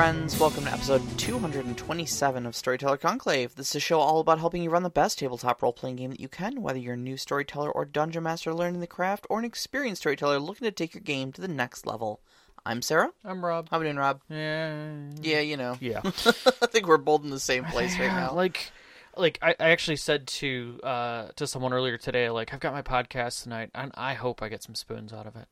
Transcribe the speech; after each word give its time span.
friends. 0.00 0.40
Welcome 0.40 0.64
to 0.64 0.72
episode 0.72 1.02
227 1.18 2.46
of 2.46 2.56
Storyteller 2.56 2.96
Conclave. 2.96 3.54
This 3.54 3.68
is 3.68 3.76
a 3.76 3.80
show 3.80 4.00
all 4.00 4.20
about 4.20 4.38
helping 4.38 4.62
you 4.62 4.70
run 4.70 4.82
the 4.82 4.88
best 4.88 5.18
tabletop 5.18 5.60
role 5.60 5.74
playing 5.74 5.96
game 5.96 6.08
that 6.08 6.20
you 6.20 6.26
can, 6.26 6.62
whether 6.62 6.78
you're 6.78 6.94
a 6.94 6.96
new 6.96 7.18
storyteller 7.18 7.70
or 7.70 7.84
dungeon 7.84 8.22
master 8.22 8.54
learning 8.54 8.80
the 8.80 8.86
craft, 8.86 9.26
or 9.28 9.38
an 9.38 9.44
experienced 9.44 10.00
storyteller 10.00 10.38
looking 10.38 10.64
to 10.64 10.70
take 10.70 10.94
your 10.94 11.02
game 11.02 11.32
to 11.32 11.42
the 11.42 11.48
next 11.48 11.86
level. 11.86 12.22
I'm 12.64 12.80
Sarah. 12.80 13.12
I'm 13.26 13.44
Rob. 13.44 13.68
How 13.70 13.78
we 13.78 13.84
doing, 13.84 13.98
Rob? 13.98 14.22
Yeah. 14.30 15.10
Yeah, 15.20 15.40
you 15.40 15.58
know. 15.58 15.76
Yeah. 15.80 16.00
I 16.02 16.66
think 16.68 16.86
we're 16.86 16.96
both 16.96 17.22
in 17.22 17.28
the 17.28 17.38
same 17.38 17.64
place 17.64 17.98
right 17.98 18.06
now. 18.06 18.32
Like, 18.32 18.72
like 19.18 19.38
I, 19.42 19.54
I 19.60 19.68
actually 19.68 19.96
said 19.96 20.26
to 20.28 20.80
uh 20.82 21.28
to 21.36 21.46
someone 21.46 21.74
earlier 21.74 21.98
today, 21.98 22.30
like 22.30 22.54
I've 22.54 22.60
got 22.60 22.72
my 22.72 22.80
podcast 22.80 23.42
tonight, 23.42 23.68
and 23.74 23.92
I 23.92 24.14
hope 24.14 24.42
I 24.42 24.48
get 24.48 24.62
some 24.62 24.74
spoons 24.74 25.12
out 25.12 25.26
of 25.26 25.36
it. 25.36 25.48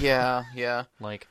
yeah, 0.00 0.42
yeah. 0.56 0.86
Like, 0.98 1.28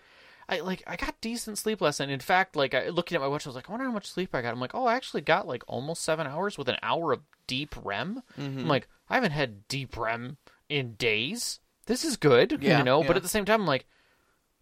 I 0.52 0.60
like 0.60 0.84
I 0.86 0.98
got 0.98 1.20
decent 1.22 1.58
sleep 1.58 1.80
last 1.80 2.00
night. 2.00 2.10
In 2.10 2.20
fact, 2.20 2.58
like 2.58 2.74
I, 2.74 2.90
looking 2.90 3.16
at 3.16 3.22
my 3.22 3.28
watch, 3.28 3.48
I 3.48 3.50
was 3.50 3.56
like, 3.56 3.70
I 3.70 3.72
wonder 3.72 3.86
how 3.86 3.94
much 3.94 4.08
sleep 4.08 4.36
I 4.36 4.42
got. 4.42 4.54
I'm 4.54 4.60
like, 4.60 4.76
oh, 4.76 4.86
I 4.86 4.96
actually 4.96 5.22
got 5.22 5.48
like 5.48 5.64
almost 5.66 6.04
seven 6.04 6.28
hours 6.28 6.58
with 6.58 6.68
an 6.68 6.76
hour 6.84 7.14
of 7.14 7.22
deep 7.48 7.74
REM. 7.82 8.22
Mm-hmm. 8.38 8.60
I'm 8.60 8.68
like, 8.68 8.90
I 9.10 9.16
haven't 9.16 9.32
had 9.32 9.68
deep 9.70 9.96
REM 9.96 10.38
in 10.68 10.94
days. 10.96 11.62
This 11.86 12.04
is 12.04 12.18
good, 12.18 12.60
Yeah, 12.62 12.80
you 12.80 12.84
know. 12.84 13.02
But 13.02 13.16
at 13.16 13.24
the 13.24 13.30
same 13.30 13.46
time, 13.46 13.62
I'm 13.62 13.68
like, 13.68 13.86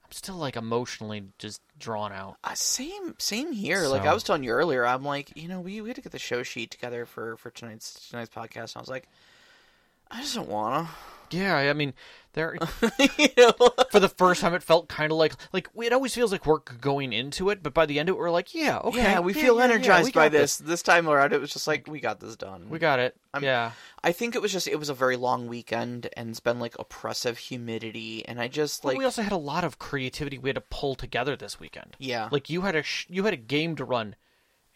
I'm 0.04 0.12
still 0.12 0.36
like 0.36 0.56
emotionally 0.56 1.24
just 1.40 1.62
drawn 1.78 2.12
out. 2.12 2.38
Uh, 2.44 2.54
same, 2.54 3.16
same 3.18 3.52
here. 3.52 3.88
Like 3.88 4.04
I 4.04 4.14
was 4.14 4.24
telling 4.24 4.44
you 4.44 4.52
earlier, 4.52 4.86
I'm 4.86 5.04
like, 5.04 5.36
you 5.36 5.48
know, 5.48 5.60
we, 5.60 5.82
we 5.82 5.90
had 5.90 5.96
to 5.96 6.02
get 6.02 6.12
the 6.12 6.20
show 6.20 6.44
sheet 6.44 6.70
together 6.70 7.06
for 7.06 7.36
for 7.38 7.50
tonight's 7.50 8.10
tonight's 8.10 8.30
podcast. 8.30 8.76
And 8.76 8.78
I 8.78 8.80
was 8.80 8.90
like, 8.90 9.08
I 10.12 10.22
just 10.22 10.36
don't 10.36 10.50
wanna. 10.50 10.88
Yeah, 11.32 11.56
I 11.56 11.74
mean, 11.74 11.94
there 12.34 12.56
you 13.18 13.28
know? 13.38 13.54
for 13.92 14.00
the 14.00 14.10
first 14.10 14.42
time 14.42 14.54
it 14.54 14.64
felt 14.64 14.88
kind 14.88 15.12
of 15.12 15.18
like 15.18 15.34
like 15.52 15.68
it 15.76 15.94
always 15.94 16.14
feels 16.14 16.32
like 16.32 16.46
work 16.46 16.80
going 16.80 17.12
into 17.14 17.50
it, 17.50 17.64
but 17.64 17.74
by 17.74 17.86
the 17.86 18.00
end 18.00 18.10
of 18.10 18.16
it, 18.16 18.20
we're 18.20 18.30
like, 18.32 18.54
yeah, 18.54 18.78
okay, 18.80 18.98
yeah, 19.02 19.20
we 19.20 19.34
feel 19.34 19.56
yeah, 19.58 19.66
yeah, 19.68 19.74
energized 19.74 20.14
by 20.14 20.26
got 20.26 20.32
this. 20.32 20.58
this. 20.58 20.82
time 20.84 21.08
around, 21.10 21.34
it 21.34 21.42
was 21.42 21.52
just 21.52 21.68
like 21.68 21.88
we 21.88 22.00
got 22.00 22.20
this 22.20 22.36
done. 22.36 22.70
We 22.70 22.80
got 22.80 23.00
it. 23.00 23.16
I'm- 23.34 23.44
yeah, 23.44 23.72
I 24.04 24.12
think 24.12 24.36
it 24.36 24.42
was 24.42 24.52
just 24.52 24.68
it 24.68 24.78
was 24.78 24.90
a 24.90 24.94
very 24.94 25.16
long 25.18 25.48
weekend, 25.48 26.10
and 26.16 26.30
it's 26.30 26.40
been 26.40 26.60
like 26.60 26.76
oppressive 26.80 27.38
humidity, 27.38 28.26
and 28.28 28.40
I 28.40 28.48
just 28.48 28.84
Well, 28.84 28.94
like 28.94 29.00
we 29.00 29.06
also 29.06 29.22
had 29.22 29.32
a 29.32 29.38
lot 29.38 29.64
of 29.64 29.80
creativity 29.80 30.38
we 30.38 30.50
had 30.50 30.56
to 30.56 30.62
pull 30.62 30.96
together 30.96 31.36
this 31.36 31.60
weekend. 31.60 31.96
yeah, 32.00 32.30
Like 32.32 32.50
you 32.50 32.62
had 32.62 32.76
a 32.76 32.84
sh- 32.84 33.08
you 33.10 33.24
had 33.26 33.34
a 33.34 33.38
game 33.38 33.76
to 33.78 33.86
run, 33.86 34.16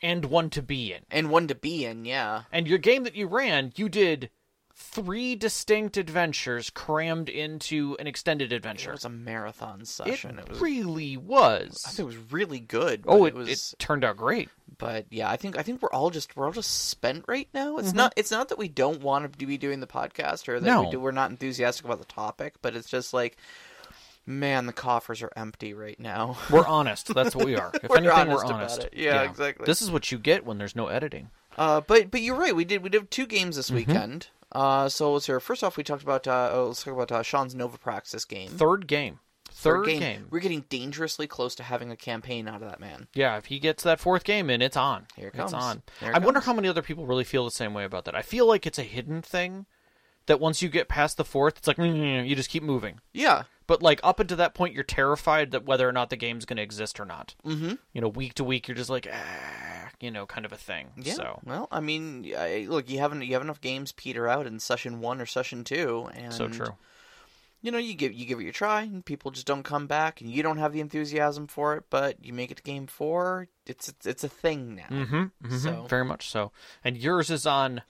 and 0.02 0.26
one 0.26 0.50
to 0.52 0.62
be 0.62 0.92
in, 0.94 1.02
and 1.12 1.30
one 1.30 1.48
to 1.48 1.56
be 1.56 1.86
in. 1.86 2.06
Yeah, 2.06 2.44
and 2.52 2.68
your 2.68 2.78
game 2.80 3.04
that 3.04 3.16
you 3.16 3.28
ran, 3.28 3.72
you 3.76 3.90
did 3.90 4.30
three 4.76 5.36
distinct 5.36 5.98
adventures 5.98 6.70
crammed 6.70 7.30
into 7.30 7.96
an 8.00 8.08
extended 8.08 8.52
adventure. 8.52 8.90
it 8.90 8.94
was 8.94 9.06
a 9.06 9.10
marathon 9.10 9.86
session. 9.86 10.40
It, 10.40 10.50
was. 10.50 10.60
really 10.60 11.16
I 11.16 11.20
was. 11.20 11.84
think 11.86 12.00
it 12.00 12.04
was 12.06 12.18
really 12.32 12.60
good. 12.60 13.04
Oh, 13.08 13.26
it, 13.26 13.30
it 13.30 13.36
was. 13.36 13.50
it 13.50 13.76
turned 13.80 14.04
out 14.04 14.18
great. 14.18 14.50
but 14.78 15.06
yeah, 15.10 15.30
I 15.30 15.38
think 15.38 15.58
I 15.58 15.64
think 15.64 15.82
we're 15.82 15.92
all 15.92 16.10
just 16.10 16.36
we're 16.36 16.46
all 16.48 16.52
just 16.52 16.88
spent 16.90 17.26
right 17.28 17.48
now. 17.54 17.72
Mm-hmm. 17.76 17.80
It's 17.86 17.94
not 17.94 18.14
it's 18.16 18.32
not 18.32 18.50
that 18.50 18.58
we 18.58 18.68
don't 18.68 19.02
want 19.02 19.32
to 19.40 19.46
be 19.46 19.58
doing 19.58 19.80
the 19.80 19.88
podcast 19.88 20.48
or 20.48 20.60
that 20.60 20.80
we 20.86 20.90
do, 20.92 21.00
we're 21.00 21.12
not 21.12 21.30
enthusiastic 21.30 21.86
about 21.86 22.00
the 22.00 22.06
topic, 22.06 22.56
but 22.62 22.76
it's 22.76 22.90
just 22.90 23.14
like, 23.14 23.38
man, 24.26 24.66
the 24.66 24.74
coffers 24.74 25.22
are 25.22 25.32
empty 25.36 25.74
right 25.74 26.00
now. 26.00 26.38
We're 26.50 26.66
honest. 26.66 27.14
That's 27.14 27.36
what 27.36 27.46
we 27.46 27.56
are. 27.58 27.72
If 27.84 27.90
We're 27.90 27.98
anything, 27.98 28.18
honest 28.18 28.46
we're 28.46 28.54
honest. 28.54 28.84
it. 28.86 28.94
Yeah, 28.96 29.24
exactly. 29.24 29.66
This 29.66 29.82
is 29.82 29.92
what 29.92 30.12
you 30.12 30.18
get 30.18 30.46
when 30.46 30.58
there's 30.58 30.76
no 30.76 30.88
editing. 30.88 31.30
Uh, 31.58 31.82
but 31.82 32.10
but 32.10 32.22
you're 32.22 32.36
right. 32.36 32.56
We 32.56 32.66
did 32.66 32.82
we 32.82 32.90
did 32.90 33.12
two 33.12 33.26
games 33.28 33.56
Mm-hmm. 33.56 33.60
this 33.60 33.72
weekend. 33.72 34.28
Uh, 34.54 34.88
so 34.88 35.12
let's 35.14 35.26
hear. 35.26 35.40
First 35.40 35.64
off, 35.64 35.76
we 35.78 35.84
talked 35.84 36.04
about 36.04 36.28
uh, 36.28 36.52
oh, 36.54 36.68
let's 36.68 36.84
talk 36.84 36.94
about 36.94 37.12
uh, 37.12 37.24
Sean's 37.24 37.56
Nova 37.56 37.78
Praxis 37.78 38.24
game. 38.26 38.50
Third 38.50 38.88
game. 38.88 39.20
Third, 39.56 39.86
game. 39.86 40.00
game. 40.00 40.28
We're 40.32 40.40
getting 40.40 40.66
dangerously 40.70 41.28
close 41.28 41.54
to 41.56 41.64
having 41.64 41.92
a 41.92 41.96
campaign 41.96 42.48
out 42.48 42.62
of 42.64 42.70
that 42.70 42.80
man. 42.80 43.08
Yeah, 43.14 43.38
if 43.38 43.46
he 43.46 43.60
gets 43.60 43.84
that 43.84 44.00
fourth 44.00 44.24
game 44.24 44.50
in, 44.50 44.62
it's 44.62 44.76
on. 44.76 45.06
Here 45.16 45.28
it 45.28 45.36
It's 45.36 45.52
comes. 45.52 45.54
on. 45.54 45.84
It 46.02 46.14
I 46.14 46.20
wonder 46.20 46.40
how 46.40 46.54
many 46.54 46.68
other 46.68 46.82
people 46.82 47.06
really 47.06 47.24
feel 47.24 47.46
the 47.46 47.52
same 47.52 47.74
way 47.74 47.84
about 47.84 48.06
that. 48.06 48.16
I 48.16 48.24
feel 48.24 48.48
like 48.48 48.66
it's 48.66 48.80
a 48.80 48.84
hidden 48.84 49.22
thing 49.22 49.66
that 50.26 50.40
once 50.40 50.62
you 50.62 50.70
get 50.70 50.88
past 50.88 51.18
the 51.18 51.24
fourth, 51.24 51.58
it's 51.58 51.68
like 51.68 51.78
mm, 51.78 52.28
you 52.28 52.36
just 52.36 52.50
keep 52.50 52.64
moving. 52.64 53.00
Yeah, 53.14 53.44
But 53.68 53.82
like 53.82 54.00
up 54.04 54.20
until 54.20 54.38
that 54.38 54.54
point, 54.54 54.74
you're 54.74 54.84
terrified 54.84 55.52
that 55.52 55.66
whether 55.66 55.88
or 55.88 55.92
not 55.92 56.10
the 56.10 56.16
game's 56.18 56.46
going 56.46 56.58
to 56.58 56.64
exist 56.64 57.00
or 57.00 57.06
not. 57.06 57.36
mm-hmm. 57.46 57.74
You 57.94 58.02
know, 58.02 58.08
week 58.10 58.34
to 58.36 58.44
week, 58.44 58.68
you're 58.68 58.76
just 58.76 58.90
like, 58.90 59.08
ah, 59.12 59.90
you 60.00 60.12
know, 60.12 60.26
kind 60.26 60.46
of 60.46 60.52
a 60.52 60.58
thing. 60.58 60.88
yeah. 60.98 61.14
So, 61.14 61.40
Well, 61.46 61.68
I 61.72 61.80
mean, 61.80 62.34
I, 62.38 62.66
look, 62.70 62.90
you 62.90 63.00
haven't 63.00 63.22
you 63.24 63.34
have 63.34 63.42
enough 63.42 63.62
games 63.62 63.92
peter 63.92 64.28
out 64.28 64.46
in 64.48 64.60
session 64.60 65.00
one 65.00 65.22
or 65.22 65.26
session 65.26 65.64
two, 65.64 66.10
and 66.14 66.34
so 66.34 66.48
true. 66.48 66.76
You 67.62 67.72
know, 67.72 67.78
you 67.78 67.94
give 67.94 68.12
you 68.12 68.26
give 68.26 68.40
it 68.42 68.44
your 68.44 68.52
try, 68.52 68.82
and 68.82 69.06
people 69.06 69.32
just 69.32 69.48
don't 69.48 69.64
come 69.64 69.88
back, 69.88 70.20
and 70.20 70.30
you 70.30 70.44
don't 70.44 70.58
have 70.58 70.74
the 70.74 70.82
enthusiasm 70.82 71.48
for 71.48 71.76
it. 71.78 71.86
But 71.90 72.18
you 72.26 72.34
make 72.34 72.52
it 72.52 72.58
to 72.58 72.64
game 72.64 72.88
four, 72.88 73.48
it's 73.66 73.88
it's, 73.88 74.06
it's 74.06 74.24
a 74.26 74.28
thing 74.30 74.76
now. 74.76 74.88
Mm-hmm, 74.92 75.16
mm-hmm. 75.16 75.58
So- 75.58 75.86
Very 75.88 76.04
much 76.04 76.30
so. 76.30 76.52
And 76.84 76.98
yours 76.98 77.30
is 77.30 77.46
on 77.48 77.82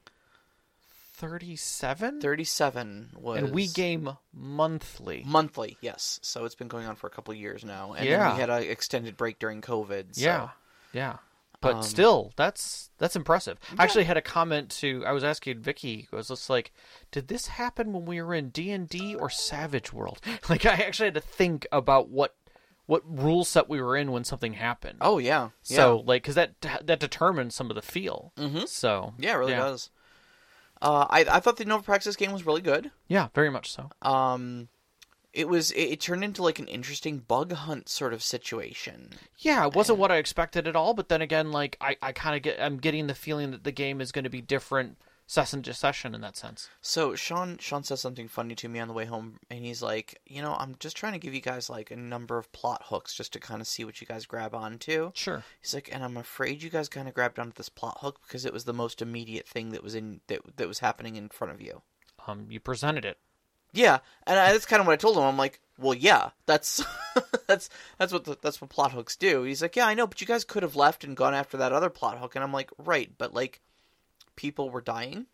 37? 1.28 2.19
Thirty-seven 2.19 3.11
was 3.17 3.39
And 3.39 3.51
we 3.53 3.67
game 3.67 4.09
monthly. 4.34 5.23
monthly, 5.25 5.78
yes. 5.81 6.19
So 6.22 6.44
it's 6.44 6.56
been 6.56 6.67
going 6.67 6.85
on 6.85 6.95
for 6.95 7.07
a 7.07 7.09
couple 7.09 7.31
of 7.34 7.38
years 7.39 7.63
now, 7.63 7.94
and 7.94 8.06
Yeah. 8.06 8.34
we 8.34 8.39
had 8.39 8.50
an 8.50 8.63
extended 8.63 9.16
break 9.16 9.39
during 9.39 9.62
COVID. 9.62 10.16
So. 10.16 10.22
Yeah, 10.22 10.50
yeah. 10.91 11.17
But 11.62 11.75
Um, 11.78 11.83
still, 11.83 12.33
that's 12.35 12.89
that's 12.97 13.16
impressive. 13.16 13.57
I 13.79 13.85
actually 13.85 14.03
had 14.03 14.17
a 14.17 14.22
comment 14.22 14.69
to. 14.81 15.06
I 15.06 15.13
was 15.13 15.23
asking 15.23 15.59
Vicky. 15.62 16.09
I 16.12 16.16
was 16.17 16.28
just 16.28 16.50
like, 16.50 16.73
"Did 17.12 17.29
this 17.29 17.47
happen 17.47 17.94
when 17.94 18.06
we 18.06 18.22
were 18.22 18.33
in 18.33 18.50
D 18.50 18.69
and 18.72 18.89
D 18.89 19.16
or 19.16 19.29
Savage 19.29 19.94
World?" 19.94 20.19
Like, 20.50 20.66
I 20.66 20.73
actually 20.73 21.06
had 21.07 21.13
to 21.13 21.22
think 21.22 21.66
about 21.72 22.09
what 22.09 22.35
what 22.85 23.01
rule 23.06 23.45
set 23.45 23.69
we 23.69 23.81
were 23.81 23.95
in 23.95 24.12
when 24.12 24.25
something 24.25 24.53
happened. 24.53 24.97
Oh 25.00 25.19
yeah. 25.19 25.51
yeah. 25.67 25.75
So, 25.78 26.03
like, 26.06 26.23
because 26.23 26.35
that 26.35 26.59
that 26.83 27.00
determines 27.00 27.56
some 27.56 27.69
of 27.72 27.75
the 27.75 27.81
feel. 27.81 28.33
Mhm. 28.38 28.67
So, 28.67 29.13
yeah, 29.17 29.31
it 29.35 29.38
really 29.38 29.53
yeah. 29.53 29.59
does. 29.59 29.89
Uh, 30.83 31.07
I 31.09 31.25
I 31.31 31.39
thought 31.39 31.57
the 31.57 31.66
Nova 31.66 31.83
Praxis 31.83 32.16
game 32.16 32.31
was 32.33 32.45
really 32.45 32.61
good. 32.61 32.91
yeah, 33.07 33.29
very 33.33 33.49
much 33.49 33.71
so. 33.71 33.89
Um, 34.01 34.67
it 35.31 35.47
was 35.47 35.71
it, 35.71 35.83
it 35.83 36.01
turned 36.01 36.23
into 36.23 36.44
like 36.44 36.59
an 36.59 36.67
interesting 36.67 37.19
bug 37.19 37.53
hunt 37.53 37.89
sort 37.89 38.13
of 38.13 38.21
situation. 38.21 39.09
Yeah, 39.38 39.66
it 39.66 39.73
wasn't 39.73 39.97
what 39.97 40.11
I 40.11 40.17
expected 40.17 40.67
at 40.67 40.75
all. 40.75 40.94
But 40.94 41.09
then 41.09 41.21
again, 41.21 41.51
like, 41.51 41.77
I 41.81 41.95
I 42.01 42.11
kind 42.11 42.35
of 42.35 42.41
get 42.44 42.61
I'm 42.61 42.77
getting 42.77 43.07
the 43.07 43.16
feeling 43.16 43.51
that 43.51 43.63
the 43.63 43.71
game 43.71 44.01
is 44.01 44.11
going 44.11 44.25
to 44.25 44.29
be 44.29 44.41
different 44.41 44.97
session 45.25 45.61
to 45.63 45.73
session 45.73 46.13
in 46.13 46.22
that 46.22 46.38
sense. 46.38 46.69
So 46.81 47.16
Sean 47.16 47.57
Sean 47.57 47.84
says 47.84 48.01
something 48.01 48.28
funny 48.28 48.56
to 48.56 48.69
me 48.69 48.79
on 48.79 48.88
the 48.88 48.94
way 48.94 49.06
home, 49.06 49.39
and 49.50 49.63
he's 49.63 49.81
like, 49.81 50.19
you 50.25 50.41
know, 50.41 50.56
I'm 50.59 50.75
just 50.79 50.97
trying 50.97 51.13
to 51.13 51.19
give 51.19 51.34
you 51.34 51.41
guys 51.41 51.69
like 51.69 51.91
a 51.91 51.95
number 51.95 52.38
of 52.38 52.51
plot 52.51 52.84
hooks 52.85 53.13
just 53.13 53.33
to 53.33 53.39
kind 53.39 53.62
of 53.62 53.67
see 53.67 53.85
what 53.85 54.01
you 54.01 54.07
guys 54.07 54.25
grab 54.25 54.53
onto. 54.53 55.12
Sure. 55.13 55.44
He's 55.62 55.73
like, 55.73 55.89
and 55.91 56.03
I'm 56.03 56.17
afraid 56.17 56.63
you 56.63 56.69
guys 56.69 56.89
kind 56.89 57.07
of 57.07 57.13
grabbed 57.13 57.39
onto 57.39 57.53
this 57.53 57.69
plot 57.69 58.00
hook 58.01 58.19
because 58.28 58.45
it 58.45 58.53
was 58.53 58.66
the 58.66 58.73
most 58.73 59.01
immediate 59.01 59.47
thing 59.47 59.69
that 59.69 59.83
was 59.83 59.95
in 59.95 60.22
that 60.28 60.41
that 60.57 60.67
was 60.67 60.79
happening 60.79 61.16
in 61.16 61.29
front 61.29 61.53
of 61.53 61.62
you. 61.62 61.81
Um, 62.28 62.47
you 62.50 62.59
presented 62.59 63.06
it. 63.06 63.17
Yeah, 63.73 64.00
and 64.28 64.39
I, 64.39 64.51
that's 64.51 64.67
kind 64.67 64.79
of 64.79 64.85
what 64.85 64.94
I 64.94 64.97
told 64.97 65.17
him. 65.17 65.23
I'm 65.23 65.38
like, 65.38 65.59
well, 65.79 65.95
yeah, 65.95 66.29
that's 66.45 66.83
that's 67.47 67.69
that's 67.97 68.13
what 68.13 68.25
the, 68.25 68.38
that's 68.39 68.62
what 68.62 68.69
plot 68.69 68.91
hooks 68.91 69.16
do. 69.16 69.44
He's 69.44 69.63
like, 69.63 69.75
yeah, 69.75 69.88
I 69.88 69.95
know, 69.95 70.06
but 70.06 70.22
you 70.22 70.28
guys 70.28 70.44
could 70.44 70.62
have 70.62 70.75
left 70.75 71.03
and 71.03 71.17
gone 71.17 71.33
after 71.33 71.57
that 71.57 71.73
other 71.73 71.89
plot 71.89 72.19
hook, 72.19 72.35
and 72.35 72.44
I'm 72.44 72.53
like, 72.53 72.69
right, 72.78 73.12
but 73.18 73.33
like, 73.33 73.62
people 74.35 74.69
were 74.69 74.81
dying. 74.81 75.27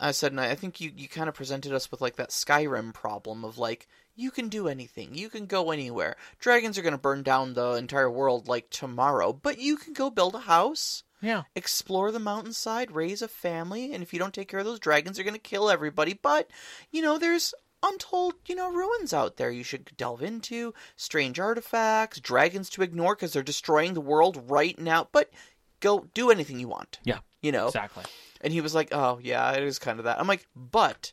I 0.00 0.12
said, 0.12 0.32
and 0.32 0.40
I 0.40 0.50
I 0.50 0.54
think 0.54 0.80
you 0.80 0.92
you 0.96 1.08
kind 1.08 1.28
of 1.28 1.34
presented 1.34 1.72
us 1.72 1.90
with 1.90 2.00
like 2.00 2.16
that 2.16 2.30
Skyrim 2.30 2.94
problem 2.94 3.44
of 3.44 3.58
like, 3.58 3.88
you 4.14 4.30
can 4.30 4.48
do 4.48 4.68
anything, 4.68 5.14
you 5.14 5.28
can 5.28 5.46
go 5.46 5.70
anywhere. 5.70 6.16
Dragons 6.38 6.78
are 6.78 6.82
gonna 6.82 6.98
burn 6.98 7.22
down 7.22 7.54
the 7.54 7.72
entire 7.72 8.10
world 8.10 8.46
like 8.48 8.70
tomorrow, 8.70 9.32
but 9.32 9.58
you 9.58 9.76
can 9.76 9.92
go 9.94 10.10
build 10.10 10.34
a 10.34 10.40
house 10.40 11.02
Yeah. 11.20 11.42
explore 11.56 12.12
the 12.12 12.20
mountainside, 12.20 12.92
raise 12.92 13.22
a 13.22 13.28
family, 13.28 13.92
and 13.92 14.02
if 14.04 14.12
you 14.12 14.20
don't 14.20 14.32
take 14.34 14.46
care 14.48 14.60
of 14.60 14.66
those 14.66 14.78
dragons, 14.78 15.16
they're 15.16 15.24
going 15.24 15.34
to 15.34 15.40
kill 15.40 15.68
everybody. 15.68 16.14
But, 16.14 16.48
you 16.92 17.02
know, 17.02 17.18
there's 17.18 17.52
untold, 17.82 18.34
you 18.46 18.54
know, 18.54 18.70
ruins 18.70 19.12
out 19.12 19.36
there 19.36 19.50
you 19.50 19.64
should 19.64 19.96
delve 19.96 20.22
into, 20.22 20.74
strange 20.96 21.40
artifacts, 21.40 22.20
dragons 22.20 22.70
to 22.70 22.82
ignore 22.82 23.16
because 23.16 23.32
they're 23.32 23.42
destroying 23.42 23.94
the 23.94 24.00
world 24.00 24.48
right 24.48 24.78
now. 24.78 25.08
But 25.10 25.30
go 25.80 26.08
do 26.14 26.30
anything 26.30 26.60
you 26.60 26.68
want, 26.68 27.00
Yeah. 27.02 27.18
You 27.42 27.52
know? 27.52 27.66
Exactly. 27.66 28.04
And 28.40 28.52
he 28.52 28.60
was 28.60 28.74
like, 28.74 28.88
oh, 28.92 29.18
yeah, 29.22 29.52
it 29.52 29.62
is 29.62 29.78
kind 29.78 29.98
of 29.98 30.04
that. 30.04 30.20
I'm 30.20 30.26
like, 30.26 30.46
but 30.54 31.12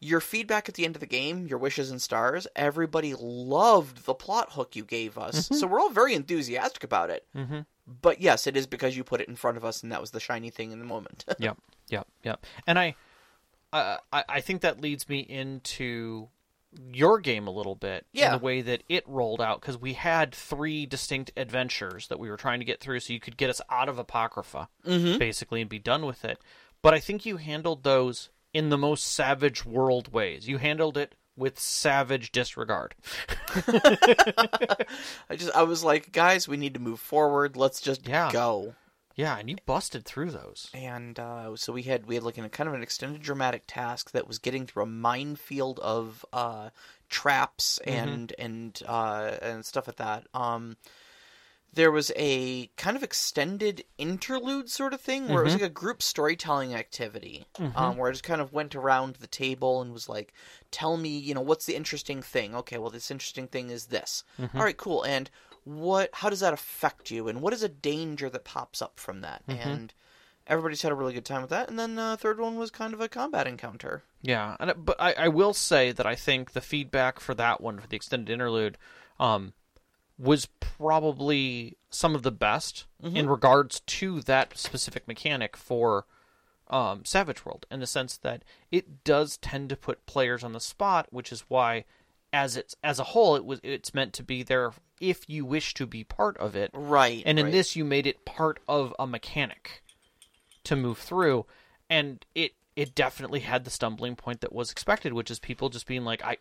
your 0.00 0.20
feedback 0.20 0.68
at 0.68 0.74
the 0.74 0.84
end 0.84 0.96
of 0.96 1.00
the 1.00 1.06
game, 1.06 1.46
your 1.46 1.58
wishes 1.58 1.90
and 1.90 2.00
stars, 2.00 2.46
everybody 2.54 3.14
loved 3.18 4.04
the 4.04 4.14
plot 4.14 4.52
hook 4.52 4.76
you 4.76 4.84
gave 4.84 5.16
us. 5.16 5.48
So 5.48 5.66
we're 5.66 5.80
all 5.80 5.90
very 5.90 6.14
enthusiastic 6.14 6.84
about 6.84 7.10
it. 7.10 7.26
Mm-hmm. 7.34 7.60
But 8.02 8.20
yes, 8.20 8.46
it 8.46 8.56
is 8.56 8.66
because 8.66 8.96
you 8.96 9.04
put 9.04 9.20
it 9.20 9.28
in 9.28 9.36
front 9.36 9.56
of 9.56 9.64
us, 9.64 9.82
and 9.82 9.92
that 9.92 10.00
was 10.00 10.10
the 10.10 10.20
shiny 10.20 10.50
thing 10.50 10.72
in 10.72 10.78
the 10.78 10.84
moment. 10.84 11.24
yep. 11.38 11.58
Yep. 11.88 12.06
Yep. 12.22 12.46
And 12.66 12.78
I, 12.78 12.96
uh, 13.72 13.98
I, 14.12 14.24
I 14.28 14.40
think 14.40 14.62
that 14.62 14.80
leads 14.80 15.08
me 15.08 15.20
into 15.20 16.28
your 16.92 17.18
game 17.20 17.46
a 17.46 17.50
little 17.50 17.74
bit 17.74 18.06
Yeah. 18.12 18.26
in 18.34 18.38
the 18.38 18.44
way 18.44 18.60
that 18.62 18.82
it 18.88 19.04
rolled 19.08 19.40
out 19.40 19.60
because 19.60 19.78
we 19.78 19.92
had 19.94 20.34
three 20.34 20.86
distinct 20.86 21.32
adventures 21.36 22.08
that 22.08 22.18
we 22.18 22.28
were 22.30 22.36
trying 22.36 22.58
to 22.60 22.64
get 22.64 22.80
through 22.80 23.00
so 23.00 23.12
you 23.12 23.20
could 23.20 23.36
get 23.36 23.50
us 23.50 23.60
out 23.70 23.88
of 23.88 23.98
apocrypha 23.98 24.68
mm-hmm. 24.86 25.18
basically 25.18 25.60
and 25.60 25.70
be 25.70 25.78
done 25.78 26.04
with 26.06 26.24
it 26.24 26.38
but 26.82 26.94
i 26.94 27.00
think 27.00 27.24
you 27.26 27.36
handled 27.36 27.82
those 27.82 28.30
in 28.52 28.68
the 28.70 28.78
most 28.78 29.06
savage 29.06 29.64
world 29.64 30.12
ways 30.12 30.48
you 30.48 30.58
handled 30.58 30.96
it 30.96 31.14
with 31.36 31.58
savage 31.58 32.30
disregard. 32.30 32.94
I 33.66 35.36
just 35.36 35.52
I 35.54 35.62
was 35.64 35.82
like, 35.82 36.12
guys, 36.12 36.46
we 36.48 36.56
need 36.56 36.74
to 36.74 36.80
move 36.80 37.00
forward. 37.00 37.56
Let's 37.56 37.80
just 37.80 38.06
Yeah. 38.06 38.30
go. 38.32 38.74
Yeah, 39.16 39.38
and 39.38 39.48
you 39.48 39.56
busted 39.64 40.04
through 40.04 40.32
those. 40.32 40.70
And 40.74 41.18
uh, 41.18 41.54
so 41.56 41.72
we 41.72 41.82
had 41.82 42.06
we 42.06 42.16
had 42.16 42.24
like 42.24 42.38
a 42.38 42.48
kind 42.48 42.68
of 42.68 42.74
an 42.74 42.82
extended 42.82 43.22
dramatic 43.22 43.62
task 43.66 44.10
that 44.10 44.26
was 44.26 44.38
getting 44.38 44.66
through 44.66 44.82
a 44.82 44.86
minefield 44.86 45.78
of 45.80 46.24
uh, 46.32 46.70
traps 47.08 47.78
and 47.86 48.32
and 48.38 48.82
uh, 48.86 49.36
and 49.40 49.64
stuff 49.64 49.86
like 49.86 49.96
that. 49.96 50.26
Um, 50.34 50.76
there 51.72 51.90
was 51.90 52.12
a 52.14 52.66
kind 52.76 52.96
of 52.96 53.02
extended 53.02 53.82
interlude 53.98 54.70
sort 54.70 54.94
of 54.94 55.00
thing 55.00 55.28
where 55.28 55.42
it 55.42 55.44
was 55.44 55.54
like 55.54 55.62
a 55.62 55.68
group 55.68 56.02
storytelling 56.02 56.72
activity 56.72 57.46
um, 57.74 57.96
where 57.96 58.08
I 58.08 58.12
just 58.12 58.22
kind 58.22 58.40
of 58.40 58.52
went 58.52 58.76
around 58.76 59.16
the 59.16 59.26
table 59.26 59.82
and 59.82 59.92
was 59.92 60.08
like, 60.08 60.32
"Tell 60.70 60.96
me, 60.96 61.18
you 61.18 61.34
know, 61.34 61.40
what's 61.40 61.66
the 61.66 61.74
interesting 61.74 62.22
thing? 62.22 62.54
Okay, 62.54 62.78
well, 62.78 62.90
this 62.90 63.10
interesting 63.10 63.48
thing 63.48 63.70
is 63.70 63.86
this. 63.86 64.22
All 64.54 64.62
right, 64.62 64.76
cool. 64.76 65.02
And 65.02 65.30
what? 65.64 66.10
How 66.12 66.30
does 66.30 66.40
that 66.40 66.52
affect 66.54 67.10
you? 67.10 67.28
And 67.28 67.40
what 67.40 67.52
is 67.52 67.62
a 67.62 67.68
danger 67.68 68.30
that 68.30 68.44
pops 68.44 68.80
up 68.80 69.00
from 69.00 69.20
that? 69.22 69.42
And 69.68 69.94
everybody's 70.46 70.82
had 70.82 70.92
a 70.92 70.94
really 70.94 71.14
good 71.14 71.24
time 71.24 71.40
with 71.40 71.50
that. 71.50 71.68
And 71.68 71.78
then 71.78 71.94
the 71.94 72.16
third 72.18 72.38
one 72.38 72.56
was 72.56 72.70
kind 72.70 72.94
of 72.94 73.00
a 73.00 73.08
combat 73.08 73.46
encounter. 73.46 74.02
Yeah, 74.22 74.56
and 74.60 74.72
but 74.84 75.00
I, 75.00 75.12
I 75.14 75.28
will 75.28 75.54
say 75.54 75.92
that 75.92 76.06
I 76.06 76.14
think 76.14 76.52
the 76.52 76.60
feedback 76.60 77.20
for 77.20 77.34
that 77.34 77.60
one 77.60 77.78
for 77.78 77.86
the 77.86 77.96
extended 77.96 78.32
interlude 78.32 78.78
um, 79.18 79.52
was 80.18 80.46
probably 80.60 81.76
some 81.90 82.14
of 82.14 82.22
the 82.22 82.32
best 82.32 82.86
in 83.02 83.28
regards 83.28 83.80
to 83.80 84.20
that 84.22 84.56
specific 84.56 85.06
mechanic 85.06 85.56
for 85.56 86.06
um, 86.68 87.04
Savage 87.04 87.44
World, 87.44 87.66
in 87.70 87.80
the 87.80 87.86
sense 87.86 88.16
that 88.16 88.42
it 88.70 89.04
does 89.04 89.36
tend 89.36 89.68
to 89.68 89.76
put 89.76 90.06
players 90.06 90.42
on 90.42 90.52
the 90.52 90.60
spot, 90.60 91.06
which 91.10 91.30
is 91.30 91.44
why, 91.48 91.84
as 92.34 92.56
it's 92.56 92.74
as 92.82 92.98
a 92.98 93.04
whole, 93.04 93.36
it 93.36 93.44
was 93.44 93.60
it's 93.62 93.94
meant 93.94 94.12
to 94.14 94.22
be 94.22 94.42
there 94.42 94.72
if 95.00 95.28
you 95.28 95.44
wish 95.46 95.72
to 95.74 95.86
be 95.86 96.02
part 96.04 96.36
of 96.38 96.56
it. 96.56 96.70
Right. 96.74 97.22
And 97.24 97.38
in 97.38 97.46
right. 97.46 97.52
this, 97.52 97.76
you 97.76 97.84
made 97.84 98.06
it 98.06 98.24
part 98.24 98.58
of 98.68 98.92
a 98.98 99.06
mechanic 99.06 99.82
to 100.64 100.74
move 100.74 100.98
through, 100.98 101.46
and 101.88 102.26
it 102.34 102.52
it 102.74 102.94
definitely 102.94 103.40
had 103.40 103.64
the 103.64 103.70
stumbling 103.70 104.16
point 104.16 104.40
that 104.40 104.52
was 104.52 104.72
expected, 104.72 105.12
which 105.12 105.30
is 105.30 105.38
people 105.38 105.68
just 105.68 105.86
being 105.86 106.04
like, 106.04 106.24
I, 106.24 106.38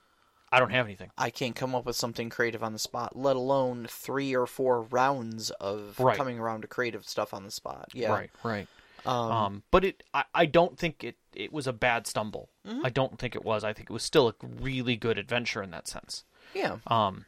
I 0.52 0.60
don't 0.60 0.72
have 0.72 0.88
anything. 0.88 1.12
I 1.16 1.30
can't 1.30 1.56
come 1.56 1.76
up 1.76 1.86
with 1.86 1.96
something 1.96 2.32
creative 2.32 2.64
on 2.64 2.74
the 2.74 2.80
spot, 2.80 3.16
let 3.16 3.36
alone 3.36 3.86
three 3.88 4.36
or 4.36 4.48
four 4.48 4.82
rounds 4.82 5.52
of 5.52 6.00
Right. 6.00 6.18
coming 6.18 6.40
around 6.40 6.62
to 6.62 6.68
creative 6.68 7.08
stuff 7.08 7.36
on 7.36 7.44
the 7.44 7.52
spot. 7.52 7.90
Yeah. 7.94 8.12
Right, 8.12 8.32
right. 8.44 8.68
Um, 9.06 9.32
Um, 9.32 9.64
but 9.70 9.86
it, 9.86 10.02
I, 10.12 10.24
I 10.34 10.46
don't 10.48 10.76
think 10.76 11.04
it, 11.04 11.18
it 11.36 11.52
was 11.54 11.68
a 11.68 11.74
bad 11.74 12.08
stumble. 12.08 12.50
Mm-hmm. 12.68 12.86
I 12.86 12.90
don't 12.90 13.18
think 13.20 13.36
it 13.36 13.44
was. 13.44 13.64
I 13.64 13.74
think 13.74 13.90
it 13.90 13.94
was 13.94 14.04
still 14.04 14.28
a 14.30 14.36
really 14.42 14.96
good 14.96 15.18
adventure 15.18 15.62
in 15.64 15.72
that 15.72 15.88
sense. 15.88 16.24
yeah. 16.54 16.78
Um, 16.88 17.26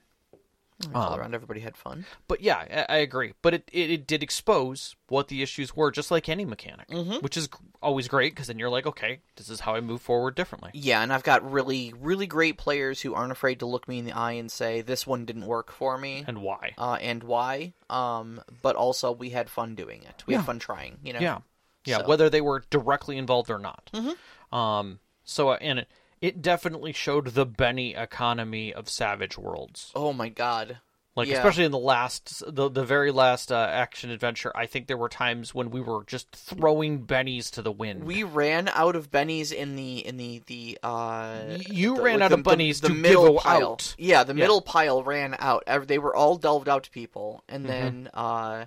All 0.93 1.15
around, 1.15 1.33
everybody 1.33 1.61
had 1.61 1.77
fun. 1.77 2.05
but 2.27 2.41
yeah, 2.41 2.85
I, 2.89 2.95
I 2.95 2.97
agree. 2.97 3.31
But 3.41 3.53
it, 3.53 3.69
it, 3.71 3.89
it 3.91 4.07
did 4.07 4.21
expose 4.21 4.97
what 5.07 5.29
the 5.29 5.41
issues 5.41 5.73
were, 5.73 5.89
just 5.89 6.11
like 6.11 6.27
any 6.27 6.43
mechanic, 6.43 6.89
Mm-hmm. 6.89 7.19
which 7.23 7.37
is 7.37 7.47
always 7.81 8.09
great 8.09 8.33
because 8.33 8.47
then 8.47 8.59
you're 8.59 8.69
like, 8.69 8.85
okay, 8.85 9.19
this 9.37 9.47
is 9.49 9.61
how 9.61 9.75
I 9.75 9.79
move 9.79 10.01
forward 10.01 10.35
differently. 10.35 10.71
Yeah, 10.73 11.01
and 11.01 11.13
I've 11.13 11.23
got 11.23 11.49
really, 11.49 11.93
really 11.97 12.27
great 12.27 12.57
players 12.57 12.99
who 13.01 13.13
aren't 13.13 13.31
afraid 13.31 13.59
to 13.59 13.65
look 13.65 13.87
me 13.87 13.99
in 13.99 14.05
the 14.05 14.11
eye 14.11 14.33
and 14.33 14.51
say, 14.51 14.81
this 14.81 15.07
one 15.07 15.23
didn't 15.23 15.45
work 15.45 15.71
for 15.71 15.97
me. 15.97 16.25
And 16.27 16.39
why? 16.41 16.73
uh, 16.77 16.97
and 16.99 17.23
why. 17.23 17.71
Um, 17.89 18.41
but 18.61 18.75
also 18.75 19.13
we 19.13 19.29
had 19.29 19.49
fun 19.49 19.75
doing 19.75 20.03
it. 20.03 20.23
We 20.27 20.33
Yeah. 20.33 20.39
had 20.39 20.45
fun 20.45 20.59
trying. 20.59 20.97
You 21.03 21.13
know. 21.13 21.19
Yeah, 21.21 21.37
yeah. 21.85 21.99
So- 21.99 22.07
Whether 22.07 22.29
they 22.29 22.41
were 22.41 22.63
directly 22.69 23.17
involved 23.17 23.49
or 23.49 23.59
not. 23.59 23.89
Mm-hmm. 23.93 24.55
Um. 24.55 24.99
So 25.23 25.49
uh, 25.49 25.57
and 25.61 25.79
it, 25.79 25.87
it 26.21 26.41
definitely 26.41 26.93
showed 26.93 27.27
the 27.27 27.45
Benny 27.45 27.95
economy 27.95 28.73
of 28.73 28.89
Savage 28.89 29.37
Worlds. 29.37 29.91
Oh 29.95 30.13
my 30.13 30.29
god. 30.29 30.79
Like 31.17 31.29
Yeah. 31.29 31.37
especially 31.37 31.63
in 31.63 31.71
the 31.71 31.77
last, 31.79 32.43
the 32.45 32.69
the 32.69 32.83
very 32.83 33.09
last 33.09 33.49
uh, 33.49 33.55
action 33.71 34.09
adventure. 34.11 34.51
I 34.53 34.65
think 34.65 34.87
there 34.87 34.97
were 34.97 35.07
times 35.07 35.55
when 35.55 35.69
we 35.71 35.79
were 35.79 36.03
just 36.05 36.29
throwing 36.35 37.05
bennies 37.07 37.49
to 37.51 37.61
the 37.61 37.71
wind. 37.71 38.03
We 38.03 38.23
ran 38.23 38.67
out 38.67 38.97
of 38.97 39.11
bennies 39.11 39.53
in 39.53 39.77
the 39.77 40.05
in 40.05 40.17
the 40.17 40.41
the 40.47 40.77
uh. 40.83 41.57
You 41.69 41.95
the- 41.95 42.01
ran 42.01 42.21
out 42.21 42.31
the- 42.31 42.35
of 42.39 42.43
bennies 42.43 42.81
the, 42.81 42.89
to 42.89 42.93
the 42.93 42.99
middle 42.99 43.33
give 43.35 43.43
pile. 43.43 43.71
out. 43.71 43.95
Yeah, 43.97 44.25
the 44.25 44.33
Yeah. 44.33 44.39
middle 44.43 44.61
pile 44.61 45.03
ran 45.03 45.37
out. 45.39 45.63
They 45.87 45.99
were 45.99 46.13
all 46.13 46.35
delved 46.35 46.67
out 46.67 46.83
to 46.83 46.91
people, 46.91 47.43
Mm-hmm. 47.47 47.55
and 47.55 47.65
then 47.65 48.09
uh, 48.13 48.65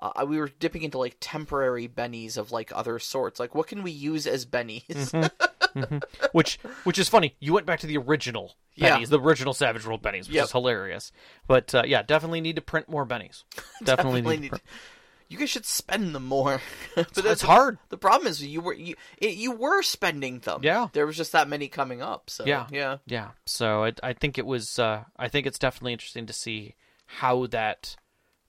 uh, 0.00 0.24
we 0.28 0.38
were 0.38 0.48
dipping 0.58 0.82
into 0.82 0.98
like 0.98 1.16
temporary 1.20 1.88
bennies 1.88 2.36
of 2.36 2.52
like 2.52 2.70
other 2.74 2.98
sorts. 2.98 3.40
Like, 3.40 3.54
what 3.54 3.66
can 3.66 3.82
we 3.82 3.90
use 3.90 4.26
as 4.26 4.44
bennies? 4.46 4.84
Mm-hmm. 5.76 5.98
which 6.32 6.58
which 6.84 6.98
is 6.98 7.08
funny. 7.08 7.34
You 7.38 7.52
went 7.52 7.66
back 7.66 7.80
to 7.80 7.86
the 7.86 7.98
original 7.98 8.54
Yeah. 8.76 8.96
bennies, 8.98 9.08
the 9.08 9.20
original 9.20 9.52
Savage 9.52 9.84
World 9.86 10.02
bennies, 10.02 10.26
which 10.26 10.30
Yep. 10.36 10.44
is 10.44 10.52
hilarious. 10.52 11.12
But 11.46 11.74
uh, 11.74 11.82
yeah, 11.84 12.02
definitely 12.02 12.40
need 12.40 12.56
to 12.56 12.62
print 12.62 12.88
more 12.88 13.04
bennies. 13.06 13.44
Definitely, 13.84 14.22
need. 14.38 14.52
To. 14.52 14.60
You 15.28 15.38
guys 15.38 15.50
should 15.50 15.66
spend 15.66 16.14
them 16.14 16.24
more. 16.24 16.60
but 16.94 17.08
It's 17.08 17.20
that's 17.20 17.42
hard. 17.42 17.78
The 17.90 17.98
problem 17.98 18.26
is 18.28 18.42
you 18.44 18.60
were 18.62 18.72
you 18.72 18.94
it, 19.18 19.34
you 19.34 19.52
were 19.52 19.82
spending 19.82 20.38
them. 20.38 20.60
Yeah. 20.62 20.88
There 20.94 21.06
was 21.06 21.16
just 21.16 21.32
that 21.32 21.48
many 21.48 21.68
coming 21.68 22.00
up. 22.00 22.30
So 22.30 22.44
Yeah. 22.46 22.66
yeah. 22.70 22.98
Yeah. 23.06 23.30
So 23.44 23.84
I, 23.84 23.92
I 24.02 24.12
think 24.14 24.38
it 24.38 24.46
was. 24.46 24.78
Uh, 24.78 25.04
I 25.18 25.28
think 25.28 25.46
it's 25.46 25.58
definitely 25.58 25.92
interesting 25.92 26.24
to 26.26 26.32
see 26.32 26.74
how 27.06 27.46
that 27.48 27.96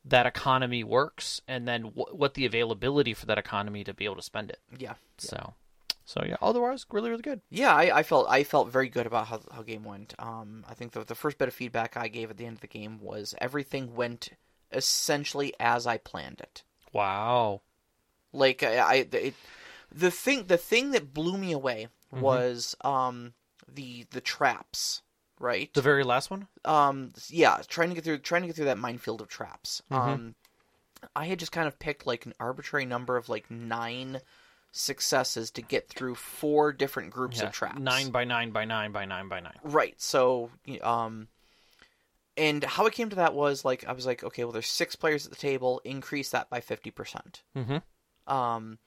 that 0.09 0.25
economy 0.25 0.83
works, 0.83 1.41
and 1.47 1.67
then 1.67 1.83
wh- 1.83 2.13
what 2.13 2.33
the 2.33 2.45
availability 2.45 3.13
for 3.13 3.25
that 3.27 3.37
economy 3.37 3.83
to 3.83 3.93
be 3.93 4.05
able 4.05 4.15
to 4.15 4.21
spend 4.21 4.49
it. 4.49 4.59
Yeah. 4.77 4.93
So, 5.17 5.53
so 6.05 6.23
yeah. 6.25 6.37
Otherwise, 6.41 6.85
really, 6.91 7.09
really 7.09 7.21
good. 7.21 7.41
Yeah, 7.49 7.73
I, 7.73 7.97
I 7.99 8.03
felt 8.03 8.27
I 8.29 8.43
felt 8.43 8.69
very 8.71 8.89
good 8.89 9.05
about 9.05 9.27
how 9.27 9.41
how 9.51 9.61
game 9.63 9.83
went. 9.83 10.13
Um, 10.19 10.65
I 10.69 10.73
think 10.73 10.91
the 10.93 11.03
the 11.03 11.15
first 11.15 11.37
bit 11.37 11.47
of 11.47 11.53
feedback 11.53 11.97
I 11.97 12.07
gave 12.07 12.29
at 12.29 12.37
the 12.37 12.45
end 12.45 12.55
of 12.57 12.61
the 12.61 12.67
game 12.67 12.99
was 13.01 13.35
everything 13.39 13.95
went 13.95 14.29
essentially 14.71 15.53
as 15.59 15.87
I 15.87 15.97
planned 15.97 16.39
it. 16.41 16.63
Wow. 16.93 17.61
Like 18.33 18.63
I, 18.63 18.75
I 18.77 18.93
it, 19.11 19.33
the 19.91 20.11
thing 20.11 20.45
the 20.47 20.57
thing 20.57 20.91
that 20.91 21.13
blew 21.13 21.37
me 21.37 21.51
away 21.51 21.87
Mm-hmm. 22.13 22.21
was 22.23 22.73
um 22.85 23.33
the 23.67 24.05
the 24.11 24.21
traps, 24.21 25.01
right? 25.39 25.73
The 25.73 25.81
very 25.81 26.03
last 26.03 26.29
one. 26.31 26.47
um 26.65 27.13
yeah 27.29 27.61
trying 27.67 27.89
to 27.89 27.95
get 27.95 28.03
through 28.03 28.19
trying 28.19 28.41
to 28.41 28.47
get 28.47 28.55
through 28.55 28.65
that 28.65 28.77
minefield 28.77 29.21
of 29.21 29.27
traps 29.27 29.81
Mm-hmm. 29.91 30.09
um 30.09 30.35
i 31.15 31.25
had 31.25 31.37
just 31.39 31.51
kind 31.51 31.67
of 31.67 31.77
picked 31.79 32.07
like 32.07 32.25
an 32.25 32.33
arbitrary 32.39 32.85
number 32.85 33.17
of 33.17 33.29
like 33.29 33.49
nine 33.51 34.19
successes 34.71 35.51
to 35.51 35.61
get 35.61 35.87
through 35.89 36.15
four 36.15 36.71
different 36.73 37.11
groups 37.11 37.37
Yeah. 37.39 37.45
of 37.47 37.51
traps 37.53 37.79
Nine 37.79 38.09
by 38.11 38.23
nine 38.25 38.51
by 38.51 38.65
nine 38.65 38.91
by 38.91 39.05
nine 39.05 39.27
by 39.29 39.39
nine. 39.39 39.57
right 39.63 39.93
so 40.01 40.49
um 40.83 41.27
and 42.35 42.63
how 42.63 42.85
it 42.85 42.93
came 42.93 43.09
to 43.09 43.15
that 43.17 43.33
was 43.33 43.63
like 43.65 43.85
i 43.87 43.91
was 43.93 44.05
like 44.05 44.23
okay 44.23 44.43
well 44.43 44.51
there's 44.53 44.67
six 44.67 44.95
players 44.95 45.25
at 45.25 45.31
the 45.31 45.37
table 45.37 45.81
increase 45.83 46.29
that 46.31 46.49
by 46.49 46.59
50% 46.59 47.41
Mm-hmm. 47.55 48.33
um 48.33 48.77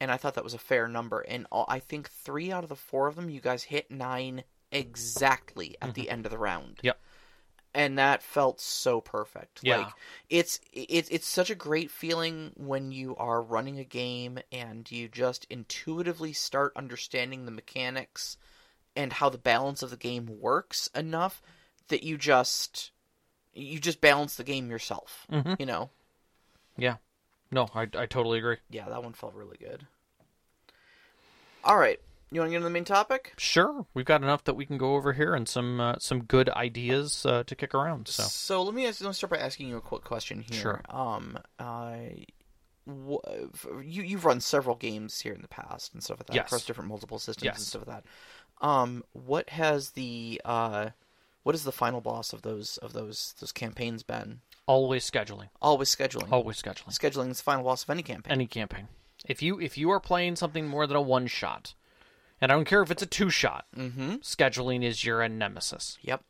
and 0.00 0.10
i 0.10 0.16
thought 0.16 0.34
that 0.34 0.44
was 0.44 0.54
a 0.54 0.58
fair 0.58 0.88
number 0.88 1.20
and 1.20 1.46
all, 1.50 1.64
i 1.68 1.78
think 1.78 2.10
three 2.10 2.52
out 2.52 2.62
of 2.64 2.68
the 2.68 2.76
four 2.76 3.06
of 3.06 3.16
them 3.16 3.30
you 3.30 3.40
guys 3.40 3.62
hit 3.62 3.90
nine 3.90 4.44
exactly 4.72 5.76
at 5.80 5.94
the 5.94 6.10
end 6.10 6.26
of 6.26 6.30
the 6.32 6.38
round 6.38 6.80
Yep. 6.82 6.98
and 7.74 7.98
that 7.98 8.22
felt 8.22 8.60
so 8.60 9.00
perfect. 9.00 9.60
Yeah. 9.62 9.78
Like 9.78 9.88
it's 10.28 10.60
it's 10.72 11.08
it's 11.08 11.26
such 11.26 11.50
a 11.50 11.54
great 11.54 11.90
feeling 11.90 12.52
when 12.56 12.90
you 12.90 13.14
are 13.16 13.40
running 13.42 13.78
a 13.78 13.84
game 13.84 14.38
and 14.50 14.90
you 14.90 15.08
just 15.08 15.46
intuitively 15.50 16.32
start 16.32 16.72
understanding 16.74 17.44
the 17.44 17.50
mechanics 17.52 18.36
and 18.96 19.12
how 19.12 19.28
the 19.28 19.38
balance 19.38 19.82
of 19.82 19.90
the 19.90 19.96
game 19.96 20.26
works 20.40 20.88
enough 20.94 21.42
that 21.88 22.02
you 22.02 22.16
just 22.18 22.90
you 23.54 23.78
just 23.78 24.00
balance 24.00 24.36
the 24.36 24.44
game 24.44 24.70
yourself. 24.70 25.26
Mhm. 25.30 25.58
You 25.60 25.66
know. 25.66 25.90
Yeah. 26.76 26.96
No, 27.50 27.68
I, 27.74 27.82
I 27.82 28.06
totally 28.06 28.38
agree. 28.38 28.56
Yeah, 28.68 28.88
that 28.88 29.02
one 29.02 29.12
felt 29.12 29.34
really 29.34 29.56
good. 29.56 29.86
All 31.64 31.76
right. 31.76 32.00
You 32.30 32.40
want 32.40 32.48
to 32.48 32.50
get 32.52 32.56
into 32.56 32.64
the 32.64 32.70
main 32.70 32.84
topic? 32.84 33.32
Sure, 33.38 33.86
we've 33.94 34.04
got 34.04 34.22
enough 34.22 34.42
that 34.44 34.54
we 34.54 34.66
can 34.66 34.78
go 34.78 34.94
over 34.96 35.12
here 35.12 35.34
and 35.34 35.48
some 35.48 35.80
uh, 35.80 35.96
some 35.98 36.24
good 36.24 36.48
ideas 36.50 37.24
uh, 37.24 37.44
to 37.44 37.54
kick 37.54 37.72
around. 37.74 38.08
So 38.08 38.24
So 38.24 38.62
let 38.62 38.74
me 38.74 38.86
ask, 38.86 39.00
let 39.00 39.08
me 39.08 39.14
start 39.14 39.30
by 39.30 39.38
asking 39.38 39.68
you 39.68 39.76
a 39.76 39.80
quick 39.80 40.02
question 40.02 40.40
here. 40.40 40.60
Sure. 40.60 40.80
Um, 40.90 41.38
I, 41.60 42.26
you 42.86 44.02
you've 44.02 44.24
run 44.24 44.40
several 44.40 44.76
games 44.76 45.20
here 45.20 45.32
in 45.32 45.42
the 45.42 45.48
past 45.48 45.94
and 45.94 46.02
stuff 46.02 46.18
like 46.20 46.26
that 46.26 46.34
Yes. 46.34 46.46
across 46.46 46.64
different 46.66 46.88
multiple 46.88 47.18
systems 47.18 47.44
Yes. 47.44 47.56
and 47.58 47.66
stuff 47.66 47.86
like 47.86 48.02
that. 48.02 48.66
Um, 48.66 49.04
what 49.12 49.50
has 49.50 49.90
the 49.90 50.40
uh, 50.44 50.90
what 51.44 51.54
is 51.54 51.64
the 51.64 51.72
final 51.72 52.00
boss 52.00 52.32
of 52.32 52.42
those 52.42 52.76
of 52.78 52.92
those 52.92 53.34
those 53.40 53.52
campaigns 53.52 54.02
been? 54.02 54.40
always 54.66 55.08
scheduling, 55.08 55.48
Always 55.62 55.94
scheduling. 55.94 56.32
always 56.32 56.60
scheduling. 56.60 56.88
Scheduling 56.98 57.30
is 57.30 57.36
the 57.38 57.44
final 57.44 57.62
boss 57.62 57.84
of 57.84 57.90
any 57.90 58.02
campaign. 58.02 58.32
Any 58.32 58.46
campaign. 58.48 58.88
If 59.28 59.42
you 59.42 59.60
if 59.60 59.78
you 59.78 59.90
are 59.90 60.00
playing 60.00 60.34
something 60.36 60.66
more 60.66 60.88
than 60.88 60.96
a 60.96 61.00
one 61.00 61.28
shot, 61.28 61.74
and 62.40 62.52
I 62.52 62.54
don't 62.54 62.64
care 62.64 62.82
if 62.82 62.90
it's 62.90 63.02
a 63.02 63.06
two 63.06 63.30
shot, 63.30 63.66
mm-hmm. 63.76 64.16
scheduling 64.16 64.82
is 64.82 65.04
your 65.04 65.26
nemesis 65.28 65.98
Yep. 66.02 66.22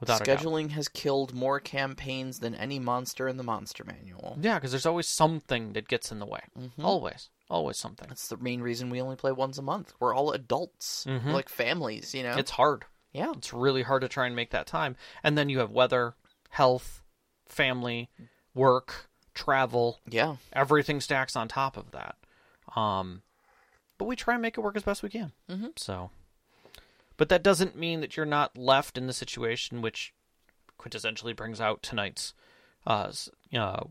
without. 0.00 0.22
Scheduling 0.22 0.70
has 0.70 0.88
killed 0.88 1.34
more 1.34 1.60
campaigns 1.60 2.40
than 2.40 2.54
any 2.54 2.78
monster 2.78 3.28
in 3.28 3.36
the 3.36 3.42
monster 3.42 3.84
manual. 3.84 4.38
Yeah, 4.40 4.54
because 4.56 4.70
there's 4.70 4.86
always 4.86 5.06
something 5.06 5.72
that 5.74 5.88
gets 5.88 6.10
in 6.12 6.18
the 6.18 6.26
way. 6.26 6.40
Mm-hmm. 6.58 6.84
Always, 6.84 7.30
always 7.50 7.78
something. 7.78 8.08
That's 8.08 8.28
the 8.28 8.36
main 8.36 8.60
reason 8.60 8.90
we 8.90 9.00
only 9.00 9.16
play 9.16 9.32
once 9.32 9.58
a 9.58 9.62
month. 9.62 9.92
We're 10.00 10.14
all 10.14 10.32
adults, 10.32 11.04
We're 11.06 11.20
like 11.32 11.48
families, 11.48 12.14
you 12.14 12.22
know. 12.22 12.36
It's 12.36 12.52
hard. 12.52 12.84
Yeah. 13.12 13.32
It's 13.36 13.52
really 13.52 13.82
hard 13.82 14.02
to 14.02 14.08
try 14.08 14.26
and 14.26 14.36
make 14.36 14.50
that 14.50 14.66
time. 14.66 14.96
And 15.22 15.38
then 15.38 15.48
you 15.48 15.60
have 15.60 15.70
weather, 15.70 16.14
health, 16.50 17.02
family, 17.48 18.10
work, 18.54 19.08
travel. 19.34 20.00
Yeah. 20.06 20.36
Everything 20.52 21.00
stacks 21.00 21.34
on 21.34 21.48
top 21.48 21.78
of 21.78 21.92
that. 21.92 22.16
Um, 22.78 23.22
but 23.98 24.04
we 24.06 24.16
try 24.16 24.34
and 24.34 24.42
make 24.42 24.56
it 24.58 24.60
work 24.62 24.76
as 24.76 24.82
best 24.82 25.02
we 25.02 25.08
can. 25.08 25.32
Mhm. 25.48 25.78
So, 25.78 26.10
but 27.16 27.28
that 27.28 27.42
doesn't 27.42 27.76
mean 27.76 28.00
that 28.00 28.16
you're 28.16 28.26
not 28.26 28.56
left 28.58 28.98
in 28.98 29.06
the 29.06 29.12
situation 29.12 29.80
which 29.82 30.12
quintessentially 30.78 31.34
brings 31.34 31.60
out 31.60 31.82
tonight's 31.82 32.34
uh, 32.86 33.10
uh, 33.54 33.84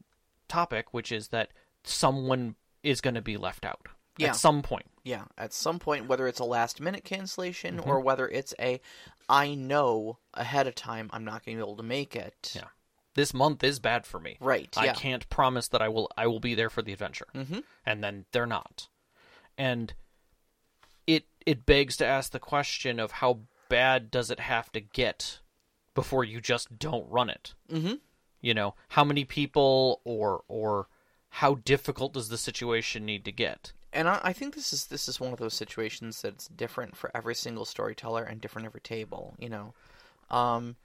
topic, 0.48 0.94
which 0.94 1.12
is 1.12 1.30
that 1.30 1.50
someone 1.84 2.56
is 2.84 3.02
going 3.02 3.16
to 3.16 3.22
be 3.22 3.36
left 3.38 3.66
out 3.66 3.88
Yeah. 4.18 4.30
at 4.30 4.36
some 4.36 4.62
point. 4.62 4.86
Yeah, 5.04 5.26
at 5.38 5.54
some 5.54 5.80
point, 5.80 6.08
whether 6.08 6.28
it's 6.28 6.40
a 6.40 6.46
last 6.46 6.80
minute 6.80 7.04
cancellation 7.04 7.78
Mm-hmm. 7.78 7.90
or 7.90 8.00
whether 8.00 8.28
it's 8.28 8.54
a, 8.60 8.80
I 9.28 9.54
know 9.56 10.20
ahead 10.34 10.68
of 10.68 10.76
time 10.76 11.10
I'm 11.14 11.26
not 11.26 11.44
going 11.46 11.58
to 11.58 11.64
be 11.64 11.68
able 11.68 11.78
to 11.78 11.84
make 11.84 12.16
it. 12.16 12.54
Yeah. 12.56 12.68
This 13.16 13.34
month 13.34 13.64
is 13.64 13.80
bad 13.80 14.06
for 14.06 14.20
me. 14.20 14.38
Right. 14.40 14.70
I 14.78 14.86
Yeah. 14.86 14.94
can't 14.94 15.28
promise 15.30 15.68
that 15.70 15.82
I 15.82 15.88
will 15.90 16.10
I 16.18 16.28
will 16.28 16.40
be 16.42 16.54
there 16.54 16.70
for 16.70 16.82
the 16.82 16.92
adventure. 16.94 17.28
Mm-hmm. 17.34 17.60
And 17.86 18.04
then 18.04 18.26
they're 18.32 18.46
not. 18.46 18.88
And 19.58 19.94
it 21.08 21.26
it 21.46 21.66
begs 21.66 21.98
to 21.98 22.06
ask 22.06 22.32
the 22.32 22.40
question 22.40 23.00
of 23.00 23.12
how 23.12 23.40
bad 23.70 24.12
does 24.12 24.30
it 24.30 24.40
have 24.40 24.72
to 24.74 24.80
get 24.80 25.40
before 25.94 26.24
you 26.24 26.42
just 26.42 26.78
don't 26.78 27.10
run 27.10 27.30
it? 27.30 27.54
Mm-hmm. 27.72 27.96
You 28.42 28.54
know, 28.54 28.76
how 28.90 29.04
many 29.04 29.26
people 29.26 30.02
or 30.04 30.44
or 30.48 30.88
how 31.30 31.56
difficult 31.56 32.14
does 32.14 32.30
the 32.30 32.38
situation 32.38 33.06
need 33.06 33.26
to 33.26 33.32
get? 33.32 33.74
And 33.92 34.10
I, 34.10 34.20
I 34.24 34.34
think 34.34 34.56
this 34.56 34.74
is 34.74 34.88
this 34.88 35.08
is 35.08 35.20
one 35.20 35.34
of 35.34 35.40
those 35.40 35.54
situations 35.54 36.22
that's 36.22 36.48
different 36.48 36.96
for 36.96 37.12
every 37.16 37.36
single 37.36 37.66
storyteller 37.66 38.24
and 38.24 38.42
different 38.42 38.66
every 38.66 38.82
table. 38.82 39.36
You 39.40 39.50
know, 39.50 39.74
um, 40.30 40.76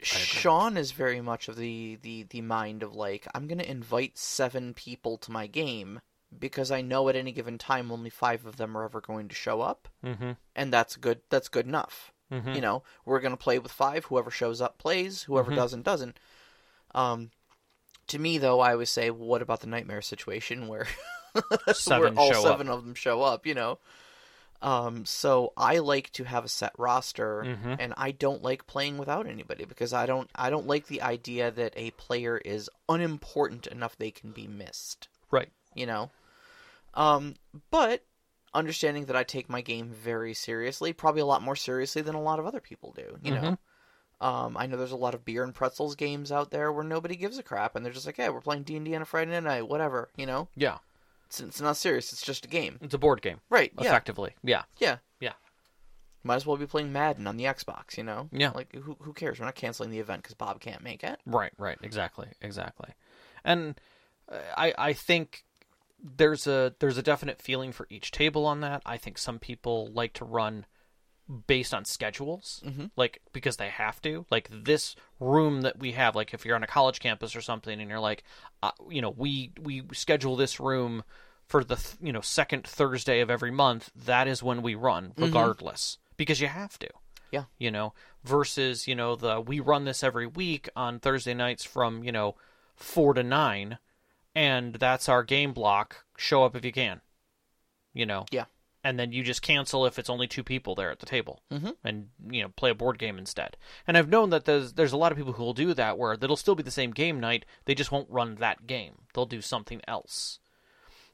Sean 0.00 0.76
is 0.76 0.92
very 0.92 1.20
much 1.20 1.48
of 1.48 1.56
the 1.56 1.98
the 2.02 2.24
the 2.24 2.40
mind 2.40 2.82
of 2.82 2.94
like 2.94 3.26
I'm 3.34 3.46
going 3.46 3.58
to 3.58 3.70
invite 3.70 4.18
seven 4.18 4.74
people 4.74 5.16
to 5.18 5.30
my 5.30 5.46
game 5.46 6.00
because 6.38 6.70
I 6.70 6.80
know 6.80 7.08
at 7.08 7.16
any 7.16 7.32
given 7.32 7.58
time 7.58 7.90
only 7.92 8.10
five 8.10 8.46
of 8.46 8.56
them 8.56 8.76
are 8.76 8.84
ever 8.84 9.00
going 9.00 9.28
to 9.28 9.34
show 9.34 9.60
up, 9.60 9.88
Mm-hmm. 10.04 10.32
and 10.56 10.72
that's 10.72 10.96
good. 10.96 11.20
That's 11.30 11.48
good 11.48 11.66
enough. 11.66 12.12
Mhm. 12.30 12.54
You 12.54 12.60
know, 12.60 12.82
we're 13.04 13.20
going 13.20 13.32
to 13.32 13.36
play 13.42 13.58
with 13.58 13.72
five. 13.72 14.06
Whoever 14.06 14.30
shows 14.30 14.60
up 14.60 14.78
plays. 14.78 15.24
Whoever 15.24 15.50
Mhm. 15.52 15.56
doesn't 15.56 15.82
doesn't. 15.82 16.18
Um, 16.94 17.30
to 18.08 18.18
me 18.18 18.38
though, 18.38 18.60
I 18.60 18.72
always 18.72 18.90
say, 18.90 19.10
well, 19.10 19.28
what 19.28 19.42
about 19.42 19.60
the 19.60 19.66
nightmare 19.66 20.02
situation 20.02 20.66
where 20.68 20.86
where 21.86 22.14
all 22.18 22.34
seven 22.42 22.68
of 22.68 22.84
them 22.84 22.94
show 22.94 23.22
up? 23.22 23.46
You 23.46 23.54
know. 23.54 23.78
Um, 24.60 25.04
so 25.06 25.52
I 25.56 25.78
like 25.78 26.10
to 26.12 26.22
have 26.24 26.44
a 26.44 26.48
set 26.48 26.72
roster, 26.78 27.42
Mhm. 27.44 27.76
and 27.80 27.94
I 27.96 28.12
don't 28.12 28.42
like 28.44 28.68
playing 28.68 28.96
without 28.96 29.26
anybody 29.26 29.64
because 29.64 29.92
I 29.92 30.06
don't 30.06 30.30
I 30.36 30.50
don't 30.50 30.68
like 30.68 30.86
the 30.86 31.02
idea 31.02 31.50
that 31.50 31.72
a 31.76 31.90
player 31.92 32.38
is 32.38 32.70
unimportant 32.88 33.66
enough 33.66 33.96
they 33.96 34.12
can 34.12 34.30
be 34.30 34.46
missed. 34.46 35.08
Right. 35.32 35.50
You 35.74 35.86
know. 35.86 36.10
Um, 36.94 37.34
but 37.70 38.04
understanding 38.54 39.06
that 39.06 39.16
I 39.16 39.22
take 39.24 39.48
my 39.48 39.60
game 39.62 39.88
very 39.90 40.34
seriously, 40.34 40.92
probably 40.92 41.22
a 41.22 41.26
lot 41.26 41.42
more 41.42 41.56
seriously 41.56 42.02
than 42.02 42.14
a 42.14 42.20
lot 42.22 42.38
of 42.38 42.46
other 42.46 42.60
people 42.60 42.92
do. 42.92 43.16
You 43.22 43.34
know. 43.34 43.58
Um, 44.20 44.56
I 44.56 44.66
know 44.66 44.76
there's 44.76 44.92
a 44.92 44.96
lot 44.96 45.14
of 45.14 45.24
beer 45.24 45.42
and 45.42 45.52
pretzels 45.54 45.96
games 45.96 46.30
out 46.30 46.52
there 46.52 46.70
where 46.70 46.84
nobody 46.84 47.16
gives 47.16 47.38
a 47.38 47.42
crap, 47.42 47.74
and 47.74 47.84
they're 47.84 47.92
just 47.92 48.06
like, 48.06 48.18
"Hey, 48.18 48.28
we're 48.28 48.40
playing 48.40 48.62
D 48.62 48.76
and 48.76 48.84
D 48.84 48.94
on 48.94 49.02
a 49.02 49.04
Friday 49.04 49.40
night, 49.40 49.68
whatever." 49.68 50.10
You 50.16 50.26
know, 50.26 50.48
Yeah. 50.54 50.78
it's, 51.26 51.40
it's 51.40 51.60
not 51.60 51.76
serious; 51.76 52.12
it's 52.12 52.22
just 52.22 52.44
a 52.44 52.48
game, 52.48 52.78
It's 52.80 52.94
a 52.94 52.98
board 52.98 53.20
game, 53.20 53.40
right? 53.50 53.72
Effectively. 53.78 54.36
Yeah. 54.44 54.62
yeah, 54.78 54.98
Yeah. 55.18 55.32
Might 56.22 56.36
as 56.36 56.46
well 56.46 56.56
be 56.56 56.66
playing 56.66 56.92
Madden 56.92 57.26
on 57.26 57.36
the 57.36 57.46
Xbox, 57.46 57.96
you 57.96 58.04
know? 58.04 58.28
Yeah. 58.30 58.50
Like, 58.54 58.72
who 58.72 58.96
who 59.00 59.12
cares? 59.12 59.40
We're 59.40 59.46
not 59.46 59.56
canceling 59.56 59.90
the 59.90 59.98
event 59.98 60.22
because 60.22 60.36
Bob 60.36 60.60
can't 60.60 60.84
make 60.84 61.02
it. 61.02 61.18
Right, 61.26 61.52
right, 61.58 61.78
exactly, 61.82 62.28
exactly. 62.40 62.90
And 63.44 63.74
uh, 64.30 64.36
I 64.56 64.72
I 64.78 64.92
think 64.92 65.44
there's 66.02 66.46
a 66.46 66.74
there's 66.80 66.98
a 66.98 67.02
definite 67.02 67.40
feeling 67.40 67.72
for 67.72 67.86
each 67.90 68.10
table 68.10 68.44
on 68.46 68.60
that. 68.60 68.82
I 68.84 68.96
think 68.96 69.18
some 69.18 69.38
people 69.38 69.88
like 69.92 70.12
to 70.14 70.24
run 70.24 70.66
based 71.46 71.72
on 71.72 71.84
schedules, 71.84 72.62
Mhm. 72.66 72.90
like 72.96 73.22
because 73.32 73.56
they 73.56 73.68
have 73.68 74.02
to. 74.02 74.26
Like 74.30 74.48
this 74.50 74.96
room 75.20 75.62
that 75.62 75.78
we 75.78 75.92
have, 75.92 76.16
like 76.16 76.34
if 76.34 76.44
you're 76.44 76.56
on 76.56 76.64
a 76.64 76.66
college 76.66 76.98
campus 77.00 77.36
or 77.36 77.40
something, 77.40 77.80
and 77.80 77.88
you're 77.88 78.00
like, 78.00 78.24
uh, 78.62 78.72
you 78.90 79.00
know, 79.00 79.10
we 79.10 79.52
we 79.60 79.84
schedule 79.92 80.36
this 80.36 80.58
room 80.58 81.04
for 81.46 81.62
the 81.64 81.76
th- 81.76 81.96
you 82.02 82.12
know 82.12 82.20
second 82.20 82.66
Thursday 82.66 83.20
of 83.20 83.30
every 83.30 83.50
month. 83.52 83.90
That 83.94 84.26
is 84.26 84.42
when 84.42 84.62
we 84.62 84.74
run, 84.74 85.12
regardless, 85.16 85.98
because 86.16 86.40
you 86.40 86.48
have 86.48 86.78
to 86.80 86.88
Yeah. 87.30 87.44
you 87.58 87.70
know, 87.70 87.94
versus, 88.24 88.86
you 88.86 88.94
know, 88.94 89.16
the 89.16 89.40
we 89.40 89.58
run 89.60 89.84
this 89.84 90.02
every 90.02 90.26
week 90.26 90.68
on 90.76 90.98
Thursday 90.98 91.32
nights 91.34 91.64
from, 91.64 92.02
you 92.04 92.12
know, 92.12 92.36
4 92.76 93.14
to 93.14 93.22
9 93.22 93.78
and 94.34 94.74
that's 94.74 95.08
our 95.08 95.22
game 95.22 95.52
block. 95.52 96.04
Show 96.16 96.44
up 96.44 96.54
if 96.56 96.64
you 96.64 96.72
can. 96.72 97.00
You 97.94 98.06
know. 98.06 98.26
Yeah. 98.30 98.44
And 98.84 98.98
then 98.98 99.12
you 99.12 99.22
just 99.22 99.42
cancel 99.42 99.86
if 99.86 99.96
it's 99.98 100.10
only 100.10 100.26
two 100.26 100.42
people 100.42 100.74
there 100.74 100.90
at 100.90 100.98
the 100.98 101.06
table, 101.06 101.40
Mhm. 101.52 101.76
and 101.84 102.08
you 102.30 102.42
know 102.42 102.48
play 102.48 102.70
a 102.70 102.74
board 102.74 102.98
game 102.98 103.16
instead. 103.16 103.56
And 103.86 103.96
I've 103.96 104.08
known 104.08 104.30
that 104.30 104.44
there's 104.44 104.72
there's 104.72 104.92
a 104.92 104.96
lot 104.96 105.12
of 105.12 105.18
people 105.18 105.34
who 105.34 105.44
will 105.44 105.54
do 105.54 105.72
that, 105.74 105.96
where 105.98 106.14
it'll 106.14 106.36
still 106.36 106.56
be 106.56 106.64
the 106.64 106.70
same 106.72 106.90
game 106.90 107.20
night. 107.20 107.44
They 107.66 107.74
just 107.76 107.92
won't 107.92 108.10
run 108.10 108.34
that 108.36 108.66
game. 108.66 109.02
They'll 109.14 109.26
do 109.26 109.40
something 109.40 109.80
else, 109.86 110.40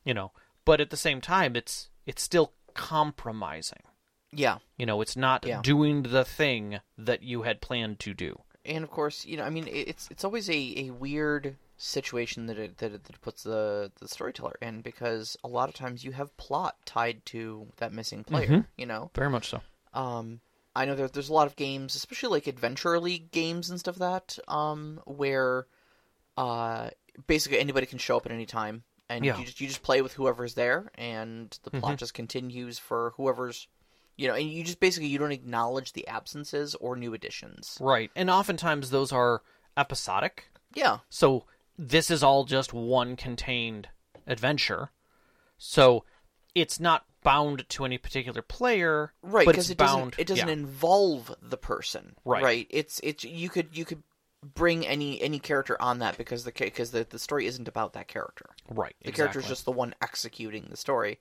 you 0.03 0.15
know. 0.15 0.33
But 0.65 0.81
at 0.81 0.89
the 0.89 0.97
same 0.97 1.21
time, 1.21 1.57
it's 1.57 1.91
it's 2.07 2.23
still 2.23 2.55
compromising. 2.73 3.83
Yeah. 4.33 4.59
You 4.79 4.87
know, 4.87 5.01
it's 5.03 5.17
not 5.17 5.45
Yeah. 5.45 5.61
doing 5.63 6.05
the 6.05 6.25
thing 6.25 6.81
that 6.97 7.23
you 7.23 7.43
had 7.43 7.61
planned 7.61 7.99
to 8.01 8.15
do. 8.15 8.43
And 8.65 8.83
of 8.83 8.91
course, 8.91 9.27
you 9.27 9.37
know, 9.37 9.45
I 9.45 9.51
mean, 9.51 9.69
it's 9.69 10.09
it's 10.11 10.25
always 10.25 10.49
a, 10.49 10.75
a 10.87 10.91
weird 10.91 11.57
situation 11.81 12.47
that 12.47 12.59
it, 12.59 12.79
that 12.79 12.93
it 12.93 13.05
that 13.05 13.15
it 13.15 13.21
puts 13.23 13.45
the 13.45 13.91
the 14.01 14.09
storyteller 14.09 14.57
in 14.61 14.81
because 14.83 15.37
a 15.45 15.49
lot 15.49 15.69
of 15.69 15.75
times 15.75 16.05
you 16.05 16.13
have 16.13 16.37
plot 16.37 16.77
tied 16.85 17.25
to 17.27 17.69
that 17.77 17.93
missing 17.93 18.25
player. 18.25 18.49
Mhm. 18.49 18.67
You 18.77 18.87
know, 18.87 19.11
Very 19.15 19.31
much 19.31 19.49
so. 19.49 19.61
um, 19.95 20.41
I 20.77 20.85
know 20.85 20.95
there, 20.95 21.09
there's 21.09 21.29
a 21.31 21.33
lot 21.33 21.47
of 21.47 21.57
games, 21.57 21.95
especially 21.97 22.31
like 22.31 22.47
adventure 22.47 22.99
league 23.01 23.31
games 23.33 23.71
and 23.71 23.81
stuff 23.81 23.97
that, 23.97 24.39
um, 24.47 25.01
where 25.07 25.67
uh, 26.37 26.91
basically 27.27 27.59
anybody 27.59 27.87
can 27.87 27.99
show 27.99 28.17
up 28.17 28.27
at 28.27 28.33
any 28.33 28.47
time, 28.47 28.85
and 29.09 29.25
Yeah. 29.25 29.39
you 29.39 29.45
just 29.45 29.61
you 29.61 29.67
just 29.69 29.83
play 29.83 30.03
with 30.03 30.13
whoever's 30.15 30.55
there, 30.55 30.91
and 30.97 31.57
the 31.65 31.71
plot 31.71 31.99
just 31.99 32.15
continues 32.15 32.79
for 32.79 33.13
whoever's, 33.17 33.67
you 34.17 34.29
know, 34.29 34.35
and 34.35 34.49
you 34.51 34.63
just 34.65 34.79
basically 34.81 35.09
you 35.09 35.19
don't 35.19 35.33
acknowledge 35.33 35.93
the 35.95 36.07
absences 36.07 36.75
or 36.77 36.97
new 36.97 37.15
additions. 37.15 37.77
Right. 37.81 38.11
And 38.15 38.31
oftentimes 38.31 38.91
those 38.91 39.11
are 39.13 39.43
episodic. 39.77 40.45
Yeah, 40.75 40.99
So 41.09 41.47
this 41.79 42.11
is 42.11 42.23
all 42.23 42.45
just 42.45 42.73
one 42.75 43.17
contained 43.17 43.89
adventure. 44.27 44.91
So 45.57 46.05
it's 46.55 46.81
not 46.81 47.05
bound 47.23 47.69
to 47.69 47.85
any 47.85 47.99
particular 47.99 48.43
player, 48.43 49.13
right, 49.23 49.45
but 49.47 49.53
because 49.53 49.71
it 49.71 49.79
bound. 49.79 50.13
doesn't 50.13 50.19
it 50.19 50.27
doesn't 50.27 50.49
yeah. 50.49 50.53
involve 50.53 51.35
the 51.41 51.57
person. 51.57 52.17
Right. 52.25 52.43
right. 52.43 52.67
It's 52.71 53.01
it's 53.03 53.25
you 53.25 53.49
could 53.49 53.69
you 53.77 53.85
could 53.85 54.03
bring 54.43 54.87
any 54.87 55.21
any 55.21 55.39
character 55.39 55.81
on 55.81 55.99
that 56.01 56.17
because 56.17 56.45
the 56.45 56.53
because 56.53 56.91
the, 56.91 57.07
the 57.09 57.19
story 57.19 57.47
isn't 57.47 57.69
about 57.69 57.93
that 57.95 58.09
character. 58.09 58.47
right. 58.71 58.95
The 59.03 59.09
exactly. 59.09 59.43
is 59.43 59.49
just 59.49 59.65
the 59.65 59.73
one 59.73 59.95
executing 60.03 60.67
the 60.71 60.77
story. 60.77 61.19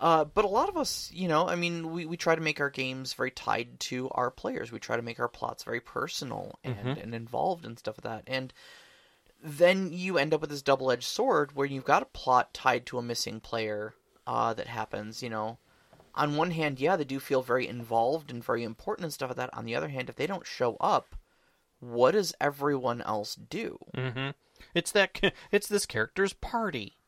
Uh, 0.00 0.24
but 0.24 0.44
a 0.44 0.48
lot 0.48 0.68
of 0.68 0.76
us, 0.76 1.10
you 1.14 1.28
know, 1.28 1.46
I 1.46 1.54
mean, 1.54 1.92
we, 1.92 2.06
we 2.06 2.16
try 2.16 2.34
to 2.34 2.40
make 2.40 2.60
our 2.60 2.70
games 2.70 3.12
very 3.12 3.30
tied 3.30 3.78
to 3.80 4.08
our 4.10 4.32
players. 4.32 4.72
We 4.72 4.80
try 4.80 4.96
to 4.96 5.02
make 5.02 5.20
our 5.20 5.28
plots 5.28 5.62
very 5.62 5.80
personal 5.80 6.58
and, 6.64 6.74
Mm-hmm. 6.74 7.00
and 7.00 7.14
involved 7.14 7.64
and 7.64 7.78
stuff 7.78 7.98
like 8.02 8.26
that. 8.26 8.32
And 8.32 8.52
then 9.42 9.92
you 9.92 10.18
end 10.18 10.32
up 10.32 10.40
with 10.40 10.50
this 10.50 10.62
double 10.62 10.90
edged 10.90 11.04
sword 11.04 11.54
where 11.56 11.66
you've 11.66 11.84
got 11.84 12.02
a 12.02 12.06
plot 12.06 12.54
tied 12.54 12.86
to 12.86 12.98
a 12.98 13.02
missing 13.02 13.40
player 13.40 13.94
uh, 14.26 14.54
that 14.54 14.68
happens, 14.68 15.22
you 15.22 15.28
know. 15.30 15.58
On 16.14 16.36
one 16.36 16.50
hand, 16.50 16.78
yeah, 16.78 16.94
they 16.96 17.04
do 17.04 17.18
feel 17.18 17.42
very 17.42 17.66
involved 17.66 18.30
and 18.30 18.44
very 18.44 18.62
important 18.62 19.04
and 19.04 19.12
stuff 19.12 19.30
like 19.30 19.36
that. 19.38 19.54
On 19.54 19.64
the 19.64 19.74
other 19.74 19.88
hand, 19.88 20.08
if 20.10 20.16
they 20.16 20.26
don't 20.26 20.46
show 20.46 20.76
up, 20.78 21.16
what 21.80 22.12
does 22.12 22.34
everyone 22.40 23.00
else 23.02 23.34
do? 23.34 23.78
Mm-hmm. 23.96 24.30
It's 24.74 24.92
that. 24.92 25.18
It's 25.50 25.66
this 25.66 25.86
character's 25.86 26.34
party. 26.34 26.98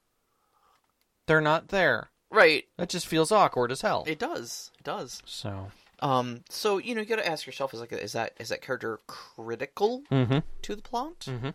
They're 1.27 1.41
not 1.41 1.69
there. 1.69 2.09
Right. 2.31 2.65
That 2.79 2.89
just 2.89 3.07
feels 3.07 3.31
awkward 3.31 3.71
as 3.71 3.83
hell. 3.83 4.05
It 4.07 4.19
does. 4.19 4.71
It 4.79 4.85
does. 4.85 5.23
so. 5.25 5.71
Um, 6.01 6.41
so 6.49 6.79
you 6.79 6.95
know, 6.95 7.01
you 7.01 7.07
got 7.07 7.17
to 7.17 7.27
ask 7.29 7.47
yourself: 7.47 7.73
is 7.73 7.81
like, 7.81 7.93
is 7.93 8.13
that 8.13 8.33
is 8.41 8.49
that 8.49 8.61
character 8.63 8.99
critical 9.07 10.03
Mm-hmm. 10.11 10.39
to 10.63 10.75
the 10.77 10.83
plot, 10.83 11.21
Mhm. 11.21 11.55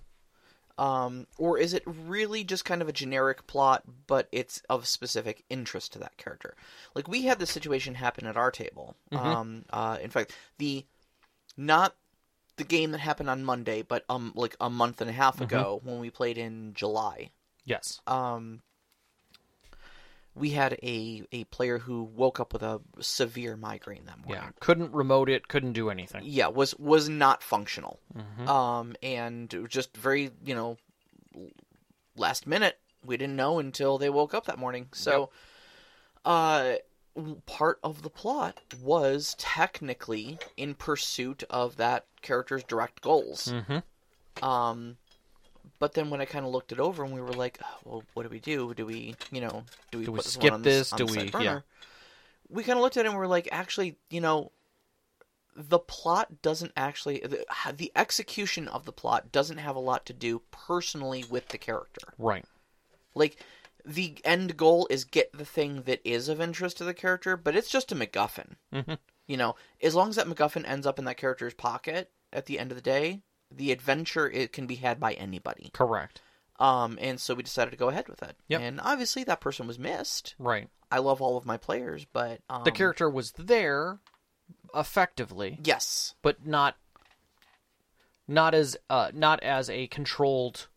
Um, 0.79 1.27
or 1.38 1.57
is 1.57 1.74
it 1.74 1.83
really 1.86 2.45
just 2.45 2.63
kind 2.63 2.81
of 2.81 2.88
a 2.88 2.93
generic 2.93 3.45
plot, 3.48 3.83
but 4.07 4.29
it's 4.31 4.63
of 4.69 4.88
specific 4.88 5.43
interest 5.50 5.91
to 5.93 6.00
that 6.00 6.15
character? 6.15 6.55
Like 6.95 7.09
we 7.09 7.24
had 7.24 7.38
this 7.38 7.51
situation 7.51 7.95
happen 7.95 8.25
at 8.25 8.38
our 8.38 8.50
table. 8.50 8.95
Um, 9.12 9.65
uh, 9.71 9.98
in 10.01 10.09
fact, 10.09 10.33
the 10.57 10.86
not 11.57 11.95
the 12.55 12.63
game 12.63 12.91
that 12.91 13.00
happened 13.00 13.29
on 13.29 13.43
Monday, 13.43 13.81
but 13.81 14.05
um, 14.07 14.31
like 14.36 14.55
a 14.62 14.69
month 14.69 15.01
and 15.01 15.09
a 15.09 15.13
half 15.13 15.41
ago 15.41 15.81
when 15.83 16.00
we 16.00 16.09
played 16.09 16.38
in 16.38 16.74
July. 16.74 17.31
Yes. 17.65 18.00
Um, 18.07 18.62
we 20.39 20.51
had 20.51 20.74
a 20.81 21.24
a 21.31 21.43
player 21.46 21.77
who 21.77 22.03
woke 22.03 22.39
up 22.39 22.53
with 22.53 22.63
a 22.63 22.79
severe 23.00 23.55
migraine 23.58 24.05
that 24.05 24.17
morning. 24.17 24.43
Yeah, 24.43 24.50
couldn't 24.60 24.91
remote 24.93 25.29
it, 25.29 25.48
couldn't 25.48 25.74
do 25.74 25.89
anything. 25.89 26.22
Yeah, 26.24 26.48
was 26.48 26.74
was 26.79 27.10
not 27.10 27.43
functional. 27.43 28.00
Mhm. 28.15 28.48
Um, 28.48 28.96
and 29.03 29.53
it 29.53 29.60
was 29.60 29.69
just 29.69 29.96
very 29.96 30.31
you 30.43 30.55
know 30.55 30.77
last 32.15 32.48
minute. 32.48 32.79
We 33.03 33.17
didn't 33.17 33.36
know 33.36 33.60
until 33.60 33.98
they 33.98 34.10
woke 34.10 34.34
up 34.34 34.46
that 34.46 34.58
morning. 34.60 34.88
So, 34.93 35.29
uh, 36.25 36.75
part 37.46 37.79
of 37.84 38.01
the 38.01 38.10
plot 38.10 38.60
was 38.81 39.36
technically 39.38 40.39
in 40.58 40.74
pursuit 40.75 41.43
of 41.50 41.77
that 41.77 42.05
character's 42.22 42.63
direct 42.63 43.01
goals. 43.01 43.53
Mm-hmm. 43.53 44.46
Um, 44.46 44.98
but 45.79 45.93
then 45.93 46.09
when 46.09 46.21
I 46.21 46.25
kind 46.25 46.45
of 46.45 46.51
looked 46.51 46.71
it 46.71 46.79
over 46.79 47.03
and 47.03 47.13
we 47.13 47.21
were 47.21 47.31
like, 47.33 47.59
oh, 47.63 47.77
well, 47.86 48.03
what 48.13 48.24
do 48.24 48.29
we 48.29 48.39
do? 48.39 48.74
Do 48.74 48.86
we, 48.86 49.15
you 49.31 49.41
know, 49.41 49.63
do 49.91 50.00
we, 50.00 50.05
Do 50.05 50.12
we 50.12 50.17
put 50.17 50.25
this 50.25 50.33
skip 50.33 50.53
on 50.53 50.62
this? 50.62 50.91
on 50.93 50.98
Do 50.98 51.05
we- 51.05 51.29
burner? 51.29 51.43
yeah. 51.43 51.59
We 52.50 52.63
kind 52.63 52.77
of 52.77 52.83
looked 52.83 52.98
at 52.98 53.05
it 53.05 53.09
and 53.09 53.17
we 53.17 53.24
are 53.24 53.27
like, 53.27 53.48
actually, 53.51 53.98
you 54.09 54.21
know, 54.21 54.51
the 55.55 55.79
plot 55.79 56.41
doesn't 56.41 56.71
actually, 56.77 57.19
the, 57.19 57.45
the 57.75 57.91
execution 57.95 58.67
of 58.67 58.86
the 58.86 58.91
plot 58.91 59.31
doesn't 59.31 59.57
have 59.57 59.75
a 59.75 59.79
lot 59.79 60.05
to 60.07 60.13
do 60.13 60.41
personally 60.51 61.24
with 61.29 61.50
the 61.50 61.57
character. 61.57 62.13
Right. 62.17 62.45
Like, 63.15 63.38
the 63.86 64.17
end 64.24 64.55
goal 64.57 64.88
is 64.89 65.03
get 65.05 65.31
the 65.33 65.45
thing 65.45 65.83
that 65.83 66.01
is 66.03 66.27
of 66.29 66.39
interest 66.41 66.77
to 66.77 66.83
the 66.83 66.93
character, 66.93 67.36
but 67.38 67.55
it's 67.55 67.69
just 67.69 67.91
a 67.91 67.95
MacGuffin. 67.95 68.55
Mhm. 68.74 68.98
You 69.27 69.38
know, 69.38 69.55
as 69.81 69.95
long 69.95 70.09
as 70.09 70.15
that 70.15 70.27
MacGuffin 70.27 70.67
ends 70.67 70.86
up 70.88 71.00
in 71.00 71.05
that 71.05 71.17
character's 71.17 71.53
pocket 71.53 72.12
at 72.33 72.45
the 72.45 72.57
end 72.59 72.71
of 72.71 72.75
the 72.75 72.81
day, 72.81 73.21
the 73.51 73.72
adventure 73.72 74.29
it 74.29 74.53
can 74.53 74.68
be 74.68 74.75
had 74.75 75.00
by 75.00 75.13
anybody. 75.13 75.70
Correct. 75.74 76.22
Um, 76.60 76.98
and 77.01 77.20
so 77.20 77.34
we 77.36 77.44
decided 77.44 77.72
to 77.72 77.77
go 77.77 77.89
ahead 77.89 78.10
with 78.10 78.22
it. 78.22 78.36
Yep. 78.50 78.62
And 78.62 78.82
obviously 78.82 79.24
that 79.24 79.39
person 79.39 79.65
was 79.65 79.79
missed. 79.79 80.36
Right. 80.38 80.70
I 80.91 81.00
love 81.00 81.22
all 81.22 81.38
of 81.38 81.46
my 81.46 81.58
players, 81.58 82.06
but 82.12 82.41
um, 82.50 82.63
The 82.63 82.72
character 82.72 83.10
was 83.10 83.32
there, 83.34 84.00
effectively, 84.75 85.60
yes, 85.63 86.15
but 86.22 86.46
not 86.46 86.75
not 88.27 88.53
as 88.53 88.77
uh, 88.89 89.12
not 89.13 89.41
as 89.44 89.70
a 89.70 89.88
controlled, 89.88 90.68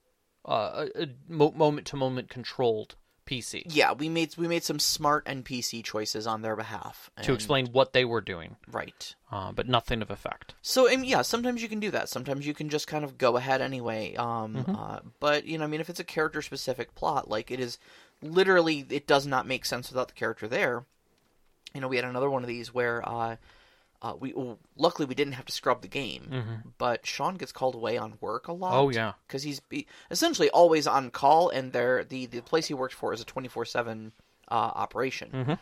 uh, 0.45 0.87
a 0.95 1.09
moment 1.29 1.87
to 1.89 1.97
moment 1.97 2.29
controlled 2.29 2.95
PC 3.33 3.63
yeah, 3.67 3.93
we 3.93 4.09
made 4.09 4.37
we 4.37 4.47
made 4.49 4.63
some 4.65 4.79
smart 4.79 5.25
NPC 5.27 5.83
choices 5.85 6.27
on 6.27 6.43
their 6.43 6.57
behalf 6.57 7.11
to 7.23 7.33
explain 7.33 7.67
what 7.69 7.93
they 7.93 8.05
were 8.05 8.21
doing, 8.21 8.57
Right. 8.71 9.15
uh, 9.31 9.53
but 9.53 9.67
nothing 9.69 10.03
of 10.03 10.11
effect. 10.11 10.55
So 10.63 10.87
and 10.87 11.07
yeah, 11.07 11.23
sometimes 11.23 11.63
you 11.63 11.69
can 11.69 11.81
do 11.81 11.91
that. 11.93 12.09
Sometimes 12.09 12.47
you 12.47 12.55
can 12.55 12.69
just 12.69 12.87
kind 12.87 13.05
of 13.05 13.17
go 13.19 13.37
ahead 13.37 13.61
anyway. 13.61 14.15
Um, 14.17 14.55
Mm-hmm. 14.55 14.75
uh, 14.77 14.99
but 15.21 15.47
you 15.47 15.57
know, 15.59 15.65
I 15.65 15.67
mean, 15.69 15.81
if 15.81 15.89
it's 15.91 16.01
a 16.01 16.05
character 16.05 16.43
specific 16.43 16.95
plot, 16.95 17.29
like 17.31 17.51
it 17.51 17.59
is 17.61 17.79
literally, 18.21 18.85
it 18.91 19.07
does 19.07 19.27
not 19.27 19.47
make 19.47 19.65
sense 19.65 19.91
without 19.91 20.09
the 20.09 20.15
character 20.15 20.47
there. 20.47 20.85
You 21.75 21.81
know, 21.81 21.89
we 21.89 21.97
had 21.97 22.05
another 22.05 22.29
one 22.31 22.43
of 22.43 22.49
these 22.49 22.75
where 22.75 23.03
uh, 23.09 23.37
uh, 24.03 24.15
we 24.19 24.33
well, 24.35 24.59
luckily 24.77 25.07
we 25.07 25.15
didn't 25.15 25.35
have 25.35 25.47
to 25.47 25.53
scrub 25.53 25.81
the 25.81 25.89
game, 25.89 26.65
but 26.77 27.07
Sean 27.07 27.37
gets 27.37 27.53
called 27.53 27.75
away 27.75 27.97
on 27.97 28.19
work 28.21 28.49
a 28.49 28.53
lot. 28.53 28.73
Mm-hmm. 28.73 28.81
Oh 28.81 28.91
yeah, 28.91 29.13
because 29.27 29.43
he's 29.43 29.61
be, 29.61 29.87
essentially 30.11 30.51
always 30.51 30.87
on 30.87 31.11
call, 31.11 31.49
and 31.49 31.73
there 31.73 32.05
the 32.05 32.27
the 32.27 32.43
place 32.43 32.67
he 32.67 32.75
works 32.75 32.95
for 32.95 33.13
is 33.15 33.21
a 33.21 33.25
twenty 33.25 33.49
four 33.49 33.65
seven 33.65 34.13
operation. 34.51 35.31
Mhm. 35.33 35.59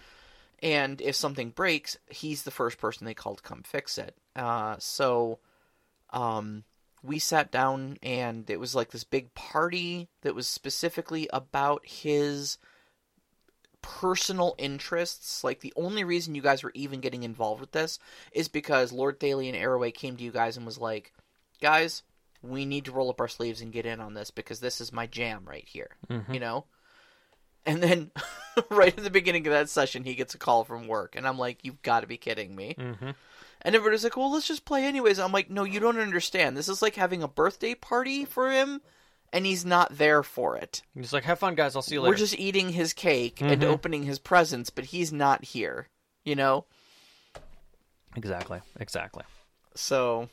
And 0.63 1.01
if 1.01 1.17
something 1.17 1.51
breaks, 1.51 1.97
he's 2.11 2.43
the 2.43 2.51
first 2.51 2.79
person 2.79 3.07
they 3.07 3.15
call 3.15 3.37
to 3.37 3.43
come 3.43 3.63
fix 3.63 3.97
it. 3.97 4.15
Uh, 4.37 4.77
so, 4.79 5.39
um, 6.11 6.65
we 7.03 7.19
sat 7.19 7.51
down, 7.51 7.97
and 8.03 8.49
it 8.51 8.61
was 8.61 8.75
like 8.75 8.91
this 8.91 9.05
big 9.05 9.33
party 9.35 10.09
that 10.21 10.35
was 10.35 10.47
specifically 10.47 11.29
about 11.33 11.87
his 11.87 12.59
personal 13.83 14.55
interests. 14.59 15.43
Like 15.45 15.61
the 15.61 15.73
only 15.77 16.05
reason 16.05 16.35
you 16.35 16.43
guys 16.43 16.63
were 16.63 16.73
even 16.75 17.01
getting 17.01 17.23
involved 17.23 17.61
with 17.61 17.73
this 17.73 17.99
is 18.33 18.49
because 18.49 18.93
Lord 18.93 19.19
Thalian 19.21 19.55
Arroway 19.55 19.93
came 19.93 20.17
to 20.17 20.25
you 20.25 20.31
guys 20.31 20.57
and 20.57 20.67
was 20.67 20.79
like, 20.79 21.13
"Guys, 21.61 22.03
we 22.43 22.65
need 22.65 22.87
to 22.87 22.93
roll 22.93 23.11
up 23.11 23.21
our 23.21 23.29
sleeves 23.29 23.61
and 23.61 23.73
get 23.73 23.87
in 23.87 24.01
on 24.01 24.15
this 24.15 24.31
because 24.31 24.61
this 24.61 24.81
is 24.81 24.93
my 24.93 25.07
jam 25.07 25.45
right 25.45 25.67
here." 25.69 25.91
Mhm. 26.09 26.33
You 26.35 26.41
know. 26.41 26.65
And 27.67 27.83
then, 27.83 28.11
right 28.71 28.97
at 28.97 29.05
the 29.05 29.11
beginning 29.11 29.47
of 29.47 29.53
that 29.53 29.69
session, 29.69 30.05
he 30.05 30.15
gets 30.15 30.35
a 30.35 30.39
call 30.39 30.65
from 30.65 30.89
work, 30.89 31.15
and 31.15 31.27
I'm 31.29 31.39
like, 31.39 31.59
"You've 31.63 31.83
got 31.83 32.01
to 32.01 32.07
be 32.07 32.17
kidding 32.17 32.55
me!" 32.57 32.75
hmm 32.79 33.11
And 33.63 33.75
everybody's 33.75 34.03
like, 34.05 34.17
"Well, 34.17 34.33
let's 34.33 34.49
just 34.49 34.65
play 34.65 34.85
anyways." 34.85 35.19
I'm 35.19 35.33
like, 35.33 35.51
"No, 35.51 35.65
you 35.65 35.79
don't 35.81 35.99
understand. 35.99 36.57
This 36.57 36.69
is 36.69 36.81
like 36.81 36.95
having 36.95 37.23
a 37.23 37.29
birthday 37.29 37.75
party 37.75 38.25
for 38.25 38.51
him, 38.51 38.81
and 39.33 39.47
he's 39.47 39.65
not 39.65 39.97
there 39.99 40.23
for 40.23 40.57
it." 40.57 40.83
he's 40.95 41.13
like, 41.13 41.25
"Have 41.25 41.39
fun, 41.39 41.55
guys. 41.55 41.77
I'll 41.77 41.83
see 41.83 41.95
you 41.95 42.01
later." 42.03 42.13
We're 42.13 42.17
just 42.19 42.39
eating 42.39 42.71
his 42.71 42.93
cake 42.93 43.41
and 43.41 43.63
Mhm. 43.63 43.67
opening 43.67 44.03
his 44.05 44.19
presents, 44.19 44.71
but 44.71 44.87
he's 44.87 45.13
not 45.13 45.45
here. 45.45 45.89
You 46.25 46.37
know? 46.37 46.67
Exactly, 48.17 48.61
exactly. 48.79 49.25
So 49.75 50.29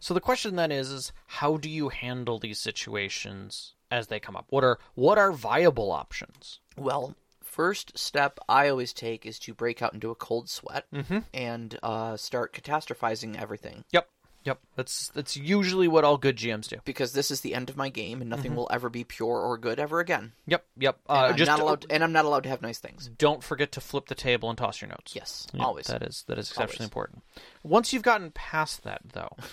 So 0.00 0.12
the 0.12 0.20
question 0.20 0.56
then 0.56 0.70
is, 0.70 0.90
is 0.90 1.12
how 1.26 1.56
do 1.56 1.70
you 1.70 1.88
handle 1.88 2.38
these 2.38 2.60
situations 2.60 3.72
as 3.90 4.08
they 4.08 4.20
come 4.20 4.36
up? 4.36 4.44
What 4.50 4.62
are 4.62 4.78
what 4.94 5.16
are 5.18 5.32
viable 5.32 5.90
options? 5.90 6.60
well, 6.76 7.14
first 7.42 7.96
step 7.96 8.38
I 8.48 8.68
always 8.68 8.92
take 8.92 9.24
is 9.24 9.38
to 9.40 9.54
break 9.54 9.80
out 9.80 9.94
into 9.94 10.10
a 10.10 10.14
cold 10.14 10.50
sweat 10.50 10.86
Mm-hmm. 10.92 11.20
and 11.32 11.78
uh, 11.82 12.16
start 12.18 12.52
catastrophizing 12.52 13.40
everything. 13.40 13.84
Yep, 13.92 14.08
yep. 14.44 14.60
That's 14.76 15.08
that's 15.08 15.36
usually 15.36 15.88
what 15.88 16.04
all 16.04 16.16
good 16.16 16.36
GMs 16.36 16.68
do. 16.68 16.76
Because 16.84 17.12
this 17.12 17.30
is 17.30 17.40
the 17.40 17.54
end 17.54 17.70
of 17.70 17.76
my 17.76 17.88
game, 17.88 18.20
and 18.20 18.30
nothing 18.30 18.54
will 18.54 18.68
ever 18.70 18.88
be 18.88 19.02
pure 19.04 19.38
or 19.40 19.56
good 19.58 19.78
ever 19.78 20.00
again. 20.00 20.32
Yep, 20.46 20.64
yep. 20.78 20.98
And 21.08 21.18
Uh, 21.18 21.22
I'm 21.30 21.36
just 21.36 21.48
not 21.48 21.60
allowed, 21.60 21.86
and 21.90 22.04
I'm 22.04 22.12
not 22.12 22.24
allowed 22.24 22.42
to 22.44 22.48
have 22.48 22.62
nice 22.62 22.78
things. 22.78 23.10
don't 23.18 23.42
forget 23.42 23.72
to 23.72 23.80
flip 23.80 24.06
the 24.06 24.14
table 24.14 24.48
and 24.48 24.56
toss 24.58 24.80
your 24.80 24.88
notes. 24.88 25.14
Yes, 25.14 25.46
Yep, 25.52 25.62
always. 25.62 25.86
That 25.86 26.02
is 26.02 26.24
that 26.28 26.38
is 26.38 26.50
exceptionally 26.50 26.84
Always. 26.84 26.86
important. 26.88 27.22
Once 27.62 27.92
you've 27.92 28.02
gotten 28.02 28.30
past 28.32 28.84
that, 28.84 29.02
though, 29.12 29.36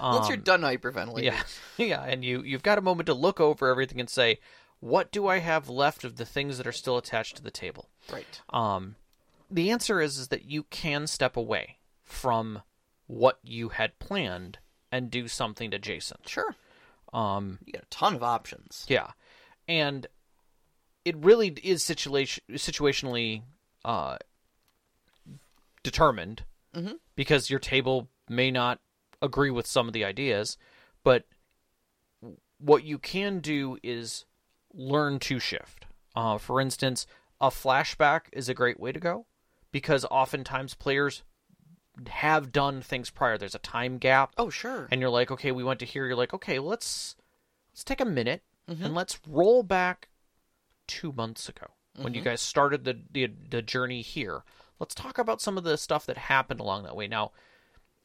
Once 0.00 0.28
you're 0.28 0.36
um, 0.38 0.42
done 0.42 0.60
hyperventilating, 0.62 1.22
yeah, 1.24 1.42
yeah, 1.76 2.02
and 2.04 2.24
you 2.24 2.42
you've 2.42 2.62
got 2.62 2.78
a 2.78 2.82
moment 2.82 3.06
to 3.06 3.14
look 3.14 3.40
over 3.40 3.68
everything 3.70 4.00
and 4.00 4.10
say, 4.10 4.38
what 4.80 5.10
do 5.10 5.26
I 5.26 5.38
have 5.38 5.68
left 5.68 6.04
of 6.04 6.16
the 6.16 6.26
things 6.26 6.58
that 6.58 6.66
are 6.66 6.72
still 6.72 6.96
attached 6.98 7.36
to 7.36 7.42
the 7.42 7.50
table? 7.50 7.88
right. 8.12 8.40
Um, 8.50 8.96
the 9.50 9.70
answer 9.70 10.00
is 10.00 10.18
is 10.18 10.28
that 10.28 10.44
you 10.44 10.64
can 10.64 11.06
step 11.06 11.36
away 11.36 11.78
from 12.02 12.62
what 13.06 13.38
you 13.42 13.70
had 13.70 13.98
planned 13.98 14.58
and 14.92 15.10
do 15.10 15.28
something 15.28 15.72
adjacent. 15.74 16.28
Sure, 16.28 16.54
Um, 17.12 17.58
you 17.64 17.72
got 17.72 17.82
a 17.84 17.86
ton 17.86 18.14
of 18.14 18.22
options. 18.22 18.84
yeah, 18.88 19.12
and 19.68 20.06
it 21.04 21.16
really 21.16 21.48
is 21.62 21.82
situation 21.84 22.42
situationally 22.52 23.42
uh, 23.84 24.18
determined 25.82 26.44
Mhm. 26.74 26.98
because 27.14 27.48
your 27.50 27.60
table 27.60 28.08
may 28.28 28.50
not 28.50 28.80
agree 29.22 29.50
with 29.50 29.66
some 29.66 29.86
of 29.86 29.92
the 29.92 30.04
ideas, 30.04 30.58
but 31.04 31.24
what 32.58 32.82
you 32.84 32.98
can 32.98 33.38
do 33.40 33.78
is 33.82 34.24
learn 34.72 35.18
to 35.20 35.38
shift. 35.38 35.86
Uh, 36.14 36.38
for 36.38 36.60
instance, 36.60 37.06
a 37.40 37.48
flashback 37.50 38.22
is 38.32 38.48
a 38.48 38.54
great 38.54 38.80
way 38.80 38.90
to 38.92 38.98
go 39.00 39.26
because 39.70 40.04
oftentimes 40.06 40.74
players 40.74 41.22
have 42.08 42.52
done 42.52 42.82
things 42.82 43.10
prior. 43.10 43.38
There's 43.38 43.54
a 43.54 43.58
time 43.60 43.98
gap 43.98 44.32
Oh, 44.38 44.50
sure. 44.50 44.88
and 44.90 45.00
you're 45.00 45.10
like, 45.10 45.30
okay, 45.30 45.52
we 45.52 45.64
went 45.64 45.80
to 45.80 45.86
here. 45.86 46.06
You're 46.06 46.16
like, 46.16 46.34
okay, 46.34 46.58
let's 46.58 47.16
let's 47.72 47.84
take 47.84 48.00
a 48.00 48.04
minute 48.04 48.42
Mhm. 48.70 48.84
and 48.84 48.94
let's 48.94 49.18
roll 49.28 49.62
back 49.62 50.08
two 50.86 51.12
months 51.12 51.48
ago 51.48 51.66
when 51.94 52.06
Mm-hmm. 52.06 52.14
you 52.14 52.22
guys 52.22 52.40
started 52.42 52.84
the, 52.84 52.98
the 53.10 53.26
the 53.50 53.62
journey 53.62 54.02
here. 54.02 54.42
Let's 54.78 54.94
talk 54.94 55.18
about 55.18 55.40
some 55.40 55.56
of 55.56 55.64
the 55.64 55.78
stuff 55.78 56.04
that 56.06 56.18
happened 56.18 56.60
along 56.60 56.82
that 56.84 56.96
way. 56.96 57.08
Now, 57.08 57.32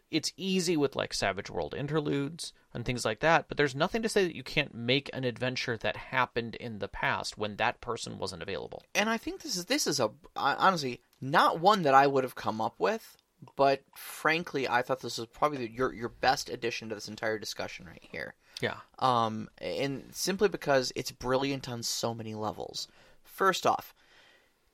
it's 0.09 0.31
easy 0.37 0.75
with 0.77 0.95
like 0.95 1.13
Savage 1.13 1.49
World 1.49 1.73
interludes 1.73 2.53
and 2.73 2.85
things 2.85 3.03
like 3.05 3.19
that, 3.21 3.47
but 3.47 3.57
there's 3.57 3.75
nothing 3.75 4.01
to 4.01 4.09
say 4.09 4.25
that 4.25 4.35
you 4.35 4.43
can't 4.43 4.73
make 4.73 5.09
an 5.13 5.23
adventure 5.23 5.77
that 5.77 5.95
happened 5.97 6.55
in 6.55 6.79
the 6.79 6.87
past 6.87 7.37
when 7.37 7.55
that 7.57 7.81
person 7.81 8.17
wasn't 8.17 8.41
available. 8.43 8.83
and 8.95 9.09
I 9.09 9.17
think 9.17 9.41
this 9.41 9.55
is 9.57 9.65
this 9.65 9.87
is 9.87 9.99
a 9.99 10.11
honestly 10.35 11.01
not 11.19 11.59
one 11.59 11.81
that 11.83 11.93
I 11.93 12.07
would 12.07 12.23
have 12.23 12.35
come 12.35 12.59
up 12.61 12.75
with, 12.79 13.17
but 13.55 13.81
frankly, 13.95 14.67
I 14.67 14.81
thought 14.81 15.01
this 15.01 15.17
was 15.17 15.27
probably 15.27 15.67
your 15.69 15.93
your 15.93 16.09
best 16.09 16.49
addition 16.49 16.89
to 16.89 16.95
this 16.95 17.07
entire 17.07 17.39
discussion 17.39 17.85
right 17.85 18.03
here. 18.11 18.35
Yeah. 18.61 18.77
Um, 18.99 19.49
and 19.57 20.05
simply 20.11 20.49
because 20.49 20.91
it's 20.95 21.11
brilliant 21.11 21.67
on 21.67 21.83
so 21.83 22.13
many 22.13 22.35
levels. 22.35 22.87
First 23.23 23.65
off, 23.65 23.93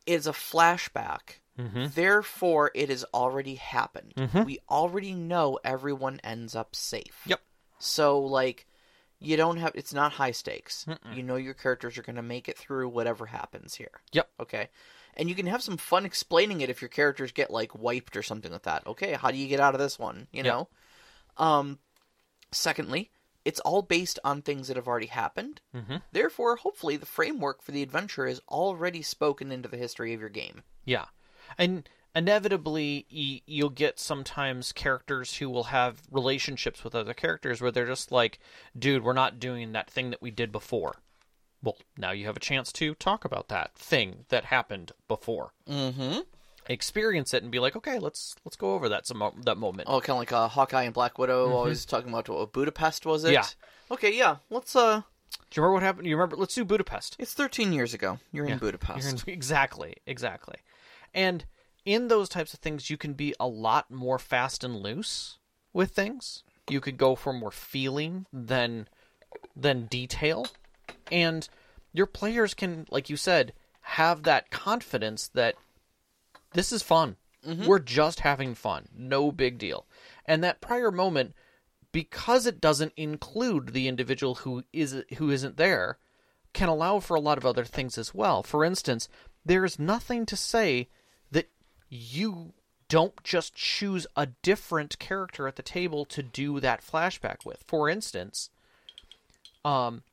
it's 0.05 0.27
a 0.27 0.31
flashback. 0.31 1.39
Mhm. 1.57 1.93
Therefore, 1.93 2.71
it 2.75 2.89
has 2.89 3.03
already 3.13 3.55
happened. 3.55 4.13
Mhm. 4.15 4.45
We 4.45 4.59
already 4.69 5.13
know 5.13 5.59
everyone 5.63 6.19
ends 6.23 6.55
up 6.55 6.75
safe. 6.75 7.21
Yep. 7.25 7.41
So, 7.79 8.19
like, 8.19 8.67
you 9.19 9.37
don't 9.37 9.57
have. 9.57 9.71
It's 9.75 9.93
not 9.93 10.13
high 10.13 10.31
stakes. 10.31 10.85
Mm-mm. 10.87 11.15
You 11.15 11.23
know 11.23 11.35
your 11.35 11.53
characters 11.53 11.97
are 11.97 12.03
going 12.03 12.15
to 12.17 12.21
make 12.21 12.47
it 12.47 12.57
through 12.57 12.89
whatever 12.89 13.25
happens 13.25 13.75
here. 13.75 14.01
Yep. 14.13 14.29
Okay. 14.41 14.69
And 15.15 15.27
you 15.29 15.35
can 15.35 15.47
have 15.47 15.63
some 15.63 15.77
fun 15.77 16.05
explaining 16.05 16.61
it 16.61 16.69
if 16.69 16.81
your 16.81 16.89
characters 16.89 17.31
get 17.31 17.49
like 17.49 17.73
wiped 17.77 18.15
or 18.15 18.21
something 18.23 18.51
like 18.51 18.63
that. 18.63 18.85
Okay, 18.85 19.13
how 19.13 19.31
do 19.31 19.37
you 19.37 19.47
get 19.47 19.59
out 19.59 19.73
of 19.73 19.79
this 19.79 19.97
one? 19.97 20.27
You 20.31 20.43
Yep. 20.43 20.45
know. 20.45 20.67
Um. 21.37 21.79
Secondly, 22.51 23.11
it's 23.43 23.59
all 23.61 23.81
based 23.81 24.19
on 24.23 24.41
things 24.41 24.67
that 24.67 24.77
have 24.77 24.87
already 24.87 25.07
happened. 25.07 25.59
Mhm. 25.75 26.01
Therefore, 26.11 26.55
hopefully, 26.57 26.95
the 26.97 27.05
framework 27.05 27.61
for 27.61 27.71
the 27.71 27.81
adventure 27.83 28.25
is 28.25 28.41
already 28.47 29.01
spoken 29.01 29.51
into 29.51 29.67
the 29.67 29.77
history 29.77 30.13
of 30.13 30.19
your 30.21 30.29
game. 30.29 30.63
Yeah, 30.85 31.05
and 31.57 31.89
inevitably 32.15 33.05
y- 33.11 33.41
you'll 33.45 33.69
get 33.69 33.99
sometimes 33.99 34.71
characters 34.71 35.37
who 35.37 35.49
will 35.49 35.65
have 35.65 36.01
relationships 36.11 36.83
with 36.83 36.95
other 36.95 37.13
characters 37.13 37.61
where 37.61 37.71
they're 37.71 37.85
just 37.85 38.11
like, 38.11 38.39
"Dude, 38.77 39.03
we're 39.03 39.13
not 39.13 39.39
doing 39.39 39.71
that 39.73 39.89
thing 39.89 40.09
that 40.09 40.21
we 40.21 40.31
did 40.31 40.51
before." 40.51 40.95
Well, 41.63 41.77
now 41.97 42.11
you 42.11 42.25
have 42.27 42.37
a 42.37 42.41
chance 42.41 42.71
to 42.73 42.93
talk 42.95 43.25
about 43.25 43.47
that 43.49 43.75
thing 43.75 44.25
that 44.29 44.45
happened 44.45 44.91
before. 45.07 45.53
Mm-hmm. 45.69 46.19
Experience 46.69 47.33
it 47.33 47.43
and 47.43 47.51
be 47.51 47.59
like, 47.59 47.75
"Okay, 47.75 47.97
let's 47.99 48.35
let's 48.43 48.57
go 48.57 48.73
over 48.73 48.89
that 48.89 49.07
some 49.07 49.23
that 49.45 49.57
moment." 49.57 49.87
Oh, 49.89 50.01
kind 50.01 50.15
of 50.15 50.19
like 50.19 50.31
uh, 50.33 50.47
Hawkeye 50.49 50.83
and 50.83 50.93
Black 50.93 51.17
Widow 51.17 51.51
always 51.51 51.85
talking 51.85 52.09
about 52.09 52.27
what 52.29 52.51
Budapest 52.51 53.05
was 53.05 53.23
it? 53.23 53.27
Mm-hmm. 53.27 53.33
Yeah. 53.35 53.45
Okay, 53.89 54.13
yeah. 54.13 54.37
Let's 54.49 54.75
uh, 54.75 55.01
Do 55.31 55.37
you 55.55 55.61
remember 55.63 55.73
what 55.75 55.83
happened? 55.83 56.07
You 56.07 56.17
remember? 56.17 56.35
Let's 56.35 56.55
do 56.55 56.65
Budapest. 56.65 57.15
it's 57.19 57.33
13 57.33 57.71
years 57.71 57.93
ago. 57.93 58.19
You're 58.33 58.47
in 58.47 58.57
Budapest. 58.57 59.01
You're 59.01 59.11
in- 59.11 59.21
exactly, 59.33 59.95
exactly. 60.05 60.57
And 61.13 61.45
in 61.87 62.09
those 62.09 62.27
types 62.27 62.53
of 62.53 62.59
things, 62.59 62.89
you 62.89 62.97
can 62.97 63.13
be 63.13 63.33
a 63.39 63.47
lot 63.47 63.89
more 63.89 64.19
fast 64.19 64.61
and 64.61 64.75
loose 64.75 65.37
with 65.71 65.91
things. 65.91 66.43
You 66.69 66.81
could 66.81 66.97
go 66.97 67.15
for 67.15 67.31
more 67.31 67.49
feeling 67.49 68.25
than 68.33 68.89
than 69.55 69.85
detail, 69.85 70.47
and 71.09 71.47
your 71.93 72.05
players 72.05 72.53
can, 72.53 72.87
like 72.91 73.09
you 73.09 73.15
said, 73.15 73.53
have 73.81 74.23
that 74.23 74.51
confidence 74.51 75.29
that 75.29 75.55
this 76.51 76.73
is 76.73 76.83
fun. 76.83 77.15
Mm-hmm. 77.45 77.65
We're 77.65 77.79
just 77.79 78.19
having 78.19 78.53
fun. 78.53 78.89
No 78.93 79.31
big 79.31 79.57
deal. 79.57 79.85
And 80.25 80.43
that 80.43 80.59
prior 80.59 80.91
moment 80.91 81.33
because 81.93 82.45
it 82.45 82.59
doesn't 82.59 82.93
include 82.97 83.69
the 83.69 83.87
individual 83.87 84.35
who 84.35 84.63
is 84.73 85.03
who 85.17 85.29
isn't 85.29 85.55
there 85.55 85.97
can 86.51 86.67
allow 86.67 86.99
for 86.99 87.15
a 87.15 87.21
lot 87.21 87.37
of 87.37 87.45
other 87.45 87.63
things 87.63 87.97
as 87.97 88.13
well. 88.13 88.43
For 88.43 88.65
instance, 88.65 89.07
there 89.45 89.63
is 89.63 89.79
nothing 89.79 90.25
to 90.25 90.35
say 90.35 90.89
you 91.89 92.53
don't 92.89 93.21
just 93.23 93.53
choose 93.53 94.07
a 94.15 94.27
different 94.41 94.97
character 94.99 95.47
at 95.47 95.55
the 95.55 95.63
table 95.63 96.05
to 96.05 96.23
do 96.23 96.59
that 96.59 96.81
flashback 96.81 97.45
with. 97.45 97.63
For 97.67 97.89
instance, 97.89 98.49
um 99.65 100.03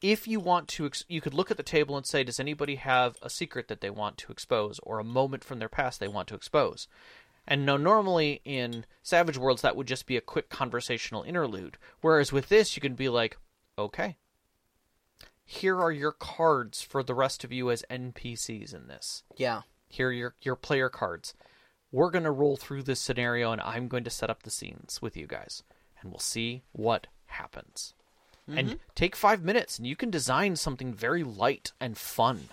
if 0.00 0.28
you 0.28 0.38
want 0.38 0.68
to 0.68 0.86
ex- 0.86 1.04
you 1.08 1.20
could 1.20 1.34
look 1.34 1.50
at 1.50 1.56
the 1.56 1.62
table 1.62 1.96
and 1.96 2.06
say 2.06 2.22
does 2.22 2.38
anybody 2.38 2.76
have 2.76 3.16
a 3.22 3.30
secret 3.30 3.68
that 3.68 3.80
they 3.80 3.90
want 3.90 4.16
to 4.16 4.32
expose 4.32 4.78
or 4.82 4.98
a 4.98 5.04
moment 5.04 5.42
from 5.42 5.58
their 5.58 5.68
past 5.68 5.98
they 5.98 6.08
want 6.08 6.28
to 6.28 6.34
expose 6.34 6.86
and 7.46 7.66
now 7.66 7.76
normally 7.76 8.40
in 8.44 8.84
savage 9.02 9.36
worlds 9.36 9.62
that 9.62 9.76
would 9.76 9.88
just 9.88 10.06
be 10.06 10.16
a 10.16 10.20
quick 10.20 10.48
conversational 10.48 11.22
interlude 11.22 11.76
whereas 12.00 12.32
with 12.32 12.48
this 12.48 12.76
you 12.76 12.80
can 12.80 12.94
be 12.94 13.08
like 13.08 13.38
okay 13.76 14.16
here 15.44 15.80
are 15.80 15.92
your 15.92 16.12
cards 16.12 16.82
for 16.82 17.02
the 17.02 17.14
rest 17.14 17.42
of 17.42 17.52
you 17.52 17.70
as 17.70 17.84
npcs 17.90 18.74
in 18.74 18.86
this 18.86 19.24
yeah. 19.36 19.62
Here 19.88 20.08
are 20.08 20.12
your, 20.12 20.34
your 20.42 20.56
player 20.56 20.88
cards. 20.88 21.34
We're 21.90 22.10
going 22.10 22.24
to 22.24 22.30
roll 22.30 22.56
through 22.56 22.82
this 22.82 23.00
scenario 23.00 23.50
and 23.52 23.60
i'm 23.62 23.88
going 23.88 24.04
to 24.04 24.10
set 24.10 24.28
up 24.30 24.42
the 24.42 24.50
scenes 24.50 25.00
with 25.00 25.16
you 25.16 25.26
guys 25.26 25.62
and 26.00 26.10
we'll 26.10 26.18
see 26.20 26.62
what 26.72 27.06
happens. 27.26 27.94
And 28.50 28.78
take 28.94 29.14
five 29.14 29.42
minutes 29.42 29.76
and 29.78 29.86
you 29.86 29.94
can 29.96 30.10
design 30.10 30.56
something 30.56 30.94
very 30.94 31.22
light 31.22 31.72
and 31.80 31.98
fun 31.98 32.48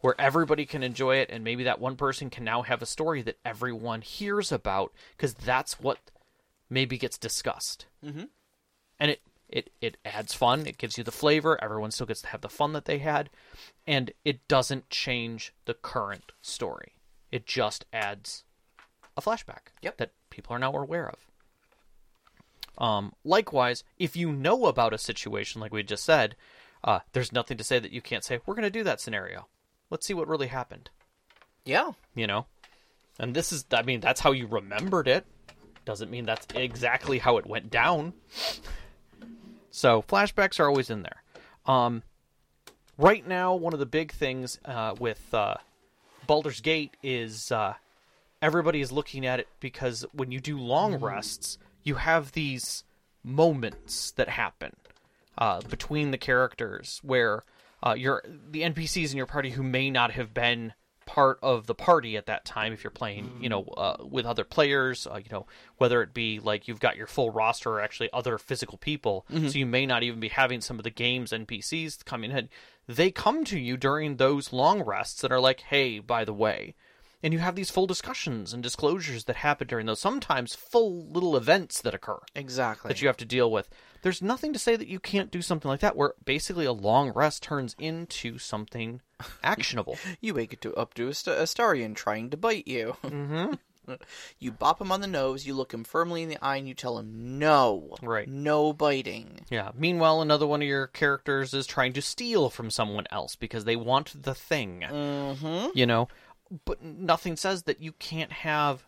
where 0.00 0.14
everybody 0.20 0.64
can 0.64 0.82
enjoy 0.84 1.16
it 1.16 1.28
and 1.30 1.42
maybe 1.42 1.64
that 1.64 1.80
one 1.80 1.96
person 1.96 2.30
can 2.30 2.44
now 2.44 2.62
have 2.62 2.82
a 2.82 2.86
story 2.86 3.20
that 3.22 3.38
everyone 3.44 4.00
hears 4.02 4.52
about 4.52 4.92
because 5.16 5.34
that's 5.34 5.80
what 5.80 5.98
maybe 6.70 6.96
gets 6.98 7.18
discussed. 7.18 7.86
Mhm. 8.04 8.28
and 9.00 9.10
it, 9.10 9.20
it 9.54 9.70
it 9.80 9.96
adds 10.04 10.34
fun 10.34 10.66
it 10.66 10.76
gives 10.76 10.98
you 10.98 11.04
the 11.04 11.10
flavor 11.12 11.58
everyone 11.62 11.90
still 11.90 12.06
gets 12.06 12.20
to 12.20 12.28
have 12.28 12.42
the 12.42 12.48
fun 12.48 12.72
that 12.74 12.84
they 12.84 12.98
had 12.98 13.30
and 13.86 14.10
it 14.24 14.46
doesn't 14.48 14.90
change 14.90 15.54
the 15.64 15.72
current 15.74 16.32
story 16.42 16.92
it 17.32 17.46
just 17.46 17.86
adds 17.92 18.44
a 19.16 19.22
flashback 19.22 19.68
Yep. 19.80 19.96
that 19.98 20.12
people 20.28 20.54
are 20.54 20.58
now 20.58 20.74
aware 20.76 21.08
of 21.08 21.18
um, 22.76 23.12
likewise, 23.24 23.84
if 24.00 24.16
you 24.16 24.32
know 24.32 24.66
about 24.66 24.92
a 24.92 24.98
situation 24.98 25.60
like 25.60 25.72
we 25.72 25.84
just 25.84 26.02
said, 26.04 26.34
uh, 26.82 26.98
there's 27.12 27.30
nothing 27.32 27.56
to 27.56 27.62
say 27.62 27.78
that 27.78 27.92
you 27.92 28.02
can't 28.02 28.24
say, 28.24 28.40
we're 28.44 28.54
going 28.54 28.64
to 28.64 28.70
do 28.70 28.82
that 28.82 29.00
scenario. 29.00 29.46
Let's 29.90 30.04
see 30.06 30.12
what 30.14 30.26
really 30.26 30.48
happened, 30.48 30.90
Yeah. 31.64 31.92
you 32.16 32.26
know? 32.26 32.46
And 33.16 33.32
this 33.32 33.52
is, 33.52 33.64
I 33.72 33.82
mean, 33.82 34.00
that's 34.00 34.20
how 34.22 34.32
you 34.32 34.48
remembered 34.48 35.06
it. 35.06 35.24
Doesn't 35.84 36.10
mean 36.10 36.26
that's 36.26 36.48
exactly 36.56 37.20
how 37.20 37.36
it 37.36 37.46
went 37.46 37.70
down. 37.70 38.12
So, 39.74 40.02
flashbacks 40.02 40.60
are 40.60 40.68
always 40.68 40.88
in 40.88 41.02
there. 41.02 41.24
Um, 41.66 42.04
right 42.96 43.26
now, 43.26 43.56
one 43.56 43.72
of 43.72 43.80
the 43.80 43.86
big 43.86 44.12
things 44.12 44.60
uh, 44.64 44.94
with 45.00 45.34
uh, 45.34 45.56
Baldur's 46.28 46.60
Gate 46.60 46.96
is 47.02 47.50
uh, 47.50 47.74
everybody 48.40 48.80
is 48.80 48.92
looking 48.92 49.26
at 49.26 49.40
it 49.40 49.48
because 49.58 50.06
when 50.12 50.30
you 50.30 50.38
do 50.38 50.60
long 50.60 51.00
rests, 51.00 51.58
you 51.82 51.96
have 51.96 52.30
these 52.30 52.84
moments 53.24 54.12
that 54.12 54.28
happen 54.28 54.76
uh, 55.38 55.60
between 55.62 56.12
the 56.12 56.18
characters 56.18 57.00
where 57.02 57.42
uh, 57.82 57.96
you're 57.98 58.22
the 58.48 58.62
NPCs 58.62 59.10
in 59.10 59.16
your 59.16 59.26
party 59.26 59.50
who 59.50 59.64
may 59.64 59.90
not 59.90 60.12
have 60.12 60.32
been 60.32 60.72
part 61.06 61.38
of 61.42 61.66
the 61.66 61.74
party 61.74 62.16
at 62.16 62.26
that 62.26 62.44
time 62.44 62.72
if 62.72 62.82
you're 62.84 62.90
playing 62.90 63.38
you 63.40 63.48
know 63.48 63.62
uh, 63.76 63.96
with 64.04 64.24
other 64.26 64.44
players 64.44 65.06
uh, 65.06 65.16
you 65.16 65.30
know 65.30 65.46
whether 65.78 66.02
it 66.02 66.12
be 66.14 66.40
like 66.40 66.66
you've 66.68 66.80
got 66.80 66.96
your 66.96 67.06
full 67.06 67.30
roster 67.30 67.70
or 67.70 67.80
actually 67.80 68.08
other 68.12 68.38
physical 68.38 68.78
people 68.78 69.26
so 69.30 69.58
you 69.58 69.66
may 69.66 69.86
not 69.86 70.02
even 70.02 70.20
be 70.20 70.28
having 70.28 70.60
some 70.60 70.78
of 70.78 70.84
the 70.84 70.90
games 70.90 71.30
npcs 71.32 72.04
coming 72.04 72.30
in 72.30 72.48
they 72.86 73.10
come 73.10 73.44
to 73.44 73.58
you 73.58 73.76
during 73.76 74.16
those 74.16 74.52
long 74.52 74.82
rests 74.82 75.20
that 75.22 75.32
are 75.32 75.40
like 75.40 75.60
hey 75.62 75.98
by 75.98 76.24
the 76.24 76.32
way 76.34 76.74
and 77.22 77.32
you 77.32 77.38
have 77.38 77.54
these 77.56 77.70
full 77.70 77.86
discussions 77.86 78.52
and 78.52 78.62
disclosures 78.62 79.24
that 79.24 79.36
happen 79.36 79.66
during 79.66 79.86
those 79.86 80.00
sometimes 80.00 80.54
full 80.54 81.06
little 81.06 81.36
events 81.36 81.80
that 81.80 81.94
occur 81.94 82.18
Exactly. 82.34 82.88
that 82.88 83.00
you 83.00 83.08
have 83.08 83.16
to 83.16 83.24
deal 83.24 83.50
with. 83.50 83.68
There's 84.04 84.20
nothing 84.20 84.52
to 84.52 84.58
say 84.58 84.76
that 84.76 84.86
you 84.86 85.00
can't 85.00 85.30
do 85.30 85.40
something 85.40 85.66
like 85.66 85.80
that 85.80 85.96
where 85.96 86.12
basically 86.26 86.66
a 86.66 86.72
long 86.72 87.10
rest 87.14 87.42
turns 87.42 87.74
into 87.78 88.36
something 88.36 89.00
actionable. 89.42 89.96
You 90.20 90.34
wake 90.34 90.52
it 90.52 90.60
to, 90.60 90.74
up 90.74 90.92
to 90.94 91.08
a 91.08 91.14
st- 91.14 91.38
Astarion 91.38 91.94
trying 91.94 92.28
to 92.28 92.36
bite 92.36 92.68
you. 92.68 92.96
mm-hmm. 93.02 93.54
You 94.38 94.50
bop 94.50 94.80
him 94.80 94.92
on 94.92 95.00
the 95.02 95.06
nose, 95.06 95.46
you 95.46 95.54
look 95.54 95.72
him 95.72 95.84
firmly 95.84 96.22
in 96.22 96.30
the 96.30 96.42
eye, 96.42 96.56
and 96.56 96.66
you 96.66 96.72
tell 96.72 96.98
him, 96.98 97.38
no. 97.38 97.96
Right. 98.02 98.26
No 98.26 98.72
biting. 98.72 99.40
Yeah. 99.50 99.72
Meanwhile, 99.74 100.22
another 100.22 100.46
one 100.46 100.62
of 100.62 100.68
your 100.68 100.86
characters 100.86 101.52
is 101.52 101.66
trying 101.66 101.92
to 101.94 102.02
steal 102.02 102.48
from 102.48 102.70
someone 102.70 103.06
else 103.10 103.36
because 103.36 103.64
they 103.64 103.76
want 103.76 104.22
the 104.22 104.34
thing. 104.34 104.84
Mm-hmm. 104.86 105.68
You 105.74 105.84
know, 105.84 106.08
but 106.64 106.82
nothing 106.82 107.36
says 107.36 107.64
that 107.64 107.80
you 107.80 107.92
can't 107.92 108.32
have 108.32 108.84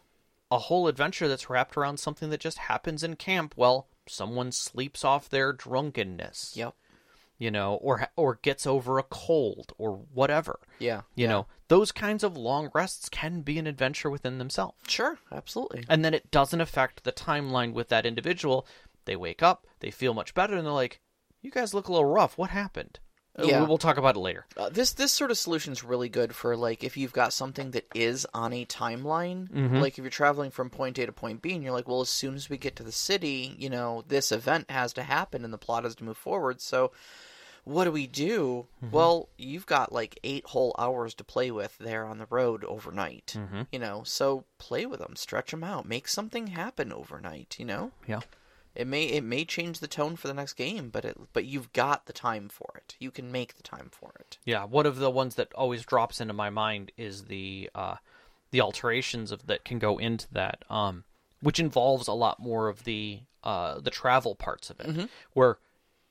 a 0.51 0.59
whole 0.59 0.89
adventure 0.89 1.29
that's 1.29 1.51
wrapped 1.51 1.77
around 1.77 1.99
something 1.99 2.31
that 2.31 2.41
just 2.41 2.59
happens 2.59 3.03
in 3.03 3.17
camp. 3.17 3.55
Well, 3.57 3.89
someone 4.09 4.53
sleeps 4.53 5.05
off 5.05 5.29
their 5.29 5.53
drunkenness. 5.53 6.53
Yep. 6.57 6.75
You 7.39 7.51
know, 7.51 7.75
or 7.83 8.09
or 8.17 8.39
gets 8.41 8.67
over 8.67 8.99
a 8.99 9.03
cold 9.03 9.75
or 9.77 9.97
whatever. 10.15 10.59
Yeah. 10.79 11.03
You 11.15 11.25
yeah. 11.25 11.29
know, 11.29 11.47
those 11.69 11.93
kinds 11.93 12.25
of 12.25 12.37
long 12.37 12.71
rests 12.75 13.09
can 13.11 13.43
be 13.43 13.59
an 13.59 13.67
adventure 13.67 14.09
within 14.09 14.39
themselves. 14.39 14.79
Sure. 14.89 15.19
Absolutely. 15.31 15.85
And 15.89 16.03
then 16.05 16.15
it 16.15 16.31
doesn't 16.31 16.61
affect 16.61 17.05
the 17.05 17.13
timeline 17.13 17.75
with 17.75 17.89
that 17.89 18.07
individual. 18.07 18.67
They 19.05 19.17
wake 19.17 19.43
up, 19.43 19.67
they 19.81 19.91
feel 19.91 20.15
much 20.15 20.33
better, 20.33 20.57
and 20.57 20.65
they're 20.65 20.73
like, 20.73 21.01
"You 21.43 21.51
guys 21.51 21.75
look 21.75 21.89
a 21.89 21.93
little 21.93 22.07
rough. 22.09 22.39
What 22.39 22.51
happened?" 22.51 23.01
Uh, 23.39 23.45
Yeah. 23.45 23.61
we- 23.61 23.67
we'll 23.67 23.79
talk 23.79 23.97
about 23.99 24.17
it 24.17 24.21
later. 24.21 24.47
Uh, 24.57 24.69
this 24.69 24.93
this 24.95 25.13
sort 25.13 25.31
of 25.31 25.39
solution 25.39 25.73
is 25.73 25.85
really 25.85 26.09
good 26.09 26.35
for 26.35 26.57
like 26.57 26.83
if 26.83 26.97
you've 26.97 27.13
got 27.13 27.33
something 27.33 27.73
that 27.73 27.87
is 27.95 28.27
on 28.33 28.53
a 28.53 28.65
timeline. 28.65 29.49
Mhm. 29.51 29.81
Like 29.81 29.95
if 29.99 30.05
you're 30.05 30.11
traveling 30.11 30.51
from 30.51 30.71
point 30.71 30.99
A 30.99 31.07
to 31.07 31.13
point 31.13 31.43
B, 31.43 31.53
and 31.55 31.63
you're 31.63 31.73
like, 31.73 31.87
well, 31.89 32.01
as 32.01 32.09
soon 32.11 32.35
as 32.35 32.49
we 32.49 32.57
get 32.57 32.77
to 32.77 32.83
the 32.83 32.93
city, 32.93 33.55
you 33.59 33.69
know, 33.69 34.05
this 34.09 34.33
event 34.33 34.71
has 34.71 34.93
to 34.95 35.03
happen, 35.03 35.45
and 35.45 35.53
the 35.53 35.59
plot 35.59 35.85
has 35.85 35.97
to 35.97 36.05
move 36.05 36.17
forward. 36.17 36.61
So, 36.61 36.93
what 37.65 37.85
do 37.85 37.91
we 37.93 38.07
do? 38.07 38.67
Well, 38.81 39.29
you've 39.37 39.67
got 39.67 39.93
like 39.93 40.19
eight 40.23 40.47
whole 40.47 40.75
hours 40.79 41.15
to 41.15 41.25
play 41.25 41.51
with 41.51 41.77
there 41.79 42.07
on 42.07 42.19
the 42.19 42.27
road 42.31 42.65
overnight. 42.65 43.35
Mhm. 43.37 43.67
You 43.73 43.79
know, 43.81 44.03
so 44.05 44.45
play 44.59 44.87
with 44.87 45.01
them, 45.01 45.17
stretch 45.17 45.51
them 45.51 45.65
out, 45.65 45.85
make 45.85 46.07
something 46.09 46.47
happen 46.49 46.93
overnight. 46.93 47.57
You 47.59 47.65
know, 47.67 47.91
Yeah. 48.07 48.21
It 48.77 48.87
may 48.87 49.05
it 49.05 49.25
may 49.25 49.45
change 49.45 49.81
the 49.81 49.89
tone 49.89 50.17
for 50.17 50.29
the 50.29 50.35
next 50.35 50.55
game, 50.55 50.91
but 50.91 51.05
it 51.05 51.17
but 51.33 51.45
you've 51.45 51.73
got 51.73 52.07
the 52.07 52.13
time 52.13 52.49
for 52.49 52.75
it. 52.77 52.97
You 52.99 53.11
can 53.11 53.33
make 53.33 53.57
the 53.57 53.63
time 53.63 53.89
for 53.91 54.13
it. 54.21 54.39
Yeah, 54.45 54.65
one 54.65 54.87
of 54.87 54.97
the 54.97 55.11
ones 55.11 55.35
that 55.37 55.53
always 55.55 55.85
drops 55.85 56.21
into 56.21 56.35
my 56.35 56.51
mind 56.51 56.93
is 56.97 57.25
the 57.25 57.71
uh, 57.75 57.97
the 58.51 58.61
alterations 58.61 59.33
of 59.33 59.47
that 59.47 59.65
can 59.65 59.79
go 59.79 59.99
into 59.99 60.27
that, 60.33 60.65
um, 60.71 61.05
which 61.41 61.59
involves 61.59 62.09
a 62.09 62.13
lot 62.13 62.39
more 62.41 62.69
of 62.69 62.85
the 62.85 63.21
uh, 63.43 63.81
the 63.81 63.91
travel 63.91 64.35
parts 64.35 64.71
of 64.71 64.81
it, 64.81 64.87
where 65.33 65.59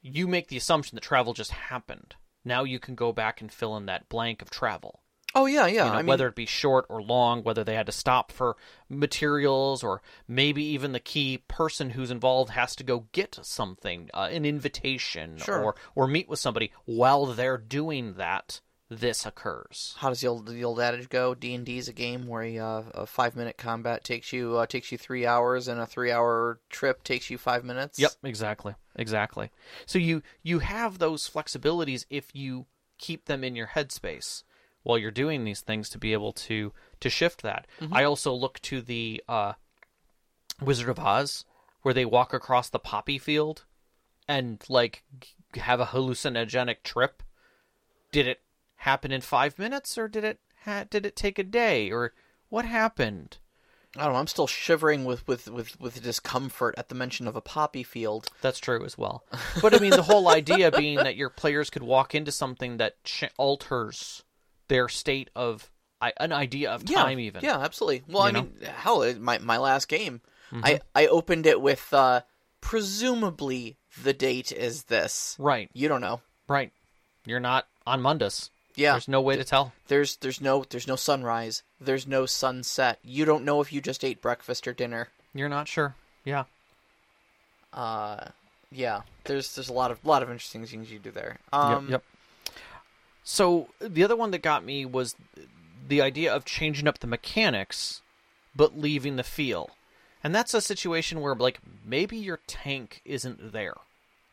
you 0.02 0.28
make 0.28 0.48
the 0.48 0.58
assumption 0.58 0.96
that 0.96 1.02
travel 1.02 1.34
just 1.34 1.52
happened. 1.52 2.16
Now 2.44 2.64
you 2.64 2.80
can 2.80 2.96
go 2.96 3.12
back 3.12 3.42
and 3.42 3.52
fill 3.52 3.76
in 3.76 3.88
that 3.88 4.08
blank 4.08 4.42
of 4.42 4.50
travel. 4.52 5.02
Oh 5.36 5.46
yeah, 5.48 5.68
yeah. 5.68 5.86
you 5.86 5.92
know, 5.92 5.98
I 5.98 5.98
mean, 5.98 6.06
whether 6.08 6.28
it 6.28 6.36
be 6.36 6.46
short 6.46 6.86
or 6.90 7.02
long, 7.02 7.44
whether 7.44 7.64
they 7.64 7.76
had 7.76 7.86
to 7.88 7.92
stop 7.92 8.32
for 8.32 8.56
materials, 8.90 9.84
or 9.84 10.02
maybe 10.28 10.64
even 10.64 10.94
the 10.94 11.00
key 11.00 11.40
person 11.48 11.92
who's 11.92 12.10
involved 12.12 12.52
has 12.52 12.76
to 12.78 12.84
go 12.84 13.06
get 13.12 13.38
something, 13.42 14.10
uh, 14.14 14.30
an 14.32 14.46
invitation, 14.46 15.38
Sure. 15.38 15.62
or 15.62 15.76
or 15.94 16.08
meet 16.08 16.30
with 16.30 16.40
somebody. 16.40 16.72
While 16.86 17.26
they're 17.28 17.58
doing 17.58 18.14
that, 18.14 18.62
this 18.90 19.26
occurs. 19.26 19.96
how 19.98 20.10
does 20.10 20.22
the 20.22 20.28
old 20.28 20.46
the 20.48 20.64
old 20.64 20.80
adage 20.80 21.10
go? 21.10 21.34
D 21.36 21.54
and 21.56 21.66
D 21.66 21.78
is 21.80 21.88
a 21.88 21.94
game 21.94 22.28
where 22.28 22.44
a, 22.44 22.60
uh, 22.60 22.84
a 22.94 23.06
five 23.06 23.36
minute 23.36 23.58
combat 23.58 24.04
takes 24.04 24.32
you 24.32 24.58
uh, 24.58 24.66
takes 24.66 24.92
you 24.92 24.98
three 24.98 25.26
hours, 25.26 25.68
and 25.68 25.80
a 25.82 25.86
three 25.86 26.12
hour 26.12 26.60
trip 26.70 27.04
takes 27.04 27.30
you 27.30 27.38
five 27.38 27.66
minutes. 27.66 28.00
Yep, 28.00 28.12
exactly, 28.24 28.76
exactly. 28.96 29.50
So 29.86 30.00
you 30.00 30.22
you 30.44 30.60
have 30.60 31.00
those 31.00 31.30
flexibilities 31.30 32.06
if 32.10 32.34
you 32.34 32.68
keep 32.98 33.26
them 33.26 33.44
in 33.44 33.56
your 33.56 33.68
headspace 33.68 34.44
while 34.86 35.00
you're 35.00 35.10
doing 35.10 35.44
these 35.44 35.62
things 35.62 35.90
to 35.90 35.98
be 35.98 36.14
able 36.14 36.32
to 36.32 36.72
to 37.00 37.10
shift 37.10 37.42
that. 37.42 37.66
I 37.92 38.04
also 38.04 38.32
look 38.34 38.62
to 38.62 38.82
the 38.82 39.22
uh, 39.28 39.54
Wizard 40.62 40.90
of 40.90 41.00
Oz 41.00 41.44
where 41.82 41.94
they 41.94 42.06
walk 42.06 42.34
across 42.34 42.70
the 42.70 42.80
poppy 42.80 43.18
field 43.18 43.66
and 44.28 44.64
like 44.70 45.04
have 45.56 45.80
a 45.80 45.88
hallucinogenic 45.88 46.84
trip. 46.84 47.24
Did 48.12 48.28
it 48.28 48.42
happen 48.78 49.12
in 49.12 49.22
five 49.22 49.58
minutes 49.58 49.98
or 49.98 50.08
did 50.08 50.24
it 50.24 50.40
ha- 50.66 50.86
did 50.88 51.06
it 51.06 51.16
take 51.16 51.40
a 51.40 51.44
day 51.44 51.90
or 51.90 52.14
what 52.50 52.66
happened? 52.66 53.38
I 53.98 54.04
don't 54.04 54.14
know. 54.14 54.20
I'm 54.20 54.28
still 54.28 54.46
shivering 54.46 55.04
with 55.04 55.28
with 55.28 55.50
with 55.50 55.82
with 55.82 56.04
discomfort 56.04 56.76
at 56.78 56.90
the 56.90 56.96
mention 56.96 57.28
of 57.28 57.36
a 57.36 57.42
poppy 57.42 57.82
field. 57.82 58.28
That's 58.42 58.60
true 58.60 58.86
as 58.86 59.00
well. 59.00 59.24
But 59.64 59.74
I 59.74 59.80
mean, 59.80 59.92
the 59.92 60.04
whole 60.04 60.28
idea 60.28 60.70
being 60.72 60.98
that 60.98 61.16
your 61.16 61.32
players 61.32 61.72
could 61.72 61.82
walk 61.82 62.14
into 62.14 62.32
something 62.32 62.78
that 62.78 63.04
ch- 63.04 63.32
alters 63.38 64.24
their 64.68 64.88
state 64.90 65.30
of 65.36 65.70
I, 66.02 66.14
an 66.18 66.32
idea 66.32 66.72
of 66.72 66.84
time, 66.86 67.20
yeah, 67.20 67.26
even. 67.26 67.44
Yeah, 67.44 67.60
absolutely. 67.60 68.04
Well, 68.14 68.24
I 68.24 68.32
know? 68.32 68.42
mean, 68.44 68.54
hell, 68.64 69.14
my 69.20 69.38
my 69.40 69.58
last 69.58 69.88
game, 69.88 70.22
Mm-hmm. 70.52 70.62
I 70.66 70.80
I 70.94 71.08
opened 71.08 71.48
it 71.48 71.60
with 71.60 71.92
uh, 71.92 72.22
presumably 72.62 73.78
the 74.04 74.14
date 74.14 74.52
is 74.52 74.84
this. 74.84 75.36
Right, 75.40 75.70
You 75.74 75.88
don't 75.88 76.02
know. 76.02 76.22
right. 76.48 76.72
You're 77.26 77.40
not 77.40 77.66
on 77.88 78.02
Mundus. 78.02 78.52
Yeah, 78.76 78.92
There's 78.92 79.08
no 79.08 79.22
way 79.22 79.38
to 79.38 79.44
tell. 79.44 79.72
there's 79.88 80.18
there's 80.18 80.40
no 80.42 80.64
there's 80.70 80.88
no 80.88 80.96
sunrise. 80.96 81.64
There's 81.82 82.06
no 82.06 82.26
sunset. 82.28 83.00
You 83.04 83.26
don't 83.26 83.44
know 83.46 83.62
if 83.62 83.74
you 83.74 83.82
just 83.82 84.04
ate 84.04 84.22
breakfast 84.22 84.68
or 84.68 84.74
dinner. 84.74 85.08
You're 85.34 85.50
not 85.50 85.68
sure. 85.68 85.96
Yeah. 86.26 86.44
Uh, 87.74 88.26
yeah. 88.72 89.02
There's 89.24 89.56
there's 89.56 89.70
a 89.70 89.74
lot 89.74 89.92
of 89.92 90.04
lot 90.06 90.22
of 90.24 90.30
interesting 90.30 90.66
things 90.66 90.92
you 90.92 91.00
do 91.00 91.10
there. 91.12 91.40
Um, 91.54 91.86
yep. 91.86 91.92
Yep. 91.92 92.04
So 93.28 93.70
the 93.82 94.04
other 94.04 94.16
one 94.16 94.30
that 94.32 94.44
got 94.44 94.64
me 94.64 94.86
was 94.86 95.16
the 95.88 96.00
idea 96.00 96.34
of 96.34 96.46
changing 96.46 96.88
up 96.88 97.00
the 97.00 97.08
mechanics, 97.08 98.02
but 98.56 98.78
leaving 98.78 99.16
the 99.16 99.24
feel, 99.24 99.72
and 100.24 100.34
that's 100.34 100.54
a 100.54 100.62
situation 100.62 101.20
where 101.20 101.34
like 101.36 101.60
maybe 101.84 102.18
your 102.18 102.40
tank 102.46 103.02
isn't 103.04 103.52
there, 103.52 103.74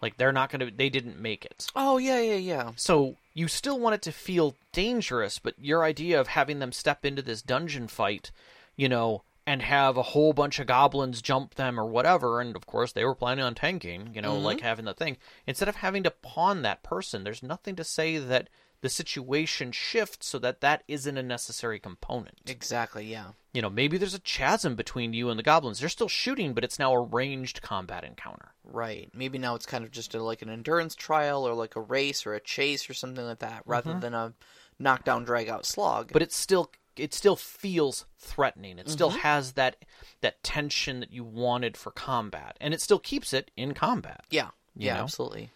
like 0.03 0.19
they're 0.19 0.31
not 0.31 0.51
gonna, 0.51 0.71
they 0.71 0.91
didn't 0.91 1.19
make 1.19 1.47
it. 1.47 1.67
Oh 1.75 1.97
yeah 1.97 2.21
yeah 2.21 2.37
yeah. 2.37 2.73
So 2.77 3.17
you 3.33 3.49
still 3.49 3.81
want 3.81 3.95
it 3.95 4.03
to 4.03 4.13
feel 4.13 4.57
dangerous, 4.73 5.39
but 5.39 5.55
your 5.59 5.85
idea 5.85 6.21
of 6.21 6.29
having 6.29 6.59
them 6.59 6.71
step 6.71 7.07
into 7.07 7.23
this 7.23 7.41
dungeon 7.41 7.89
fight, 7.89 8.31
you 8.77 8.91
know, 8.91 9.23
and 9.47 9.63
have 9.63 9.97
a 9.97 10.03
whole 10.03 10.35
bunch 10.35 10.59
of 10.59 10.67
goblins 10.67 11.23
jump 11.23 11.55
them 11.55 11.81
or 11.81 11.87
whatever, 11.87 12.43
and 12.43 12.55
of 12.55 12.67
course 12.67 12.93
they 12.93 13.07
were 13.07 13.15
planning 13.15 13.45
on 13.45 13.55
tanking, 13.55 14.11
you 14.15 14.21
know, 14.21 14.37
like 14.37 14.59
mm-hmm. 14.59 14.67
having 14.67 14.85
the 14.85 14.93
thing. 14.93 15.17
Instead 15.47 15.69
of 15.69 15.77
having 15.77 16.03
to 16.03 16.11
pawn 16.11 16.61
that 16.61 16.83
person, 16.83 17.25
there's 17.25 17.43
nothing 17.43 17.75
to 17.77 17.85
say 17.85 18.19
that 18.19 18.49
the 18.83 18.89
situation 18.89 19.73
shifts 19.73 20.27
so 20.27 20.39
that 20.41 20.61
that 20.61 20.83
isn't 20.89 21.17
a 21.17 21.23
necessary 21.23 21.79
component. 21.79 22.39
Exactly. 22.47 23.05
Yeah. 23.07 23.29
You 23.55 23.63
know, 23.63 23.71
maybe 23.71 23.97
there's 23.97 24.15
a 24.15 24.21
chasm 24.21 24.75
between 24.77 25.13
you 25.15 25.31
and 25.31 25.39
the 25.39 25.43
goblins. 25.43 25.81
They're 25.81 25.89
still 25.89 26.09
shooting, 26.09 26.53
but 26.53 26.65
it's 26.65 26.79
now 26.79 26.93
a 26.93 27.01
ranged 27.01 27.63
combat 27.63 28.03
encounter. 28.05 28.53
Right. 28.65 29.09
Maybe 29.15 29.39
now 29.39 29.55
it's 29.55 29.67
kind 29.67 29.85
of 29.85 29.91
just 29.91 30.15
a, 30.15 30.23
like 30.23 30.43
an 30.43 30.51
endurance 30.51 30.95
trial 30.95 31.47
or 31.49 31.55
like 31.55 31.77
a 31.77 31.81
race 31.81 32.27
or 32.27 32.35
a 32.35 32.41
chase 32.41 32.89
or 32.91 32.95
something 32.95 33.25
like 33.25 33.39
that, 33.41 33.63
rather 33.67 33.99
than 33.99 34.15
a 34.15 34.33
knockdown 34.79 35.25
drag 35.25 35.49
out 35.49 35.65
slog. 35.65 36.11
but 36.13 36.23
it 36.23 36.33
still 36.33 36.71
it 36.97 37.15
still 37.15 37.37
feels 37.37 38.05
threatening. 38.19 38.79
It 38.79 38.87
Mm-hmm. 38.87 38.93
still 38.93 39.11
has 39.11 39.53
that 39.53 39.77
that 40.23 40.43
tension 40.43 41.01
that 41.01 41.13
you 41.13 41.25
wanted 41.25 41.77
for 41.77 41.91
combat, 41.93 42.57
and 42.61 42.75
it 42.75 42.81
still 42.81 42.99
keeps 42.99 43.33
it 43.33 43.51
in 43.57 43.75
combat. 43.75 44.25
yeah. 44.31 44.49
Yeah. 44.75 44.95
know? 44.97 45.03
Absolutely. 45.03 45.51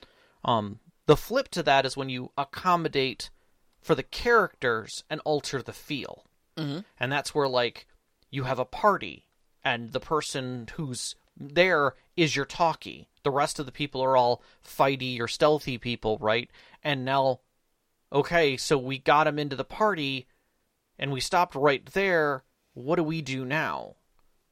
Um, 0.44 0.78
the 1.06 1.16
flip 1.16 1.48
to 1.50 1.62
that 1.62 1.86
is 1.86 1.96
when 1.96 2.08
you 2.08 2.32
accommodate 2.36 3.30
for 3.80 3.94
the 3.94 4.02
characters 4.02 5.04
and 5.08 5.20
alter 5.24 5.62
the 5.62 5.72
feel, 5.72 6.24
Mm-hmm. 6.56 6.80
and 6.98 7.12
that's 7.12 7.34
where 7.34 7.48
like 7.48 7.86
you 8.30 8.44
have 8.44 8.58
a 8.58 8.64
party, 8.64 9.26
and 9.64 9.92
the 9.92 10.00
person 10.00 10.68
who's 10.74 11.14
there 11.36 11.94
is 12.16 12.34
your 12.34 12.46
talkie. 12.46 13.08
The 13.24 13.30
rest 13.30 13.58
of 13.58 13.66
the 13.66 13.72
people 13.72 14.00
are 14.02 14.16
all 14.16 14.42
fighty 14.64 15.20
or 15.20 15.28
stealthy 15.28 15.76
people, 15.76 16.16
right? 16.18 16.50
And 16.82 17.04
now, 17.04 17.40
okay, 18.12 18.56
so 18.56 18.78
we 18.78 18.98
got 18.98 19.26
him 19.26 19.38
into 19.38 19.54
the 19.56 19.64
party, 19.64 20.26
and 20.98 21.12
we 21.12 21.20
stopped 21.20 21.54
right 21.54 21.84
there. 21.92 22.42
What 22.72 22.96
do 22.96 23.02
we 23.02 23.20
do 23.20 23.44
now? 23.44 23.96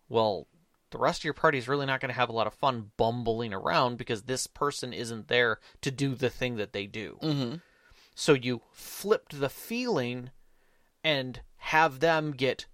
Well, 0.08 0.46
the 0.94 1.00
rest 1.00 1.20
of 1.20 1.24
your 1.24 1.34
party 1.34 1.58
is 1.58 1.66
really 1.66 1.86
not 1.86 2.00
going 2.00 2.08
to 2.10 2.14
have 2.14 2.28
a 2.28 2.32
lot 2.32 2.46
of 2.46 2.54
fun 2.54 2.92
bumbling 2.96 3.52
around 3.52 3.98
because 3.98 4.22
this 4.22 4.46
person 4.46 4.92
isn't 4.92 5.26
there 5.26 5.58
to 5.80 5.90
do 5.90 6.14
the 6.14 6.30
thing 6.30 6.54
that 6.54 6.72
they 6.72 6.86
do. 6.86 7.18
Mm-hmm. 7.20 7.56
So 8.14 8.32
you 8.32 8.62
flipped 8.70 9.40
the 9.40 9.48
feeling 9.48 10.30
and 11.02 11.40
have 11.56 11.98
them 11.98 12.30
get 12.30 12.66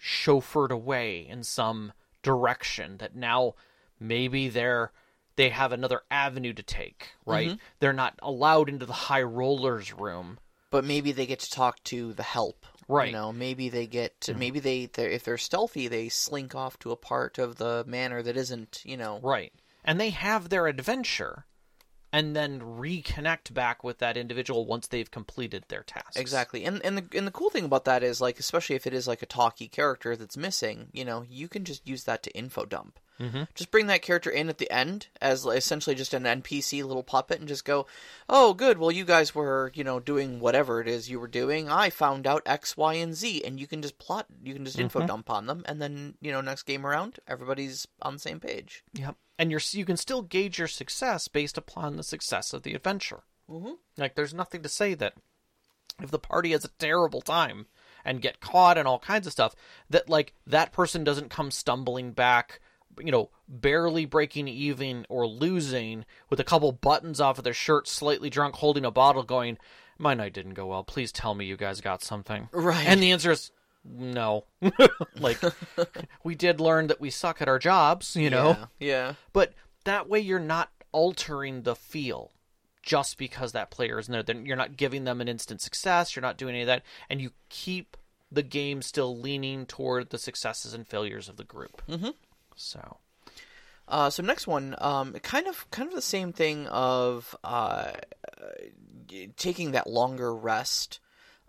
chauffeured 0.00 0.70
away 0.70 1.26
in 1.28 1.42
some 1.42 1.92
direction 2.22 2.98
that 2.98 3.16
now 3.16 3.54
maybe 3.98 4.48
they're 4.48 4.92
they 5.34 5.48
have 5.48 5.72
another 5.72 6.02
avenue 6.12 6.52
to 6.52 6.62
take, 6.62 7.08
right? 7.26 7.58
They're 7.80 7.92
not 7.92 8.14
allowed 8.22 8.68
into 8.68 8.86
the 8.86 8.92
high 8.92 9.22
rollers 9.22 9.92
room. 9.92 10.38
But 10.70 10.84
maybe 10.84 11.12
they 11.12 11.26
get 11.26 11.40
to 11.40 11.50
talk 11.50 11.82
to 11.84 12.12
the 12.12 12.22
help. 12.22 12.66
Right. 12.88 13.08
You 13.08 13.12
know, 13.12 13.32
maybe 13.32 13.68
they 13.68 13.86
get 13.86 14.20
to, 14.22 14.32
mm-hmm. 14.32 14.40
maybe 14.40 14.60
they, 14.60 14.86
they're, 14.86 15.10
if 15.10 15.24
they're 15.24 15.38
stealthy, 15.38 15.88
they 15.88 16.08
slink 16.08 16.54
off 16.54 16.78
to 16.80 16.90
a 16.90 16.96
part 16.96 17.38
of 17.38 17.56
the 17.56 17.84
manor 17.86 18.22
that 18.22 18.36
isn't, 18.36 18.82
you 18.84 18.96
know. 18.96 19.20
Right. 19.22 19.52
And 19.84 20.00
they 20.00 20.10
have 20.10 20.48
their 20.48 20.66
adventure 20.66 21.44
and 22.12 22.34
then 22.34 22.60
reconnect 22.60 23.52
back 23.52 23.84
with 23.84 23.98
that 23.98 24.16
individual 24.16 24.64
once 24.64 24.86
they've 24.86 25.10
completed 25.10 25.64
their 25.68 25.82
task. 25.82 26.18
Exactly, 26.18 26.64
and 26.64 26.82
and 26.84 26.98
the 26.98 27.18
and 27.18 27.26
the 27.26 27.32
cool 27.32 27.50
thing 27.50 27.64
about 27.64 27.84
that 27.84 28.02
is 28.02 28.20
like, 28.20 28.38
especially 28.38 28.76
if 28.76 28.86
it 28.86 28.94
is 28.94 29.06
like 29.06 29.22
a 29.22 29.26
talky 29.26 29.68
character 29.68 30.16
that's 30.16 30.36
missing, 30.36 30.88
you 30.92 31.04
know, 31.04 31.24
you 31.28 31.48
can 31.48 31.64
just 31.64 31.86
use 31.86 32.04
that 32.04 32.22
to 32.22 32.30
info 32.30 32.64
dump. 32.64 32.98
Mm-hmm. 33.20 33.42
Just 33.54 33.70
bring 33.70 33.88
that 33.88 34.02
character 34.02 34.30
in 34.30 34.48
at 34.48 34.58
the 34.58 34.70
end 34.70 35.08
as 35.20 35.44
essentially 35.44 35.96
just 35.96 36.14
an 36.14 36.22
NPC 36.22 36.84
little 36.84 37.02
puppet, 37.02 37.40
and 37.40 37.48
just 37.48 37.64
go, 37.64 37.86
"Oh, 38.28 38.54
good. 38.54 38.78
Well, 38.78 38.92
you 38.92 39.04
guys 39.04 39.34
were, 39.34 39.72
you 39.74 39.84
know, 39.84 39.98
doing 40.00 40.40
whatever 40.40 40.80
it 40.80 40.88
is 40.88 41.10
you 41.10 41.18
were 41.18 41.28
doing. 41.28 41.68
I 41.68 41.90
found 41.90 42.26
out 42.26 42.42
X, 42.46 42.76
Y, 42.76 42.94
and 42.94 43.14
Z, 43.14 43.42
and 43.44 43.58
you 43.58 43.66
can 43.66 43.82
just 43.82 43.98
plot, 43.98 44.26
you 44.42 44.54
can 44.54 44.64
just 44.64 44.78
info 44.78 45.06
dump 45.06 45.30
on 45.30 45.46
them, 45.46 45.64
and 45.66 45.82
then 45.82 46.14
you 46.20 46.30
know, 46.30 46.40
next 46.40 46.62
game 46.62 46.86
around, 46.86 47.18
everybody's 47.26 47.86
on 48.02 48.14
the 48.14 48.20
same 48.20 48.40
page. 48.40 48.84
Yep. 48.94 49.16
And 49.38 49.50
you're 49.50 49.60
you 49.70 49.84
can 49.84 49.96
still 49.96 50.22
gauge 50.22 50.58
your 50.58 50.68
success 50.68 51.28
based 51.28 51.58
upon 51.58 51.96
the 51.96 52.02
success 52.02 52.52
of 52.52 52.62
the 52.62 52.74
adventure. 52.74 53.22
Mm-hmm. 53.50 53.72
Like 53.96 54.14
there's 54.14 54.34
nothing 54.34 54.62
to 54.62 54.68
say 54.68 54.94
that 54.94 55.14
if 56.02 56.10
the 56.10 56.18
party 56.18 56.52
has 56.52 56.64
a 56.64 56.70
terrible 56.78 57.20
time 57.20 57.66
and 58.04 58.22
get 58.22 58.40
caught 58.40 58.78
and 58.78 58.86
all 58.86 58.98
kinds 58.98 59.26
of 59.26 59.32
stuff, 59.32 59.54
that 59.90 60.08
like 60.08 60.34
that 60.46 60.72
person 60.72 61.04
doesn't 61.04 61.30
come 61.30 61.50
stumbling 61.50 62.12
back, 62.12 62.60
you 63.00 63.10
know, 63.10 63.30
barely 63.48 64.04
breaking 64.04 64.48
even 64.48 65.06
or 65.08 65.26
losing 65.26 66.04
with 66.30 66.40
a 66.40 66.44
couple 66.44 66.72
buttons 66.72 67.20
off 67.20 67.38
of 67.38 67.44
their 67.44 67.54
shirt, 67.54 67.88
slightly 67.88 68.30
drunk, 68.30 68.56
holding 68.56 68.84
a 68.84 68.90
bottle, 68.90 69.22
going, 69.22 69.58
"My 69.98 70.14
night 70.14 70.32
didn't 70.32 70.54
go 70.54 70.66
well. 70.66 70.84
Please 70.84 71.12
tell 71.12 71.34
me 71.34 71.44
you 71.44 71.56
guys 71.56 71.80
got 71.80 72.02
something." 72.02 72.48
Right. 72.52 72.86
And 72.86 73.02
the 73.02 73.12
answer 73.12 73.30
is 73.30 73.50
no. 73.84 74.44
like 75.18 75.40
we 76.24 76.34
did 76.34 76.60
learn 76.60 76.88
that 76.88 77.00
we 77.00 77.10
suck 77.10 77.40
at 77.40 77.48
our 77.48 77.58
jobs, 77.58 78.16
you 78.16 78.30
know. 78.30 78.68
Yeah, 78.78 78.86
yeah. 78.86 79.14
But 79.32 79.54
that 79.84 80.08
way 80.08 80.20
you're 80.20 80.38
not 80.38 80.70
altering 80.92 81.62
the 81.62 81.76
feel 81.76 82.32
just 82.82 83.18
because 83.18 83.52
that 83.52 83.70
player 83.70 83.98
isn't 83.98 84.10
there. 84.10 84.22
Then 84.22 84.46
you're 84.46 84.56
not 84.56 84.76
giving 84.76 85.04
them 85.04 85.20
an 85.20 85.28
instant 85.28 85.60
success, 85.60 86.16
you're 86.16 86.22
not 86.22 86.38
doing 86.38 86.54
any 86.54 86.62
of 86.62 86.68
that, 86.68 86.82
and 87.08 87.20
you 87.20 87.32
keep 87.48 87.96
the 88.30 88.42
game 88.42 88.82
still 88.82 89.18
leaning 89.18 89.66
toward 89.66 90.10
the 90.10 90.18
successes 90.18 90.74
and 90.74 90.86
failures 90.86 91.28
of 91.28 91.36
the 91.36 91.44
group. 91.44 91.82
Mm-hmm. 91.88 92.10
So 92.58 92.98
Uh, 93.88 94.10
so 94.10 94.22
next 94.22 94.46
one, 94.46 94.74
um, 94.78 95.14
kind 95.22 95.46
of 95.46 95.70
kind 95.70 95.88
of 95.88 95.94
the 95.94 96.02
same 96.02 96.32
thing 96.32 96.66
of 96.68 97.34
uh, 97.42 97.92
taking 99.36 99.72
that 99.72 99.86
longer 99.88 100.34
rest, 100.34 101.00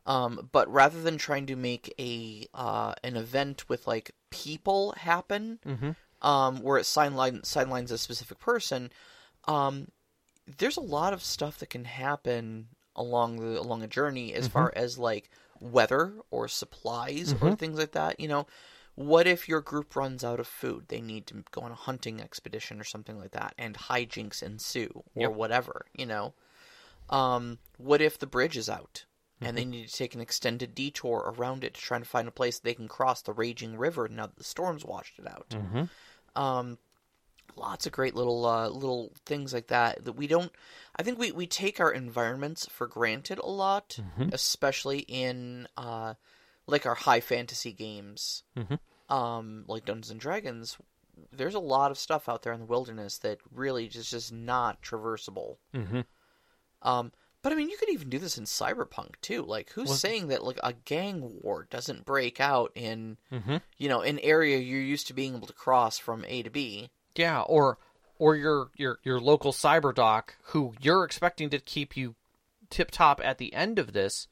um, 0.05 0.49
but 0.51 0.71
rather 0.71 1.01
than 1.01 1.17
trying 1.17 1.45
to 1.47 1.55
make 1.55 1.93
a 1.99 2.47
uh, 2.53 2.93
an 3.03 3.15
event 3.17 3.67
with 3.69 3.87
like 3.87 4.11
people 4.29 4.93
happen, 4.97 5.59
um, 6.21 6.61
where 6.61 6.77
it 6.77 6.85
sideline 6.85 7.43
sidelines 7.43 7.91
a 7.91 7.97
specific 7.97 8.39
person, 8.39 8.91
um, 9.47 9.89
there's 10.57 10.77
a 10.77 10.81
lot 10.81 11.13
of 11.13 11.23
stuff 11.23 11.57
that 11.59 11.69
can 11.69 11.85
happen 11.85 12.67
along 12.95 13.37
the 13.37 13.59
along 13.59 13.83
a 13.83 13.87
journey 13.87 14.33
as 14.33 14.47
Mm-hmm. 14.47 14.53
far 14.53 14.71
as 14.75 14.97
like 14.97 15.29
weather 15.59 16.13
or 16.31 16.47
supplies 16.47 17.33
or 17.41 17.51
things 17.51 17.77
like 17.77 17.91
that. 17.91 18.19
You 18.19 18.27
know, 18.29 18.47
what 18.99 19.27
if 19.27 19.47
your 19.47 19.61
group 19.61 19.95
runs 19.95 20.25
out 20.25 20.41
of 20.41 20.47
food? 20.47 20.89
They 20.89 20.99
need 20.99 21.25
to 21.27 21.43
go 21.51 21.61
on 21.61 21.71
a 21.71 21.75
hunting 21.75 22.19
expedition 22.19 22.81
or 22.81 22.83
something 22.83 23.17
like 23.17 23.31
that, 23.31 23.53
and 23.57 23.73
hijinks 23.75 24.43
ensue 24.43 25.03
or 25.15 25.29
Yep. 25.29 25.33
whatever. 25.37 25.85
You 25.95 26.05
know, 26.05 26.33
um, 27.09 27.59
what 27.77 28.01
if 28.01 28.19
the 28.19 28.27
bridge 28.27 28.57
is 28.57 28.67
out? 28.69 29.05
And 29.41 29.47
Mm-hmm. 29.47 29.55
they 29.55 29.63
need 29.63 29.87
to 29.87 29.95
take 29.95 30.15
an 30.15 30.19
extended 30.19 30.75
detour 30.75 31.33
around 31.33 31.63
it 31.63 31.75
to 31.75 31.81
try 31.81 31.95
and 31.95 32.05
find 32.05 32.27
a 32.27 32.31
place 32.31 32.59
they 32.59 32.73
can 32.73 32.89
cross 32.89 33.21
the 33.21 33.31
raging 33.31 33.77
river 33.77 34.09
now 34.09 34.25
that 34.25 34.35
the 34.35 34.43
storms 34.43 34.83
washed 34.83 35.17
it 35.17 35.25
out. 35.25 35.47
Mm-hmm. 35.51 35.83
Um, 36.35 36.77
lots 37.55 37.85
of 37.85 37.93
great 37.93 38.15
little 38.15 38.45
uh, 38.45 38.67
little 38.67 39.13
things 39.25 39.53
like 39.53 39.67
that 39.67 40.03
that 40.03 40.17
we 40.17 40.27
don't. 40.27 40.51
I 40.97 41.03
think 41.03 41.17
we, 41.19 41.31
we 41.31 41.47
take 41.47 41.79
our 41.79 41.91
environments 41.91 42.65
for 42.65 42.85
granted 42.85 43.39
a 43.39 43.47
lot, 43.49 43.97
Mm-hmm. 44.01 44.33
especially 44.33 44.99
in 45.07 45.69
uh, 45.77 46.15
like 46.67 46.85
our 46.85 46.95
high 46.95 47.21
fantasy 47.21 47.71
games, 47.71 48.43
Mhm. 48.57 48.77
Um, 49.09 49.65
like 49.67 49.85
Dungeons 49.85 50.11
and 50.11 50.19
Dragons. 50.19 50.77
There's 51.33 51.55
a 51.55 51.59
lot 51.59 51.91
of 51.91 51.97
stuff 51.97 52.29
out 52.29 52.43
there 52.43 52.53
in 52.53 52.59
the 52.61 52.65
wilderness 52.65 53.17
that 53.19 53.39
really 53.53 53.87
just 53.87 54.11
just 54.11 54.31
not 54.31 54.81
traversable. 54.81 55.57
Mm-hmm. 55.73 56.01
Um, 56.81 57.11
but 57.41 57.51
I 57.51 57.55
mean, 57.55 57.69
you 57.69 57.77
could 57.77 57.89
even 57.89 58.09
do 58.09 58.19
this 58.19 58.37
in 58.37 58.45
Cyberpunk 58.45 59.15
too. 59.21 59.43
Like, 59.43 59.71
who's 59.71 59.89
Well- 59.89 59.97
saying 59.97 60.27
that 60.27 60.43
like 60.43 60.59
a 60.63 60.73
gang 60.73 61.39
war 61.41 61.67
doesn't 61.69 62.05
break 62.05 62.39
out 62.39 62.71
in 62.75 63.17
Mm-hmm. 63.31 63.57
you 63.77 63.89
know 63.89 64.01
an 64.01 64.19
area 64.19 64.57
you're 64.57 64.81
used 64.81 65.07
to 65.07 65.13
being 65.13 65.35
able 65.35 65.47
to 65.47 65.53
cross 65.53 65.97
from 65.97 66.23
A 66.27 66.43
to 66.43 66.49
B? 66.49 66.89
Yeah, 67.15 67.41
or 67.41 67.77
or 68.17 68.35
your 68.35 68.69
your 68.75 68.99
your 69.03 69.19
local 69.19 69.51
cyber 69.51 69.93
doc 69.93 70.35
who 70.43 70.73
you're 70.81 71.03
expecting 71.03 71.49
to 71.49 71.59
keep 71.59 71.97
you 71.97 72.15
tip 72.69 72.91
top 72.91 73.19
at 73.23 73.39
the 73.39 73.53
end 73.53 73.79
of 73.79 73.93
this 73.93 74.27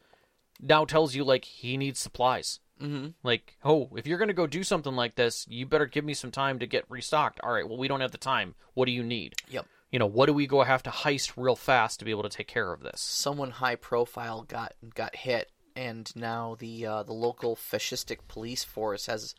now 0.62 0.86
tells 0.86 1.16
you 1.16 1.24
like 1.24 1.44
he 1.46 1.76
needs 1.78 2.00
supplies. 2.00 2.60
Mm-hmm. 2.82 3.08
Like, 3.24 3.58
oh, 3.64 3.90
if 3.96 4.08
you're 4.08 4.18
gonna 4.18 4.34
go 4.34 4.48
do 4.48 4.64
something 4.64 4.96
like 4.96 5.16
this, 5.16 5.46
you 5.50 5.66
better 5.66 5.86
give 5.86 6.06
me 6.06 6.14
some 6.14 6.32
time 6.32 6.60
to 6.60 6.68
get 6.68 6.86
restocked. 6.90 7.40
All 7.44 7.52
right, 7.52 7.68
well, 7.68 7.78
we 7.78 7.88
don't 7.88 8.02
have 8.02 8.12
the 8.12 8.18
time. 8.18 8.56
What 8.74 8.86
do 8.86 8.92
you 8.92 9.04
need? 9.04 9.36
Yep. 9.50 9.66
You 9.92 10.00
know, 10.00 10.06
what 10.06 10.26
do 10.26 10.34
we 10.34 10.48
go 10.48 10.64
have 10.64 10.84
to 10.84 10.90
heist 10.90 11.34
real 11.38 11.56
fast 11.56 12.00
to 12.00 12.06
be 12.06 12.12
able 12.12 12.24
to 12.24 12.30
take 12.30 12.48
care 12.48 12.74
of 12.74 12.82
this? 12.82 13.00
someone 13.00 13.52
high 13.52 13.76
profile 13.76 14.44
got 14.44 14.74
got 14.94 15.16
hit, 15.16 15.52
and 15.76 16.14
now 16.16 16.56
the 16.60 16.86
uh, 16.86 17.04
the 17.04 17.14
local 17.14 17.56
fascistic 17.56 18.20
police 18.28 18.64
force 18.64 19.06
has 19.06 19.34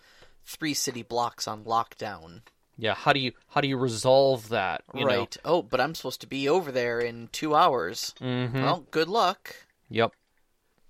three 0.45 0.75
city 0.75 1.03
blocks 1.03 1.47
on 1.47 1.65
lockdown. 1.65 2.41
Yeah, 2.79 2.95
how 2.95 3.13
do 3.13 3.21
you 3.21 3.33
how 3.49 3.61
do 3.61 3.69
you 3.69 3.77
resolve 3.77 4.49
that? 4.51 4.83
You 4.95 5.05
right. 5.05 5.37
Oh, 5.45 5.63
but 5.63 5.81
I'm 5.81 5.95
supposed 5.95 6.21
to 6.23 6.27
be 6.27 6.49
over 6.49 6.73
there 6.73 7.01
in 7.01 7.29
two 7.33 7.55
hours. 7.55 8.15
Know? 8.21 8.47
hmm 8.47 8.63
Well, 8.63 8.87
good 8.91 9.09
luck. 9.09 9.55
Yep. 9.91 10.13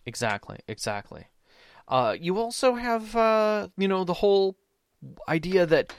Exactly. 0.07 0.59
Exactly. 0.69 1.27
Uh, 1.89 2.15
you 2.21 2.39
also 2.39 2.75
have, 2.75 3.17
uh, 3.17 3.69
you 3.77 3.89
know, 3.89 4.05
the 4.05 4.15
whole 4.15 4.57
idea 5.27 5.65
that 5.65 5.93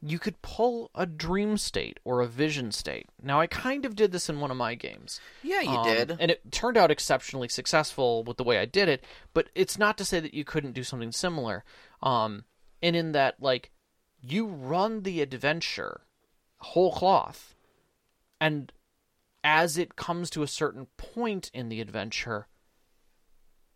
you 0.00 0.18
could 0.18 0.40
pull 0.42 0.90
a 0.94 1.06
dream 1.06 1.56
state 1.56 1.98
or 2.04 2.20
a 2.20 2.26
vision 2.26 2.72
state. 2.72 3.06
Now, 3.22 3.40
I 3.40 3.46
kind 3.46 3.84
of 3.84 3.94
did 3.96 4.12
this 4.12 4.28
in 4.28 4.40
one 4.40 4.50
of 4.50 4.56
my 4.56 4.74
games. 4.74 5.20
Yeah, 5.42 5.60
you 5.60 5.70
Um, 5.70 5.84
did. 5.84 6.16
And 6.18 6.30
it 6.30 6.50
turned 6.50 6.76
out 6.76 6.90
exceptionally 6.90 7.48
successful 7.48 8.22
with 8.24 8.36
the 8.36 8.44
way 8.44 8.58
I 8.58 8.64
did 8.64 8.88
it, 8.88 9.04
but 9.32 9.48
it's 9.54 9.78
not 9.78 9.96
to 9.98 10.04
say 10.04 10.20
that 10.20 10.34
you 10.34 10.44
couldn't 10.44 10.72
do 10.72 10.84
something 10.84 11.12
similar. 11.12 11.64
Um, 12.02 12.44
and 12.82 12.96
in 12.96 13.12
that, 13.12 13.40
like, 13.40 13.70
you 14.20 14.46
run 14.46 15.02
the 15.02 15.20
adventure 15.20 16.02
whole 16.58 16.92
cloth, 16.92 17.54
and 18.40 18.72
as 19.42 19.76
it 19.76 19.96
comes 19.96 20.30
to 20.30 20.42
a 20.42 20.48
certain 20.48 20.86
point 20.96 21.50
in 21.52 21.68
the 21.68 21.80
adventure, 21.80 22.46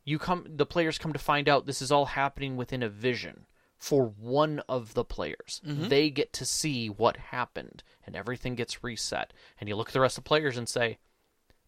you 0.08 0.18
come 0.18 0.44
the 0.48 0.66
players 0.66 0.98
come 0.98 1.12
to 1.12 1.18
find 1.18 1.48
out 1.48 1.66
this 1.66 1.82
is 1.82 1.92
all 1.92 2.06
happening 2.06 2.56
within 2.56 2.82
a 2.82 2.88
vision 2.88 3.46
for 3.76 4.06
one 4.18 4.60
of 4.68 4.94
the 4.94 5.04
players. 5.04 5.60
They 5.64 6.10
get 6.10 6.32
to 6.34 6.44
see 6.44 6.88
what 6.88 7.16
happened 7.16 7.82
and 8.04 8.16
everything 8.16 8.54
gets 8.56 8.82
reset. 8.82 9.32
And 9.60 9.68
you 9.68 9.76
look 9.76 9.88
at 9.88 9.92
the 9.92 10.00
rest 10.00 10.18
of 10.18 10.24
the 10.24 10.28
players 10.28 10.56
and 10.56 10.68
say, 10.68 10.98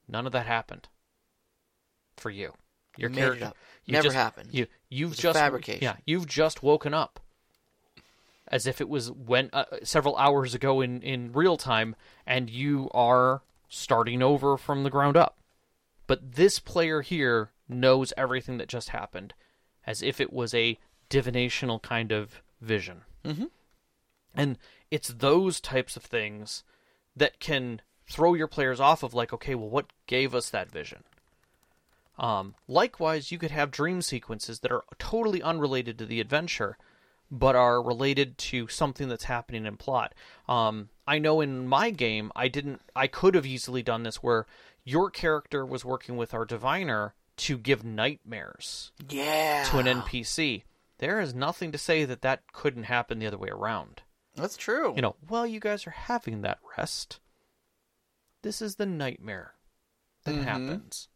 none 0.09 0.27
of 0.27 0.33
that 0.33 0.47
happened 0.47 0.89
for 2.17 2.31
you. 2.31 2.55
Your 2.97 3.11
You 3.11 3.15
made 3.17 3.21
it 3.21 3.25
character 3.25 3.45
up. 3.47 3.57
you 3.85 3.93
Never 3.93 4.05
just- 4.05 4.17
happened. 4.17 4.49
You 4.53 4.67
you've 4.89 5.17
just 5.17 5.39
fabrication. 5.39 5.85
Yeah, 5.85 5.97
you've 6.05 6.27
just 6.27 6.63
woken 6.63 6.93
up. 6.95 7.21
As 8.49 8.67
if 8.67 8.81
it 8.81 8.89
was 8.89 9.13
when 9.13 9.49
uh, 9.53 9.65
several 9.85 10.17
hours 10.17 10.55
ago 10.55 10.81
in 10.81 11.03
in 11.03 11.31
real 11.33 11.57
time 11.57 11.95
and 12.27 12.51
you 12.51 12.91
are 12.93 13.43
starting 13.69 14.23
over 14.23 14.57
from 14.57 14.83
the 14.83 14.91
ground 14.91 15.17
up. 15.17 15.39
But 16.09 16.33
this 16.35 16.59
player 16.59 17.03
here 17.03 17.51
knows 17.71 18.13
everything 18.17 18.59
that 18.59 18.69
just 18.69 18.91
happened 18.91 19.35
as 19.87 20.03
if 20.03 20.21
it 20.21 20.33
was 20.33 20.55
a 20.55 20.79
divinational 21.09 21.81
kind 21.83 22.13
of 22.13 22.43
vision. 22.61 23.03
Mhm. 23.25 23.51
And 24.35 24.59
it's 24.91 25.09
those 25.09 25.61
types 25.61 25.97
of 25.97 26.05
things 26.05 26.63
that 27.17 27.41
can 27.41 27.81
throw 28.07 28.35
your 28.35 28.47
players 28.47 28.81
off 28.81 29.03
of 29.03 29.15
like, 29.15 29.33
okay, 29.33 29.55
well, 29.55 29.69
what 29.69 29.87
gave 30.07 30.35
us 30.35 30.51
that 30.51 30.71
vision? 30.71 31.05
Um, 32.19 32.55
likewise, 32.69 33.33
you 33.33 33.39
could 33.39 33.51
have 33.51 33.71
dream 33.71 34.03
sequences 34.03 34.61
that 34.61 34.71
are 34.71 34.85
totally 34.99 35.43
unrelated 35.43 35.99
to 35.99 36.07
the 36.07 36.21
adventure, 36.21 36.77
but 37.31 37.57
are 37.57 37.83
related 37.83 38.37
to 38.37 38.69
something 38.69 39.09
that's 39.09 39.25
happening 39.25 39.65
in 39.65 39.77
plot. 39.77 40.15
Um, 40.49 40.91
I 41.07 41.19
know 41.19 41.41
in 41.41 41.67
my 41.67 41.91
game, 41.91 42.31
I 42.37 42.49
didn't. 42.49 42.83
I 42.95 43.07
could 43.07 43.35
have 43.35 43.47
easily 43.47 43.83
done 43.83 44.03
this 44.03 44.23
where 44.23 44.47
your 44.85 45.11
character 45.11 45.65
was 45.65 45.85
working 45.85 46.17
with 46.17 46.35
our 46.35 46.45
diviner 46.45 47.15
to 47.41 47.57
give 47.59 47.85
nightmares 47.85 48.93
yeah. 49.09 49.65
to 49.71 49.79
an 49.79 49.87
NPC. 49.87 50.63
There 50.99 51.21
is 51.21 51.35
nothing 51.35 51.73
to 51.73 51.79
say 51.79 52.05
that 52.05 52.23
that 52.23 52.53
couldn't 52.53 52.85
happen 52.85 53.19
the 53.19 53.27
other 53.27 53.39
way 53.39 53.49
around. 53.49 54.03
That's 54.37 54.57
true. 54.57 54.95
You 54.95 55.03
know, 55.03 55.17
while 55.27 55.47
you 55.47 55.59
guys 55.61 55.87
are 55.87 55.91
having 55.93 56.43
that 56.43 56.59
rest, 56.77 57.19
this 58.43 58.61
is 58.61 58.77
the 58.77 58.87
nightmare 58.87 59.55
that 60.25 60.35
Mhm. 60.35 60.45
happens. 60.45 61.09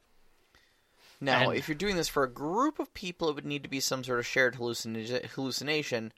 Now, 1.20 1.50
And- 1.50 1.58
if 1.58 1.68
you're 1.68 1.74
doing 1.76 1.96
this 1.96 2.08
for 2.08 2.22
a 2.24 2.30
group 2.30 2.78
of 2.78 2.92
people, 2.94 3.28
it 3.28 3.34
would 3.34 3.46
need 3.46 3.62
to 3.62 3.68
be 3.68 3.80
some 3.80 4.02
sort 4.04 4.18
of 4.18 4.26
shared 4.26 4.56
hallucina- 4.56 5.26
hallucination. 5.26 6.12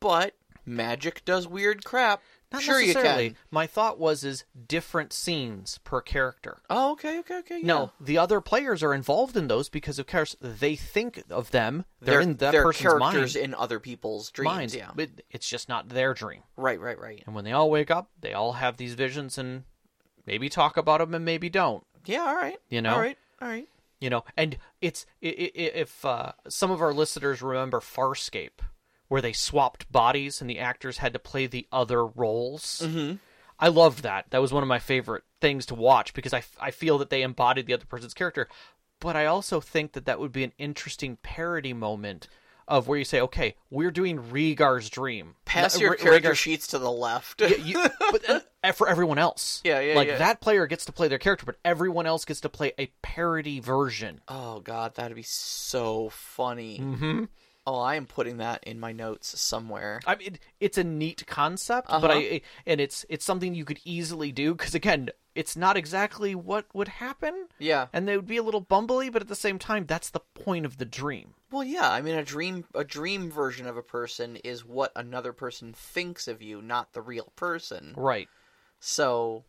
But 0.00 0.34
magic 0.64 1.24
does 1.24 1.46
weird 1.46 1.84
crap. 1.84 2.22
Not 2.52 2.62
sure 2.62 2.80
you 2.80 2.94
can. 2.94 3.36
My 3.50 3.66
thought 3.66 3.98
was 3.98 4.22
is 4.24 4.44
different 4.68 5.12
scenes 5.12 5.78
per 5.84 6.00
character. 6.00 6.62
Oh, 6.70 6.92
okay, 6.92 7.18
okay, 7.18 7.38
okay. 7.38 7.58
Yeah. 7.58 7.66
No, 7.66 7.92
the 8.00 8.18
other 8.18 8.40
players 8.40 8.82
are 8.82 8.94
involved 8.94 9.36
in 9.36 9.48
those 9.48 9.68
because, 9.68 9.98
of 9.98 10.06
course, 10.06 10.36
they 10.40 10.76
think 10.76 11.22
of 11.28 11.50
them. 11.50 11.84
They're, 12.00 12.20
in 12.20 12.36
that 12.36 12.52
they're 12.52 12.62
person's 12.62 12.82
characters 13.00 13.34
mind, 13.34 13.44
in 13.44 13.54
other 13.54 13.80
people's 13.80 14.30
dreams. 14.30 14.44
minds, 14.46 14.74
Yeah. 14.76 14.90
it's 15.30 15.48
just 15.48 15.68
not 15.68 15.88
their 15.88 16.14
dream. 16.14 16.42
Right, 16.56 16.80
right, 16.80 16.98
right. 16.98 17.22
And 17.26 17.34
when 17.34 17.44
they 17.44 17.52
all 17.52 17.70
wake 17.70 17.90
up, 17.90 18.10
they 18.20 18.32
all 18.32 18.52
have 18.52 18.76
these 18.76 18.94
visions 18.94 19.38
and 19.38 19.64
maybe 20.24 20.48
talk 20.48 20.76
about 20.76 21.00
them 21.00 21.14
and 21.14 21.24
maybe 21.24 21.48
don't. 21.48 21.84
Yeah, 22.04 22.20
all 22.22 22.36
right. 22.36 22.58
You 22.70 22.80
know? 22.80 22.94
All 22.94 23.00
right, 23.00 23.18
all 23.42 23.48
right. 23.48 23.68
You 24.00 24.10
know, 24.10 24.24
and 24.36 24.58
it's 24.80 25.06
if 25.20 26.04
uh, 26.04 26.32
some 26.48 26.70
of 26.70 26.80
our 26.82 26.92
listeners 26.92 27.40
remember 27.42 27.80
Farscape, 27.80 28.60
where 29.08 29.20
they 29.22 29.32
swapped 29.32 29.90
bodies 29.90 30.40
and 30.40 30.48
the 30.50 30.58
actors 30.58 30.98
had 30.98 31.12
to 31.12 31.18
play 31.18 31.46
the 31.46 31.66
other 31.72 32.04
roles. 32.06 32.82
Mm-hmm. 32.84 33.16
I 33.58 33.68
loved 33.68 34.02
that. 34.02 34.26
That 34.30 34.40
was 34.42 34.52
one 34.52 34.62
of 34.62 34.68
my 34.68 34.78
favorite 34.78 35.22
things 35.40 35.66
to 35.66 35.74
watch 35.74 36.12
because 36.12 36.32
I, 36.34 36.38
f- 36.38 36.56
I 36.60 36.70
feel 36.70 36.98
that 36.98 37.10
they 37.10 37.22
embodied 37.22 37.66
the 37.66 37.74
other 37.74 37.86
person's 37.86 38.14
character. 38.14 38.48
But 39.00 39.16
I 39.16 39.26
also 39.26 39.60
think 39.60 39.92
that 39.92 40.06
that 40.06 40.18
would 40.20 40.32
be 40.32 40.44
an 40.44 40.52
interesting 40.58 41.16
parody 41.22 41.72
moment 41.72 42.28
of 42.68 42.88
where 42.88 42.98
you 42.98 43.04
say, 43.04 43.20
okay, 43.20 43.54
we're 43.70 43.92
doing 43.92 44.18
Rhaegar's 44.18 44.90
dream. 44.90 45.36
Pass 45.44 45.78
your 45.78 45.92
Rha- 45.92 45.96
character 45.98 46.30
Rhaegar's- 46.30 46.38
sheets 46.38 46.66
to 46.68 46.78
the 46.78 46.90
left. 46.90 47.40
Yeah, 47.40 47.48
you, 47.56 47.82
but 48.10 48.28
uh, 48.64 48.72
for 48.74 48.88
everyone 48.88 49.18
else. 49.18 49.60
Yeah, 49.64 49.78
yeah, 49.80 49.94
Like 49.94 50.08
yeah. 50.08 50.18
that 50.18 50.40
player 50.40 50.66
gets 50.66 50.86
to 50.86 50.92
play 50.92 51.06
their 51.08 51.18
character, 51.18 51.46
but 51.46 51.56
everyone 51.64 52.06
else 52.06 52.24
gets 52.24 52.40
to 52.40 52.48
play 52.48 52.72
a 52.78 52.90
parody 53.02 53.60
version. 53.60 54.20
oh 54.28 54.60
god, 54.60 54.96
that'd 54.96 55.14
be 55.16 55.22
so 55.22 56.08
funny. 56.10 56.80
Mm-hmm. 56.80 57.24
Oh, 57.66 57.80
I 57.80 57.96
am 57.96 58.06
putting 58.06 58.36
that 58.36 58.62
in 58.64 58.78
my 58.78 58.92
notes 58.92 59.40
somewhere. 59.40 60.00
I 60.06 60.14
mean, 60.14 60.38
it's 60.60 60.78
a 60.78 60.84
neat 60.84 61.26
concept, 61.26 61.88
but 61.88 62.04
Uh-huh. 62.04 62.18
I 62.18 62.40
and 62.64 62.80
it's 62.80 63.04
it's 63.08 63.24
something 63.24 63.54
you 63.54 63.64
could 63.64 63.80
easily 63.84 64.30
do 64.32 64.54
because 64.54 64.74
again, 64.74 65.10
it's 65.34 65.56
not 65.56 65.76
exactly 65.76 66.34
what 66.34 66.66
would 66.74 66.88
happen, 66.88 67.48
Yeah. 67.58 67.88
and 67.92 68.06
they 68.08 68.16
would 68.16 68.26
be 68.26 68.36
a 68.38 68.42
little 68.42 68.62
bumbly, 68.62 69.10
but 69.12 69.20
at 69.20 69.28
the 69.28 69.34
same 69.34 69.58
time, 69.58 69.84
that's 69.84 70.08
the 70.10 70.20
point 70.20 70.64
of 70.64 70.78
the 70.78 70.84
dream. 70.86 71.34
Well, 71.50 71.64
yeah. 71.64 71.90
I 71.90 72.00
mean, 72.00 72.14
a 72.14 72.24
dream, 72.24 72.64
a 72.74 72.84
dream 72.84 73.30
version 73.30 73.66
of 73.66 73.76
a 73.76 73.82
person 73.82 74.36
is 74.36 74.64
what 74.64 74.92
another 74.96 75.32
person 75.34 75.72
thinks 75.74 76.26
of 76.28 76.40
you, 76.40 76.62
not 76.62 76.92
the 76.92 77.02
real 77.02 77.32
person. 77.36 77.92
Right. 77.96 78.28
So, 78.80 79.44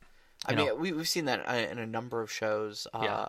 I 0.46 0.52
You 0.52 0.58
mean, 0.58 0.66
know. 0.68 0.76
we, 0.76 0.92
we've 0.92 1.08
seen 1.08 1.26
that 1.26 1.48
uh, 1.48 1.54
in 1.54 1.78
a 1.80 1.86
number 1.88 2.22
of 2.22 2.32
shows. 2.32 2.88
Uh, 2.94 3.00
Yeah. 3.04 3.28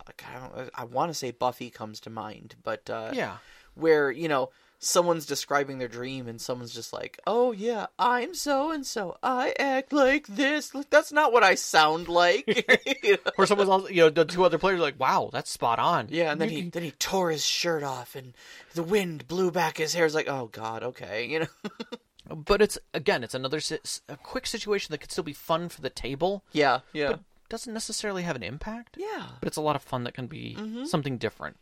I, 0.55 0.69
I 0.75 0.85
want 0.85 1.11
to 1.11 1.15
say 1.15 1.31
Buffy 1.31 1.71
comes 1.71 2.01
to 2.01 2.11
mind, 2.11 2.57
but 2.63 2.89
uh, 2.91 3.13
Yeah. 3.15 3.37
where 3.75 4.11
you 4.11 4.29
know 4.29 4.51
someone's 4.81 5.27
describing 5.27 5.79
their 5.79 5.89
dream 5.89 6.29
and 6.29 6.41
someone's 6.41 6.73
just 6.75 6.93
like, 6.93 7.19
"Oh 7.27 7.53
yeah, 7.53 7.87
I'm 7.99 8.35
so 8.35 8.71
and 8.71 8.87
so. 8.87 9.17
I 9.23 9.55
act 9.59 9.93
like 9.93 10.27
this. 10.27 10.75
Like, 10.75 10.89
that's 10.91 11.13
not 11.13 11.33
what 11.33 11.43
I 11.43 11.55
sound 11.57 12.09
like." 12.09 12.47
You 13.03 13.13
know? 13.13 13.31
Or 13.39 13.47
someone's 13.47 13.71
also, 13.71 13.89
you 13.89 14.03
know, 14.03 14.11
the 14.11 14.25
two 14.25 14.45
other 14.45 14.59
players 14.59 14.79
are 14.79 14.83
like, 14.83 14.99
wow, 15.01 15.31
that's 15.33 15.51
spot 15.51 15.79
on. 15.79 16.09
Yeah, 16.11 16.31
and 16.33 16.41
then 16.41 16.49
he 16.49 16.63
then 16.71 16.83
he 16.83 16.91
tore 16.93 17.31
his 17.31 17.45
shirt 17.45 17.83
off 17.83 18.15
and 18.17 18.35
the 18.75 18.83
wind 18.83 19.27
blew 19.29 19.51
back 19.51 19.79
his 19.79 19.95
hair. 19.95 20.05
It's 20.07 20.15
like, 20.15 20.29
"Oh 20.29 20.49
god, 20.53 20.83
okay." 20.83 21.27
You 21.27 21.41
know. 21.41 21.47
But 22.31 22.61
it's 22.61 22.77
again, 22.93 23.25
it's 23.25 23.33
another 23.35 23.59
si- 23.59 23.79
a 24.07 24.17
quick 24.19 24.47
situation 24.47 24.93
that 24.93 24.99
could 24.99 25.11
still 25.11 25.25
be 25.25 25.33
fun 25.33 25.71
for 25.71 25.81
the 25.81 25.89
table, 25.89 26.45
yeah, 26.53 26.81
yeah. 26.93 27.13
but 27.13 27.21
doesn't 27.49 27.73
necessarily 27.73 28.23
have 28.25 28.37
an 28.37 28.43
impact. 28.43 28.99
yeah. 29.01 29.29
But 29.41 29.47
it's 29.47 29.57
a 29.57 29.63
lot 29.63 29.77
of 29.77 29.83
fun 29.83 30.05
that 30.05 30.13
can 30.13 30.27
be 30.27 30.55
Mm-hmm. 30.59 30.85
something 30.85 31.17
different. 31.17 31.57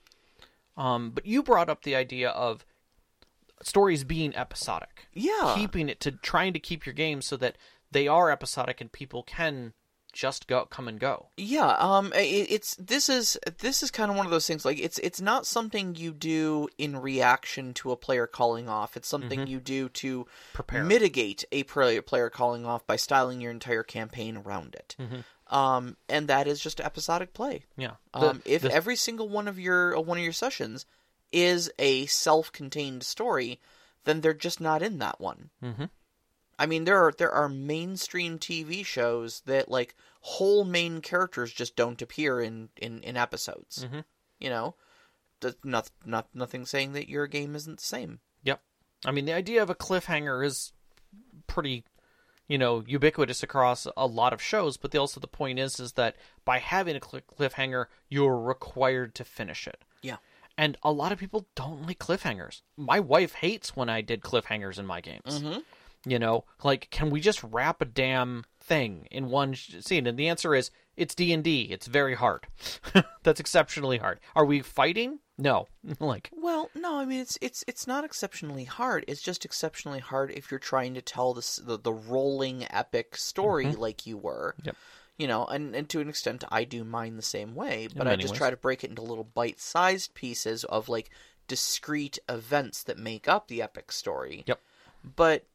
Um, 0.76 1.10
but 1.10 1.24
you 1.24 1.44
brought 1.44 1.68
up 1.70 1.84
the 1.84 1.94
idea 1.94 2.30
of 2.30 2.66
stories 3.62 4.04
being 4.04 4.34
episodic, 4.36 5.06
Yeah. 5.12 5.54
keeping 5.56 5.88
it 5.88 6.00
to 6.00 6.12
trying 6.12 6.52
to 6.52 6.58
keep 6.60 6.84
your 6.86 6.92
game 6.94 7.22
so 7.22 7.36
that 7.38 7.56
they 7.90 8.06
are 8.08 8.30
episodic 8.30 8.80
and 8.80 8.90
people 8.92 9.22
can 9.22 9.72
just 10.12 10.46
go 10.46 10.64
come 10.64 10.88
and 10.88 10.98
go. 10.98 11.26
Yeah, 11.36 11.76
um, 11.78 12.10
it, 12.14 12.50
it's 12.50 12.74
this 12.76 13.10
is 13.10 13.36
this 13.58 13.82
is 13.82 13.90
kind 13.90 14.10
of 14.10 14.16
one 14.16 14.24
of 14.24 14.32
those 14.32 14.46
things. 14.46 14.64
Like 14.64 14.78
it's 14.80 14.98
it's 15.00 15.20
not 15.20 15.46
something 15.46 15.94
you 15.94 16.12
do 16.12 16.68
in 16.78 16.96
reaction 16.96 17.74
to 17.74 17.92
a 17.92 17.96
player 17.96 18.26
calling 18.26 18.66
off. 18.66 18.96
It's 18.96 19.08
something 19.08 19.46
you 19.46 19.60
do 19.60 19.90
to 19.90 20.26
Prepare. 20.54 20.84
mitigate 20.84 21.44
a 21.52 21.64
player 21.64 22.00
player 22.00 22.30
calling 22.30 22.64
off 22.64 22.86
by 22.86 22.96
styling 22.96 23.42
your 23.42 23.50
entire 23.50 23.82
campaign 23.82 24.38
around 24.38 24.74
it. 24.74 24.96
Um, 25.48 25.96
and 26.08 26.26
that 26.28 26.46
is 26.48 26.60
just 26.60 26.80
episodic 26.80 27.32
play. 27.34 27.64
Yeah. 27.76 27.92
The- 28.14 28.30
Um, 28.30 28.42
if 28.46 28.62
the- 28.62 28.72
every 28.72 28.96
single 28.96 29.28
one 29.28 29.46
of 29.46 29.58
your 29.60 29.96
uh, 29.96 30.00
one 30.00 30.16
of 30.18 30.24
your 30.24 30.32
sessions 30.32 30.86
is 31.32 31.70
a 31.78 32.06
self-contained 32.06 33.02
story, 33.02 33.60
then 34.04 34.20
they're 34.20 34.34
just 34.34 34.60
not 34.60 34.82
in 34.82 34.98
that 34.98 35.20
one. 35.20 35.50
Mhm. 35.62 35.90
I 36.58 36.66
mean, 36.66 36.84
there 36.84 36.96
are 37.04 37.12
there 37.12 37.32
are 37.32 37.48
mainstream 37.48 38.38
TV 38.38 38.84
shows 38.84 39.40
that 39.42 39.68
like 39.68 39.94
whole 40.20 40.64
main 40.64 41.00
characters 41.00 41.52
just 41.52 41.76
don't 41.76 42.00
appear 42.00 42.40
in 42.40 42.70
in 42.76 43.02
in 43.02 43.16
episodes. 43.16 43.84
Mhm. 43.84 44.04
You 44.38 44.48
know, 44.50 44.74
not 45.62 45.90
not 46.04 46.34
nothing 46.34 46.64
saying 46.64 46.92
that 46.94 47.08
your 47.08 47.26
game 47.26 47.54
isn't 47.54 47.78
the 47.78 47.84
same. 47.84 48.20
Yep. 48.42 48.62
I 49.04 49.10
mean, 49.10 49.26
the 49.26 49.34
idea 49.34 49.62
of 49.62 49.68
a 49.70 49.74
cliffhanger 49.74 50.44
is 50.44 50.72
pretty, 51.46 51.84
you 52.48 52.56
know, 52.56 52.82
ubiquitous 52.86 53.42
across 53.42 53.86
a 53.96 54.06
lot 54.06 54.32
of 54.32 54.40
shows. 54.40 54.76
But 54.78 54.92
the, 54.92 54.98
also 54.98 55.20
the 55.20 55.26
point 55.26 55.58
is, 55.58 55.78
is 55.78 55.92
that 55.92 56.16
by 56.44 56.58
having 56.58 56.96
a 56.96 57.00
cl- 57.04 57.22
cliffhanger, 57.22 57.86
you're 58.08 58.38
required 58.38 59.14
to 59.16 59.24
finish 59.24 59.66
it. 59.68 59.84
Yeah. 60.00 60.16
And 60.58 60.76
a 60.82 60.90
lot 60.92 61.12
of 61.12 61.18
people 61.18 61.46
don't 61.54 61.86
like 61.86 61.98
cliffhangers. 61.98 62.62
My 62.76 62.98
wife 63.00 63.34
hates 63.34 63.76
when 63.76 63.88
I 63.88 64.00
did 64.00 64.22
cliffhangers 64.22 64.78
in 64.78 64.86
my 64.86 65.00
games. 65.00 65.40
Mhm. 65.42 65.62
You 66.06 66.18
know, 66.20 66.44
like, 66.62 66.88
can 66.90 67.10
we 67.10 67.20
just 67.20 67.42
wrap 67.42 67.82
a 67.82 67.84
damn 67.84 68.44
thing 68.60 69.08
in 69.10 69.28
one 69.28 69.54
scene? 69.54 70.06
And 70.06 70.16
the 70.18 70.28
answer 70.28 70.54
is, 70.54 70.70
it's 70.96 71.14
D 71.14 71.32
and 71.32 71.42
D. 71.44 71.62
It's 71.70 71.88
very 71.88 72.14
hard. 72.14 72.46
That's 73.24 73.40
exceptionally 73.40 73.98
hard. 73.98 74.20
Are 74.34 74.44
we 74.46 74.60
fighting? 74.62 75.18
No. 75.36 75.66
like, 76.00 76.30
Well, 76.32 76.70
no, 76.74 76.96
I 76.98 77.04
mean 77.04 77.20
it's 77.20 77.36
it's 77.42 77.64
it's 77.66 77.86
not 77.86 78.04
exceptionally 78.04 78.64
hard. 78.64 79.04
It's 79.08 79.20
just 79.20 79.44
exceptionally 79.44 79.98
hard 79.98 80.30
if 80.30 80.50
you're 80.50 80.60
trying 80.60 80.94
to 80.94 81.02
tell 81.02 81.34
this 81.34 81.56
the, 81.56 81.76
the 81.78 81.92
rolling 81.92 82.66
epic 82.70 83.16
story 83.16 83.72
like 83.72 84.06
you 84.06 84.16
were. 84.16 84.54
Yep. 84.62 84.76
You 85.18 85.26
know, 85.26 85.46
and, 85.46 85.74
and 85.74 85.88
to 85.88 86.00
an 86.00 86.08
extent 86.10 86.44
I 86.50 86.64
do 86.64 86.84
mine 86.84 87.16
the 87.16 87.22
same 87.22 87.54
way, 87.54 87.88
but 87.94 88.06
I 88.06 88.16
just 88.16 88.34
ways. 88.34 88.38
try 88.38 88.50
to 88.50 88.56
break 88.56 88.84
it 88.84 88.90
into 88.90 89.02
little 89.02 89.24
bite-sized 89.24 90.12
pieces 90.12 90.64
of 90.64 90.90
like 90.90 91.10
discrete 91.48 92.18
events 92.28 92.82
that 92.82 92.98
make 92.98 93.28
up 93.28 93.48
the 93.48 93.62
epic 93.62 93.92
story. 93.92 94.44
Yep. 94.46 94.60
But 95.16 95.46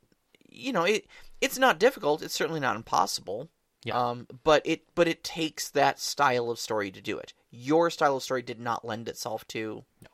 you 0.49 0.73
know, 0.73 0.83
it 0.83 1.05
it's 1.41 1.57
not 1.57 1.79
difficult. 1.79 2.21
It's 2.21 2.33
certainly 2.33 2.59
not 2.59 2.75
impossible. 2.75 3.49
Yeah. 3.83 3.97
Um, 3.97 4.27
but 4.43 4.61
it 4.65 4.83
but 4.95 5.07
it 5.07 5.23
takes 5.23 5.69
that 5.69 5.99
style 5.99 6.49
of 6.49 6.59
story 6.59 6.91
to 6.91 7.01
do 7.01 7.17
it. 7.17 7.33
Your 7.49 7.89
style 7.89 8.17
of 8.17 8.23
story 8.23 8.41
did 8.41 8.59
not 8.59 8.85
lend 8.85 9.09
itself 9.09 9.47
to 9.49 9.83
no. 10.01 10.09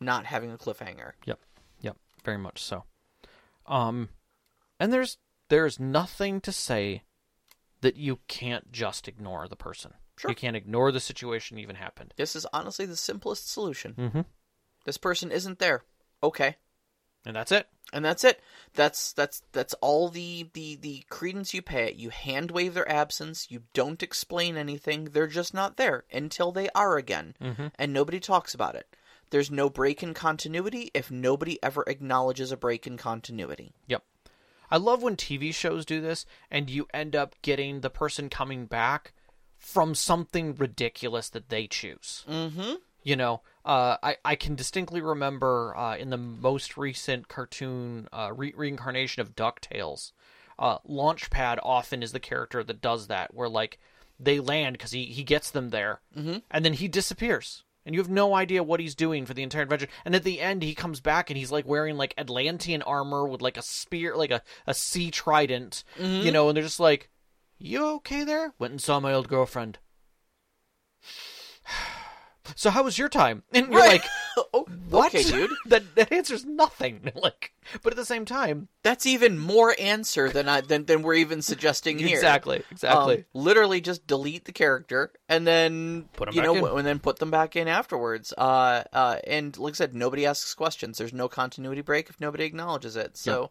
not 0.00 0.26
having 0.26 0.52
a 0.52 0.58
cliffhanger. 0.58 1.12
Yep. 1.24 1.38
Yep. 1.80 1.96
Very 2.24 2.38
much 2.38 2.62
so. 2.62 2.84
Um 3.66 4.10
and 4.78 4.92
there's 4.92 5.18
there's 5.48 5.80
nothing 5.80 6.40
to 6.42 6.52
say 6.52 7.02
that 7.80 7.96
you 7.96 8.18
can't 8.28 8.70
just 8.72 9.08
ignore 9.08 9.48
the 9.48 9.56
person. 9.56 9.94
Sure. 10.16 10.30
You 10.30 10.34
can't 10.34 10.56
ignore 10.56 10.90
the 10.90 11.00
situation 11.00 11.58
even 11.58 11.76
happened. 11.76 12.12
This 12.16 12.34
is 12.34 12.46
honestly 12.52 12.86
the 12.86 12.96
simplest 12.96 13.50
solution. 13.50 13.94
Mhm. 13.94 14.24
This 14.84 14.98
person 14.98 15.30
isn't 15.30 15.58
there. 15.58 15.84
Okay. 16.22 16.56
And 17.24 17.36
that's 17.36 17.52
it. 17.52 17.68
And 17.92 18.04
that's 18.04 18.24
it. 18.24 18.40
That's 18.74 19.12
that's 19.12 19.42
that's 19.52 19.74
all 19.74 20.08
the 20.08 20.48
the 20.54 20.76
the 20.76 21.04
credence 21.08 21.54
you 21.54 21.62
pay 21.62 21.88
it. 21.88 21.96
You 21.96 22.10
hand 22.10 22.50
wave 22.50 22.74
their 22.74 22.90
absence. 22.90 23.50
You 23.50 23.62
don't 23.74 24.02
explain 24.02 24.56
anything. 24.56 25.06
They're 25.06 25.26
just 25.26 25.54
not 25.54 25.76
there 25.76 26.04
until 26.12 26.52
they 26.52 26.68
are 26.74 26.96
again, 26.96 27.34
Mhm. 27.40 27.72
and 27.76 27.92
nobody 27.92 28.20
talks 28.20 28.54
about 28.54 28.74
it. 28.74 28.94
There's 29.30 29.50
no 29.50 29.68
break 29.70 30.02
in 30.02 30.14
continuity 30.14 30.90
if 30.94 31.10
nobody 31.10 31.62
ever 31.62 31.84
acknowledges 31.86 32.50
a 32.50 32.56
break 32.56 32.86
in 32.86 32.96
continuity. 32.96 33.74
Yep. 33.86 34.02
I 34.70 34.76
love 34.76 35.02
when 35.02 35.16
TV 35.16 35.54
shows 35.54 35.84
do 35.84 36.00
this 36.00 36.26
and 36.50 36.68
you 36.70 36.86
end 36.92 37.16
up 37.16 37.34
getting 37.42 37.80
the 37.80 37.90
person 37.90 38.28
coming 38.28 38.66
back 38.66 39.12
from 39.56 39.94
something 39.94 40.54
ridiculous 40.54 41.28
that 41.30 41.48
they 41.48 41.66
choose. 41.66 42.24
Mm-hmm. 42.28 42.74
You 43.02 43.16
know, 43.16 43.42
uh, 43.64 43.96
I, 44.02 44.16
I 44.24 44.36
can 44.36 44.54
distinctly 44.54 45.00
remember 45.00 45.74
uh, 45.76 45.96
in 45.96 46.10
the 46.10 46.16
most 46.18 46.76
recent 46.76 47.28
cartoon 47.28 48.08
uh, 48.12 48.32
re- 48.34 48.52
reincarnation 48.56 49.22
of 49.22 49.34
DuckTales, 49.34 50.12
uh, 50.58 50.78
Launchpad 50.88 51.58
often 51.62 52.02
is 52.02 52.12
the 52.12 52.20
character 52.20 52.62
that 52.64 52.80
does 52.82 53.06
that, 53.06 53.32
where 53.32 53.48
like 53.48 53.78
they 54.20 54.40
land 54.40 54.74
because 54.74 54.90
he, 54.90 55.04
he 55.06 55.22
gets 55.24 55.50
them 55.50 55.70
there 55.70 56.00
Mhm. 56.16 56.42
and 56.50 56.64
then 56.64 56.74
he 56.74 56.88
disappears. 56.88 57.62
And 57.86 57.94
you 57.94 58.00
have 58.00 58.10
no 58.10 58.34
idea 58.34 58.62
what 58.62 58.80
he's 58.80 58.94
doing 58.94 59.24
for 59.24 59.34
the 59.34 59.42
entire 59.42 59.62
adventure. 59.62 59.88
And 60.04 60.14
at 60.14 60.24
the 60.24 60.40
end, 60.40 60.62
he 60.62 60.74
comes 60.74 61.00
back 61.00 61.30
and 61.30 61.38
he's 61.38 61.50
like 61.50 61.66
wearing 61.66 61.96
like 61.96 62.14
Atlantean 62.18 62.82
armor 62.82 63.26
with 63.26 63.40
like 63.40 63.56
a 63.56 63.62
spear, 63.62 64.14
like 64.16 64.30
a, 64.30 64.42
a 64.66 64.74
sea 64.74 65.10
trident, 65.10 65.84
mm-hmm. 65.98 66.26
you 66.26 66.30
know, 66.30 66.48
and 66.48 66.56
they're 66.56 66.64
just 66.64 66.80
like, 66.80 67.08
You 67.58 67.86
okay 67.96 68.24
there? 68.24 68.52
Went 68.58 68.72
and 68.72 68.82
saw 68.82 69.00
my 69.00 69.14
old 69.14 69.28
girlfriend. 69.28 69.78
So 72.56 72.70
how 72.70 72.82
was 72.82 72.98
your 72.98 73.08
time? 73.08 73.42
And 73.52 73.68
you're 73.70 73.80
like, 73.80 74.04
oh, 74.54 74.66
what? 74.88 75.14
okay, 75.14 75.22
dude. 75.22 75.50
that 75.66 75.94
that 75.96 76.12
answers 76.12 76.44
nothing. 76.44 77.10
Like, 77.14 77.52
but 77.82 77.92
at 77.92 77.96
the 77.96 78.04
same 78.04 78.24
time, 78.24 78.68
That's 78.82 79.04
even 79.04 79.38
more 79.38 79.74
answer 79.78 80.28
than 80.30 80.48
I 80.48 80.60
than, 80.60 80.84
than 80.86 81.02
we're 81.02 81.14
even 81.14 81.42
suggesting 81.42 81.98
here. 81.98 82.14
exactly, 82.16 82.62
exactly. 82.70 83.16
Um, 83.18 83.24
literally, 83.34 83.80
just 83.80 84.06
delete 84.06 84.44
the 84.44 84.52
character 84.52 85.12
and 85.28 85.46
then 85.46 86.08
Put 86.14 86.28
'em 86.28 86.34
you 86.34 86.40
back 86.42 86.46
know, 86.46 86.66
in. 86.72 86.78
and 86.78 86.86
then 86.86 86.98
put 87.00 87.18
them 87.18 87.30
back 87.30 87.56
in 87.56 87.68
afterwards. 87.68 88.32
Uh, 88.38 88.84
uh, 88.92 89.16
and 89.26 89.56
like 89.58 89.74
I 89.74 89.76
said, 89.76 89.94
nobody 89.94 90.24
asks 90.26 90.54
questions. 90.54 90.98
There's 90.98 91.12
no 91.12 91.28
continuity 91.28 91.82
break 91.82 92.08
if 92.08 92.20
nobody 92.20 92.44
acknowledges 92.44 92.96
it. 92.96 93.16
So, 93.16 93.50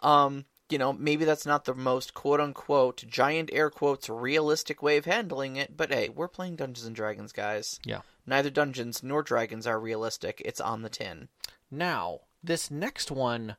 um, 0.00 0.44
you 0.70 0.76
know, 0.78 0.92
maybe 0.92 1.24
that's 1.24 1.46
not 1.46 1.64
the 1.64 1.74
most 1.74 2.12
quote 2.14 2.40
unquote 2.40 3.02
giant 3.08 3.48
air 3.52 3.70
quotes 3.70 4.08
realistic 4.08 4.82
way 4.82 4.98
of 4.98 5.06
handling 5.06 5.56
it. 5.56 5.76
But 5.76 5.90
hey, 5.92 6.08
we're 6.10 6.28
playing 6.28 6.56
Dungeons 6.56 6.86
and 6.86 6.94
Dragons, 6.94 7.32
guys. 7.32 7.80
yeah. 7.84 8.00
Neither 8.28 8.50
dungeons 8.50 9.02
nor 9.02 9.22
dragons 9.22 9.66
are 9.66 9.80
realistic. 9.80 10.42
It's 10.44 10.60
on 10.60 10.82
the 10.82 10.88
tin. 10.90 11.28
Now 11.70 12.20
this 12.42 12.70
next 12.70 13.10
one, 13.10 13.56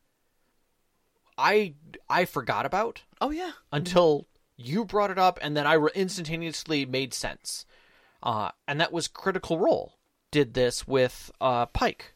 I 1.37 1.73
I 2.09 2.25
forgot 2.25 2.65
about 2.65 3.03
Oh 3.19 3.31
yeah, 3.31 3.51
until 3.71 4.27
you 4.55 4.85
brought 4.85 5.11
it 5.11 5.17
up, 5.17 5.39
and 5.41 5.55
then 5.57 5.65
I 5.65 5.73
re- 5.73 5.91
instantaneously 5.95 6.85
made 6.85 7.13
sense. 7.13 7.65
Uh, 8.21 8.51
and 8.67 8.79
that 8.79 8.91
was 8.91 9.07
Critical 9.07 9.57
Role 9.57 9.93
did 10.31 10.53
this 10.53 10.85
with 10.87 11.31
uh, 11.41 11.65
Pike. 11.67 12.13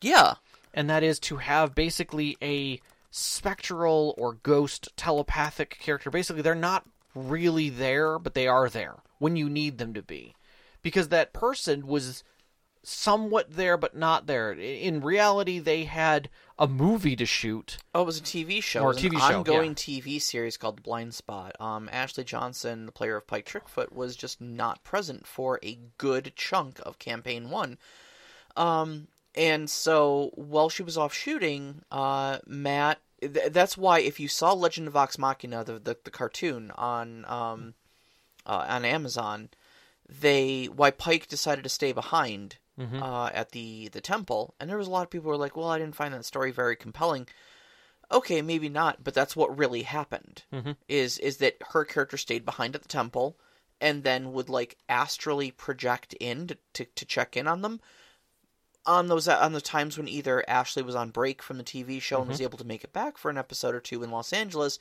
yeah. 0.00 0.34
and 0.72 0.88
that 0.90 1.02
is 1.04 1.20
to 1.20 1.36
have 1.36 1.74
basically 1.74 2.36
a 2.42 2.80
spectral 3.10 4.14
or 4.18 4.32
ghost 4.34 4.88
telepathic 4.96 5.78
character. 5.78 6.10
Basically, 6.10 6.42
they're 6.42 6.54
not 6.54 6.84
really 7.14 7.68
there, 7.70 8.18
but 8.18 8.34
they 8.34 8.48
are 8.48 8.68
there 8.68 8.96
when 9.18 9.36
you 9.36 9.48
need 9.48 9.78
them 9.78 9.94
to 9.94 10.02
be. 10.02 10.34
Because 10.84 11.08
that 11.08 11.32
person 11.32 11.88
was 11.88 12.22
somewhat 12.84 13.56
there, 13.56 13.76
but 13.76 13.96
not 13.96 14.26
there. 14.26 14.52
In 14.52 15.00
reality, 15.00 15.58
they 15.58 15.84
had 15.84 16.28
a 16.58 16.68
movie 16.68 17.16
to 17.16 17.26
shoot. 17.26 17.78
Oh, 17.94 18.02
it 18.02 18.06
was 18.06 18.18
a 18.18 18.22
TV 18.22 18.62
show. 18.62 18.82
Or 18.82 18.88
was 18.88 18.98
TV 18.98 19.14
an 19.14 19.20
show, 19.20 19.38
ongoing 19.38 19.70
yeah. 19.70 19.74
TV 19.74 20.22
series 20.22 20.56
called 20.56 20.82
Blindspot. 20.82 21.60
Um, 21.60 21.88
Ashley 21.90 22.24
Johnson, 22.24 22.86
the 22.86 22.92
player 22.92 23.16
of 23.16 23.26
Pike 23.26 23.46
Trickfoot, 23.46 23.92
was 23.92 24.14
just 24.14 24.40
not 24.40 24.84
present 24.84 25.26
for 25.26 25.58
a 25.62 25.78
good 25.98 26.32
chunk 26.36 26.78
of 26.84 26.98
campaign 26.98 27.50
one. 27.50 27.78
Um, 28.56 29.08
and 29.34 29.68
so 29.68 30.30
while 30.34 30.68
she 30.68 30.82
was 30.82 30.96
off 30.96 31.12
shooting, 31.12 31.82
uh, 31.90 32.38
Matt. 32.46 33.00
Th- 33.20 33.50
that's 33.50 33.78
why 33.78 34.00
if 34.00 34.20
you 34.20 34.28
saw 34.28 34.52
Legend 34.52 34.86
of 34.88 34.92
Vox 34.92 35.18
Machina, 35.18 35.64
the 35.64 35.78
the, 35.78 35.96
the 36.04 36.10
cartoon 36.10 36.70
on 36.72 37.24
um, 37.26 37.74
uh, 38.44 38.66
on 38.68 38.84
Amazon, 38.84 39.48
they 40.08 40.66
why 40.66 40.90
Pike 40.90 41.28
decided 41.28 41.64
to 41.64 41.70
stay 41.70 41.92
behind 41.92 42.58
mm-hmm. 42.78 43.02
uh, 43.02 43.30
at 43.32 43.52
the 43.52 43.88
the 43.88 44.00
temple, 44.00 44.54
and 44.58 44.68
there 44.68 44.78
was 44.78 44.86
a 44.86 44.90
lot 44.90 45.02
of 45.02 45.10
people 45.10 45.24
who 45.24 45.30
were 45.30 45.36
like, 45.36 45.56
"Well, 45.56 45.68
I 45.68 45.78
didn't 45.78 45.96
find 45.96 46.14
that 46.14 46.24
story 46.24 46.50
very 46.50 46.76
compelling." 46.76 47.26
Okay, 48.12 48.42
maybe 48.42 48.68
not, 48.68 49.02
but 49.02 49.14
that's 49.14 49.34
what 49.34 49.56
really 49.56 49.82
happened. 49.82 50.44
Mm-hmm. 50.52 50.72
Is 50.88 51.18
is 51.18 51.38
that 51.38 51.56
her 51.70 51.84
character 51.84 52.16
stayed 52.16 52.44
behind 52.44 52.74
at 52.74 52.82
the 52.82 52.88
temple, 52.88 53.36
and 53.80 54.04
then 54.04 54.32
would 54.32 54.48
like 54.48 54.76
astrally 54.88 55.50
project 55.50 56.14
in 56.14 56.46
to, 56.48 56.58
to, 56.74 56.84
to 56.84 57.04
check 57.04 57.36
in 57.36 57.46
on 57.46 57.62
them 57.62 57.80
on 58.86 59.06
those 59.08 59.28
on 59.28 59.52
the 59.52 59.60
times 59.60 59.96
when 59.96 60.08
either 60.08 60.44
Ashley 60.48 60.82
was 60.82 60.94
on 60.94 61.10
break 61.10 61.42
from 61.42 61.58
the 61.58 61.64
TV 61.64 62.00
show 62.00 62.16
and 62.16 62.24
mm-hmm. 62.24 62.32
was 62.32 62.40
able 62.40 62.58
to 62.58 62.66
make 62.66 62.84
it 62.84 62.92
back 62.92 63.16
for 63.16 63.30
an 63.30 63.38
episode 63.38 63.74
or 63.74 63.80
two 63.80 64.02
in 64.02 64.10
Los 64.10 64.32
Angeles, 64.32 64.78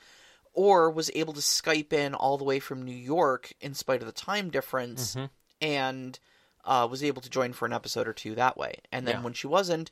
or 0.53 0.89
was 0.89 1.09
able 1.15 1.33
to 1.33 1.39
Skype 1.41 1.91
in 1.93 2.13
all 2.13 2.37
the 2.37 2.43
way 2.43 2.59
from 2.59 2.83
New 2.83 2.95
York 2.95 3.53
in 3.59 3.73
spite 3.73 4.01
of 4.01 4.05
the 4.07 4.11
time 4.13 4.49
difference, 4.49 5.15
and 5.61 6.19
uh, 6.65 6.87
was 6.89 7.03
able 7.03 7.21
to 7.21 7.29
join 7.29 7.51
for 7.53 7.65
an 7.65 7.73
episode 7.73 8.07
or 8.07 8.13
two 8.13 8.35
that 8.35 8.55
way. 8.57 8.75
And 8.91 9.05
then 9.07 9.15
Yeah. 9.17 9.21
when 9.23 9.33
she 9.33 9.47
wasn't, 9.47 9.91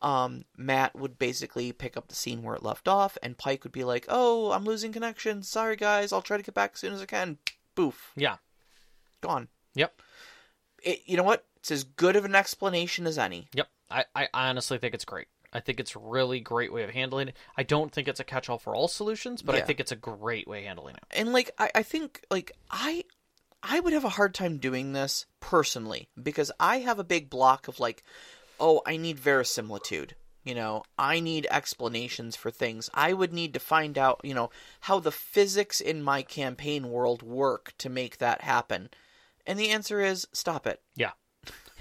um, 0.00 0.44
Matt 0.56 0.94
would 0.94 1.18
basically 1.18 1.72
pick 1.72 1.96
up 1.96 2.08
the 2.08 2.14
scene 2.14 2.42
where 2.42 2.54
it 2.54 2.62
left 2.62 2.86
off, 2.88 3.16
and 3.22 3.38
Pike 3.38 3.62
would 3.64 3.72
be 3.72 3.84
like, 3.84 4.04
"Oh, 4.08 4.52
I'm 4.52 4.64
losing 4.64 4.92
connection. 4.92 5.42
Sorry, 5.42 5.76
guys. 5.76 6.12
I'll 6.12 6.22
try 6.22 6.36
to 6.36 6.42
get 6.42 6.54
back 6.54 6.72
as 6.74 6.80
soon 6.80 6.92
as 6.92 7.00
I 7.00 7.06
can." 7.06 7.38
Boof, 7.74 8.12
Yeah. 8.16 8.36
gone. 9.20 9.48
Yep. 9.74 10.02
It, 10.82 11.02
you 11.06 11.16
know 11.16 11.22
what? 11.22 11.44
It's 11.56 11.70
as 11.70 11.84
good 11.84 12.16
of 12.16 12.24
an 12.24 12.34
explanation 12.34 13.06
as 13.06 13.16
any. 13.18 13.48
Yep. 13.54 13.68
I, 13.90 14.04
I 14.14 14.28
honestly 14.34 14.78
think 14.78 14.94
it's 14.94 15.04
great. 15.04 15.28
I 15.52 15.60
think 15.60 15.80
it's 15.80 15.94
a 15.94 15.98
really 15.98 16.40
great 16.40 16.72
way 16.72 16.82
of 16.82 16.90
handling 16.90 17.28
it. 17.28 17.36
I 17.56 17.62
don't 17.62 17.92
think 17.92 18.08
it's 18.08 18.20
a 18.20 18.24
catch 18.24 18.48
all 18.48 18.58
for 18.58 18.74
all 18.74 18.88
solutions, 18.88 19.42
but 19.42 19.54
I 19.54 19.60
think 19.60 19.80
it's 19.80 19.92
a 19.92 19.96
great 19.96 20.48
way 20.48 20.60
of 20.60 20.64
handling 20.64 20.96
it. 20.96 21.04
and 21.10 21.32
like 21.32 21.50
I, 21.58 21.70
I 21.74 21.82
think 21.82 22.24
like 22.30 22.52
I 22.70 23.04
I 23.62 23.78
would 23.80 23.92
have 23.92 24.04
a 24.04 24.08
hard 24.10 24.34
time 24.34 24.58
doing 24.58 24.92
this 24.92 25.26
personally 25.40 26.08
because 26.20 26.50
I 26.58 26.78
have 26.78 26.98
a 26.98 27.04
big 27.04 27.30
block 27.30 27.68
of 27.68 27.78
like, 27.78 28.02
oh, 28.58 28.82
I 28.86 28.96
need 28.96 29.18
verisimilitude. 29.20 30.16
You 30.44 30.56
know, 30.56 30.82
I 30.98 31.20
need 31.20 31.46
explanations 31.50 32.34
for 32.34 32.50
things. 32.50 32.90
I 32.92 33.12
would 33.12 33.32
need 33.32 33.54
to 33.54 33.60
find 33.60 33.96
out, 33.96 34.20
you 34.24 34.34
know, 34.34 34.50
how 34.80 34.98
the 34.98 35.12
physics 35.12 35.80
in 35.80 36.02
my 36.02 36.22
campaign 36.22 36.90
world 36.90 37.22
work 37.22 37.74
to 37.78 37.88
make 37.88 38.18
that 38.18 38.40
happen. 38.40 38.90
And 39.46 39.56
the 39.58 39.70
answer 39.70 40.00
is 40.00 40.26
stop 40.32 40.66
it. 40.66 40.82
Yeah. 40.96 41.12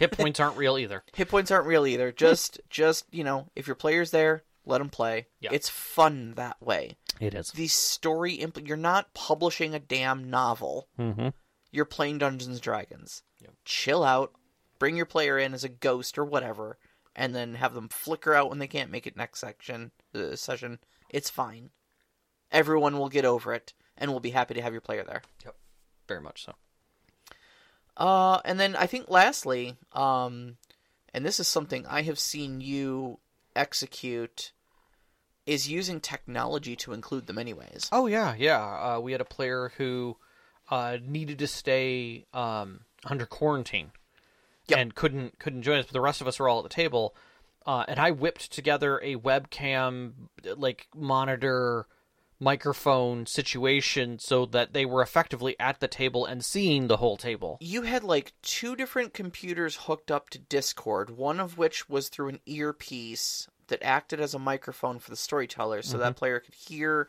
Hit 0.02 0.12
points 0.12 0.40
aren't 0.40 0.58
real 0.58 0.78
either. 0.78 1.04
Hit 1.16 1.30
points 1.30 1.52
aren't 1.52 1.68
real 1.68 1.86
either. 1.88 2.12
Just 2.12 2.60
just, 2.70 3.06
you 3.12 3.24
know, 3.24 3.48
if 3.56 3.68
your 3.68 3.76
player's 3.76 4.12
there, 4.12 4.44
let 4.66 4.80
them 4.80 4.90
play. 4.90 5.28
Yeah. 5.40 5.52
It's 5.54 5.70
fun 5.70 6.34
that 6.36 6.62
way. 6.62 6.98
It 7.20 7.34
is. 7.34 7.52
The 7.52 7.68
story 7.68 8.38
impl- 8.38 8.68
you're 8.68 8.78
not 8.78 9.14
publishing 9.14 9.74
a 9.74 9.80
damn 9.80 10.30
novel 10.30 10.88
Mm-hmm. 11.00 11.30
you're 11.72 11.86
playing 11.86 12.18
Dungeons 12.18 12.48
and 12.56 12.62
Dragons. 12.62 13.24
Yep. 13.42 13.54
Chill 13.66 14.04
out, 14.04 14.34
bring 14.80 14.96
your 14.98 15.06
player 15.06 15.38
in 15.38 15.54
as 15.54 15.64
a 15.64 15.70
ghost 15.70 16.18
or 16.18 16.26
whatever, 16.26 16.78
and 17.16 17.34
then 17.36 17.56
have 17.56 17.74
them 17.74 17.90
flicker 17.90 18.34
out 18.34 18.50
when 18.50 18.60
they 18.60 18.68
can't 18.68 18.92
make 18.92 19.06
it 19.08 19.16
next 19.18 19.40
section 19.40 19.92
uh, 20.16 20.36
session. 20.36 20.80
It's 21.10 21.30
fine. 21.30 21.70
Everyone 22.52 22.98
will 22.98 23.10
get 23.10 23.26
over 23.26 23.54
it, 23.54 23.74
and 23.98 24.12
we'll 24.12 24.20
be 24.20 24.32
happy 24.32 24.54
to 24.56 24.62
have 24.62 24.74
your 24.74 24.82
player 24.82 25.04
there. 25.04 25.22
Yep. 25.46 25.56
Very 26.08 26.22
much 26.22 26.44
so. 26.46 26.54
Uh, 27.98 28.40
and 28.46 28.60
then 28.60 28.76
I 28.76 28.88
think 28.88 29.10
lastly, 29.10 29.76
um, 29.94 30.58
and 31.14 31.26
this 31.26 31.40
is 31.40 31.48
something 31.48 31.86
I 31.88 32.04
have 32.04 32.20
seen 32.20 32.62
you 32.62 33.20
execute, 33.56 34.52
is 35.46 35.70
using 35.70 36.00
technology 36.00 36.76
to 36.78 36.94
include 36.94 37.28
them 37.28 37.38
anyways. 37.38 37.90
Oh 37.92 38.08
yeah, 38.08 38.34
yeah. 38.38 38.62
Uh, 38.96 39.00
we 39.00 39.12
had 39.12 39.22
a 39.22 39.26
player 39.26 39.72
who 39.78 40.18
uh, 40.70 40.98
needed 41.06 41.40
to 41.40 41.48
stay 41.48 42.26
um, 42.34 42.82
under 43.06 43.26
quarantine 43.26 43.92
Yep. 44.68 44.80
and 44.80 44.96
couldn't 44.96 45.40
couldn't 45.40 45.64
join 45.64 45.80
us, 45.80 45.86
but 45.86 45.94
the 45.94 46.02
rest 46.02 46.22
of 46.22 46.28
us 46.28 46.40
were 46.40 46.48
all 46.48 46.60
at 46.60 46.64
the 46.64 46.70
table. 46.70 47.16
Uh, 47.66 47.84
and 47.88 48.00
I 48.00 48.12
whipped 48.12 48.52
together 48.52 49.00
a 49.04 49.16
webcam 49.18 50.14
like 50.56 50.88
monitor 50.96 51.88
microphone 52.42 53.26
situation 53.26 54.20
so 54.20 54.46
that 54.48 54.74
they 54.74 54.86
were 54.86 55.02
effectively 55.02 55.56
at 55.60 55.80
the 55.80 55.88
table 55.88 56.26
and 56.26 56.44
seeing 56.44 56.88
the 56.88 56.98
whole 56.98 57.16
table. 57.16 57.58
you 57.62 57.84
had 57.84 58.04
like 58.04 58.34
two 58.42 58.76
different 58.76 59.14
computers 59.14 59.76
hooked 59.84 60.10
up 60.12 60.30
to 60.32 60.40
Discord, 60.40 61.12
one 61.12 61.40
of 61.40 61.58
which 61.58 61.88
was 61.88 62.10
through 62.10 62.30
an 62.30 62.40
earpiece 62.48 63.48
that 63.68 63.84
acted 63.84 64.20
as 64.20 64.34
a 64.34 64.40
microphone 64.40 65.00
for 65.00 65.10
the 65.12 65.16
storyteller, 65.16 65.82
so 65.82 65.98
that 65.98 66.16
player 66.18 66.40
could 66.40 66.56
hear 66.56 67.08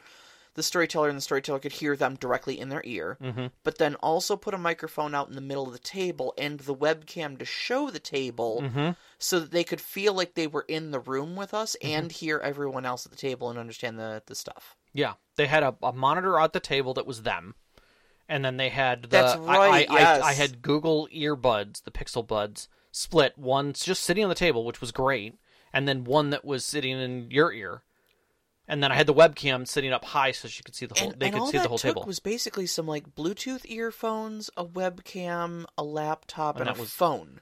the 0.54 0.62
storyteller 0.62 1.08
and 1.08 1.16
the 1.16 1.22
storyteller 1.22 1.58
could 1.58 1.72
hear 1.72 1.96
them 1.96 2.14
directly 2.14 2.60
in 2.60 2.68
their 2.68 2.82
ear. 2.84 3.16
Mm-hmm. 3.22 3.46
But 3.64 3.78
then 3.78 3.94
also 3.96 4.36
put 4.36 4.52
a 4.52 4.58
microphone 4.58 5.14
out 5.14 5.28
in 5.28 5.34
the 5.34 5.40
middle 5.40 5.66
of 5.66 5.72
the 5.72 5.78
table 5.78 6.34
and 6.36 6.60
the 6.60 6.74
webcam 6.74 7.38
to 7.38 7.44
show 7.46 7.90
the 7.90 7.98
table 7.98 8.60
Mm-hmm. 8.62 8.90
so 9.18 9.40
that 9.40 9.50
they 9.50 9.64
could 9.64 9.80
feel 9.80 10.12
like 10.12 10.34
they 10.34 10.46
were 10.46 10.66
in 10.68 10.90
the 10.90 11.00
room 11.00 11.36
with 11.36 11.54
us 11.54 11.74
and 11.82 12.12
hear 12.12 12.38
everyone 12.38 12.84
else 12.84 13.06
at 13.06 13.12
the 13.12 13.18
table 13.18 13.48
and 13.48 13.58
understand 13.58 13.98
the, 13.98 14.22
the 14.26 14.34
stuff. 14.34 14.76
Yeah, 14.92 15.14
they 15.36 15.46
had 15.46 15.62
a, 15.62 15.74
a 15.82 15.92
monitor 15.92 16.38
at 16.38 16.52
the 16.52 16.60
table 16.60 16.94
that 16.94 17.06
was 17.06 17.22
them, 17.22 17.54
and 18.28 18.44
then 18.44 18.56
they 18.56 18.68
had 18.68 19.02
the. 19.02 19.08
That's 19.08 19.34
I- 19.34 19.38
right, 19.38 19.90
I, 19.90 19.94
I, 19.94 19.98
yes. 20.00 20.22
I 20.22 20.32
had 20.34 20.62
Google 20.62 21.08
earbuds, 21.14 21.82
the 21.84 21.90
Pixel 21.90 22.26
Buds, 22.26 22.68
split. 22.90 23.36
One 23.38 23.72
just 23.72 24.04
sitting 24.04 24.22
on 24.24 24.28
the 24.28 24.34
table, 24.34 24.64
which 24.64 24.80
was 24.80 24.92
great, 24.92 25.34
and 25.72 25.88
then 25.88 26.04
one 26.04 26.30
that 26.30 26.44
was 26.44 26.64
sitting 26.64 26.98
in 27.00 27.30
your 27.30 27.52
ear, 27.52 27.82
and 28.68 28.82
then 28.82 28.92
I 28.92 28.96
had 28.96 29.06
the 29.06 29.14
webcam 29.14 29.66
sitting 29.66 29.92
up 29.92 30.04
high 30.04 30.32
so 30.32 30.46
she 30.48 30.62
could 30.62 30.74
see 30.74 30.86
the 30.86 30.94
whole. 30.98 31.10
And, 31.12 31.20
they 31.20 31.26
and 31.26 31.34
could 31.34 31.40
all 31.40 31.46
see 31.50 31.56
that 31.58 31.62
the 31.62 31.68
whole 31.70 31.78
took 31.78 31.94
table. 31.96 32.04
was 32.06 32.20
basically 32.20 32.66
some 32.66 32.86
like 32.86 33.14
Bluetooth 33.14 33.64
earphones, 33.70 34.50
a 34.56 34.64
webcam, 34.64 35.64
a 35.78 35.82
laptop, 35.82 36.56
And 36.56 36.68
and, 36.68 36.76
that 36.76 36.78
a 36.78 36.82
was- 36.82 36.90
phone. 36.92 37.40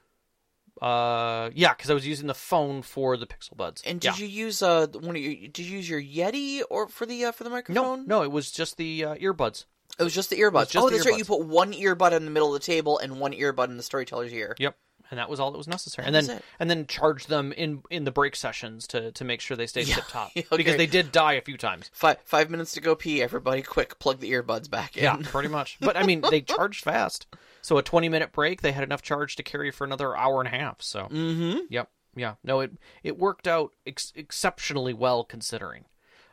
Uh, 0.81 1.49
yeah, 1.53 1.73
because 1.73 1.89
I 1.89 1.93
was 1.93 2.07
using 2.07 2.27
the 2.27 2.33
phone 2.33 2.81
for 2.81 3.17
the 3.17 3.27
Pixel 3.27 3.57
Buds. 3.57 3.81
And 3.85 4.03
yeah. 4.03 4.11
did 4.11 4.19
you 4.19 4.27
use 4.27 4.61
uh 4.61 4.87
one 4.87 5.15
of 5.15 5.21
your 5.21 5.33
did 5.47 5.59
you 5.59 5.77
use 5.77 5.89
your 5.89 6.01
Yeti 6.01 6.61
or 6.69 6.87
for 6.87 7.05
the 7.05 7.25
uh, 7.25 7.31
for 7.31 7.43
the 7.43 7.49
microphone? 7.49 8.05
no, 8.07 8.19
no, 8.19 8.23
it 8.23 8.31
was 8.31 8.51
just 8.51 8.77
the 8.77 9.05
uh, 9.05 9.15
earbuds. 9.15 9.65
it 9.99 10.03
was 10.03 10.13
just 10.13 10.29
the 10.29 10.37
earbuds. 10.37 10.71
just 10.71 10.77
oh, 10.77 10.89
the 10.89 10.95
that's 10.95 11.07
right. 11.07 11.17
You 11.17 11.25
put 11.25 11.45
one 11.45 11.73
earbud 11.73 12.13
in 12.13 12.25
the 12.25 12.31
middle 12.31 12.53
of 12.53 12.59
the 12.59 12.65
table 12.65 12.97
and 12.99 13.19
one 13.19 13.33
earbud 13.33 13.67
in 13.69 13.77
the 13.77 13.83
storyteller's 13.83 14.33
ear. 14.33 14.55
Yep, 14.57 14.75
and 15.11 15.19
that 15.19 15.29
was 15.29 15.39
all 15.39 15.51
that 15.51 15.57
was 15.57 15.67
necessary. 15.67 16.09
That 16.09 16.17
and 16.17 16.27
then 16.27 16.37
it. 16.37 16.43
and 16.59 16.69
then 16.69 16.87
charge 16.87 17.27
them 17.27 17.51
in 17.51 17.83
in 17.91 18.05
the 18.05 18.11
break 18.11 18.35
sessions 18.35 18.87
to 18.87 19.11
to 19.11 19.23
make 19.23 19.41
sure 19.41 19.55
they 19.57 19.67
stayed 19.67 19.87
Yeah, 19.87 19.95
tip 19.95 20.07
top 20.07 20.31
okay. 20.37 20.57
because 20.57 20.77
they 20.77 20.87
did 20.87 21.11
die 21.11 21.33
a 21.33 21.41
few 21.41 21.57
times. 21.57 21.91
Five 21.93 22.17
five 22.23 22.49
minutes 22.49 22.71
to 22.73 22.81
go 22.81 22.95
pee. 22.95 23.21
Everybody, 23.21 23.61
quick, 23.61 23.99
plug 23.99 24.19
the 24.19 24.31
earbuds 24.31 24.69
back 24.69 24.97
in. 24.97 25.03
Yeah, 25.03 25.17
pretty 25.21 25.49
much. 25.49 25.77
But 25.81 25.97
I 25.97 26.03
mean, 26.03 26.21
they 26.21 26.41
charged 26.41 26.83
fast. 26.85 27.27
So 27.61 27.77
a 27.77 27.83
20 27.83 28.09
minute 28.09 28.31
break, 28.31 28.61
they 28.61 28.71
had 28.71 28.83
enough 28.83 29.01
charge 29.01 29.35
to 29.35 29.43
carry 29.43 29.71
for 29.71 29.85
another 29.85 30.15
hour 30.17 30.41
and 30.41 30.47
a 30.47 30.57
half. 30.57 30.81
So, 30.81 31.03
mm-hmm. 31.03 31.59
yep, 31.69 31.89
yeah. 32.15 32.35
No, 32.43 32.59
it 32.61 32.71
it 33.03 33.17
worked 33.17 33.47
out 33.47 33.71
ex- 33.85 34.13
exceptionally 34.15 34.93
well 34.93 35.23
considering. 35.23 35.85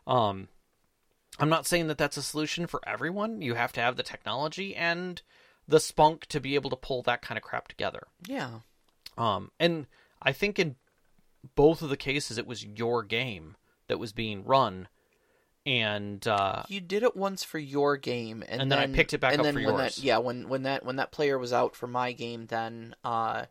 Um, 0.06 0.48
I'm 1.38 1.50
not 1.50 1.66
saying 1.66 1.86
that 1.88 1.98
that's 1.98 2.16
a 2.16 2.22
solution 2.22 2.66
for 2.66 2.80
everyone. 2.86 3.42
You 3.42 3.54
have 3.54 3.72
to 3.72 3.80
have 3.80 3.96
the 3.96 4.02
technology 4.02 4.74
and 4.74 5.20
the 5.68 5.80
spunk 5.80 6.26
to 6.26 6.40
be 6.40 6.54
able 6.54 6.70
to 6.70 6.76
pull 6.76 7.02
that 7.02 7.22
kind 7.22 7.36
of 7.36 7.44
crap 7.44 7.68
together. 7.68 8.06
Yeah. 8.26 8.60
Um, 9.16 9.50
and 9.60 9.86
I 10.22 10.32
think 10.32 10.58
in 10.58 10.76
both 11.54 11.82
of 11.82 11.90
the 11.90 11.96
cases, 11.96 12.38
it 12.38 12.46
was 12.46 12.64
your 12.64 13.02
game 13.02 13.56
that 13.86 13.98
was 13.98 14.12
being 14.12 14.44
run, 14.44 14.88
and 15.68 16.26
uh, 16.26 16.62
You 16.68 16.80
did 16.80 17.02
it 17.02 17.14
once 17.14 17.44
for 17.44 17.58
your 17.58 17.98
game, 17.98 18.42
and, 18.48 18.62
And 18.62 18.72
then 18.72 18.78
I 18.78 18.86
picked 18.86 19.12
it 19.12 19.18
back 19.20 19.32
and 19.32 19.40
up 19.40 19.44
then 19.44 19.54
for 19.54 19.60
when 19.60 19.74
yours. 19.74 19.96
That, 19.96 20.02
yeah, 20.02 20.16
when 20.18 20.48
when 20.48 20.62
that 20.62 20.84
when 20.84 20.96
that 20.96 21.12
player 21.12 21.38
was 21.38 21.52
out 21.52 21.76
for 21.76 21.86
my 21.86 22.12
game, 22.12 22.46
then 22.46 22.94
uh, 23.04 23.44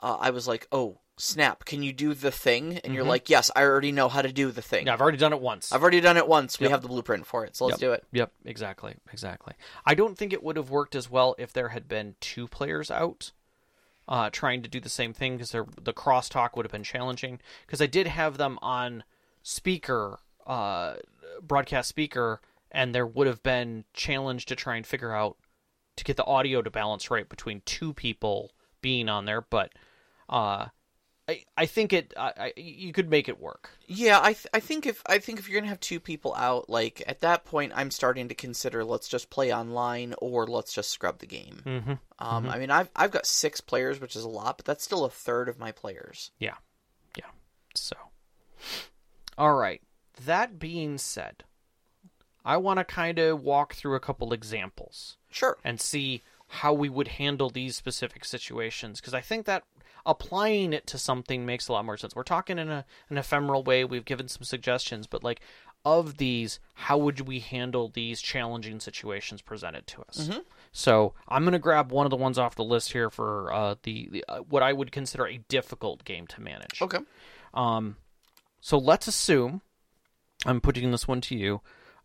uh, 0.00 0.16
I 0.20 0.30
was 0.30 0.46
like, 0.46 0.68
"Oh, 0.70 0.98
snap! 1.16 1.64
Can 1.64 1.82
you 1.82 1.92
do 1.92 2.14
the 2.14 2.30
thing?" 2.30 2.78
And 2.78 2.94
you're 2.94 3.04
Mhm. 3.04 3.08
like, 3.08 3.28
"Yes, 3.28 3.50
I 3.56 3.62
already 3.64 3.90
know 3.90 4.08
how 4.08 4.22
to 4.22 4.32
do 4.32 4.52
the 4.52 4.62
thing. 4.62 4.86
yeah, 4.86 4.92
I've 4.92 5.00
already 5.00 5.18
done 5.18 5.32
it 5.32 5.40
once. 5.40 5.72
I've 5.72 5.82
already 5.82 6.00
done 6.00 6.16
it 6.16 6.28
once. 6.28 6.60
We 6.60 6.68
have 6.68 6.82
the 6.82 6.88
blueprint 6.88 7.26
for 7.26 7.44
it, 7.44 7.56
so 7.56 7.66
let's 7.66 7.78
do 7.78 7.90
it." 7.92 8.04
Yep, 8.12 8.30
exactly, 8.44 8.94
exactly. 9.12 9.54
I 9.84 9.94
don't 9.96 10.16
think 10.16 10.32
it 10.32 10.44
would 10.44 10.56
have 10.56 10.70
worked 10.70 10.94
as 10.94 11.10
well 11.10 11.34
if 11.38 11.52
there 11.52 11.70
had 11.70 11.88
been 11.88 12.14
two 12.20 12.46
players 12.46 12.88
out 12.88 13.32
uh, 14.08 14.30
trying 14.30 14.62
to 14.62 14.68
do 14.68 14.78
the 14.80 14.88
same 14.88 15.12
thing 15.12 15.36
because 15.36 15.50
the 15.50 15.92
crosstalk 15.92 16.56
would 16.56 16.64
have 16.64 16.72
been 16.72 16.84
challenging. 16.84 17.40
Because 17.66 17.80
I 17.80 17.86
did 17.86 18.06
have 18.06 18.36
them 18.36 18.58
on 18.62 19.04
speaker, 19.42 20.18
uh, 20.46 20.94
broadcast 21.40 21.88
speaker, 21.88 22.40
and 22.70 22.94
there 22.94 23.06
would 23.06 23.26
have 23.26 23.42
been 23.42 23.84
challenge 23.92 24.46
to 24.46 24.56
try 24.56 24.76
and 24.76 24.86
figure 24.86 25.14
out 25.14 25.36
to 25.96 26.04
get 26.04 26.16
the 26.16 26.24
audio 26.24 26.62
to 26.62 26.70
balance 26.70 27.10
right 27.10 27.28
between 27.28 27.62
two 27.64 27.92
people 27.92 28.52
being 28.80 29.08
on 29.08 29.24
there. 29.24 29.42
But 29.42 29.72
uh, 30.28 30.66
I 31.28 31.44
I 31.56 31.66
think 31.66 31.92
it 31.92 32.12
I, 32.16 32.32
I, 32.36 32.52
you 32.56 32.92
could 32.92 33.08
make 33.08 33.28
it 33.28 33.40
work. 33.40 33.70
Yeah, 33.86 34.18
I 34.20 34.32
th- 34.32 34.48
I 34.52 34.60
think 34.60 34.86
if 34.86 35.02
I 35.06 35.18
think 35.18 35.38
if 35.38 35.48
you're 35.48 35.60
gonna 35.60 35.70
have 35.70 35.80
two 35.80 36.00
people 36.00 36.34
out, 36.34 36.68
like 36.68 37.02
at 37.06 37.20
that 37.20 37.44
point, 37.44 37.72
I'm 37.74 37.90
starting 37.90 38.28
to 38.28 38.34
consider 38.34 38.84
let's 38.84 39.08
just 39.08 39.30
play 39.30 39.52
online 39.52 40.14
or 40.18 40.46
let's 40.46 40.72
just 40.72 40.90
scrub 40.90 41.18
the 41.18 41.26
game. 41.26 41.62
Mm-hmm. 41.64 41.92
Um, 42.18 42.48
I 42.48 42.58
mean, 42.58 42.70
I've 42.70 42.90
I've 42.96 43.10
got 43.10 43.26
six 43.26 43.60
players, 43.60 44.00
which 44.00 44.16
is 44.16 44.24
a 44.24 44.28
lot, 44.28 44.58
but 44.58 44.66
that's 44.66 44.84
still 44.84 45.04
a 45.04 45.10
third 45.10 45.48
of 45.48 45.58
my 45.58 45.72
players. 45.72 46.30
Yeah. 46.38 46.56
Yeah. 47.16 47.26
So, 47.74 47.96
all 49.38 49.54
right. 49.54 49.80
That 50.24 50.58
being 50.58 50.98
said, 50.98 51.44
I 52.44 52.56
want 52.56 52.78
to 52.78 52.84
kind 52.84 53.18
of 53.18 53.42
walk 53.42 53.74
through 53.74 53.94
a 53.94 54.00
couple 54.00 54.32
examples 54.32 55.16
Sure. 55.30 55.56
and 55.64 55.80
see 55.80 56.22
how 56.48 56.72
we 56.72 56.88
would 56.88 57.08
handle 57.08 57.48
these 57.50 57.76
specific 57.76 58.24
situations 58.24 59.00
because 59.00 59.14
I 59.14 59.20
think 59.22 59.46
that 59.46 59.64
applying 60.04 60.72
it 60.72 60.86
to 60.88 60.98
something 60.98 61.46
makes 61.46 61.68
a 61.68 61.72
lot 61.72 61.84
more 61.84 61.96
sense. 61.96 62.14
We're 62.14 62.24
talking 62.24 62.58
in 62.58 62.68
a 62.68 62.84
an 63.08 63.16
ephemeral 63.16 63.62
way. 63.62 63.84
We've 63.84 64.04
given 64.04 64.28
some 64.28 64.42
suggestions, 64.42 65.06
but 65.06 65.22
like 65.24 65.40
of 65.84 66.18
these, 66.18 66.60
how 66.74 66.98
would 66.98 67.20
we 67.22 67.40
handle 67.40 67.88
these 67.88 68.20
challenging 68.20 68.80
situations 68.80 69.40
presented 69.42 69.86
to 69.88 70.02
us? 70.02 70.30
So 70.72 71.14
I'm 71.28 71.42
going 71.42 71.52
to 71.54 71.58
grab 71.58 71.90
one 71.90 72.06
of 72.06 72.10
the 72.10 72.16
ones 72.16 72.38
off 72.38 72.54
the 72.54 72.62
list 72.64 72.92
here 72.92 73.10
for 73.10 73.52
uh, 73.52 73.74
the, 73.82 74.08
the 74.12 74.24
uh, 74.28 74.38
what 74.40 74.62
I 74.62 74.72
would 74.72 74.92
consider 74.92 75.26
a 75.26 75.38
difficult 75.48 76.04
game 76.04 76.26
to 76.28 76.40
manage. 76.40 76.80
Okay. 76.82 76.98
Um, 77.54 77.96
so 78.60 78.78
let's 78.78 79.06
assume 79.08 79.60
I'm 80.44 80.60
putting 80.60 80.90
this 80.90 81.06
one 81.06 81.20
to 81.22 81.36
you 81.36 81.60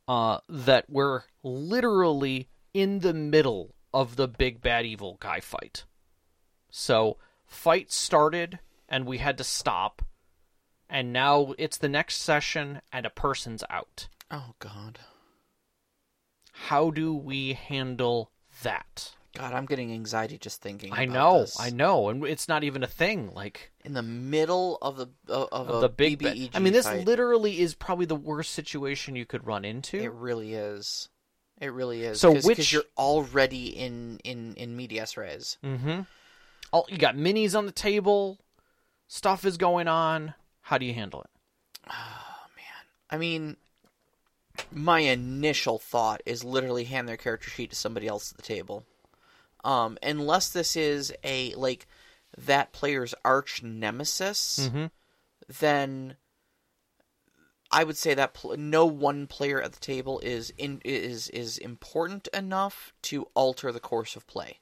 uh, 0.07 0.39
that 0.47 0.85
we're 0.89 1.23
literally 1.43 2.49
in 2.73 2.99
the 2.99 3.13
middle 3.13 3.73
of 3.93 4.15
the 4.15 4.27
big 4.27 4.61
bad 4.61 4.85
evil 4.85 5.17
guy 5.19 5.39
fight. 5.39 5.85
So 6.69 7.17
fight 7.45 7.91
started 7.91 8.59
and 8.87 9.05
we 9.05 9.17
had 9.17 9.37
to 9.39 9.43
stop, 9.43 10.01
and 10.89 11.11
now 11.11 11.53
it's 11.57 11.77
the 11.77 11.89
next 11.89 12.17
session 12.17 12.81
and 12.93 13.05
a 13.05 13.09
person's 13.09 13.63
out. 13.69 14.07
Oh 14.31 14.53
God. 14.59 14.99
How 16.53 16.89
do 16.89 17.13
we 17.13 17.53
handle 17.53 18.31
that? 18.63 19.13
God, 19.35 19.53
I'm 19.53 19.65
getting 19.65 19.91
anxiety 19.91 20.37
just 20.37 20.61
thinking. 20.61 20.91
I 20.93 21.05
know, 21.05 21.41
this. 21.41 21.59
I 21.59 21.69
know, 21.69 22.09
and 22.09 22.25
it's 22.25 22.47
not 22.47 22.63
even 22.63 22.83
a 22.83 22.87
thing. 22.87 23.31
Like 23.33 23.71
In 23.87 23.93
the 23.93 24.03
middle 24.03 24.77
of 24.81 24.97
the 24.97 25.07
of, 25.27 25.47
of 25.51 25.69
of 25.69 25.75
a 25.77 25.79
the 25.81 25.89
big. 25.89 26.19
ba- 26.19 26.31
BBEG 26.33 26.51
I 26.53 26.59
mean, 26.59 26.73
this 26.73 26.85
fight. 26.85 27.05
literally 27.05 27.59
is 27.61 27.73
probably 27.73 28.05
the 28.05 28.15
worst 28.15 28.51
situation 28.51 29.15
you 29.15 29.25
could 29.25 29.45
run 29.47 29.63
into. 29.65 29.97
It 29.97 30.11
really 30.11 30.53
is. 30.53 31.09
It 31.59 31.71
really 31.73 32.03
is. 32.03 32.19
So 32.19 32.33
Cause, 32.35 32.45
which- 32.45 32.57
'cause 32.57 32.71
you're 32.71 32.83
already 32.97 33.67
in 33.69 34.19
in 34.23 34.53
in 34.55 34.75
medias 34.75 35.15
res. 35.17 35.57
Mm-hmm. 35.63 36.01
Oh, 36.73 36.85
you 36.89 36.97
got 36.97 37.15
minis 37.15 37.57
on 37.57 37.65
the 37.65 37.71
table. 37.71 38.37
Stuff 39.07 39.45
is 39.45 39.55
going 39.57 39.87
on. 39.87 40.33
How 40.61 40.77
do 40.77 40.85
you 40.85 40.93
handle 40.93 41.21
it? 41.21 41.29
Oh 41.89 42.45
man. 42.57 42.85
I 43.09 43.17
mean, 43.17 43.55
my 44.71 44.99
initial 44.99 45.79
thought 45.79 46.21
is 46.25 46.43
literally 46.43 46.83
hand 46.83 47.07
their 47.07 47.15
character 47.17 47.49
sheet 47.49 47.69
to 47.69 47.75
somebody 47.75 48.05
else 48.07 48.31
at 48.31 48.37
the 48.37 48.43
table. 48.43 48.83
Um, 49.63 49.97
unless 50.03 50.49
this 50.49 50.75
is 50.75 51.13
a 51.23 51.53
like 51.55 51.87
that 52.37 52.71
player's 52.71 53.13
arch 53.25 53.63
nemesis, 53.63 54.69
Mhm. 54.71 54.91
then 55.59 56.17
I 57.71 57.83
would 57.83 57.97
say 57.97 58.13
that 58.13 58.33
pl- 58.33 58.55
no 58.57 58.85
one 58.85 59.27
player 59.27 59.61
at 59.61 59.73
the 59.73 59.79
table 59.79 60.19
is 60.19 60.51
in 60.51 60.81
is 60.85 61.29
is 61.29 61.57
important 61.57 62.27
enough 62.33 62.93
to 63.03 63.27
alter 63.33 63.71
the 63.71 63.79
course 63.81 64.15
of 64.15 64.25
play. 64.27 64.61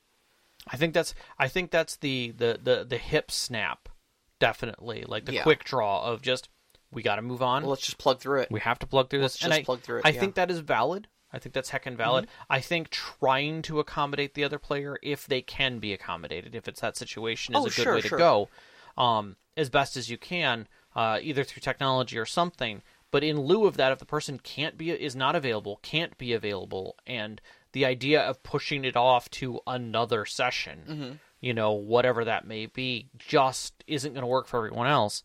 I 0.67 0.77
think 0.77 0.93
that's. 0.95 1.13
I 1.37 1.47
think 1.47 1.69
that's 1.69 1.97
the 1.97 2.31
the 2.31 2.59
the, 2.61 2.83
the 2.83 2.97
hip 2.97 3.29
snap. 3.29 3.89
Definitely, 4.39 5.03
like 5.07 5.25
the 5.25 5.33
Yeah. 5.35 5.43
quick 5.43 5.63
draw 5.63 6.03
of 6.03 6.21
just 6.21 6.49
we 6.91 7.03
got 7.03 7.17
to 7.17 7.21
move 7.21 7.41
on. 7.43 7.61
Well, 7.63 7.69
let's 7.71 7.83
just 7.85 7.97
plug 7.99 8.19
through 8.19 8.41
it. 8.41 8.51
we 8.51 8.59
have 8.61 8.79
to 8.79 8.87
plug 8.87 9.09
through 9.09 9.21
let's 9.21 9.35
this. 9.35 9.43
and 9.43 9.51
just 9.51 9.61
I, 9.61 9.63
plug 9.63 9.81
through 9.81 9.99
it, 9.99 10.05
I 10.05 10.09
yeah. 10.09 10.13
Mm-hmm. 10.13 10.19
think 10.21 10.35
that 10.35 10.49
is 10.51 10.59
valid. 10.59 11.07
I 11.35 11.39
think 11.39 11.53
that's 11.53 11.71
heckin' 11.71 11.97
valid. 11.97 12.27
I 12.49 12.61
think 12.61 12.89
trying 12.89 13.61
to 13.63 13.79
accommodate 13.79 14.33
the 14.35 14.43
other 14.45 14.57
player, 14.57 14.97
if 15.03 15.27
they 15.27 15.41
can 15.41 15.79
be 15.79 15.91
accommodated, 15.93 16.55
if 16.55 16.67
it's 16.67 16.79
that 16.81 16.95
situation, 16.95 17.53
is 17.55 17.59
Oh, 17.61 17.65
a 17.65 17.69
good 17.69 17.73
sure, 17.73 17.95
way 17.95 18.01
sure. 18.01 18.17
to 18.17 18.23
go, 18.23 18.49
um, 18.97 19.35
as 19.57 19.69
best 19.69 19.97
as 19.97 20.09
you 20.09 20.17
can, 20.17 20.67
uh, 20.95 21.19
either 21.21 21.43
through 21.43 21.59
technology 21.61 22.17
or 22.17 22.25
something. 22.25 22.81
But 23.11 23.23
in 23.23 23.39
lieu 23.41 23.65
of 23.65 23.75
that, 23.77 23.91
if 23.91 23.99
the 23.99 24.05
person 24.05 24.39
can't 24.39 24.77
be 24.77 24.91
is 24.91 25.15
not 25.15 25.35
available, 25.35 25.79
can't 25.83 26.17
be 26.17 26.31
available, 26.33 26.95
and 27.05 27.41
the 27.73 27.85
idea 27.85 28.21
of 28.21 28.41
pushing 28.43 28.85
it 28.85 28.95
off 28.95 29.29
to 29.31 29.59
another 29.67 30.25
session, 30.25 30.83
Mm-hmm. 30.87 31.11
you 31.41 31.53
know, 31.53 31.71
whatever 31.73 32.23
that 32.25 32.47
may 32.47 32.65
be, 32.67 33.09
just 33.17 33.83
isn't 33.87 34.13
going 34.13 34.21
to 34.23 34.27
work 34.27 34.47
for 34.47 34.57
everyone 34.57 34.87
else. 34.87 35.23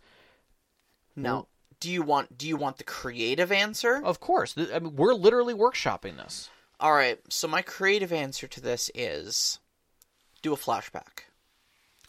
Now, 1.17 1.47
do 1.81 1.91
you 1.91 2.03
want 2.03 2.37
do 2.39 2.47
you 2.47 2.57
want 2.57 2.79
the 2.79 2.85
creative 2.85 3.51
answer? 3.51 4.01
Of 4.05 4.21
course, 4.21 4.55
I 4.57 4.79
mean, 4.79 4.97
we're 4.97 5.15
literally 5.15 5.55
workshopping 5.55 6.17
this. 6.17 6.51
All 6.79 6.93
right. 6.95 7.19
So 7.29 7.47
my 7.49 7.63
creative 7.63 8.13
answer 8.13 8.47
to 8.49 8.61
this 8.61 8.91
is 8.95 9.59
do 10.43 10.53
a 10.53 10.57
flashback. 10.57 11.25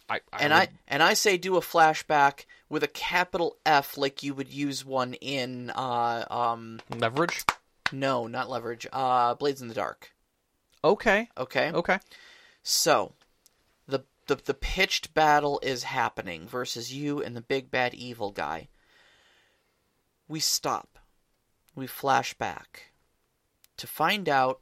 I, 0.09 0.19
I 0.33 0.39
and 0.43 0.53
would- 0.53 0.59
I 0.61 0.67
and 0.87 1.01
I 1.03 1.13
say 1.13 1.37
do 1.37 1.57
a 1.57 1.61
flashback 1.61 2.45
with 2.69 2.83
a 2.83 2.87
capital 2.87 3.57
F 3.65 3.97
like 3.97 4.23
you 4.23 4.33
would 4.33 4.53
use 4.53 4.85
one 4.85 5.13
in 5.15 5.69
uh 5.71 6.25
um 6.29 6.79
leverage. 6.89 7.43
no, 7.91 8.27
not 8.27 8.49
leverage. 8.49 8.87
Uh 8.93 9.33
Blades 9.35 9.61
in 9.61 9.67
the 9.67 9.73
Dark. 9.73 10.11
Okay. 10.83 11.29
Okay? 11.37 11.71
Okay. 11.71 11.99
So 12.63 13.13
the 13.87 14.03
the 14.27 14.35
the 14.37 14.53
pitched 14.53 15.13
battle 15.13 15.59
is 15.63 15.83
happening 15.83 16.47
versus 16.47 16.93
you 16.93 17.21
and 17.21 17.35
the 17.35 17.41
big 17.41 17.71
bad 17.71 17.93
evil 17.93 18.31
guy. 18.31 18.67
We 20.31 20.39
stop. 20.39 20.97
We 21.75 21.87
flash 21.87 22.33
back 22.35 22.93
to 23.75 23.85
find 23.85 24.29
out 24.29 24.61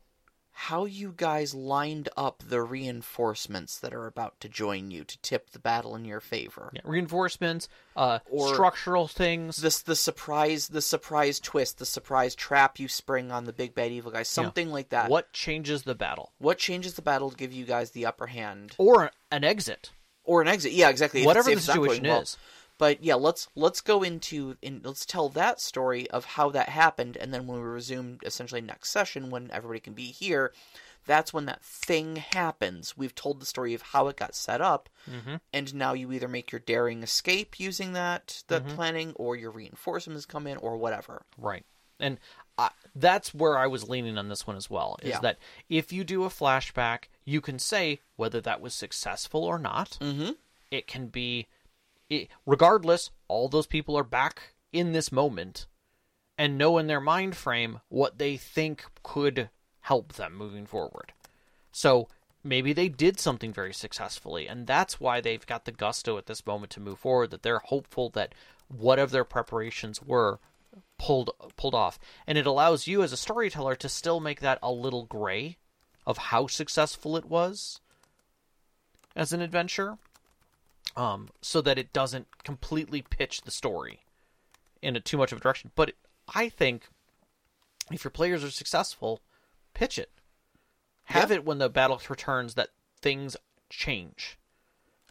how 0.51 0.85
you 0.85 1.13
guys 1.15 1.53
lined 1.53 2.09
up 2.17 2.41
the 2.45 2.63
reinforcements 2.63 3.77
that 3.77 3.93
are 3.93 4.07
about 4.07 4.39
to 4.39 4.49
join 4.49 4.89
you 4.89 5.03
to 5.03 5.17
tip 5.21 5.51
the 5.51 5.59
battle 5.59 5.95
in 5.95 6.05
your 6.05 6.19
favor. 6.21 6.71
Yeah, 6.73 6.81
reinforcements, 6.83 7.69
uh, 7.95 8.17
Or- 8.31 8.51
structural 8.55 9.07
things. 9.07 9.57
This 9.57 9.79
the 9.83 9.95
surprise 9.95 10.69
the 10.69 10.81
surprise 10.81 11.39
twist, 11.39 11.77
the 11.77 11.85
surprise 11.85 12.33
trap 12.33 12.79
you 12.79 12.87
spring 12.87 13.31
on 13.31 13.45
the 13.45 13.53
big 13.53 13.75
bad 13.75 13.91
evil 13.91 14.11
guy, 14.11 14.23
something 14.23 14.71
like 14.71 14.89
that. 14.89 15.07
What 15.11 15.31
changes 15.33 15.83
the 15.83 15.93
battle, 15.95 16.33
what 16.39 16.57
changes 16.57 16.95
the 16.95 17.03
battle 17.03 17.29
to 17.29 17.37
give 17.37 17.53
you 17.53 17.65
guys 17.65 17.91
the 17.91 18.07
upper 18.07 18.25
hand 18.27 18.73
or 18.79 19.11
an 19.31 19.43
exit, 19.43 19.91
or 20.23 20.41
an 20.41 20.47
exit? 20.47 20.71
Yeah, 20.71 20.89
exactly. 20.89 21.23
Whatever 21.25 21.45
the 21.45 21.51
it's- 21.51 21.69
if 21.69 21.75
it's 21.75 21.83
situation 21.83 22.07
well. 22.07 22.21
is. 22.21 22.37
But 22.79 23.03
yeah, 23.03 23.15
let's 23.15 23.47
let's 23.55 23.81
go 23.81 24.01
into 24.01 24.57
in 24.63 24.81
let's 24.83 25.05
tell 25.05 25.29
that 25.29 25.61
story 25.61 26.09
of 26.09 26.25
how 26.25 26.49
that 26.49 26.69
happened, 26.69 27.15
and 27.17 27.31
then 27.31 27.45
when 27.45 27.59
we 27.61 27.67
resume 27.67 28.17
essentially 28.25 28.61
next 28.61 28.89
session 28.89 29.29
when 29.29 29.51
everybody 29.51 29.79
can 29.81 29.93
be 29.93 30.05
here, 30.05 30.51
that's 31.05 31.33
when 31.33 31.45
that 31.45 31.61
thing 31.63 32.15
happens. 32.15 32.97
We've 32.97 33.13
told 33.13 33.39
the 33.41 33.45
story 33.45 33.73
of 33.73 33.81
how 33.81 34.07
it 34.07 34.15
got 34.17 34.33
set 34.33 34.61
up, 34.61 34.89
Mm-hmm. 35.09 35.35
and 35.53 35.75
now 35.75 35.93
you 35.93 36.11
either 36.11 36.27
make 36.27 36.51
your 36.51 36.59
daring 36.59 37.03
escape 37.03 37.59
using 37.59 37.93
that 37.93 38.43
that 38.47 38.65
planning, 38.69 39.11
or 39.17 39.35
your 39.35 39.51
reinforcements 39.51 40.25
come 40.25 40.47
in, 40.47 40.57
or 40.57 40.77
whatever. 40.77 41.23
Right. 41.37 41.65
And 41.99 42.17
I, 42.57 42.69
that's 42.95 43.33
where 43.33 43.57
I 43.57 43.67
was 43.67 43.89
leaning 43.89 44.17
on 44.17 44.29
this 44.29 44.47
one 44.47 44.55
as 44.55 44.69
well. 44.69 44.97
Is 45.01 45.09
Yeah. 45.09 45.19
that 45.19 45.37
if 45.67 45.91
you 45.91 46.05
do 46.05 46.23
a 46.23 46.29
flashback, 46.29 47.05
you 47.25 47.41
can 47.41 47.59
say 47.59 47.99
whether 48.15 48.39
that 48.39 48.61
was 48.61 48.73
successful 48.73 49.43
or 49.43 49.59
not. 49.59 49.97
Mm-hmm. 49.99 50.31
It 50.71 50.87
can 50.87 51.07
be, 51.07 51.47
it, 52.09 52.29
regardless, 52.45 53.11
all 53.27 53.47
those 53.47 53.67
people 53.67 53.97
are 53.97 54.03
back 54.03 54.53
in 54.71 54.91
this 54.91 55.11
moment 55.11 55.67
and 56.37 56.57
know 56.57 56.77
in 56.77 56.87
their 56.87 57.01
mind 57.01 57.35
frame 57.35 57.81
what 57.89 58.17
they 58.17 58.37
think 58.37 58.85
could 59.03 59.49
help 59.81 60.13
them 60.13 60.35
moving 60.35 60.65
forward. 60.65 61.13
So 61.71 62.07
maybe 62.43 62.73
they 62.73 62.89
did 62.89 63.19
something 63.19 63.53
very 63.53 63.73
successfully, 63.73 64.47
and 64.47 64.65
that's 64.65 64.99
why 64.99 65.21
they've 65.21 65.45
got 65.45 65.65
the 65.65 65.71
gusto 65.71 66.17
at 66.17 66.25
this 66.25 66.45
moment 66.45 66.71
to 66.71 66.79
move 66.79 66.99
forward. 66.99 67.31
That 67.31 67.43
they're 67.43 67.59
hopeful 67.59 68.09
that 68.11 68.33
whatever 68.67 69.11
their 69.11 69.23
preparations 69.23 70.01
were 70.01 70.39
pulled 70.97 71.31
pulled 71.57 71.75
off, 71.75 71.99
and 72.25 72.37
it 72.37 72.47
allows 72.47 72.87
you 72.87 73.03
as 73.03 73.11
a 73.11 73.17
storyteller 73.17 73.75
to 73.75 73.89
still 73.89 74.19
make 74.19 74.39
that 74.41 74.59
a 74.63 74.71
little 74.71 75.05
gray 75.05 75.57
of 76.05 76.17
how 76.17 76.47
successful 76.47 77.17
it 77.17 77.25
was 77.25 77.81
as 79.15 79.33
an 79.33 79.41
adventure, 79.41 79.97
um, 80.95 81.29
so 81.41 81.61
that 81.61 81.77
it 81.77 81.93
doesn't 81.93 82.27
completely 82.43 83.01
pitch 83.01 83.41
the 83.41 83.51
story 83.51 84.01
in 84.81 84.95
a 84.95 84.99
too 84.99 85.17
much 85.17 85.31
of 85.31 85.37
a 85.39 85.41
direction. 85.41 85.71
But 85.75 85.93
I 86.33 86.49
think 86.49 86.87
if 87.91 88.03
your 88.03 88.11
players 88.11 88.43
are 88.43 88.51
successful, 88.51 89.21
pitch 89.73 89.97
it. 89.97 90.11
Have 91.05 91.29
Yeah. 91.31 91.37
it 91.37 91.45
when 91.45 91.57
the 91.57 91.69
battle 91.69 92.01
returns 92.09 92.53
that 92.55 92.69
things 93.01 93.35
change 93.69 94.37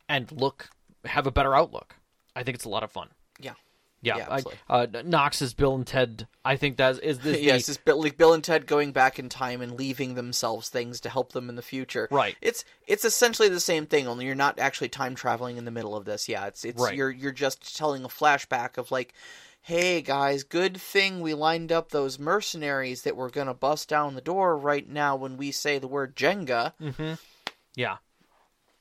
and 0.09 0.31
look 0.33 0.71
have 1.05 1.27
a 1.27 1.31
better 1.31 1.55
outlook. 1.55 1.97
I 2.35 2.43
think 2.43 2.55
it's 2.55 2.65
a 2.65 2.69
lot 2.69 2.83
of 2.83 2.91
fun. 2.93 3.11
Yeah. 3.39 3.55
Yeah, 4.01 4.17
Yeah, 4.19 4.41
I, 4.69 4.83
uh, 4.83 4.87
Knox 5.05 5.43
is 5.43 5.55
Bill 5.55 5.75
and 5.75 5.87
Ted. 5.87 6.29
I 6.45 6.57
think 6.57 6.77
that 6.77 7.03
is 7.03 7.19
this 7.19 7.41
yes, 7.43 7.69
it's 7.69 7.79
Bill, 7.79 8.01
like 8.01 8.17
Bill 8.17 8.33
and 8.33 8.45
Ted 8.45 8.67
going 8.67 8.93
back 8.93 9.19
in 9.19 9.29
time 9.29 9.61
and 9.61 9.73
leaving 9.73 10.15
themselves 10.15 10.69
things 10.69 11.01
to 11.01 11.09
help 11.09 11.33
them 11.33 11.49
in 11.49 11.57
the 11.57 11.63
future. 11.63 12.09
Right. 12.11 12.37
It's 12.41 12.65
it's 12.87 13.05
essentially 13.05 13.49
the 13.49 13.61
same 13.61 13.87
thing, 13.87 14.07
only 14.07 14.27
you're 14.27 14.35
not 14.35 14.59
actually 14.59 14.89
time 14.89 15.15
traveling 15.15 15.57
in 15.57 15.65
the 15.65 15.71
middle 15.71 15.97
of 15.97 16.05
this. 16.05 16.29
Yeah, 16.29 16.47
it's 16.47 16.65
it's 16.65 16.81
Right. 16.81 16.95
you're 16.95 17.11
you're 17.11 17.33
just 17.33 17.77
telling 17.77 18.05
a 18.05 18.09
flashback 18.09 18.79
of 18.79 18.93
like, 18.93 19.15
hey 19.63 20.01
guys, 20.01 20.45
good 20.45 20.77
thing 20.77 21.21
we 21.21 21.35
lined 21.35 21.73
up 21.73 21.91
those 21.91 22.19
mercenaries 22.19 23.03
that 23.03 23.17
were 23.17 23.31
gonna 23.31 23.55
bust 23.55 23.89
down 23.89 24.15
the 24.15 24.21
door 24.21 24.57
right 24.57 24.89
now 24.89 25.17
when 25.17 25.37
we 25.37 25.51
say 25.51 25.79
the 25.79 25.89
word 25.89 26.15
Jenga. 26.15 26.73
Mm-hmm. 26.81 27.15
Yeah, 27.75 27.97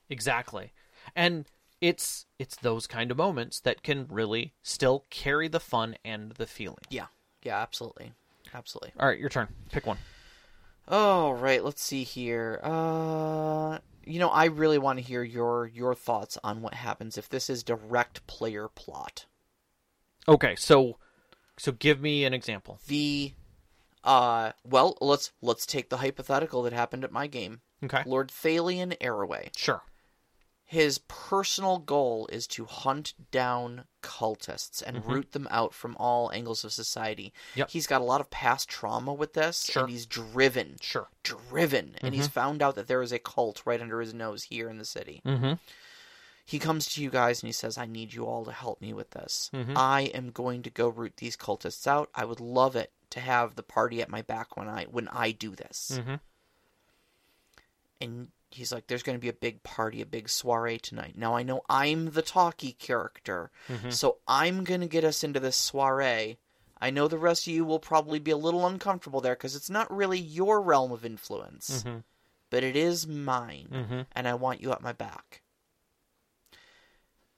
exactly. 0.09 0.73
And 1.15 1.45
it's 1.81 2.25
it's 2.39 2.55
those 2.57 2.87
kind 2.87 3.11
of 3.11 3.17
moments 3.17 3.59
that 3.61 3.83
can 3.83 4.07
really 4.09 4.53
still 4.63 5.05
carry 5.09 5.47
the 5.47 5.59
fun 5.59 5.95
and 6.03 6.31
the 6.33 6.47
feeling. 6.47 6.83
Yeah, 6.89 7.07
yeah, 7.43 7.57
absolutely, 7.61 8.13
absolutely. 8.53 8.93
All 8.99 9.07
right, 9.07 9.19
your 9.19 9.29
turn. 9.29 9.47
Pick 9.71 9.85
one. 9.85 9.97
All 10.87 11.33
right, 11.33 11.63
let's 11.63 11.83
see 11.83 12.03
here. 12.03 12.59
Uh, 12.63 13.79
You 14.05 14.19
know, 14.19 14.29
I 14.29 14.45
really 14.45 14.77
want 14.77 14.99
to 14.99 15.03
hear 15.05 15.21
your 15.21 15.67
your 15.67 15.93
thoughts 15.93 16.37
on 16.43 16.61
what 16.61 16.73
happens 16.75 17.17
if 17.17 17.27
this 17.27 17.49
is 17.49 17.61
direct 17.63 18.25
player 18.25 18.69
plot. 18.69 19.25
Okay, 20.27 20.55
so 20.55 20.97
so 21.57 21.71
give 21.73 21.99
me 21.99 22.23
an 22.23 22.33
example. 22.33 22.79
The 22.87 23.33
uh 24.03 24.53
well, 24.63 24.97
let's 25.01 25.33
let's 25.41 25.65
take 25.65 25.89
the 25.89 25.97
hypothetical 25.97 26.63
that 26.63 26.71
happened 26.73 27.03
at 27.03 27.11
my 27.11 27.27
game. 27.27 27.59
Okay. 27.83 28.03
Lord 28.05 28.29
Thalian 28.29 28.97
Arroway. 28.99 29.49
Sure. 29.57 29.81
His 30.69 30.97
personal 31.07 31.77
goal 31.77 32.27
is 32.29 32.45
to 32.47 32.65
hunt 32.65 33.13
down 33.31 33.85
cultists 34.03 34.83
and 34.85 35.05
root 35.05 35.31
them 35.31 35.47
out 35.49 35.73
from 35.73 35.95
all 35.97 36.29
angles 36.33 36.65
of 36.65 36.73
society. 36.73 37.31
Mm-hmm. 37.51 37.59
Yep. 37.59 37.69
He's 37.69 37.87
got 37.87 38.01
a 38.01 38.03
lot 38.03 38.19
of 38.19 38.29
past 38.29 38.67
trauma 38.67 39.13
with 39.13 39.31
this, 39.33 39.63
Sure. 39.63 39.83
and 39.83 39.91
he's 39.91 40.05
driven, 40.05 40.75
Sure. 40.81 41.07
driven, 41.23 41.95
and 42.01 42.13
he's 42.13 42.27
found 42.27 42.61
out 42.61 42.75
that 42.75 42.87
there 42.87 43.01
is 43.01 43.13
a 43.13 43.17
cult 43.19 43.61
right 43.65 43.79
under 43.79 44.01
his 44.01 44.13
nose 44.13 44.43
here 44.43 44.69
in 44.69 44.77
the 44.77 44.83
city. 44.83 45.21
Mm-hmm. 45.25 45.53
He 46.45 46.59
comes 46.59 46.85
to 46.87 47.01
you 47.01 47.09
guys 47.09 47.41
and 47.41 47.47
he 47.47 47.53
says, 47.53 47.77
"I 47.77 47.85
need 47.85 48.13
you 48.13 48.25
all 48.25 48.43
to 48.43 48.51
help 48.51 48.81
me 48.81 48.91
with 48.91 49.11
this. 49.11 49.49
Mhm. 49.53 49.73
I 49.77 50.01
am 50.13 50.31
going 50.31 50.63
to 50.63 50.69
go 50.69 50.89
root 50.89 51.15
these 51.17 51.37
cultists 51.37 51.87
out. 51.87 52.09
I 52.13 52.25
would 52.25 52.41
love 52.41 52.75
it 52.75 52.91
to 53.11 53.21
have 53.21 53.55
the 53.55 53.63
party 53.63 54.01
at 54.01 54.09
my 54.09 54.21
back 54.21 54.57
when 54.57 54.67
I 54.67 54.83
when 54.85 55.07
I 55.07 55.31
do 55.31 55.55
this." 55.55 55.93
Mm-hmm. 55.95 56.15
and 57.99 58.27
he's 58.49 58.71
like, 58.71 58.87
"There's 58.87 59.03
going 59.03 59.17
to 59.17 59.21
be 59.21 59.29
a 59.29 59.33
big 59.33 59.63
party, 59.63 60.01
a 60.01 60.05
big 60.05 60.29
soiree 60.29 60.79
tonight." 60.79 61.17
Now 61.17 61.35
I 61.35 61.43
know 61.43 61.61
I'm 61.69 62.11
the 62.11 62.21
talky 62.21 62.73
character, 62.73 63.51
Mhm. 63.67 63.93
so 63.93 64.19
I'm 64.27 64.63
going 64.63 64.81
to 64.81 64.87
get 64.87 65.03
us 65.03 65.23
into 65.23 65.39
this 65.39 65.55
soiree. 65.57 66.37
I 66.79 66.89
know 66.91 67.07
the 67.07 67.17
rest 67.17 67.47
of 67.47 67.53
you 67.53 67.65
will 67.65 67.79
probably 67.79 68.19
be 68.19 68.31
a 68.31 68.37
little 68.37 68.65
uncomfortable 68.67 69.19
there 69.21 69.35
because 69.35 69.55
it's 69.55 69.69
not 69.69 69.91
really 69.91 70.19
your 70.19 70.61
realm 70.61 70.91
of 70.91 71.03
influence, 71.05 71.83
Mhm. 71.83 72.03
but 72.49 72.63
it 72.63 72.75
is 72.75 73.07
mine, 73.07 73.69
Mm-hmm. 73.71 74.01
and 74.11 74.27
I 74.27 74.33
want 74.35 74.61
you 74.61 74.71
at 74.71 74.81
my 74.81 74.93
back. 74.93 75.41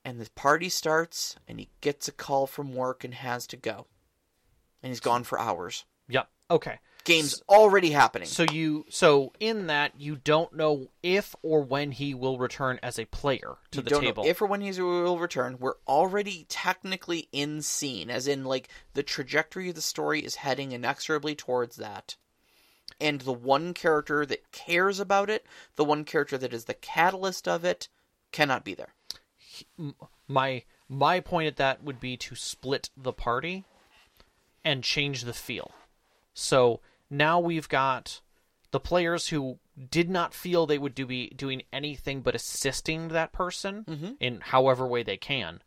And 0.05 0.19
the 0.19 0.29
party 0.31 0.69
starts, 0.69 1.35
and 1.47 1.59
he 1.59 1.69
gets 1.81 2.07
a 2.07 2.11
call 2.11 2.47
from 2.47 2.73
work 2.73 3.03
and 3.03 3.13
has 3.13 3.45
to 3.47 3.57
go, 3.57 3.87
and 4.81 4.91
he's 4.91 4.99
gone 5.01 5.23
for 5.23 5.39
hours. 5.39 5.85
Yep. 6.07 6.29
Okay. 6.51 6.79
Game's 7.09 7.41
already 7.49 7.91
happening. 7.91 8.27
So 8.27 8.43
you 8.43 8.85
so 8.89 9.33
in 9.39 9.67
that 9.67 9.99
you 9.99 10.15
don't 10.15 10.53
know 10.53 10.87
if 11.01 11.35
or 11.41 11.61
when 11.61 11.91
he 11.91 12.13
will 12.13 12.37
return 12.37 12.79
as 12.83 12.99
a 12.99 13.05
player 13.05 13.57
to 13.71 13.79
you 13.79 13.83
the 13.83 13.99
table. 13.99 14.23
if 14.25 14.41
or 14.41 14.45
when 14.45 14.61
he 14.61 14.79
will 14.81 15.19
return. 15.19 15.57
We're 15.59 15.73
already 15.87 16.45
technically 16.49 17.27
in 17.31 17.61
scene, 17.61 18.09
as 18.09 18.27
in 18.27 18.45
like 18.45 18.69
the 18.93 19.03
trajectory 19.03 19.69
of 19.69 19.75
the 19.75 19.81
story 19.81 20.19
is 20.21 20.35
heading 20.35 20.71
inexorably 20.71 21.35
towards 21.35 21.77
that. 21.77 22.15
And 23.01 23.21
the 23.21 23.33
one 23.33 23.73
character 23.73 24.25
that 24.25 24.51
cares 24.51 24.99
about 24.99 25.29
it, 25.29 25.45
the 25.77 25.85
one 25.85 26.03
character 26.03 26.37
that 26.37 26.53
is 26.53 26.65
the 26.65 26.73
catalyst 26.73 27.47
of 27.47 27.63
it, 27.63 27.87
cannot 28.31 28.63
be 28.63 28.73
there. 28.75 28.93
my 30.27 30.63
my 30.87 31.19
point 31.19 31.47
at 31.47 31.57
that 31.57 31.83
would 31.83 31.99
be 31.99 32.17
to 32.17 32.35
split 32.35 32.89
the 32.95 33.13
party 33.13 33.63
and 34.63 34.83
change 34.83 35.23
the 35.23 35.33
feel. 35.33 35.71
So 36.33 36.81
now 37.09 37.39
we've 37.39 37.69
got 37.69 38.21
the 38.71 38.79
players 38.79 39.27
who 39.27 39.57
did 39.89 40.09
not 40.09 40.33
feel 40.33 40.65
they 40.65 40.77
would 40.77 40.93
do 40.93 41.05
be 41.05 41.29
doing 41.29 41.63
anything 41.71 42.21
but 42.21 42.35
assisting 42.35 43.07
that 43.09 43.31
person 43.31 43.85
mm-hmm. 43.85 44.11
in 44.19 44.41
however 44.41 44.85
way 44.85 45.03
they 45.03 45.17
can 45.17 45.61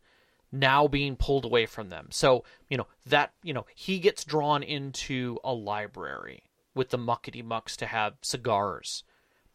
now 0.53 0.87
being 0.87 1.15
pulled 1.15 1.45
away 1.45 1.65
from 1.65 1.89
them. 1.89 2.07
So, 2.11 2.45
you 2.69 2.77
know, 2.77 2.87
that, 3.07 3.33
you 3.41 3.53
know, 3.53 3.65
he 3.73 3.99
gets 3.99 4.23
drawn 4.23 4.61
into 4.61 5.39
a 5.43 5.51
library 5.51 6.43
with 6.75 6.89
the 6.89 6.97
muckety 6.97 7.43
mucks 7.43 7.75
to 7.77 7.87
have 7.87 8.13
cigars, 8.21 9.03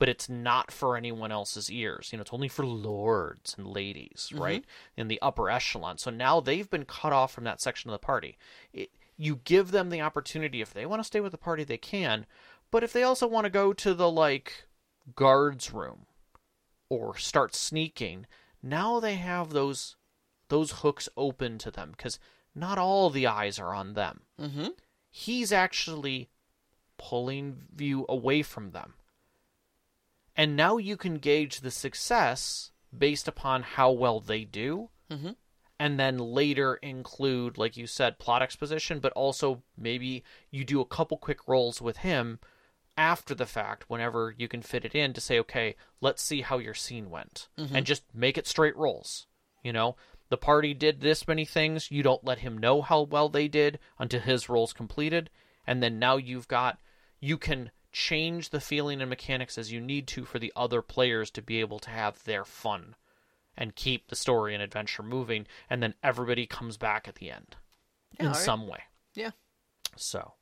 but 0.01 0.09
it's 0.09 0.29
not 0.29 0.73
for 0.73 0.97
anyone 0.97 1.31
else's 1.31 1.71
ears. 1.71 2.09
You 2.11 2.19
know, 2.19 2.23
it's 2.23 2.33
only 2.33 2.49
for 2.49 2.67
lords 2.67 3.55
and 3.57 3.69
ladies, 3.69 4.29
mm-hmm. 4.33 4.43
right? 4.43 4.65
In 4.97 5.07
the 5.07 5.23
upper 5.23 5.49
echelon. 5.49 5.99
So 5.99 6.11
now 6.11 6.41
they've 6.41 6.69
been 6.69 6.85
cut 6.85 7.13
off 7.13 7.33
from 7.33 7.45
that 7.45 7.61
section 7.61 7.91
of 7.91 7.93
the 7.93 8.05
party. 8.05 8.37
It, 8.73 8.91
you 9.19 9.41
give 9.45 9.73
them 9.73 9.91
the 9.91 10.01
opportunity 10.01 10.63
if 10.63 10.73
they 10.73 10.87
want 10.87 11.01
to 11.01 11.05
stay 11.07 11.21
with 11.21 11.33
the 11.33 11.39
party 11.39 11.65
they 11.65 11.77
can, 11.77 12.25
but 12.71 12.83
if 12.85 12.93
they 12.93 13.03
also 13.03 13.27
want 13.27 13.45
to 13.45 13.51
go 13.51 13.73
to 13.75 13.93
the 13.93 14.11
like 14.11 14.65
guards 15.15 15.73
room 15.73 16.07
or 16.89 17.17
start 17.19 17.55
sneaking, 17.55 18.27
now 18.63 19.01
they 19.01 19.17
have 19.17 19.51
those 19.51 19.97
those 20.49 20.71
hooks 20.71 21.09
open 21.17 21.59
to 21.59 21.71
them 21.71 21.91
because 21.91 22.19
not 22.55 22.79
all 22.79 23.11
the 23.11 23.27
eyes 23.27 23.59
are 23.59 23.75
on 23.75 23.93
them. 23.93 24.21
Mm-hmm. 24.41 24.69
He's 25.11 25.53
actually 25.53 26.31
pulling 26.97 27.65
view 27.75 28.07
away 28.09 28.43
from 28.43 28.71
them. 28.71 28.95
And 30.37 30.57
now 30.57 30.77
you 30.77 30.97
can 30.97 31.17
gauge 31.17 31.61
the 31.61 31.71
success 31.71 32.71
based 32.97 33.29
upon 33.29 33.63
how 33.63 33.91
well 33.91 34.21
they 34.21 34.45
do. 34.45 34.91
Mhm. 35.11 35.37
And 35.81 35.99
then 35.99 36.19
later 36.19 36.75
include, 36.75 37.57
like 37.57 37.77
you 37.77 37.87
said, 37.87 38.19
plot 38.19 38.43
exposition, 38.43 38.99
but 38.99 39.13
also 39.13 39.63
maybe 39.77 40.25
you 40.51 40.65
do 40.65 40.81
a 40.81 40.87
couple 40.87 41.17
quick 41.17 41.47
rolls 41.47 41.81
with 41.81 41.99
him 41.99 42.41
after 42.97 43.33
the 43.33 43.47
fact 43.47 43.89
whenever 43.89 44.35
you 44.37 44.49
can 44.49 44.61
fit 44.61 44.85
it 44.85 44.95
in 44.95 45.13
to 45.13 45.21
say, 45.21 45.39
okay, 45.39 45.77
let's 46.01 46.21
see 46.21 46.41
how 46.41 46.59
your 46.59 46.75
scene 46.75 47.11
went. 47.11 47.49
Mm-hmm. 47.57 47.77
And 47.77 47.87
just 47.87 48.03
make 48.13 48.37
it 48.37 48.49
straight 48.49 48.77
rolls. 48.77 49.29
You 49.63 49.73
know, 49.73 49.95
the 50.31 50.37
party 50.37 50.75
did 50.75 51.01
this 51.01 51.29
many 51.29 51.45
things. 51.45 51.93
You 51.93 52.03
don't 52.03 52.25
let 52.25 52.41
him 52.41 52.59
know 52.59 52.83
how 52.83 53.03
well 53.03 53.29
they 53.29 53.47
did 53.47 53.79
until 54.01 54.21
his 54.21 54.49
roll's 54.49 54.73
completed. 54.73 55.31
And 55.65 55.81
then 55.81 56.01
now 56.01 56.17
you've 56.17 56.49
got, 56.49 56.79
you 57.21 57.39
can 57.39 57.71
change 57.93 58.51
the 58.51 58.61
feeling 58.61 59.01
and 59.01 59.11
mechanics 59.11 59.57
as 59.57 59.71
you 59.73 59.81
need 59.81 60.09
to 60.09 60.25
for 60.25 60.39
the 60.39 60.53
other 60.57 60.83
players 60.83 61.31
to 61.31 61.43
be 61.43 61.61
able 61.61 61.79
to 61.79 61.91
have 61.91 62.23
their 62.25 62.45
fun 62.45 62.97
and 63.59 63.75
keep 63.75 64.09
the 64.09 64.17
story 64.17 64.55
and 64.55 64.63
adventure 64.63 65.03
moving. 65.03 65.47
And 65.69 65.83
then 65.83 65.93
everybody 66.03 66.47
comes 66.47 66.79
back 66.79 67.07
at 67.09 67.17
the 67.17 67.31
end 67.31 67.57
Yeah, 68.19 68.27
in 68.27 68.33
right. 68.33 68.37
some 68.37 68.67
way. 68.67 68.85
Yeah. 69.15 69.33
So, 69.97 70.35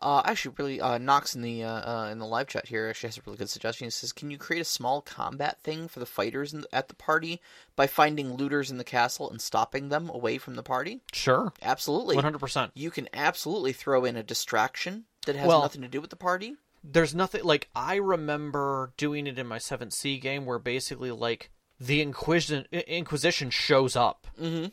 Uh, 0.00 0.20
actually, 0.24 0.52
really, 0.58 0.80
uh, 0.80 0.98
Knox 0.98 1.36
in 1.36 1.42
the 1.42 1.62
uh, 1.62 1.68
uh, 2.06 2.08
in 2.10 2.18
the 2.18 2.26
live 2.26 2.48
chat 2.48 2.66
here 2.66 2.88
actually 2.88 3.06
has 3.08 3.18
a 3.18 3.22
really 3.24 3.38
good 3.38 3.48
suggestion. 3.48 3.86
He 3.86 3.90
says, 3.90 4.10
"Can 4.12 4.32
you 4.32 4.36
create 4.36 4.58
a 4.60 4.64
small 4.64 5.00
combat 5.00 5.60
thing 5.62 5.86
for 5.86 6.00
the 6.00 6.06
fighters 6.06 6.52
in 6.52 6.62
the, 6.62 6.74
at 6.74 6.88
the 6.88 6.96
party 6.96 7.40
by 7.76 7.86
finding 7.86 8.34
looters 8.34 8.68
in 8.68 8.78
the 8.78 8.84
castle 8.84 9.30
and 9.30 9.40
stopping 9.40 9.90
them 9.90 10.08
away 10.10 10.38
from 10.38 10.56
the 10.56 10.62
party?" 10.64 11.02
sure. 11.12 11.52
Absolutely. 11.62 12.16
100%. 12.16 12.72
You 12.74 12.90
can 12.90 13.08
absolutely 13.14 13.72
throw 13.72 14.04
in 14.04 14.16
a 14.16 14.24
distraction 14.24 15.04
that 15.26 15.36
has 15.36 15.46
Well- 15.46 15.62
nothing 15.62 15.82
to 15.82 15.88
do 15.88 16.00
with 16.00 16.10
the 16.10 16.16
party. 16.16 16.56
there's 16.82 17.14
nothing 17.14 17.44
like 17.44 17.68
I 17.76 17.94
remember 17.94 18.92
doing 18.96 19.28
it 19.28 19.38
in 19.38 19.46
my 19.46 19.58
7th 19.58 19.92
Sea 19.92 20.18
game 20.18 20.46
where 20.46 20.58
basically 20.58 21.12
like 21.12 21.52
the 21.86 22.00
Inquisition 22.02 22.66
Inquisition 22.72 23.50
shows 23.50 23.96
up 23.96 24.26
Mm-hmm. 24.40 24.66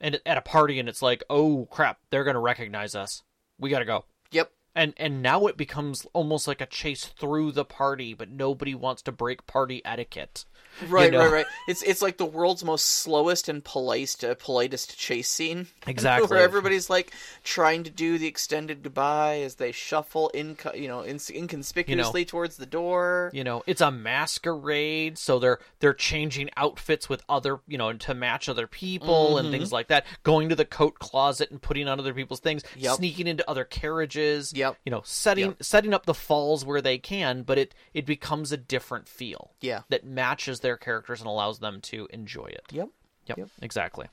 and 0.00 0.20
at 0.24 0.38
a 0.38 0.42
party 0.42 0.78
and 0.78 0.88
it's 0.88 1.02
like, 1.02 1.22
"Oh 1.28 1.66
crap, 1.70 1.98
they're 2.10 2.24
going 2.24 2.34
to 2.34 2.40
recognize 2.40 2.94
us. 2.94 3.22
We 3.58 3.70
got 3.70 3.80
to 3.80 3.84
go." 3.84 4.04
Yep. 4.30 4.50
And 4.78 4.94
and 4.96 5.20
now 5.22 5.46
it 5.48 5.56
becomes 5.56 6.06
almost 6.12 6.46
like 6.46 6.60
a 6.60 6.66
chase 6.66 7.04
through 7.04 7.50
the 7.52 7.64
party, 7.64 8.14
but 8.14 8.30
nobody 8.30 8.76
wants 8.76 9.02
to 9.02 9.12
break 9.12 9.46
party 9.46 9.82
etiquette. 9.84 10.44
Right, 10.86 11.10
know? 11.10 11.18
right, 11.18 11.32
right. 11.32 11.46
It's 11.66 11.82
it's 11.82 12.00
like 12.00 12.18
the 12.18 12.26
world's 12.26 12.64
most 12.64 12.84
slowest 12.84 13.48
and 13.48 13.64
politest, 13.64 14.22
uh, 14.22 14.36
politest 14.36 14.96
chase 14.96 15.28
scene. 15.28 15.66
Exactly. 15.88 16.28
Where 16.28 16.44
everybody's 16.44 16.90
like 16.90 17.12
trying 17.44 17.82
to 17.84 17.90
do 17.90 18.18
the 18.18 18.26
extended 18.26 18.82
goodbye 18.82 19.40
as 19.40 19.54
they 19.54 19.72
shuffle 19.72 20.28
in, 20.28 20.56
you 20.74 20.86
know, 20.86 21.02
ins- 21.02 21.30
inconspicuously 21.30 22.26
towards 22.26 22.58
the 22.58 22.66
door. 22.66 23.30
You 23.32 23.42
know, 23.42 23.62
it's 23.66 23.80
a 23.80 23.90
masquerade, 23.90 25.16
so 25.18 25.38
they're 25.38 25.58
they're 25.80 25.94
changing 25.94 26.50
outfits 26.56 27.08
with 27.08 27.24
other, 27.28 27.60
you 27.66 27.78
know, 27.78 27.92
to 27.94 28.14
match 28.14 28.48
other 28.48 28.66
people 28.66 29.38
and 29.38 29.50
things 29.50 29.72
like 29.72 29.88
that. 29.88 30.04
Going 30.22 30.50
to 30.50 30.54
the 30.54 30.66
coat 30.66 30.98
closet 30.98 31.50
and 31.50 31.60
putting 31.60 31.88
on 31.88 31.98
other 31.98 32.14
people's 32.14 32.40
things, 32.40 32.62
Yep. 32.76 32.96
sneaking 32.96 33.26
into 33.26 33.48
other 33.50 33.64
carriages. 33.64 34.52
Yep. 34.54 34.67
You 34.84 34.90
know, 34.90 35.02
setting 35.04 35.46
Yep. 35.46 35.62
setting 35.62 35.94
up 35.94 36.06
the 36.06 36.14
falls 36.14 36.64
where 36.64 36.80
they 36.82 36.98
can, 36.98 37.42
but 37.42 37.58
it 37.58 37.74
it 37.94 38.06
becomes 38.06 38.52
a 38.52 38.56
different 38.56 39.08
feel 39.08 39.52
Yeah. 39.60 39.82
that 39.88 40.04
matches 40.04 40.60
their 40.60 40.76
characters 40.76 41.20
and 41.20 41.28
allows 41.28 41.58
them 41.58 41.80
to 41.82 42.06
enjoy 42.10 42.46
it. 42.46 42.64
Yep. 42.70 42.88
Yep, 43.26 43.38
Yep. 43.38 43.48
exactly. 43.62 44.06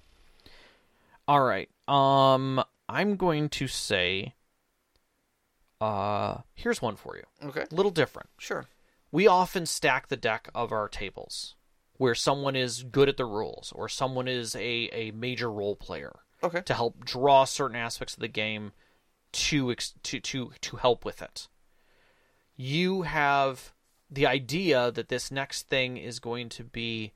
All 1.28 1.41
right. 1.41 1.70
Um 1.88 2.64
I'm 2.88 3.16
going 3.16 3.49
to 3.49 3.68
say 3.68 4.34
uh 5.82 6.38
here's 6.53 6.82
one 6.82 6.95
for 6.95 7.18
you. 7.18 7.24
Okay. 7.49 7.66
A 7.70 7.76
little 7.76 7.91
different. 7.91 8.30
Sure. 8.38 8.66
We 9.12 9.28
often 9.28 9.66
stack 9.66 10.08
the 10.08 10.18
deck 10.18 10.49
of 10.56 10.72
our 10.72 10.88
tables 10.89 11.56
where 11.97 12.16
someone 12.16 12.56
is 12.56 12.84
good 12.84 13.08
at 13.08 13.18
the 13.18 13.26
rules 13.26 13.72
or 13.74 13.88
someone 13.88 14.28
is 14.28 14.56
a, 14.56 14.60
a 14.91 15.12
major 15.12 15.49
role 15.49 15.76
player 15.76 16.20
Okay. 16.43 16.62
to 16.62 16.74
help 16.74 17.03
draw 17.06 17.45
certain 17.45 17.78
aspects 17.78 18.14
of 18.14 18.20
the 18.20 18.28
game 18.28 18.74
to 19.36 19.75
to 19.75 20.19
to 20.19 20.51
to 20.61 20.75
help 20.77 21.03
with 21.03 21.21
it. 21.21 21.47
You 22.55 23.01
have 23.01 23.73
the 24.09 24.25
idea 24.25 24.91
that 24.91 25.09
this 25.09 25.29
next 25.29 25.67
thing 25.67 25.97
is 25.97 26.19
going 26.19 26.49
to 26.49 26.63
be 26.63 27.11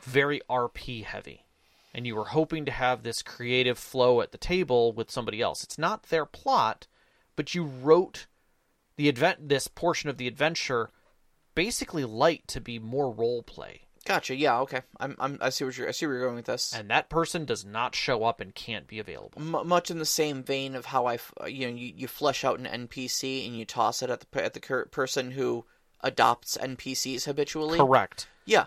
very 0.00 0.40
RP 0.48 1.04
heavy. 1.04 1.46
And 1.92 2.06
you 2.06 2.16
were 2.16 2.26
hoping 2.26 2.64
to 2.64 2.72
have 2.72 3.02
this 3.02 3.22
creative 3.22 3.78
flow 3.78 4.20
at 4.20 4.32
the 4.32 4.38
table 4.38 4.92
with 4.92 5.10
somebody 5.10 5.40
else. 5.40 5.62
It's 5.62 5.78
not 5.78 6.04
their 6.04 6.26
plot, 6.26 6.86
but 7.36 7.54
you 7.54 7.64
wrote 7.64 8.26
the 8.96 9.08
advent 9.08 9.48
this 9.48 9.68
portion 9.68 10.10
of 10.10 10.16
the 10.16 10.28
adventure 10.28 10.90
basically 11.54 12.04
light 12.04 12.46
to 12.48 12.60
be 12.60 12.78
more 12.78 13.10
role 13.10 13.42
play. 13.42 13.83
Gotcha. 14.06 14.34
Yeah. 14.34 14.60
Okay. 14.60 14.82
I'm. 15.00 15.16
I'm. 15.18 15.38
I 15.40 15.48
see 15.48 15.64
what 15.64 15.76
you're. 15.78 15.88
I 15.88 15.92
see 15.92 16.06
where 16.06 16.16
you're 16.16 16.24
going 16.24 16.36
with 16.36 16.44
this. 16.44 16.74
And 16.74 16.90
that 16.90 17.08
person 17.08 17.44
does 17.46 17.64
not 17.64 17.94
show 17.94 18.24
up 18.24 18.40
and 18.40 18.54
can't 18.54 18.86
be 18.86 18.98
available. 18.98 19.40
M- 19.40 19.66
much 19.66 19.90
in 19.90 19.98
the 19.98 20.04
same 20.04 20.42
vein 20.42 20.74
of 20.74 20.84
how 20.86 21.06
I, 21.06 21.14
f- 21.14 21.32
you 21.46 21.66
know, 21.70 21.74
you, 21.74 21.92
you 21.96 22.06
flesh 22.06 22.44
out 22.44 22.58
an 22.58 22.86
NPC 22.88 23.46
and 23.46 23.56
you 23.56 23.64
toss 23.64 24.02
it 24.02 24.10
at 24.10 24.20
the 24.30 24.44
at 24.44 24.52
the 24.52 24.60
cur- 24.60 24.84
person 24.86 25.30
who 25.30 25.64
adopts 26.02 26.58
NPCs 26.60 27.24
habitually. 27.24 27.78
Correct. 27.78 28.28
Yeah. 28.44 28.66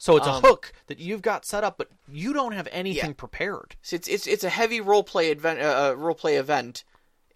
So 0.00 0.16
it's 0.16 0.28
a 0.28 0.34
Um, 0.34 0.42
hook 0.42 0.72
that 0.86 1.00
you've 1.00 1.22
got 1.22 1.44
set 1.44 1.64
up, 1.64 1.76
but 1.76 1.88
you 2.08 2.32
don't 2.32 2.52
have 2.52 2.68
anything 2.70 3.14
prepared. 3.14 3.74
So 3.82 3.96
it's 3.96 4.06
it's 4.06 4.28
it's 4.28 4.44
a 4.44 4.48
heavy 4.48 4.80
role 4.80 5.02
play 5.02 5.32
event. 5.32 5.60
Uh, 5.60 5.94
role 5.96 6.14
play 6.14 6.36
event. 6.36 6.84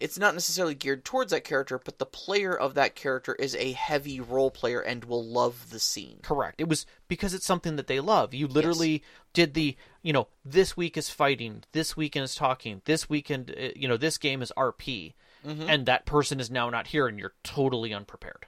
It's 0.03 0.19
not 0.19 0.33
necessarily 0.33 0.75
geared 0.75 1.05
towards 1.05 1.31
that 1.31 1.45
character, 1.45 1.79
but 1.79 1.97
the 1.97 2.05
player 2.05 2.53
of 2.53 2.73
that 2.73 2.93
character 2.93 3.35
is 3.35 3.55
a 3.55 3.71
heavy 3.71 4.19
role 4.19 4.51
player 4.51 4.81
and 4.81 5.05
will 5.05 5.23
love 5.23 5.69
the 5.69 5.79
scene. 5.79 6.19
Correct. 6.21 6.59
It 6.59 6.67
was 6.67 6.85
because 7.07 7.33
it's 7.33 7.45
something 7.45 7.77
that 7.77 7.87
they 7.87 8.01
love. 8.01 8.33
You 8.33 8.47
literally 8.47 9.01
did 9.31 9.53
the, 9.53 9.77
you 10.01 10.11
know, 10.11 10.27
this 10.43 10.75
week 10.75 10.97
is 10.97 11.09
fighting, 11.09 11.63
this 11.71 11.95
weekend 11.95 12.25
is 12.25 12.35
talking, 12.35 12.81
this 12.83 13.09
weekend, 13.09 13.55
uh, 13.57 13.69
you 13.77 13.87
know, 13.87 13.95
this 13.95 14.17
game 14.17 14.41
is 14.41 14.51
RP, 14.57 15.13
and 15.45 15.85
that 15.85 16.05
person 16.05 16.41
is 16.41 16.51
now 16.51 16.69
not 16.69 16.87
here, 16.87 17.07
and 17.07 17.17
you're 17.17 17.35
totally 17.41 17.93
unprepared. 17.93 18.45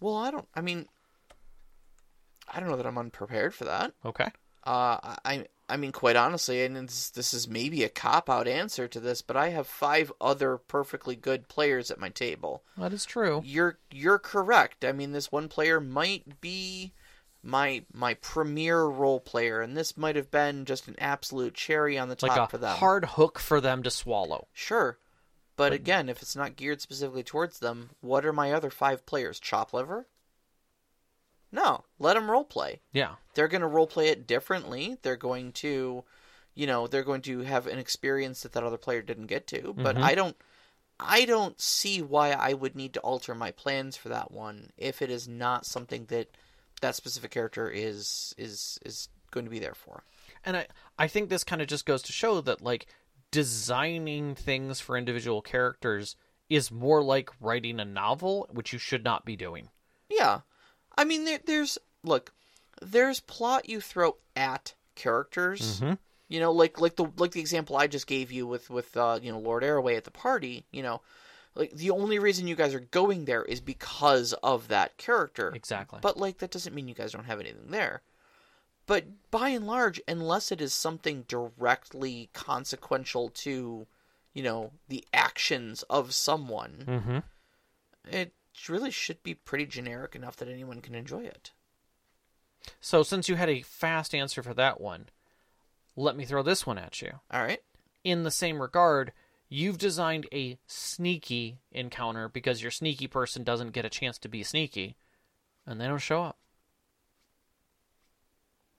Well, 0.00 0.16
I 0.16 0.30
don't. 0.30 0.48
I 0.54 0.62
mean, 0.62 0.86
I 2.50 2.60
don't 2.60 2.70
know 2.70 2.76
that 2.76 2.86
I'm 2.86 2.96
unprepared 2.96 3.54
for 3.54 3.64
that. 3.64 3.92
Okay. 4.06 4.30
Uh, 4.64 5.16
I 5.22 5.44
I 5.68 5.76
mean, 5.76 5.92
quite 5.92 6.16
honestly, 6.16 6.64
and 6.64 6.76
this, 6.76 7.10
this 7.10 7.32
is 7.32 7.48
maybe 7.48 7.82
a 7.82 7.88
cop 7.88 8.28
out 8.28 8.46
answer 8.46 8.88
to 8.88 9.00
this, 9.00 9.22
but 9.22 9.36
I 9.36 9.50
have 9.50 9.66
five 9.66 10.12
other 10.20 10.58
perfectly 10.58 11.16
good 11.16 11.48
players 11.48 11.90
at 11.90 12.00
my 12.00 12.10
table. 12.10 12.62
That 12.76 12.92
is 12.92 13.04
true. 13.04 13.42
You're 13.44 13.78
you're 13.90 14.18
correct. 14.18 14.84
I 14.84 14.92
mean, 14.92 15.12
this 15.12 15.32
one 15.32 15.48
player 15.48 15.80
might 15.80 16.40
be 16.40 16.92
my 17.42 17.84
my 17.92 18.14
premier 18.14 18.84
role 18.84 19.20
player, 19.20 19.60
and 19.60 19.76
this 19.76 19.96
might 19.96 20.16
have 20.16 20.30
been 20.30 20.64
just 20.64 20.88
an 20.88 20.96
absolute 20.98 21.54
cherry 21.54 21.98
on 21.98 22.08
the 22.08 22.16
top 22.16 22.36
Like 22.36 22.50
for 22.50 22.58
them. 22.58 22.76
hard 22.76 23.04
hook 23.04 23.38
for 23.38 23.60
them 23.60 23.82
to 23.82 23.90
swallow. 23.90 24.48
Sure. 24.52 24.98
But 25.56 25.72
again, 25.72 26.08
if 26.08 26.22
it's 26.22 26.34
not 26.34 26.56
geared 26.56 26.80
specifically 26.80 27.22
towards 27.22 27.58
them, 27.58 27.90
what 28.00 28.24
are 28.24 28.32
my 28.32 28.52
other 28.52 28.70
five 28.70 29.04
players? 29.06 29.38
Chop 29.38 29.72
liver? 29.72 30.06
No, 31.52 31.84
let 31.98 32.14
them 32.14 32.30
role 32.30 32.44
play. 32.44 32.80
Yeah. 32.92 33.16
They're 33.34 33.48
going 33.48 33.60
to 33.60 33.66
role 33.66 33.86
play 33.86 34.08
it 34.08 34.26
differently. 34.26 34.96
They're 35.02 35.16
going 35.16 35.52
to, 35.52 36.02
you 36.54 36.66
know, 36.66 36.86
they're 36.86 37.04
going 37.04 37.22
to 37.22 37.40
have 37.40 37.66
an 37.66 37.78
experience 37.78 38.42
that 38.42 38.52
that 38.52 38.64
other 38.64 38.78
player 38.78 39.02
didn't 39.02 39.26
get 39.26 39.46
to. 39.48 39.74
But 39.76 39.96
mm-hmm. 39.96 40.04
I 40.04 40.14
don't, 40.14 40.36
I 40.98 41.24
don't 41.26 41.60
see 41.60 42.00
why 42.00 42.30
I 42.32 42.54
would 42.54 42.74
need 42.74 42.94
to 42.94 43.00
alter 43.00 43.34
my 43.34 43.50
plans 43.50 43.96
for 43.96 44.08
that 44.08 44.32
one 44.32 44.70
if 44.78 45.02
it 45.02 45.10
is 45.10 45.28
not 45.28 45.66
something 45.66 46.06
that 46.06 46.36
that 46.80 46.96
specific 46.96 47.30
character 47.30 47.68
is 47.70 48.34
is 48.36 48.78
is 48.84 49.08
going 49.30 49.44
to 49.44 49.50
be 49.50 49.58
there 49.58 49.74
for. 49.74 50.04
And 50.44 50.56
I, 50.56 50.66
I 50.98 51.06
think 51.08 51.28
this 51.28 51.44
kind 51.44 51.62
of 51.62 51.68
just 51.68 51.86
goes 51.86 52.02
to 52.02 52.12
show 52.12 52.40
that 52.40 52.62
like 52.62 52.86
designing 53.30 54.34
things 54.34 54.80
for 54.80 54.96
individual 54.96 55.42
characters 55.42 56.16
is 56.48 56.70
more 56.70 57.02
like 57.02 57.30
writing 57.40 57.80
a 57.80 57.84
novel, 57.84 58.48
which 58.52 58.72
you 58.72 58.78
should 58.78 59.04
not 59.04 59.24
be 59.24 59.36
doing. 59.36 59.68
Yeah, 60.08 60.40
I 60.96 61.04
mean, 61.04 61.24
there, 61.24 61.40
there's 61.44 61.78
look, 62.02 62.32
there's 62.80 63.20
plot 63.20 63.68
you 63.68 63.80
throw 63.80 64.16
at 64.36 64.74
characters. 64.94 65.80
You 66.28 66.40
know, 66.40 66.52
like 66.52 66.80
like 66.80 66.96
the 66.96 67.10
like 67.18 67.32
the 67.32 67.40
example 67.40 67.76
I 67.76 67.86
just 67.86 68.06
gave 68.06 68.32
you 68.32 68.46
with 68.46 68.70
with 68.70 68.96
uh, 68.96 69.18
you 69.22 69.30
know 69.30 69.38
Lord 69.38 69.62
Arroway 69.62 69.96
at 69.96 70.04
the 70.04 70.10
party. 70.10 70.64
You 70.72 70.82
know, 70.82 71.02
like 71.54 71.72
the 71.72 71.90
only 71.90 72.18
reason 72.18 72.46
you 72.46 72.54
guys 72.54 72.74
are 72.74 72.80
going 72.80 73.26
there 73.26 73.42
is 73.42 73.60
because 73.60 74.32
of 74.42 74.68
that 74.68 74.96
character. 74.96 75.52
Exactly. 75.54 75.98
But 76.00 76.16
like 76.16 76.38
that 76.38 76.50
doesn't 76.50 76.74
mean 76.74 76.88
you 76.88 76.94
guys 76.94 77.12
don't 77.12 77.26
have 77.26 77.40
anything 77.40 77.70
there. 77.70 78.02
But 78.86 79.04
by 79.30 79.50
and 79.50 79.66
large, 79.66 80.00
unless 80.08 80.50
it 80.50 80.60
is 80.60 80.72
something 80.72 81.24
directly 81.28 82.30
consequential 82.32 83.28
to, 83.28 83.86
you 84.34 84.42
know, 84.42 84.72
the 84.88 85.04
actions 85.12 85.84
of 85.84 86.14
someone, 86.14 86.84
mm-hmm. 86.86 87.18
it 88.10 88.32
really 88.68 88.90
should 88.90 89.22
be 89.22 89.34
pretty 89.34 89.66
generic 89.66 90.14
enough 90.14 90.36
that 90.36 90.48
anyone 90.48 90.80
can 90.80 90.94
enjoy 90.94 91.24
it. 91.24 91.52
So 92.80 93.02
since 93.02 93.28
you 93.28 93.36
had 93.36 93.48
a 93.48 93.62
fast 93.62 94.14
answer 94.14 94.42
for 94.42 94.54
that 94.54 94.80
one, 94.80 95.06
let 95.96 96.16
me 96.16 96.24
throw 96.24 96.42
this 96.42 96.66
one 96.66 96.78
at 96.78 97.02
you. 97.02 97.12
All 97.30 97.42
right. 97.42 97.60
In 98.04 98.22
the 98.22 98.30
same 98.30 98.60
regard, 98.60 99.12
you've 99.48 99.78
designed 99.78 100.26
a 100.32 100.58
sneaky 100.66 101.58
encounter 101.70 102.28
because 102.28 102.62
your 102.62 102.70
sneaky 102.70 103.06
person 103.06 103.44
doesn't 103.44 103.72
get 103.72 103.84
a 103.84 103.90
chance 103.90 104.18
to 104.18 104.28
be 104.28 104.42
sneaky, 104.42 104.96
and 105.66 105.80
they 105.80 105.86
don't 105.86 105.98
show 105.98 106.22
up. 106.22 106.38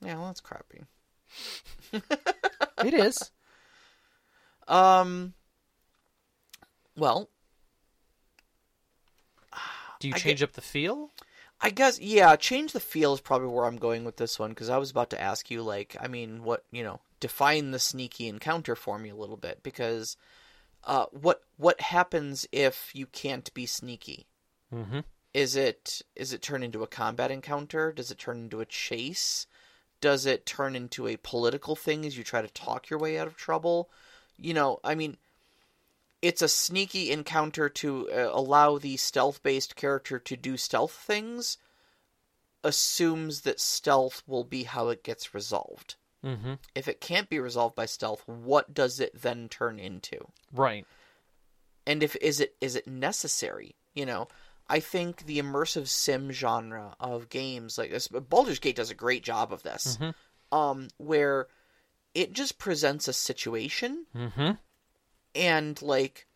Yeah, 0.02 0.16
well, 0.18 0.28
that's 0.28 0.42
crappy. 0.42 0.84
It 2.84 2.94
is. 2.94 3.32
Um. 4.66 5.34
Well, 6.96 7.30
Do 10.04 10.10
you 10.10 10.16
I 10.16 10.18
change 10.18 10.44
up 10.44 10.52
the 10.52 10.60
feel? 10.60 11.12
I 11.62 11.70
guess 11.70 11.98
yeah. 11.98 12.36
Change 12.36 12.74
the 12.74 12.82
feel 12.82 13.14
is 13.14 13.22
probably 13.22 13.48
where 13.48 13.64
I'm 13.64 13.78
going 13.78 14.04
with 14.04 14.18
this 14.18 14.38
one 14.38 14.50
because 14.50 14.70
I 14.70 14.78
was 14.78 14.92
about 14.92 15.10
to 15.12 15.22
ask 15.22 15.50
you, 15.50 15.62
like, 15.64 15.96
I 15.98 16.10
mean, 16.10 16.44
what 16.44 16.66
you 16.72 16.84
know, 16.84 17.00
define 17.22 17.72
the 17.72 17.80
sneaky 17.80 18.28
encounter 18.28 18.76
for 18.76 19.00
me 19.00 19.12
a 19.12 19.16
little 19.16 19.38
bit 19.38 19.64
because, 19.64 20.18
uh, 20.84 21.06
what 21.12 21.42
what 21.56 21.80
happens 21.80 22.46
if 22.52 22.94
you 22.94 23.06
can't 23.06 23.54
be 23.54 23.66
sneaky? 23.66 24.28
Mm-hmm. 24.76 25.00
Is 25.34 25.56
it 25.56 26.02
is 26.18 26.34
it 26.34 26.42
turn 26.42 26.64
into 26.64 26.84
a 26.84 26.88
combat 26.88 27.32
encounter? 27.32 27.94
Does 27.94 28.12
it 28.12 28.18
turn 28.18 28.40
into 28.40 28.60
a 28.60 28.66
chase? 28.66 29.48
Does 30.02 30.26
it 30.26 30.46
turn 30.46 30.76
into 30.76 31.08
a 31.08 31.16
political 31.16 31.78
thing 31.78 32.06
as 32.06 32.18
you 32.18 32.26
try 32.26 32.42
to 32.42 32.50
talk 32.50 32.90
your 32.90 33.00
way 33.00 33.18
out 33.18 33.28
of 33.28 33.38
trouble? 33.38 33.90
You 34.38 34.54
know, 34.54 34.82
I 34.84 34.96
mean, 34.96 35.16
it's 36.24 36.42
a 36.42 36.48
sneaky 36.48 37.12
encounter 37.12 37.68
to 37.70 38.10
uh, 38.10 38.30
allow 38.32 38.78
the 38.78 38.96
stealth-based 38.96 39.76
character 39.76 40.18
to 40.20 40.38
do 40.38 40.56
stealth 40.56 40.94
things. 40.94 41.58
Assumes 42.64 43.42
that 43.42 43.60
stealth 43.60 44.24
will 44.26 44.46
be 44.46 44.64
how 44.64 44.88
it 44.88 45.04
gets 45.04 45.34
resolved. 45.34 45.96
Mm-hmm. 46.24 46.54
If 46.74 46.88
it 46.88 47.02
can't 47.02 47.30
be 47.30 47.40
resolved 47.40 47.76
by 47.76 47.86
stealth, 47.86 48.24
what 48.26 48.74
does 48.74 49.02
it 49.02 49.22
then 49.22 49.50
turn 49.50 49.80
into? 49.80 50.30
Right. 50.54 50.86
and 51.86 52.02
if 52.02 52.16
is 52.22 52.40
it 52.40 52.56
is 52.62 52.78
it 52.78 52.88
necessary 52.88 53.76
you 53.94 54.06
know 54.06 54.30
i 54.70 54.80
think 54.80 55.26
the 55.26 55.40
immersive 55.40 55.88
sim 55.88 56.32
genre 56.32 56.96
of 57.00 57.28
games 57.28 57.78
like 57.78 57.92
this 57.92 58.08
Baldur's 58.08 58.60
Gate 58.60 58.78
does 58.78 58.90
a 58.90 58.96
great 58.96 59.24
job 59.24 59.52
of 59.52 59.64
this 59.64 59.98
um 60.54 60.88
where 60.98 61.48
it 62.14 62.32
just 62.32 62.58
presents 62.58 63.10
a 63.10 63.14
situation 63.14 64.06
Mm-hmm. 64.16 64.52
And 65.36 65.82
like 65.82 66.28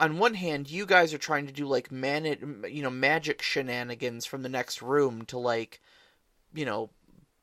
on 0.00 0.18
one 0.18 0.34
hand 0.34 0.70
you 0.70 0.86
guys 0.86 1.14
are 1.14 1.18
trying 1.18 1.46
to 1.46 1.52
do 1.52 1.66
like 1.66 1.90
man 1.92 2.24
you 2.68 2.82
know 2.82 2.90
magic 2.90 3.42
shenanigans 3.42 4.26
from 4.26 4.42
the 4.42 4.48
next 4.48 4.82
room 4.82 5.24
to 5.26 5.38
like 5.38 5.80
you 6.54 6.64
know 6.64 6.90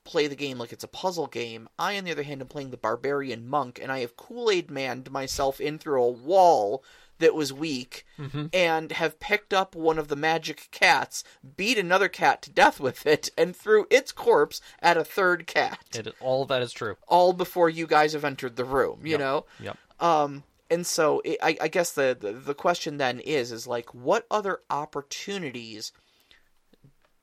play 0.03 0.28
the 0.28 0.36
game 0.36 0.57
like 0.57 0.72
it's 0.74 0.84
a 0.84 0.88
puzzle 0.88 1.28
game 1.28 1.70
i 1.78 1.97
on 1.97 2.03
the 2.03 2.12
other 2.12 2.24
hand 2.24 2.41
am 2.41 2.47
playing 2.47 2.72
the 2.72 2.78
barbarian 2.78 3.47
monk 3.47 3.80
and 3.82 3.91
i 3.91 3.99
have 3.99 4.18
kool-aid 4.18 4.72
manned 4.72 5.12
myself 5.12 5.62
in 5.62 5.78
through 5.78 6.01
a 6.03 6.10
wall 6.10 6.84
that 7.20 7.36
was 7.36 7.51
weak 7.53 8.05
and 8.53 8.91
have 8.93 9.20
picked 9.20 9.53
up 9.53 9.76
one 9.76 9.99
of 9.99 10.07
the 10.07 10.16
magic 10.16 10.68
cats 10.72 11.24
beat 11.57 11.78
another 11.78 12.07
cat 12.07 12.41
to 12.41 12.49
death 12.49 12.80
with 12.80 13.05
it 13.05 13.30
and 13.38 13.55
threw 13.55 13.86
its 13.89 14.12
corpse 14.12 14.62
at 14.82 14.97
a 14.97 15.03
third 15.03 15.45
cat 15.45 15.80
It, 15.93 16.07
all 16.20 16.41
of 16.43 16.47
that 16.49 16.62
is 16.62 16.72
true. 16.74 16.95
all 17.07 17.34
before 17.34 17.70
you 17.70 17.86
guys 17.86 18.14
have 18.14 18.26
entered 18.26 18.55
the 18.55 18.66
room 18.66 19.01
you 19.03 19.12
Yep. 19.12 19.20
know 19.20 19.45
Yep. 19.60 19.78
um, 19.99 20.43
and 20.70 20.86
so 20.86 21.22
it, 21.26 21.38
I, 21.41 21.57
I 21.61 21.67
guess 21.67 21.91
the, 21.91 22.17
the 22.20 22.32
the 22.32 22.53
question 22.53 22.97
then 22.97 23.20
is 23.20 23.51
is 23.51 23.67
like 23.67 23.93
what 23.93 24.26
other 24.30 24.59
opportunities 24.70 25.91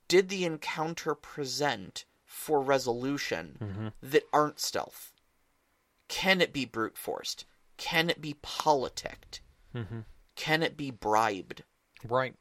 did 0.09 0.29
the 0.29 0.45
encounter 0.45 1.15
present 1.15 2.05
for 2.25 2.61
resolution 2.61 3.57
mm-hmm. 3.61 3.89
that 4.03 4.25
aren't 4.33 4.61
stealth? 4.61 5.13
Can 6.09 6.41
it 6.41 6.53
be 6.53 6.65
brute 6.65 6.97
forced? 6.97 7.45
Can 7.77 8.09
it 8.11 8.21
be 8.21 8.37
politicked? 8.43 9.41
Mm-hmm. 9.75 10.01
Can 10.37 10.63
it 10.63 10.77
be 10.77 10.91
bribed? 10.91 11.65
Right. 12.07 12.35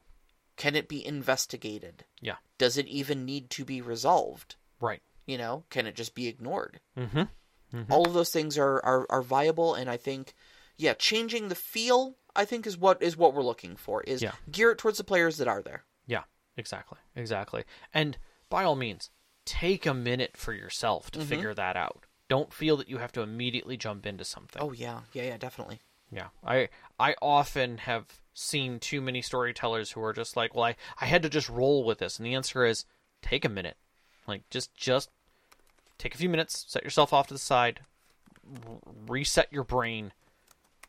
Can 0.58 0.76
it 0.76 0.88
be 0.88 1.06
investigated? 1.06 2.06
Yeah. 2.22 2.36
Does 2.58 2.78
it 2.78 2.88
even 2.88 3.26
need 3.26 3.50
to 3.52 3.66
be 3.66 3.82
resolved? 3.82 4.56
Right. 4.80 5.02
You 5.26 5.38
know, 5.38 5.64
can 5.70 5.88
it 5.88 5.96
just 5.96 6.14
be 6.14 6.28
ignored? 6.28 6.80
Mm-hmm. 6.98 7.20
mm-hmm. 7.20 7.92
all 7.92 8.06
of 8.06 8.14
those 8.14 8.30
things 8.30 8.58
are, 8.58 8.84
are 8.86 9.06
are 9.10 9.22
viable 9.22 9.74
and 9.74 9.90
i 9.90 9.98
think 9.98 10.34
yeah 10.78 10.94
changing 10.94 11.48
the 11.48 11.56
feel 11.56 12.16
i 12.36 12.44
think 12.46 12.66
is 12.68 12.78
what 12.78 13.02
is 13.02 13.16
what 13.18 13.34
we're 13.34 13.42
looking 13.44 13.76
for 13.76 14.02
is 14.04 14.22
Yeah. 14.22 14.34
gear 14.52 14.72
it 14.72 14.78
towards 14.78 14.98
the 14.98 15.04
players 15.04 15.38
that 15.38 15.48
are 15.48 15.62
there 15.62 15.84
Yeah. 16.08 16.24
Exactly. 16.58 16.98
Exactly. 17.18 17.64
And 17.94 18.18
by 18.50 18.64
all 18.64 18.76
means, 18.78 19.10
take 19.44 19.86
a 19.86 19.94
minute 19.94 20.38
for 20.38 20.54
yourself 20.54 21.12
Mm-hmm. 21.12 21.20
to 21.22 21.26
figure 21.28 21.54
that 21.54 21.76
out. 21.76 22.06
Don't 22.30 22.54
feel 22.54 22.78
that 22.78 22.88
you 22.90 22.98
have 23.00 23.12
to 23.14 23.22
immediately 23.22 23.76
jump 23.78 24.06
into 24.06 24.24
something. 24.24 24.62
oh 24.62 24.72
yeah 24.72 25.02
yeah 25.14 25.24
yeah 25.24 25.38
definitely 25.38 25.80
Yeah, 26.12 26.30
I 26.46 26.70
I 27.00 27.16
often 27.22 27.80
have 27.80 28.06
seen 28.34 28.80
too 28.80 29.02
many 29.02 29.22
storytellers 29.22 29.92
who 29.92 30.02
are 30.04 30.14
just 30.14 30.36
like, 30.38 30.56
well, 30.56 30.64
I, 30.66 30.76
I 31.02 31.06
had 31.08 31.24
to 31.24 31.30
just 31.30 31.50
roll 31.50 31.84
with 31.84 32.00
this. 32.00 32.18
And 32.18 32.26
the 32.26 32.36
answer 32.36 32.64
is 32.66 32.86
take 33.22 33.44
a 33.46 33.50
minute. 33.50 33.78
Like, 34.28 34.50
just, 34.50 34.74
just 34.76 35.10
take 35.98 36.16
a 36.16 36.18
few 36.18 36.30
minutes, 36.30 36.66
set 36.68 36.84
yourself 36.84 37.12
off 37.14 37.28
to 37.28 37.34
the 37.34 37.40
side, 37.40 37.82
r- 38.68 38.78
reset 39.08 39.52
your 39.52 39.64
brain, 39.64 40.12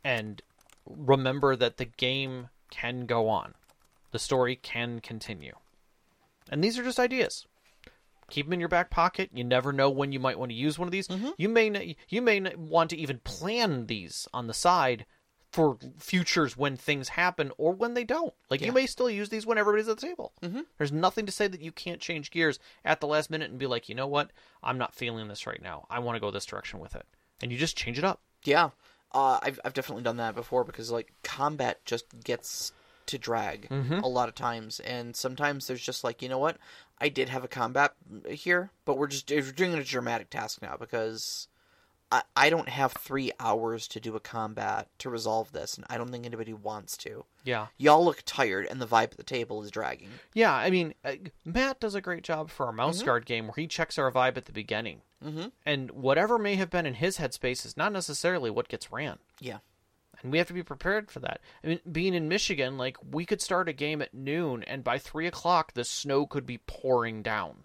and 0.07 0.41
remember 0.89 1.57
that 1.57 1.79
the 1.79 1.85
game 1.85 2.49
can 2.71 3.07
go 3.07 3.29
on. 3.29 3.55
The 4.13 4.21
story 4.21 4.55
can 4.55 5.01
continue. 5.01 5.55
And 6.49 6.63
these 6.63 6.79
are 6.79 6.85
just 6.85 7.01
ideas. 7.01 7.45
Keep 8.31 8.47
them 8.47 8.53
in 8.53 8.61
your 8.61 8.69
back 8.69 8.89
pocket. 8.89 9.31
You 9.35 9.43
never 9.43 9.73
know 9.73 9.91
when 9.91 10.13
you 10.13 10.21
might 10.21 10.39
want 10.39 10.53
to 10.53 10.57
use 10.57 10.79
one 10.79 10.87
of 10.87 10.93
these. 10.93 11.09
You 11.37 11.49
may 11.49 11.97
you 12.09 12.23
may 12.23 12.55
want 12.57 12.91
to 12.91 12.97
even 12.97 13.19
plan 13.25 13.87
these 13.87 14.29
on 14.33 14.47
the 14.47 14.55
side 14.55 15.07
for 15.51 15.77
futures 15.99 16.57
when 16.57 16.77
things 16.77 17.09
happen 17.09 17.51
or 17.59 17.73
when 17.73 17.95
they 17.95 18.05
don't. 18.05 18.35
Like 18.49 18.61
you 18.61 18.71
may 18.71 18.87
still 18.87 19.11
use 19.11 19.29
these 19.29 19.45
when 19.45 19.59
everybody's 19.59 19.89
at 19.89 19.99
the 19.99 20.07
table. 20.07 20.33
Mm-hmm. 20.41 20.61
There's 20.79 20.93
nothing 20.93 21.27
to 21.27 21.33
say 21.33 21.49
that 21.49 21.63
you 21.63 21.73
can't 21.73 22.01
change 22.01 22.31
gears 22.31 22.61
at 22.85 23.01
the 23.01 23.09
last 23.09 23.29
minute 23.29 23.51
and 23.51 23.59
be 23.59 23.67
like, 23.67 23.89
you 23.89 23.97
know 23.97 24.07
what, 24.07 24.31
I'm 24.63 24.79
not 24.79 24.95
feeling 24.95 25.27
this 25.27 25.49
right 25.49 25.63
now. 25.63 25.87
I 25.91 25.99
want 25.99 26.15
to 26.15 26.21
go 26.21 26.31
this 26.31 26.47
direction 26.47 26.79
with 26.79 26.95
it, 26.95 27.07
and 27.43 27.51
you 27.51 27.59
just 27.59 27.77
change 27.77 27.99
it 27.99 28.05
up. 28.05 28.21
Yeah, 28.45 28.71
uh, 29.17 29.39
I've 29.43 29.59
I've 29.65 29.73
definitely 29.75 30.05
done 30.05 30.19
that 30.19 30.35
before 30.35 30.63
because 30.65 30.91
like 30.91 31.13
combat 31.25 31.85
just 31.85 32.05
gets 32.23 32.73
to 33.07 33.19
drag 33.19 33.69
a 33.71 34.07
lot 34.09 34.29
of 34.29 34.35
times, 34.35 34.81
and 34.81 35.15
sometimes 35.17 35.67
there's 35.67 35.81
just 35.83 36.05
like 36.05 36.21
you 36.23 36.29
know 36.29 36.39
what, 36.39 36.59
I 37.01 37.09
did 37.09 37.29
have 37.31 37.45
a 37.45 37.49
combat 37.49 37.95
here, 38.29 38.71
but 38.85 38.99
we're 38.99 39.07
just 39.07 39.31
we're 39.31 39.43
doing 39.53 39.75
a 39.75 39.85
dramatic 39.85 40.29
task 40.29 40.61
now 40.61 40.77
because 40.79 41.47
I 42.11 42.23
I 42.37 42.51
don't 42.51 42.69
have 42.69 42.93
three 42.93 43.31
hours 43.39 43.87
to 43.89 44.01
do 44.01 44.17
a 44.17 44.21
combat 44.21 44.89
to 44.99 45.09
resolve 45.09 45.53
this, 45.53 45.77
and 45.77 45.87
I 45.89 45.99
don't 45.99 46.11
think 46.11 46.27
anybody 46.27 46.53
wants 46.53 46.97
to. 46.99 47.25
Yeah. 47.45 47.69
Y'all 47.79 48.05
look 48.05 48.23
tired, 48.27 48.67
and 48.69 48.81
the 48.83 48.87
vibe 48.89 49.13
at 49.13 49.17
the 49.19 49.23
table 49.23 49.63
is 49.63 49.71
dragging. 49.71 50.11
Yeah, 50.35 50.53
I 50.53 50.69
mean, 50.71 50.95
uh, 51.05 51.13
Matt 51.45 51.79
does 51.79 51.95
a 51.95 52.01
great 52.01 52.25
job 52.25 52.51
for 52.51 52.67
our 52.67 52.73
mouse 52.73 52.99
Mm-hmm. 52.99 53.07
guard 53.07 53.25
game 53.27 53.47
where 53.47 53.55
he 53.57 53.69
checks 53.69 53.99
our 53.99 54.11
vibe 54.11 54.37
at 54.37 54.47
the 54.47 54.53
beginning. 54.53 55.03
Mhm. 55.25 55.53
And 55.65 55.91
whatever 55.91 56.39
may 56.39 56.57
have 56.57 56.71
been 56.71 56.87
in 56.87 56.95
his 56.95 57.19
headspace 57.19 57.65
is 57.65 57.77
not 57.77 57.93
necessarily 57.93 58.51
what 58.51 58.69
gets 58.69 58.93
ran. 58.93 59.19
Yeah. 59.41 59.59
And 60.23 60.33
we 60.33 60.39
have 60.39 60.47
to 60.49 60.55
be 60.55 60.63
prepared 60.63 61.11
for 61.11 61.21
that. 61.21 61.41
I 61.63 61.67
mean, 61.67 61.81
being 61.91 62.15
in 62.15 62.29
Michigan, 62.29 62.79
like, 62.79 62.97
we 63.03 63.27
could 63.27 63.43
start 63.43 63.69
a 63.69 63.73
game 63.73 64.01
at 64.01 64.15
noon, 64.15 64.63
and 64.65 64.83
by 64.83 64.99
3 64.99 65.27
o'clock, 65.27 65.73
the 65.73 65.85
snow 65.85 66.27
could 66.27 66.47
be 66.47 66.59
pouring 66.59 67.23
down. 67.23 67.65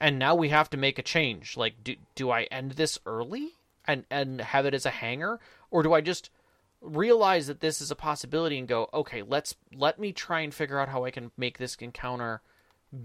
And 0.00 0.18
now 0.18 0.34
we 0.34 0.48
have 0.48 0.70
to 0.70 0.76
make 0.76 0.98
a 0.98 1.02
change. 1.02 1.56
Like, 1.56 1.84
do, 1.84 1.96
do 2.14 2.30
I 2.30 2.44
end 2.44 2.72
this 2.72 2.98
early 3.04 3.50
and, 3.86 4.04
and 4.10 4.40
have 4.40 4.66
it 4.66 4.74
as 4.74 4.86
a 4.86 4.90
hanger? 4.90 5.38
Or 5.70 5.82
do 5.82 5.92
I 5.92 6.00
just 6.00 6.30
realize 6.80 7.46
that 7.46 7.60
this 7.60 7.80
is 7.80 7.90
a 7.90 7.96
possibility 7.96 8.58
and 8.58 8.66
go, 8.66 8.88
okay, 8.94 9.22
let's 9.22 9.54
let 9.74 9.98
me 9.98 10.12
try 10.12 10.40
and 10.40 10.54
figure 10.54 10.78
out 10.78 10.88
how 10.88 11.04
I 11.04 11.10
can 11.10 11.30
make 11.36 11.58
this 11.58 11.74
encounter 11.76 12.40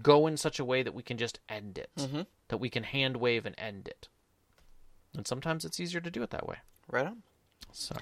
go 0.02 0.26
in 0.26 0.36
such 0.36 0.58
a 0.58 0.64
way 0.64 0.82
that 0.82 0.94
we 0.94 1.02
can 1.02 1.16
just 1.18 1.38
end 1.48 1.78
it, 1.78 1.90
that 2.48 2.58
we 2.58 2.68
can 2.70 2.82
hand 2.84 3.16
wave 3.18 3.46
and 3.46 3.54
end 3.58 3.88
it. 3.88 4.08
And 5.16 5.26
sometimes 5.26 5.64
it's 5.64 5.80
easier 5.80 6.00
to 6.00 6.10
do 6.10 6.22
it 6.22 6.30
that 6.30 6.46
way. 6.46 6.56
Right 6.90 7.06
on. 7.06 7.22
So 7.72 7.96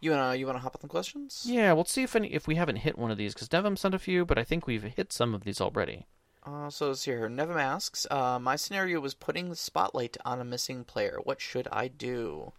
You 0.00 0.10
wanna 0.10 0.34
you 0.36 0.46
wanna 0.46 0.58
hop 0.58 0.74
on 0.76 0.80
the 0.82 0.88
questions? 0.88 1.44
yeah, 1.46 1.72
we'll 1.72 1.84
see 1.84 2.02
if 2.02 2.14
any 2.16 2.32
if 2.32 2.46
we 2.46 2.56
haven't 2.56 2.76
hit 2.76 2.98
one 2.98 3.10
of 3.10 3.18
these 3.18 3.34
because 3.34 3.48
Devim 3.48 3.76
sent 3.78 3.94
a 3.94 3.98
few, 3.98 4.24
but 4.24 4.38
I 4.38 4.44
think 4.44 4.66
we've 4.66 4.82
hit 4.82 5.12
some 5.12 5.34
of 5.34 5.44
these 5.44 5.60
already. 5.60 6.06
Uh, 6.44 6.68
so 6.68 6.88
let's 6.88 7.00
see 7.02 7.12
here. 7.12 7.28
Nevim 7.28 7.54
asks, 7.60 8.04
uh, 8.10 8.36
my 8.38 8.56
scenario 8.56 8.98
was 8.98 9.14
putting 9.14 9.48
the 9.48 9.54
spotlight 9.56 10.16
on 10.24 10.40
a 10.40 10.44
missing 10.44 10.82
player. 10.84 11.18
What 11.22 11.40
should 11.40 11.68
I 11.70 11.86
do? 11.86 12.52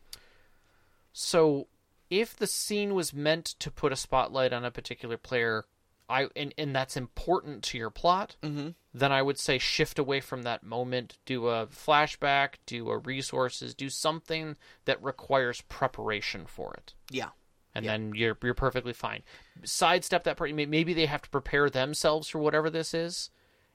So 1.12 1.68
if 2.10 2.36
the 2.36 2.48
scene 2.48 2.94
was 2.96 3.14
meant 3.14 3.46
to 3.60 3.70
put 3.70 3.92
a 3.92 3.98
spotlight 3.98 4.54
on 4.54 4.64
a 4.64 4.72
particular 4.72 5.18
player, 5.18 5.66
I 6.10 6.28
and, 6.36 6.54
and 6.58 6.76
that's 6.76 6.98
important 6.98 7.64
to 7.66 7.78
your 7.78 7.90
plot, 7.90 8.36
Mm-hmm. 8.44 8.70
then 8.94 9.12
I 9.12 9.22
would 9.22 9.38
say 9.40 9.58
shift 9.58 9.98
away 10.00 10.20
from 10.20 10.44
that 10.44 10.64
moment, 10.64 11.18
do 11.26 11.48
a 11.48 11.68
flashback, 11.68 12.56
do 12.66 12.90
a 12.90 12.98
resources, 12.98 13.74
do 13.74 13.90
something 13.90 14.56
that 14.86 15.02
requires 15.04 15.62
preparation 15.62 16.46
for 16.46 16.74
it. 16.76 16.94
Yeah. 17.10 17.30
and 17.76 17.86
Yeah. 17.86 17.92
then 17.94 18.14
you're 18.16 18.38
you're 18.44 18.54
perfectly 18.54 18.94
fine. 18.94 19.24
Sidestep 19.64 20.24
that 20.26 20.38
part. 20.38 20.54
Maybe 20.54 20.94
they 20.94 21.06
have 21.06 21.22
to 21.24 21.30
prepare 21.30 21.70
themselves 21.70 22.28
for 22.30 22.40
whatever 22.40 22.70
this 22.70 22.94
is, 22.94 23.30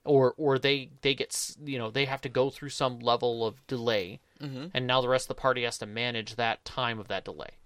or 0.04 0.34
or 0.36 0.58
they 0.58 0.90
they 1.02 1.14
get 1.14 1.56
you 1.64 1.78
know 1.78 1.90
they 1.90 2.04
have 2.04 2.20
to 2.22 2.28
go 2.28 2.50
through 2.50 2.70
some 2.70 2.98
level 3.00 3.46
of 3.46 3.66
delay, 3.66 4.20
Mm-hmm. 4.40 4.66
and 4.72 4.86
now 4.86 5.00
the 5.00 5.08
rest 5.08 5.24
of 5.24 5.28
the 5.36 5.40
party 5.40 5.64
has 5.64 5.78
to 5.78 5.86
manage 5.86 6.36
that 6.36 6.64
time 6.64 6.98
of 7.00 7.08
that 7.08 7.24
delay. 7.24 7.58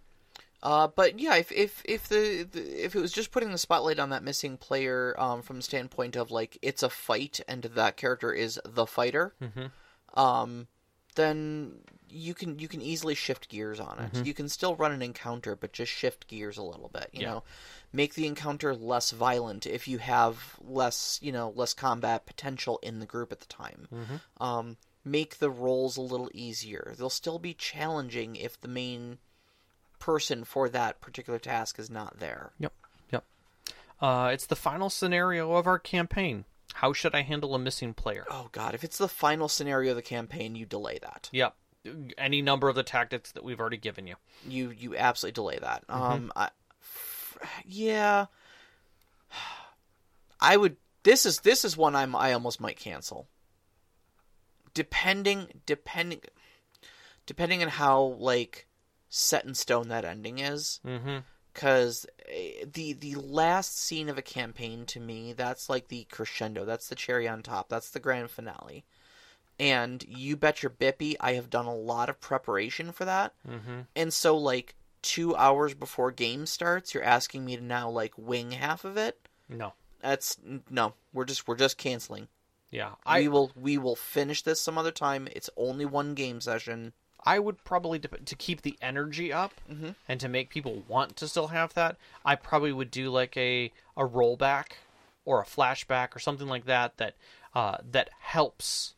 Uh, 0.63 0.87
but 0.87 1.19
yeah, 1.19 1.35
if 1.37 1.51
if 1.51 1.83
if 1.85 2.09
the, 2.09 2.45
the 2.51 2.85
if 2.85 2.95
it 2.95 3.01
was 3.01 3.13
just 3.13 3.33
putting 3.33 3.51
the 3.51 3.59
spotlight 3.59 3.99
on 3.99 4.11
that 4.11 4.23
missing 4.23 4.57
player, 4.57 5.15
um, 5.19 5.43
from 5.43 5.57
the 5.57 5.63
standpoint 5.63 6.15
of 6.15 6.31
like 6.31 6.57
it's 6.63 6.83
a 6.85 6.89
fight 6.91 7.41
and 7.49 7.65
that 7.65 7.97
character 7.97 8.33
is 8.33 8.61
the 8.65 8.87
fighter, 8.87 9.35
Mhm. 9.43 9.71
um, 10.15 10.69
then 11.15 11.81
you 12.09 12.33
can 12.35 12.59
you 12.59 12.69
can 12.69 12.81
easily 12.81 13.15
shift 13.15 13.49
gears 13.49 13.81
on 13.81 13.99
it. 13.99 14.25
You 14.25 14.35
can 14.35 14.49
still 14.49 14.77
run 14.77 14.93
an 14.93 15.03
encounter, 15.03 15.57
but 15.57 15.73
just 15.73 15.91
shift 15.91 16.29
gears 16.29 16.59
a 16.59 16.63
little 16.63 16.89
bit. 16.89 17.11
You 17.13 17.23
Yeah. 17.23 17.31
know, 17.33 17.45
make 17.93 18.15
the 18.15 18.27
encounter 18.27 18.75
less 18.75 19.11
violent 19.11 19.67
if 19.67 19.89
you 19.89 19.99
have 19.99 20.57
less 20.61 21.19
you 21.23 21.33
know 21.33 21.53
less 21.57 21.75
combat 21.75 22.25
potential 22.25 22.79
in 22.83 23.01
the 23.01 23.07
group 23.07 23.33
at 23.33 23.41
the 23.41 23.47
time. 23.47 23.89
Um, 24.39 24.77
make 25.05 25.39
the 25.39 25.51
roles 25.51 25.97
a 25.97 26.03
little 26.03 26.31
easier. 26.33 26.95
They'll 26.97 27.11
still 27.11 27.39
be 27.41 27.53
challenging 27.55 28.37
if 28.37 28.61
the 28.61 28.69
main 28.69 29.19
person 30.03 30.43
for 30.43 30.69
that 30.69 31.01
particular 31.01 31.39
task 31.39 31.79
is 31.79 31.89
not 31.89 32.19
there. 32.19 32.51
Yep, 32.59 32.73
yep. 33.13 33.25
Uh, 34.01 34.31
it's 34.33 34.47
the 34.47 34.57
final 34.57 34.91
scenario 34.91 35.53
of 35.53 35.69
our 35.69 35.79
campaign. 35.79 36.45
How 36.75 36.93
should 36.93 37.15
I 37.15 37.23
handle 37.23 37.55
a 37.55 37.59
missing 37.59 37.95
player? 37.95 38.27
Oh 38.29 38.49
god, 38.51 38.75
if 38.75 38.83
it's 38.83 38.99
the 38.99 39.07
final 39.07 39.49
scenario 39.49 39.91
of 39.91 39.97
the 39.97 40.03
campaign, 40.03 40.57
you 40.57 40.67
delay 40.67 40.99
that. 41.03 41.31
Yep. 41.31 41.55
Any 42.19 42.43
number 42.43 42.69
of 42.69 42.75
the 42.75 42.83
tactics 42.83 43.31
that 43.31 43.45
we've 43.45 43.61
already 43.61 43.77
given 43.77 44.09
you. 44.09 44.17
You 44.45 44.71
you 44.71 44.97
absolutely 44.97 45.35
delay 45.35 45.59
that. 45.61 45.87
Mm-hmm. 45.87 46.03
Um 46.03 46.33
I, 46.35 46.49
f- 46.81 47.39
yeah. 47.65 48.27
I 50.41 50.57
would 50.57 50.79
this 51.05 51.25
is 51.25 51.41
this 51.41 51.65
is 51.65 51.77
one 51.77 51.95
I'm 51.95 52.17
I 52.17 52.33
almost 52.33 52.61
might 52.61 52.77
cancel. 52.77 53.29
Depending 54.75 55.61
depending 55.65 56.23
depending 57.25 57.63
on 57.63 57.69
how 57.69 58.17
like 58.19 58.67
set 59.15 59.45
in 59.45 59.55
stone 59.55 59.89
that 59.89 60.05
ending 60.07 60.39
is. 60.39 60.81
Mm-hmm. 60.87 61.19
because 61.53 62.07
the 62.73 62.95
the 62.95 63.15
last 63.17 63.79
scene 63.79 64.09
of 64.09 64.17
a 64.17 64.23
campaign 64.23 64.87
to 64.87 64.99
me 65.01 65.35
that's 65.35 65.69
like 65.69 65.89
the 65.89 66.05
crescendo 66.11 66.65
that's 66.65 66.89
the 66.89 66.95
cherry 66.95 67.29
on 67.29 67.43
top 67.43 67.69
that's 67.69 67.91
the 67.91 68.01
grand 68.01 68.31
finale 68.31 68.85
and 69.61 70.03
you 70.09 70.35
bet 70.37 70.63
your 70.63 70.71
bippy 70.71 71.15
i 71.21 71.35
have 71.35 71.51
done 71.51 71.67
a 71.67 71.75
lot 71.75 72.09
of 72.09 72.21
preparation 72.21 72.91
for 72.91 73.05
that 73.05 73.35
Mm-hmm. 73.47 73.81
and 73.95 74.13
so 74.15 74.37
like 74.37 74.75
two 75.03 75.37
hours 75.37 75.75
before 75.75 76.11
game 76.11 76.47
starts 76.47 76.95
you're 76.95 77.03
asking 77.05 77.45
me 77.45 77.57
to 77.57 77.63
now 77.63 77.91
like 77.91 78.15
wing 78.17 78.53
half 78.53 78.85
of 78.87 78.97
it 78.97 79.29
No. 79.49 79.75
that's 80.01 80.39
no 80.71 80.95
we're 81.13 81.27
just 81.27 81.47
we're 81.47 81.57
just 81.57 81.77
canceling 81.77 82.29
Yeah. 82.71 82.93
I 83.05 83.21
we 83.21 83.29
will 83.29 83.53
we 83.55 83.77
will 83.79 83.97
finish 83.97 84.41
this 84.43 84.59
some 84.61 84.79
other 84.79 84.93
time 84.93 85.29
it's 85.37 85.51
only 85.57 85.85
one 85.85 86.15
game 86.15 86.41
session 86.41 86.95
I 87.25 87.39
would 87.39 87.63
probably 87.65 87.99
to 88.01 88.35
keep 88.37 88.63
the 88.63 88.77
energy 88.83 89.33
up 89.33 89.53
Mhm. 89.71 89.95
and 90.09 90.19
to 90.21 90.29
make 90.29 90.51
people 90.51 90.83
want 90.89 91.17
to 91.19 91.29
still 91.29 91.49
have 91.49 91.73
that. 91.75 91.97
I 92.25 92.35
probably 92.35 92.73
would 92.73 92.91
do 92.91 93.11
like 93.11 93.37
a 93.37 93.73
a 93.97 94.03
rollback 94.03 94.73
or 95.25 95.41
a 95.41 95.45
flashback 95.45 96.17
or 96.17 96.19
something 96.19 96.49
like 96.49 96.65
that 96.67 96.97
that 96.97 97.15
uh, 97.55 97.77
that 97.85 98.11
helps 98.19 98.95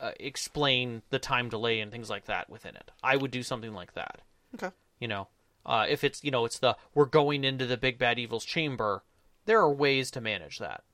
uh, 0.00 0.12
explain 0.18 1.02
the 1.10 1.18
time 1.18 1.48
delay 1.50 1.80
and 1.80 1.92
things 1.92 2.08
like 2.08 2.24
that 2.24 2.48
within 2.48 2.74
it. 2.76 2.90
I 3.02 3.16
would 3.16 3.30
do 3.30 3.42
something 3.42 3.74
like 3.74 3.92
that. 3.94 4.22
okay 4.54 4.70
You 4.98 5.08
know, 5.08 5.28
uh, 5.66 5.84
if 5.88 6.02
it's 6.04 6.24
you 6.24 6.30
know 6.30 6.44
it's 6.46 6.58
the 6.58 6.76
we're 6.94 7.04
going 7.04 7.44
into 7.44 7.66
the 7.66 7.76
big 7.76 7.98
bad 7.98 8.18
evil's 8.18 8.44
chamber, 8.46 9.02
there 9.44 9.60
are 9.60 9.70
ways 9.72 10.10
to 10.12 10.20
manage 10.22 10.58
that. 10.60 10.84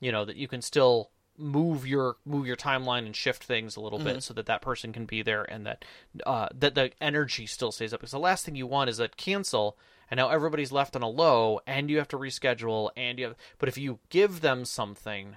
You 0.00 0.10
know 0.12 0.24
that 0.24 0.36
you 0.36 0.48
can 0.48 0.62
still 0.62 1.10
move 1.38 1.86
your 1.86 2.16
move 2.24 2.46
your 2.46 2.56
timeline 2.56 3.06
and 3.06 3.16
shift 3.16 3.42
things 3.42 3.76
a 3.76 3.80
little 3.80 3.98
bit 3.98 4.22
so 4.22 4.34
that 4.34 4.46
that 4.46 4.60
person 4.60 4.92
can 4.92 5.06
be 5.06 5.22
there 5.22 5.42
and 5.42 5.66
that 5.66 5.84
uh, 6.26 6.48
that 6.54 6.74
the 6.74 6.90
energy 7.00 7.46
still 7.46 7.72
stays 7.72 7.92
up. 7.92 8.00
Because 8.00 8.12
the 8.12 8.18
last 8.18 8.44
thing 8.44 8.54
you 8.54 8.66
want 8.66 8.90
is 8.90 8.98
that 8.98 9.16
cancel 9.16 9.76
and 10.10 10.18
now 10.18 10.28
everybody's 10.28 10.72
left 10.72 10.94
on 10.94 11.02
a 11.02 11.08
low 11.08 11.60
and 11.66 11.88
you 11.88 11.98
have 11.98 12.08
to 12.08 12.18
reschedule 12.18 12.90
and 12.96 13.18
you 13.18 13.26
have. 13.26 13.36
But 13.58 13.68
if 13.68 13.78
you 13.78 13.98
give 14.10 14.40
them 14.40 14.64
something, 14.64 15.36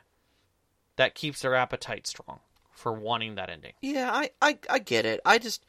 that 0.97 1.15
keeps 1.15 1.41
their 1.41 1.55
appetite 1.55 2.07
strong 2.07 2.39
for 2.73 2.91
wanting 2.91 3.35
that 3.35 3.49
ending. 3.49 3.73
Yeah, 3.81 4.11
I, 4.11 4.31
I 4.41 4.57
I 4.69 4.79
get 4.79 5.05
it. 5.05 5.21
I 5.25 5.37
just 5.37 5.65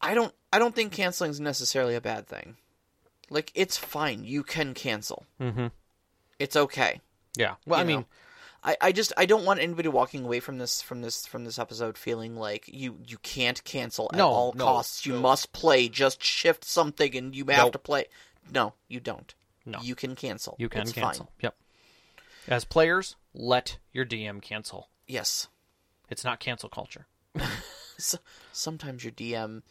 I 0.00 0.14
don't 0.14 0.34
I 0.52 0.58
don't 0.58 0.74
think 0.74 0.92
canceling 0.92 1.30
is 1.30 1.40
necessarily 1.40 1.94
a 1.94 2.00
bad 2.00 2.26
thing. 2.26 2.56
Like 3.30 3.50
it's 3.54 3.76
fine. 3.76 4.24
You 4.24 4.42
can 4.42 4.74
cancel. 4.74 5.26
Mm-hmm. 5.40 5.66
It's 6.38 6.56
okay. 6.56 7.00
Yeah. 7.36 7.54
Well, 7.66 7.78
I 7.78 7.82
you 7.82 7.88
mean, 7.88 8.00
know? 8.00 8.06
I, 8.66 8.76
I 8.80 8.92
just 8.92 9.12
I 9.16 9.26
don't 9.26 9.44
want 9.44 9.60
anybody 9.60 9.88
walking 9.88 10.24
away 10.24 10.40
from 10.40 10.58
this 10.58 10.80
from 10.80 11.02
this 11.02 11.26
from 11.26 11.44
this 11.44 11.58
episode 11.58 11.98
feeling 11.98 12.34
like 12.36 12.64
you 12.66 12.98
you 13.06 13.18
can't 13.18 13.62
cancel 13.64 14.08
at 14.12 14.16
No, 14.18 14.28
all 14.28 14.52
no, 14.56 14.64
costs. 14.64 15.04
You 15.04 15.12
no. 15.14 15.20
must 15.20 15.52
play. 15.52 15.88
Just 15.88 16.22
shift 16.22 16.64
something 16.64 17.14
and 17.14 17.34
you 17.36 17.44
have 17.46 17.64
Nope. 17.66 17.72
to 17.72 17.78
play. 17.78 18.06
no, 18.50 18.72
you 18.88 19.00
don't. 19.00 19.34
No. 19.66 19.80
you 19.82 19.94
can 19.94 20.14
cancel. 20.14 20.56
You 20.58 20.68
can 20.68 20.82
It's 20.82 20.92
cancel. 20.92 21.24
Fine. 21.26 21.32
Yep. 21.40 21.56
As 22.48 22.64
players, 22.64 23.16
let 23.34 23.78
your 23.92 24.04
DM 24.04 24.40
cancel. 24.42 24.88
Yes. 25.06 25.48
It's 26.10 26.24
not 26.24 26.40
cancel 26.40 26.68
culture. 26.68 27.06
So, 27.96 28.18
sometimes 28.52 29.04
your 29.04 29.12
DM 29.12 29.62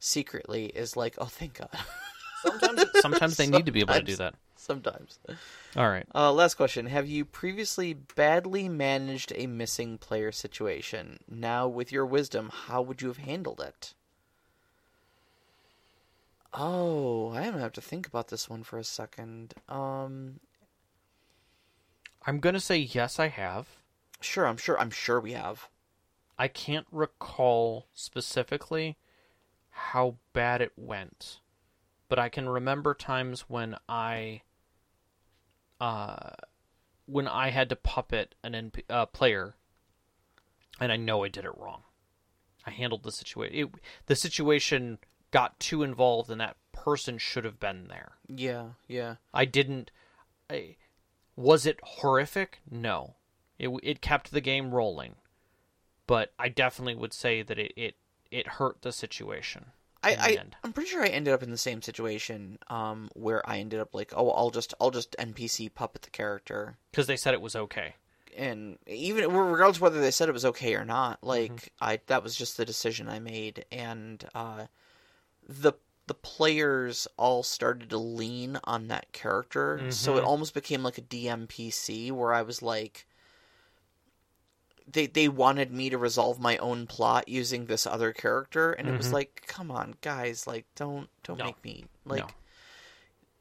secretly 0.00 0.66
is 0.66 0.96
like, 0.96 1.14
"Oh, 1.18 1.26
thank 1.26 1.54
God." 1.58 1.68
Sometimes, 2.42 2.84
sometimes 3.00 3.36
they 3.36 3.46
need 3.46 3.66
to 3.66 3.72
be 3.72 3.80
able 3.80 3.94
to 3.94 4.02
do 4.02 4.16
that. 4.16 4.34
Sometimes. 4.60 5.18
All 5.76 5.88
right. 5.88 6.06
Uh, 6.14 6.32
last 6.32 6.54
question: 6.54 6.86
Have 6.86 7.06
you 7.06 7.24
previously 7.24 7.94
badly 7.94 8.68
managed 8.68 9.32
a 9.34 9.46
missing 9.46 9.98
player 9.98 10.32
situation? 10.32 11.20
Now, 11.28 11.68
with 11.68 11.92
your 11.92 12.04
wisdom, 12.04 12.50
how 12.52 12.82
would 12.82 13.00
you 13.00 13.08
have 13.08 13.18
handled 13.18 13.60
it? 13.60 13.94
Oh, 16.52 17.30
I'm 17.34 17.52
gonna 17.52 17.60
have 17.60 17.72
to 17.74 17.80
think 17.80 18.06
about 18.06 18.28
this 18.28 18.48
one 18.48 18.62
for 18.64 18.78
a 18.78 18.84
second. 18.84 19.54
Um, 19.68 20.40
I'm 22.26 22.40
gonna 22.40 22.60
say 22.60 22.78
yes. 22.78 23.18
I 23.18 23.28
have. 23.28 23.68
sure, 24.20 24.46
I'm 24.46 24.56
sure, 24.56 24.78
I'm 24.78 24.90
sure 24.90 25.20
we 25.20 25.32
have. 25.32 25.68
I 26.38 26.48
can't 26.48 26.86
recall 26.90 27.86
specifically 27.94 28.96
how 29.70 30.16
bad 30.32 30.60
it 30.60 30.72
went, 30.76 31.40
but 32.08 32.18
I 32.18 32.28
can 32.28 32.48
remember 32.48 32.94
times 32.94 33.42
when 33.42 33.76
I, 33.88 34.42
uh, 35.80 36.30
when 37.06 37.28
I 37.28 37.50
had 37.50 37.68
to 37.70 37.76
puppet 37.76 38.34
an 38.42 38.52
NP- 38.52 38.84
uh, 38.90 39.06
player, 39.06 39.54
and 40.80 40.92
I 40.92 40.96
know 40.96 41.24
I 41.24 41.28
did 41.28 41.44
it 41.44 41.56
wrong. 41.56 41.82
I 42.66 42.70
handled 42.70 43.02
the 43.02 43.12
situation. 43.12 43.72
The 44.06 44.16
situation 44.16 44.98
got 45.30 45.58
too 45.58 45.82
involved, 45.82 46.30
and 46.30 46.40
that 46.40 46.56
person 46.72 47.18
should 47.18 47.44
have 47.44 47.60
been 47.60 47.88
there. 47.88 48.12
Yeah, 48.28 48.70
yeah. 48.86 49.16
I 49.32 49.44
didn't. 49.44 49.90
I, 50.50 50.76
was 51.36 51.66
it 51.66 51.80
horrific? 51.82 52.60
No. 52.70 53.14
It 53.58 53.70
it 53.82 54.00
kept 54.00 54.30
the 54.30 54.40
game 54.40 54.72
rolling, 54.72 55.16
but 56.06 56.32
I 56.38 56.48
definitely 56.48 56.94
would 56.94 57.12
say 57.12 57.42
that 57.42 57.58
it 57.58 57.72
it, 57.76 57.96
it 58.30 58.46
hurt 58.46 58.82
the 58.82 58.92
situation. 58.92 59.66
I, 60.02 60.10
I. 60.20 60.38
I'm 60.62 60.72
pretty 60.72 60.90
sure 60.90 61.02
I 61.02 61.08
ended 61.08 61.34
up 61.34 61.42
in 61.42 61.50
the 61.50 61.58
same 61.58 61.82
situation, 61.82 62.58
um, 62.68 63.10
where 63.14 63.48
I 63.48 63.58
ended 63.58 63.80
up 63.80 63.94
like, 63.94 64.12
oh, 64.16 64.30
I'll 64.30 64.50
just 64.50 64.74
I'll 64.80 64.90
just 64.90 65.16
NPC 65.18 65.74
puppet 65.74 66.02
the 66.02 66.10
character, 66.10 66.76
because 66.90 67.06
they 67.06 67.16
said 67.16 67.34
it 67.34 67.40
was 67.40 67.56
okay. 67.56 67.94
and 68.36 68.78
even 68.86 69.32
regardless 69.32 69.78
of 69.78 69.82
whether 69.82 70.00
they 70.00 70.10
said 70.10 70.28
it 70.28 70.32
was 70.32 70.44
okay 70.44 70.74
or 70.74 70.84
not, 70.84 71.22
like 71.22 71.50
Mm-hmm. 71.52 71.84
I 71.84 72.00
that 72.06 72.22
was 72.22 72.36
just 72.36 72.56
the 72.56 72.64
decision 72.64 73.08
I 73.08 73.18
made, 73.18 73.64
and 73.72 74.24
uh, 74.34 74.66
the 75.48 75.72
the 76.06 76.14
players 76.14 77.06
all 77.18 77.42
started 77.42 77.90
to 77.90 77.98
lean 77.98 78.58
on 78.64 78.88
that 78.88 79.12
character, 79.12 79.86
so 79.90 80.16
it 80.16 80.22
Mhm. 80.22 80.26
almost 80.26 80.54
became 80.54 80.82
like 80.82 80.98
a 80.98 81.02
DMPC 81.02 82.10
where 82.12 82.32
I 82.32 82.42
was 82.42 82.62
like. 82.62 83.06
They, 84.90 85.06
they 85.06 85.28
wanted 85.28 85.70
me 85.70 85.90
to 85.90 85.98
resolve 85.98 86.40
my 86.40 86.56
own 86.58 86.86
plot 86.86 87.28
using 87.28 87.66
this 87.66 87.86
other 87.86 88.12
character, 88.12 88.72
and 88.72 88.88
it 88.88 88.96
was 88.96 89.08
Mhm. 89.08 89.12
like, 89.12 89.44
come 89.46 89.70
on, 89.70 89.94
guys, 90.00 90.46
like 90.46 90.64
don't 90.74 91.08
don't 91.24 91.38
No. 91.38 91.44
make 91.46 91.62
me 91.64 91.84
like 92.06 92.20
no. 92.22 92.28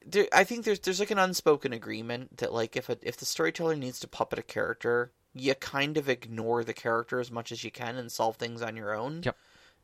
there, 0.06 0.28
I 0.34 0.44
think 0.44 0.66
there's 0.66 0.80
there's 0.80 1.00
like 1.00 1.12
an 1.12 1.20
unspoken 1.20 1.74
agreement 1.74 2.38
that 2.38 2.54
like 2.54 2.76
if 2.76 2.90
a, 2.90 2.98
if 3.02 3.18
the 3.18 3.26
storyteller 3.26 3.76
needs 3.76 4.00
to 4.02 4.08
puppet 4.08 4.40
a 4.40 4.44
character, 4.44 5.12
you 5.34 5.54
kind 5.56 5.98
of 5.98 6.10
ignore 6.10 6.64
the 6.64 6.74
character 6.74 7.20
as 7.20 7.32
much 7.32 7.52
as 7.52 7.64
you 7.64 7.72
can 7.72 7.96
and 7.96 8.12
solve 8.12 8.36
things 8.38 8.62
on 8.62 8.76
your 8.76 8.94
own. 8.94 9.22
Yep. 9.24 9.38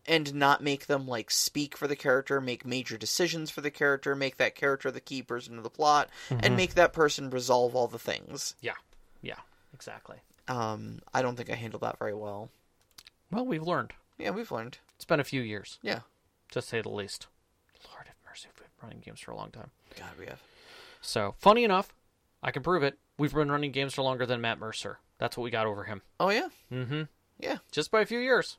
And 0.05 0.33
not 0.33 0.61
make 0.61 0.87
them 0.87 1.07
like 1.07 1.31
speak 1.31 1.77
for 1.77 1.87
the 1.87 1.95
character, 1.95 2.41
make 2.41 2.65
major 2.65 2.97
decisions 2.97 3.49
for 3.49 3.61
the 3.61 3.71
character, 3.71 4.15
make 4.17 4.35
that 4.35 4.53
character 4.53 4.91
the 4.91 4.99
key 4.99 5.21
person 5.23 5.57
of 5.57 5.63
the 5.63 5.69
plot, 5.69 6.09
Mhm. 6.29 6.39
and 6.43 6.57
make 6.57 6.73
that 6.73 6.91
person 6.91 7.29
resolve 7.29 7.73
all 7.73 7.87
the 7.87 7.97
things. 7.99 8.55
Yeah, 8.59 8.73
yeah, 9.21 9.39
exactly. 9.73 10.17
Um, 10.47 10.99
I 11.13 11.21
don't 11.21 11.35
think 11.35 11.49
I 11.49 11.55
handled 11.55 11.83
that 11.83 11.99
very 11.99 12.13
well. 12.13 12.49
Well, 13.31 13.45
we've 13.45 13.63
learned. 13.63 13.93
Yeah, 14.17 14.31
we've 14.31 14.51
learned. 14.51 14.77
It's 14.95 15.05
been 15.05 15.19
a 15.19 15.23
few 15.23 15.41
years, 15.41 15.79
Yeah, 15.81 16.01
to 16.51 16.61
say 16.61 16.81
the 16.81 16.89
least. 16.89 17.27
Lord 17.91 18.07
have 18.07 18.15
mercy, 18.25 18.47
we've 18.49 18.57
been 18.67 18.83
running 18.87 18.99
games 18.99 19.19
for 19.21 19.31
a 19.31 19.35
long 19.35 19.51
time. 19.51 19.71
God, 19.97 20.11
we 20.19 20.25
have. 20.27 20.41
So, 21.01 21.35
funny 21.39 21.63
enough, 21.63 21.93
I 22.41 22.51
can 22.51 22.63
prove 22.63 22.83
it. 22.83 22.97
We've 23.17 23.33
been 23.33 23.51
running 23.51 23.71
games 23.71 23.93
for 23.93 24.01
longer 24.03 24.25
than 24.25 24.41
Matt 24.41 24.59
Mercer. 24.59 24.99
That's 25.17 25.35
what 25.37 25.43
we 25.43 25.51
got 25.51 25.65
over 25.67 25.83
him. 25.85 26.01
Oh 26.19 26.29
yeah, 26.29 26.49
Mm-hmm. 26.71 27.03
yeah. 27.39 27.57
Just 27.71 27.91
by 27.91 28.01
a 28.01 28.05
few 28.05 28.19
years. 28.19 28.57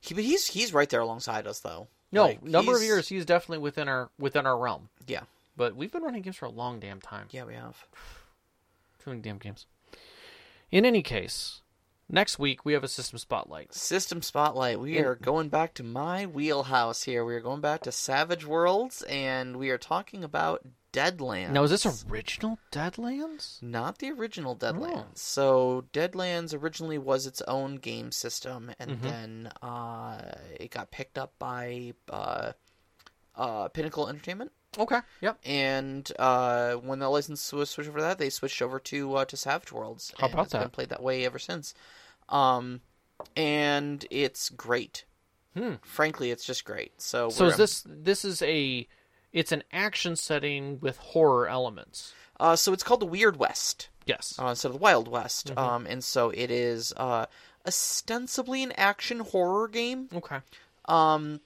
He, 0.00 0.14
but 0.14 0.24
he's 0.24 0.46
he's 0.48 0.72
right 0.74 0.88
there 0.88 1.00
alongside 1.00 1.46
us 1.46 1.60
though. 1.60 1.88
No, 2.12 2.24
Like, 2.26 2.42
number 2.42 2.76
of 2.76 2.82
years, 2.82 3.08
he's 3.08 3.24
definitely 3.26 3.58
within 3.62 3.88
our 3.88 4.10
within 4.18 4.46
our 4.46 4.56
realm. 4.56 4.88
Yeah, 5.06 5.22
But 5.56 5.74
we've 5.74 5.90
been 5.90 6.02
running 6.02 6.22
games 6.22 6.36
for 6.36 6.46
a 6.46 6.50
long 6.50 6.78
damn 6.80 7.00
time. 7.00 7.26
yeah, 7.30 7.44
we 7.44 7.54
have. 7.54 7.84
Too 9.02 9.10
many 9.10 9.22
damn 9.22 9.38
games. 9.38 9.66
In 10.70 10.84
any 10.84 11.02
case, 11.02 11.62
next 12.08 12.38
week 12.38 12.64
we 12.64 12.72
have 12.72 12.84
a 12.84 12.88
system 12.88 13.18
spotlight. 13.18 13.72
System 13.74 14.22
Spotlight. 14.22 14.80
We 14.80 14.98
are 14.98 15.14
going 15.14 15.48
back 15.48 15.74
to 15.74 15.82
my 15.82 16.26
wheelhouse 16.26 17.04
here. 17.04 17.24
We 17.24 17.34
are 17.34 17.40
going 17.40 17.60
back 17.60 17.82
to 17.82 17.92
Savage 17.92 18.44
Worlds, 18.44 19.02
and 19.02 19.56
we 19.56 19.70
are 19.70 19.78
talking 19.78 20.24
about 20.24 20.66
Deadlands. 20.92 21.50
Now, 21.50 21.62
is 21.62 21.70
this 21.70 22.04
original 22.10 22.58
Deadlands? 22.72 23.62
not 23.62 23.98
the 23.98 24.10
original 24.10 24.52
Oh. 24.60 24.64
Deadlands? 24.64 25.18
So 25.18 25.84
Deadlands 25.92 26.54
originally 26.60 26.98
was 26.98 27.26
its 27.26 27.42
own 27.42 27.76
game 27.76 28.10
system, 28.12 28.72
and 28.78 28.92
Mhm. 28.92 29.00
then 29.02 29.52
uh, 29.62 30.32
it 30.58 30.70
got 30.70 30.90
picked 30.90 31.18
up 31.18 31.34
by 31.38 31.92
uh, 32.10 32.52
uh, 33.34 33.68
Pinnacle 33.68 34.08
Entertainment. 34.08 34.50
Okay. 34.78 35.00
Yep. 35.20 35.38
And 35.44 36.10
uh, 36.18 36.74
when 36.74 36.98
the 36.98 37.08
license 37.08 37.52
was 37.52 37.70
switched 37.70 37.88
over 37.88 37.98
to 37.98 38.04
that, 38.04 38.18
they 38.18 38.30
switched 38.30 38.60
over 38.62 38.78
to 38.80 39.14
uh, 39.16 39.24
to 39.26 39.36
Savage 39.36 39.72
Worlds. 39.72 40.12
How 40.18 40.26
about 40.28 40.44
it's 40.46 40.52
Been 40.52 40.68
played 40.70 40.88
that 40.90 41.02
way 41.02 41.24
ever 41.24 41.38
since. 41.38 41.74
Um, 42.28 42.80
and 43.36 44.04
it's 44.10 44.48
great. 44.50 45.04
Hmm. 45.56 45.74
Frankly, 45.82 46.30
it's 46.30 46.44
just 46.44 46.64
great. 46.64 47.00
So, 47.00 47.30
So 47.30 47.46
is 47.46 47.56
this 47.56 47.82
this 47.86 48.24
is 48.24 48.42
a 48.42 48.86
it's 49.32 49.52
an 49.52 49.62
action 49.72 50.16
setting 50.16 50.78
with 50.80 50.98
horror 50.98 51.48
elements. 51.48 52.12
Uh, 52.38 52.56
so 52.56 52.72
it's 52.72 52.82
called 52.82 53.00
the 53.00 53.06
Weird 53.06 53.38
West 53.38 53.88
Yes. 54.04 54.38
uh, 54.38 54.46
instead 54.48 54.68
of 54.68 54.74
the 54.74 54.78
Wild 54.80 55.08
West. 55.08 55.54
Mhm. 55.54 55.58
Um, 55.58 55.86
and 55.86 56.04
so 56.04 56.28
it 56.30 56.50
is 56.50 56.92
uh, 56.98 57.24
ostensibly 57.66 58.62
an 58.62 58.72
action 58.72 59.20
horror 59.20 59.68
game. 59.68 60.08
okay. 60.14 60.40
Um, 60.86 61.40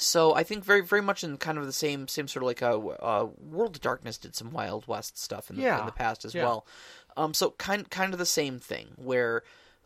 so 0.00 0.34
I 0.34 0.42
think 0.42 0.64
very 0.64 0.80
very 0.80 1.02
much 1.02 1.22
in 1.24 1.36
kind 1.36 1.58
of 1.58 1.66
the 1.66 1.72
same 1.72 2.08
same 2.08 2.26
sort 2.28 2.42
of 2.42 2.46
like 2.48 2.62
a 2.62 2.72
uh, 3.02 3.28
World 3.38 3.76
of 3.76 3.82
Darkness 3.82 4.18
did 4.18 4.34
some 4.34 4.50
Wild 4.52 4.86
West 4.88 5.18
stuff 5.18 5.50
in 5.50 5.56
the, 5.56 5.62
Yeah. 5.62 5.80
in 5.80 5.86
the 5.86 5.92
past 5.92 6.24
as 6.24 6.34
Yeah. 6.34 6.44
well. 6.44 6.66
Um, 7.16 7.34
so 7.34 7.50
kind 7.52 7.88
kind 7.90 8.12
of 8.12 8.18
the 8.18 8.26
same 8.26 8.58
thing 8.58 8.88
where 8.96 9.42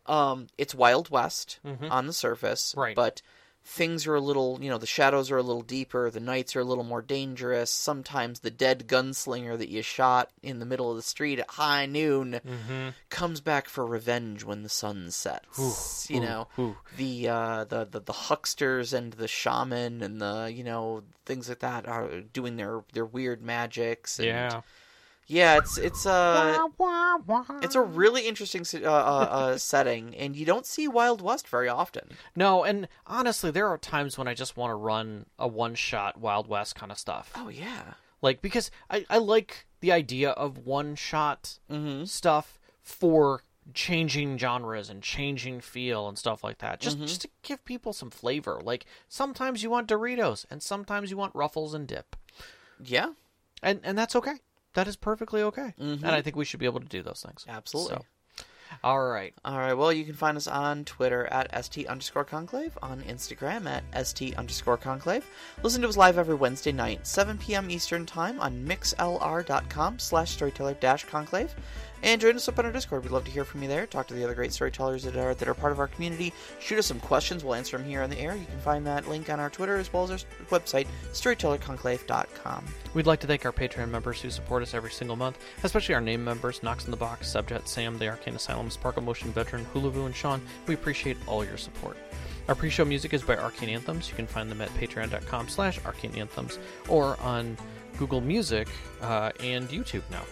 um, 0.07 0.49
it's 0.59 0.75
Wild 0.75 1.09
West 1.11 1.59
Mhm. 1.65 1.91
on 1.91 2.07
the 2.07 2.13
surface, 2.13 2.75
Right. 2.77 2.95
But 2.95 3.23
things 3.67 4.07
are 4.07 4.15
a 4.15 4.21
little 4.21 4.59
you 4.61 4.69
know 4.69 4.77
the 4.79 4.87
shadows 4.87 5.31
are 5.31 5.39
a 5.39 5.43
little 5.43 5.63
deeper, 5.63 6.11
the 6.11 6.21
nights 6.21 6.55
are 6.55 6.61
a 6.61 6.65
little 6.65 6.85
more 6.85 7.01
dangerous. 7.03 7.71
Sometimes 7.71 8.41
the 8.41 8.51
dead 8.51 8.87
gunslinger 8.87 9.57
that 9.59 9.69
you 9.71 9.81
shot 9.83 10.31
in 10.43 10.59
the 10.59 10.67
middle 10.67 10.91
of 10.91 10.97
the 10.97 11.03
street 11.03 11.39
at 11.39 11.51
high 11.51 11.87
noon 11.87 12.41
Mm-hmm. 12.47 12.89
comes 13.11 13.41
back 13.41 13.69
for 13.69 13.87
revenge 13.87 14.45
when 14.45 14.63
the 14.63 14.69
sun 14.69 15.11
sets. 15.11 16.09
you 16.11 16.21
know 16.21 16.49
Ooh. 16.59 16.77
the 16.97 17.29
uh 17.29 17.65
the, 17.65 17.85
the 17.85 18.01
the 18.01 18.13
hucksters 18.13 18.93
and 18.93 19.15
the 19.15 19.29
shaman 19.29 20.03
and 20.03 20.21
the 20.21 20.53
you 20.55 20.63
know 20.65 21.03
things 21.25 21.49
like 21.49 21.61
that 21.61 21.89
are 21.89 22.21
doing 22.21 22.57
their 22.57 22.83
their 22.93 23.07
weird 23.07 23.43
magics 23.43 24.19
and 24.19 24.27
Yeah. 24.29 24.61
Yeah 25.27 25.57
it's 25.59 25.79
it's 25.79 26.05
uh 26.07 26.59
it's 27.63 27.75
a 27.75 27.81
really 27.81 28.27
interesting 28.29 28.65
uh, 28.85 28.89
uh, 28.91 28.91
uh, 29.31 29.59
setting 29.73 30.15
and 30.17 30.37
you 30.37 30.45
don't 30.45 30.67
see 30.67 30.87
wild 30.89 31.21
west 31.23 31.49
very 31.49 31.69
often 31.69 32.11
No, 32.37 32.65
and 32.65 32.89
honestly, 33.07 33.51
there 33.51 33.69
are 33.69 33.79
times 33.79 34.19
when 34.19 34.29
I 34.29 34.35
just 34.35 34.57
want 34.57 34.71
to 34.71 34.75
run 34.75 35.27
a 35.39 35.49
one 35.49 35.75
shot 35.75 36.19
Wild 36.21 36.47
West 36.49 36.75
kind 36.75 36.91
of 36.93 36.99
stuff. 36.99 37.31
oh 37.35 37.49
yeah 37.49 37.95
Like 38.23 38.43
because 38.43 38.71
I, 38.91 39.07
I 39.09 39.19
like 39.19 39.67
the 39.81 39.93
idea 39.93 40.31
of 40.31 40.59
one 40.67 40.95
shot 40.95 41.59
mm-hmm. 41.71 42.05
stuff 42.05 42.59
for 42.83 43.43
changing 43.73 44.37
genres 44.37 44.91
and 44.91 45.03
changing 45.03 45.61
feel 45.61 46.07
and 46.09 46.19
stuff 46.19 46.45
like 46.45 46.59
that. 46.59 46.81
Just 46.81 46.99
Mhm. 46.99 47.07
just 47.09 47.23
to 47.23 47.29
give 47.43 47.65
people 47.65 47.93
some 47.95 48.11
flavor. 48.11 48.61
Like 48.63 48.85
sometimes 49.09 49.63
you 49.63 49.71
want 49.71 49.89
Doritos 49.89 50.45
and 50.51 50.63
sometimes 50.63 51.11
you 51.11 51.17
want 51.17 51.35
Ruffles 51.35 51.73
and 51.75 51.87
dip. 51.89 52.15
yeah 52.83 53.13
And 53.63 53.81
and 53.83 53.97
that's 53.97 54.15
okay. 54.17 54.35
That 54.75 54.89
is 54.89 54.97
perfectly 54.97 55.43
okay. 55.43 55.75
Mhm. 55.81 56.03
And 56.03 56.07
I 56.07 56.23
think 56.23 56.37
we 56.37 56.45
should 56.45 56.61
be 56.61 56.67
able 56.67 56.81
to 56.81 56.87
do 56.87 57.03
those 57.03 57.23
things. 57.27 57.45
absolutely 57.49 57.97
So, 57.97 58.05
all 58.83 59.07
right. 59.07 59.33
All 59.45 59.57
right. 59.57 59.75
Well, 59.75 59.93
you 59.93 60.05
can 60.05 60.15
find 60.15 60.37
us 60.37 60.47
on 60.47 60.85
Twitter 60.85 61.27
at 61.27 61.65
st 61.65 61.87
underscore 61.87 62.25
conclave, 62.25 62.77
on 62.83 63.03
Instagram 63.03 63.67
at 63.67 64.07
st 64.07 64.37
underscore 64.37 64.77
conclave. 64.77 65.25
Listen 65.63 65.83
to 65.83 65.89
us 65.89 65.97
live 65.97 66.19
every 66.19 66.35
Wednesday 66.35 66.73
night, 66.73 67.07
7 67.07 67.39
p.m. 67.39 67.71
Eastern 67.71 68.05
Time 68.05 68.41
on 68.41 68.67
mixlr.com 68.67 69.99
slash 69.99 70.33
storyteller 70.33 70.75
dash 70.75 71.05
conclave. 71.05 71.55
And 72.05 72.21
join 72.21 72.37
us 72.37 72.51
up 72.51 72.59
on 72.59 72.67
our 72.67 72.71
Discord. 72.71 73.03
We'd 73.03 73.13
love 73.13 73.25
to 73.25 73.31
hear 73.31 73.47
from 73.47 73.63
you 73.63 73.69
there. 73.69 73.87
Talk 73.87 74.07
to 74.09 74.15
the 74.15 74.23
other 74.23 74.35
great 74.35 74.53
storytellers 74.53 75.05
that 75.05 75.17
are 75.17 75.35
that 75.35 75.49
are 75.49 75.55
part 75.55 75.73
of 75.73 75.79
our 75.79 75.89
community. 75.89 76.35
Shoot 76.61 76.79
us 76.79 76.85
some 76.85 77.01
questions. 77.01 77.43
We'll 77.43 77.55
answer 77.55 77.79
them 77.79 77.87
here 77.87 78.03
on 78.03 78.11
the 78.11 78.19
air. 78.19 78.37
You 78.37 78.45
can 78.45 78.59
find 78.59 78.87
that 78.87 79.09
link 79.09 79.31
on 79.31 79.41
our 79.41 79.49
Twitter 79.49 79.77
as 79.77 79.91
well 79.91 80.05
as 80.05 80.11
our 80.11 80.19
website, 80.51 80.87
storytellerconclave.com. 81.15 82.65
We'd 82.93 83.07
like 83.07 83.21
to 83.21 83.27
thank 83.27 83.47
our 83.47 83.53
Patreon 83.53 83.89
members 83.89 84.21
who 84.21 84.29
support 84.29 84.63
us 84.63 84.75
every 84.75 84.91
single 84.91 85.17
month, 85.17 85.39
especially 85.63 85.95
our 85.95 86.01
name 86.03 86.23
members 86.23 86.63
Knox 86.63 86.85
in 86.85 86.91
the 86.91 86.97
Box, 86.99 87.33
Subjet, 87.33 87.67
Sam, 87.67 87.99
the 87.99 88.09
Arcane 88.09 88.35
Asylum, 88.35 88.69
Sparkle 88.69 89.03
Motion 89.03 89.33
Veteran, 89.33 89.65
Hulavu, 89.73 90.05
and 90.05 90.15
Sean. 90.15 90.43
We 90.67 90.75
appreciate 90.75 91.17
all 91.27 91.43
your 91.43 91.57
support. 91.57 91.97
Our 92.49 92.55
pre-show 92.55 92.85
music 92.85 93.15
is 93.15 93.23
by 93.23 93.39
Arcane 93.39 93.71
Anthems. 93.71 94.11
You 94.11 94.15
can 94.15 94.27
find 94.27 94.51
them 94.51 94.61
at 94.61 94.69
patreon.com 94.75 95.49
slash 95.49 95.83
arcane 95.87 96.15
anthems 96.17 96.59
or 96.87 97.19
on 97.21 97.57
Google 97.97 98.21
Music 98.21 98.69
uh, 99.01 99.31
and 99.41 99.71
YouTube 99.71 100.03
now. 100.11 100.25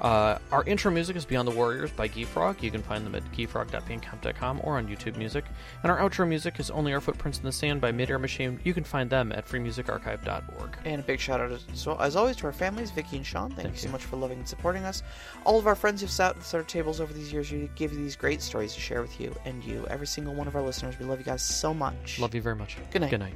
Uh, 0.00 0.38
our 0.50 0.64
intro 0.64 0.90
music 0.90 1.16
is 1.16 1.24
Beyond 1.24 1.46
the 1.46 1.52
Warriors 1.52 1.90
by 1.92 2.08
Geefrog. 2.08 2.62
You 2.62 2.70
can 2.70 2.82
find 2.82 3.06
them 3.06 3.14
at 3.14 3.22
geefrog.bandcamp.com 3.32 4.60
or 4.64 4.76
on 4.76 4.88
YouTube 4.88 5.16
Music. 5.16 5.44
And 5.82 5.90
our 5.90 5.98
outro 5.98 6.26
music 6.28 6.58
is 6.58 6.70
Only 6.70 6.92
Our 6.92 7.00
Footprints 7.00 7.38
in 7.38 7.44
the 7.44 7.52
Sand 7.52 7.80
by 7.80 7.92
Midair 7.92 8.18
Machine. 8.18 8.60
You 8.64 8.74
can 8.74 8.84
find 8.84 9.08
them 9.08 9.32
at 9.32 9.46
freemusicarchive.org. 9.48 10.78
And 10.84 11.00
a 11.00 11.04
big 11.04 11.20
shout 11.20 11.40
out, 11.40 11.52
as, 11.52 11.86
well, 11.86 12.00
as 12.00 12.16
always, 12.16 12.36
to 12.36 12.46
our 12.46 12.52
families, 12.52 12.90
Vicky 12.90 13.16
and 13.16 13.26
Sean. 13.26 13.50
Thank, 13.50 13.62
Thank 13.62 13.74
you 13.76 13.80
so 13.80 13.90
much 13.90 14.04
for 14.04 14.16
loving 14.16 14.38
and 14.38 14.48
supporting 14.48 14.84
us. 14.84 15.02
All 15.44 15.58
of 15.58 15.66
our 15.66 15.76
friends 15.76 16.00
who've 16.00 16.10
sat 16.10 16.36
at 16.36 16.54
our 16.54 16.62
tables 16.62 17.00
over 17.00 17.12
these 17.12 17.32
years, 17.32 17.50
we 17.50 17.70
give 17.76 17.92
you 17.92 17.98
these 17.98 18.16
great 18.16 18.42
stories 18.42 18.74
to 18.74 18.80
share 18.80 19.00
with 19.00 19.20
you 19.20 19.34
and 19.44 19.62
you, 19.64 19.86
every 19.88 20.06
single 20.06 20.34
one 20.34 20.48
of 20.48 20.56
our 20.56 20.62
listeners. 20.62 20.98
We 20.98 21.06
love 21.06 21.18
you 21.18 21.24
guys 21.24 21.42
so 21.42 21.72
much. 21.72 22.18
Love 22.18 22.34
you 22.34 22.42
very 22.42 22.56
much. 22.56 22.76
Good 22.90 23.02
night. 23.02 23.10
Good 23.10 23.20
night. 23.20 23.34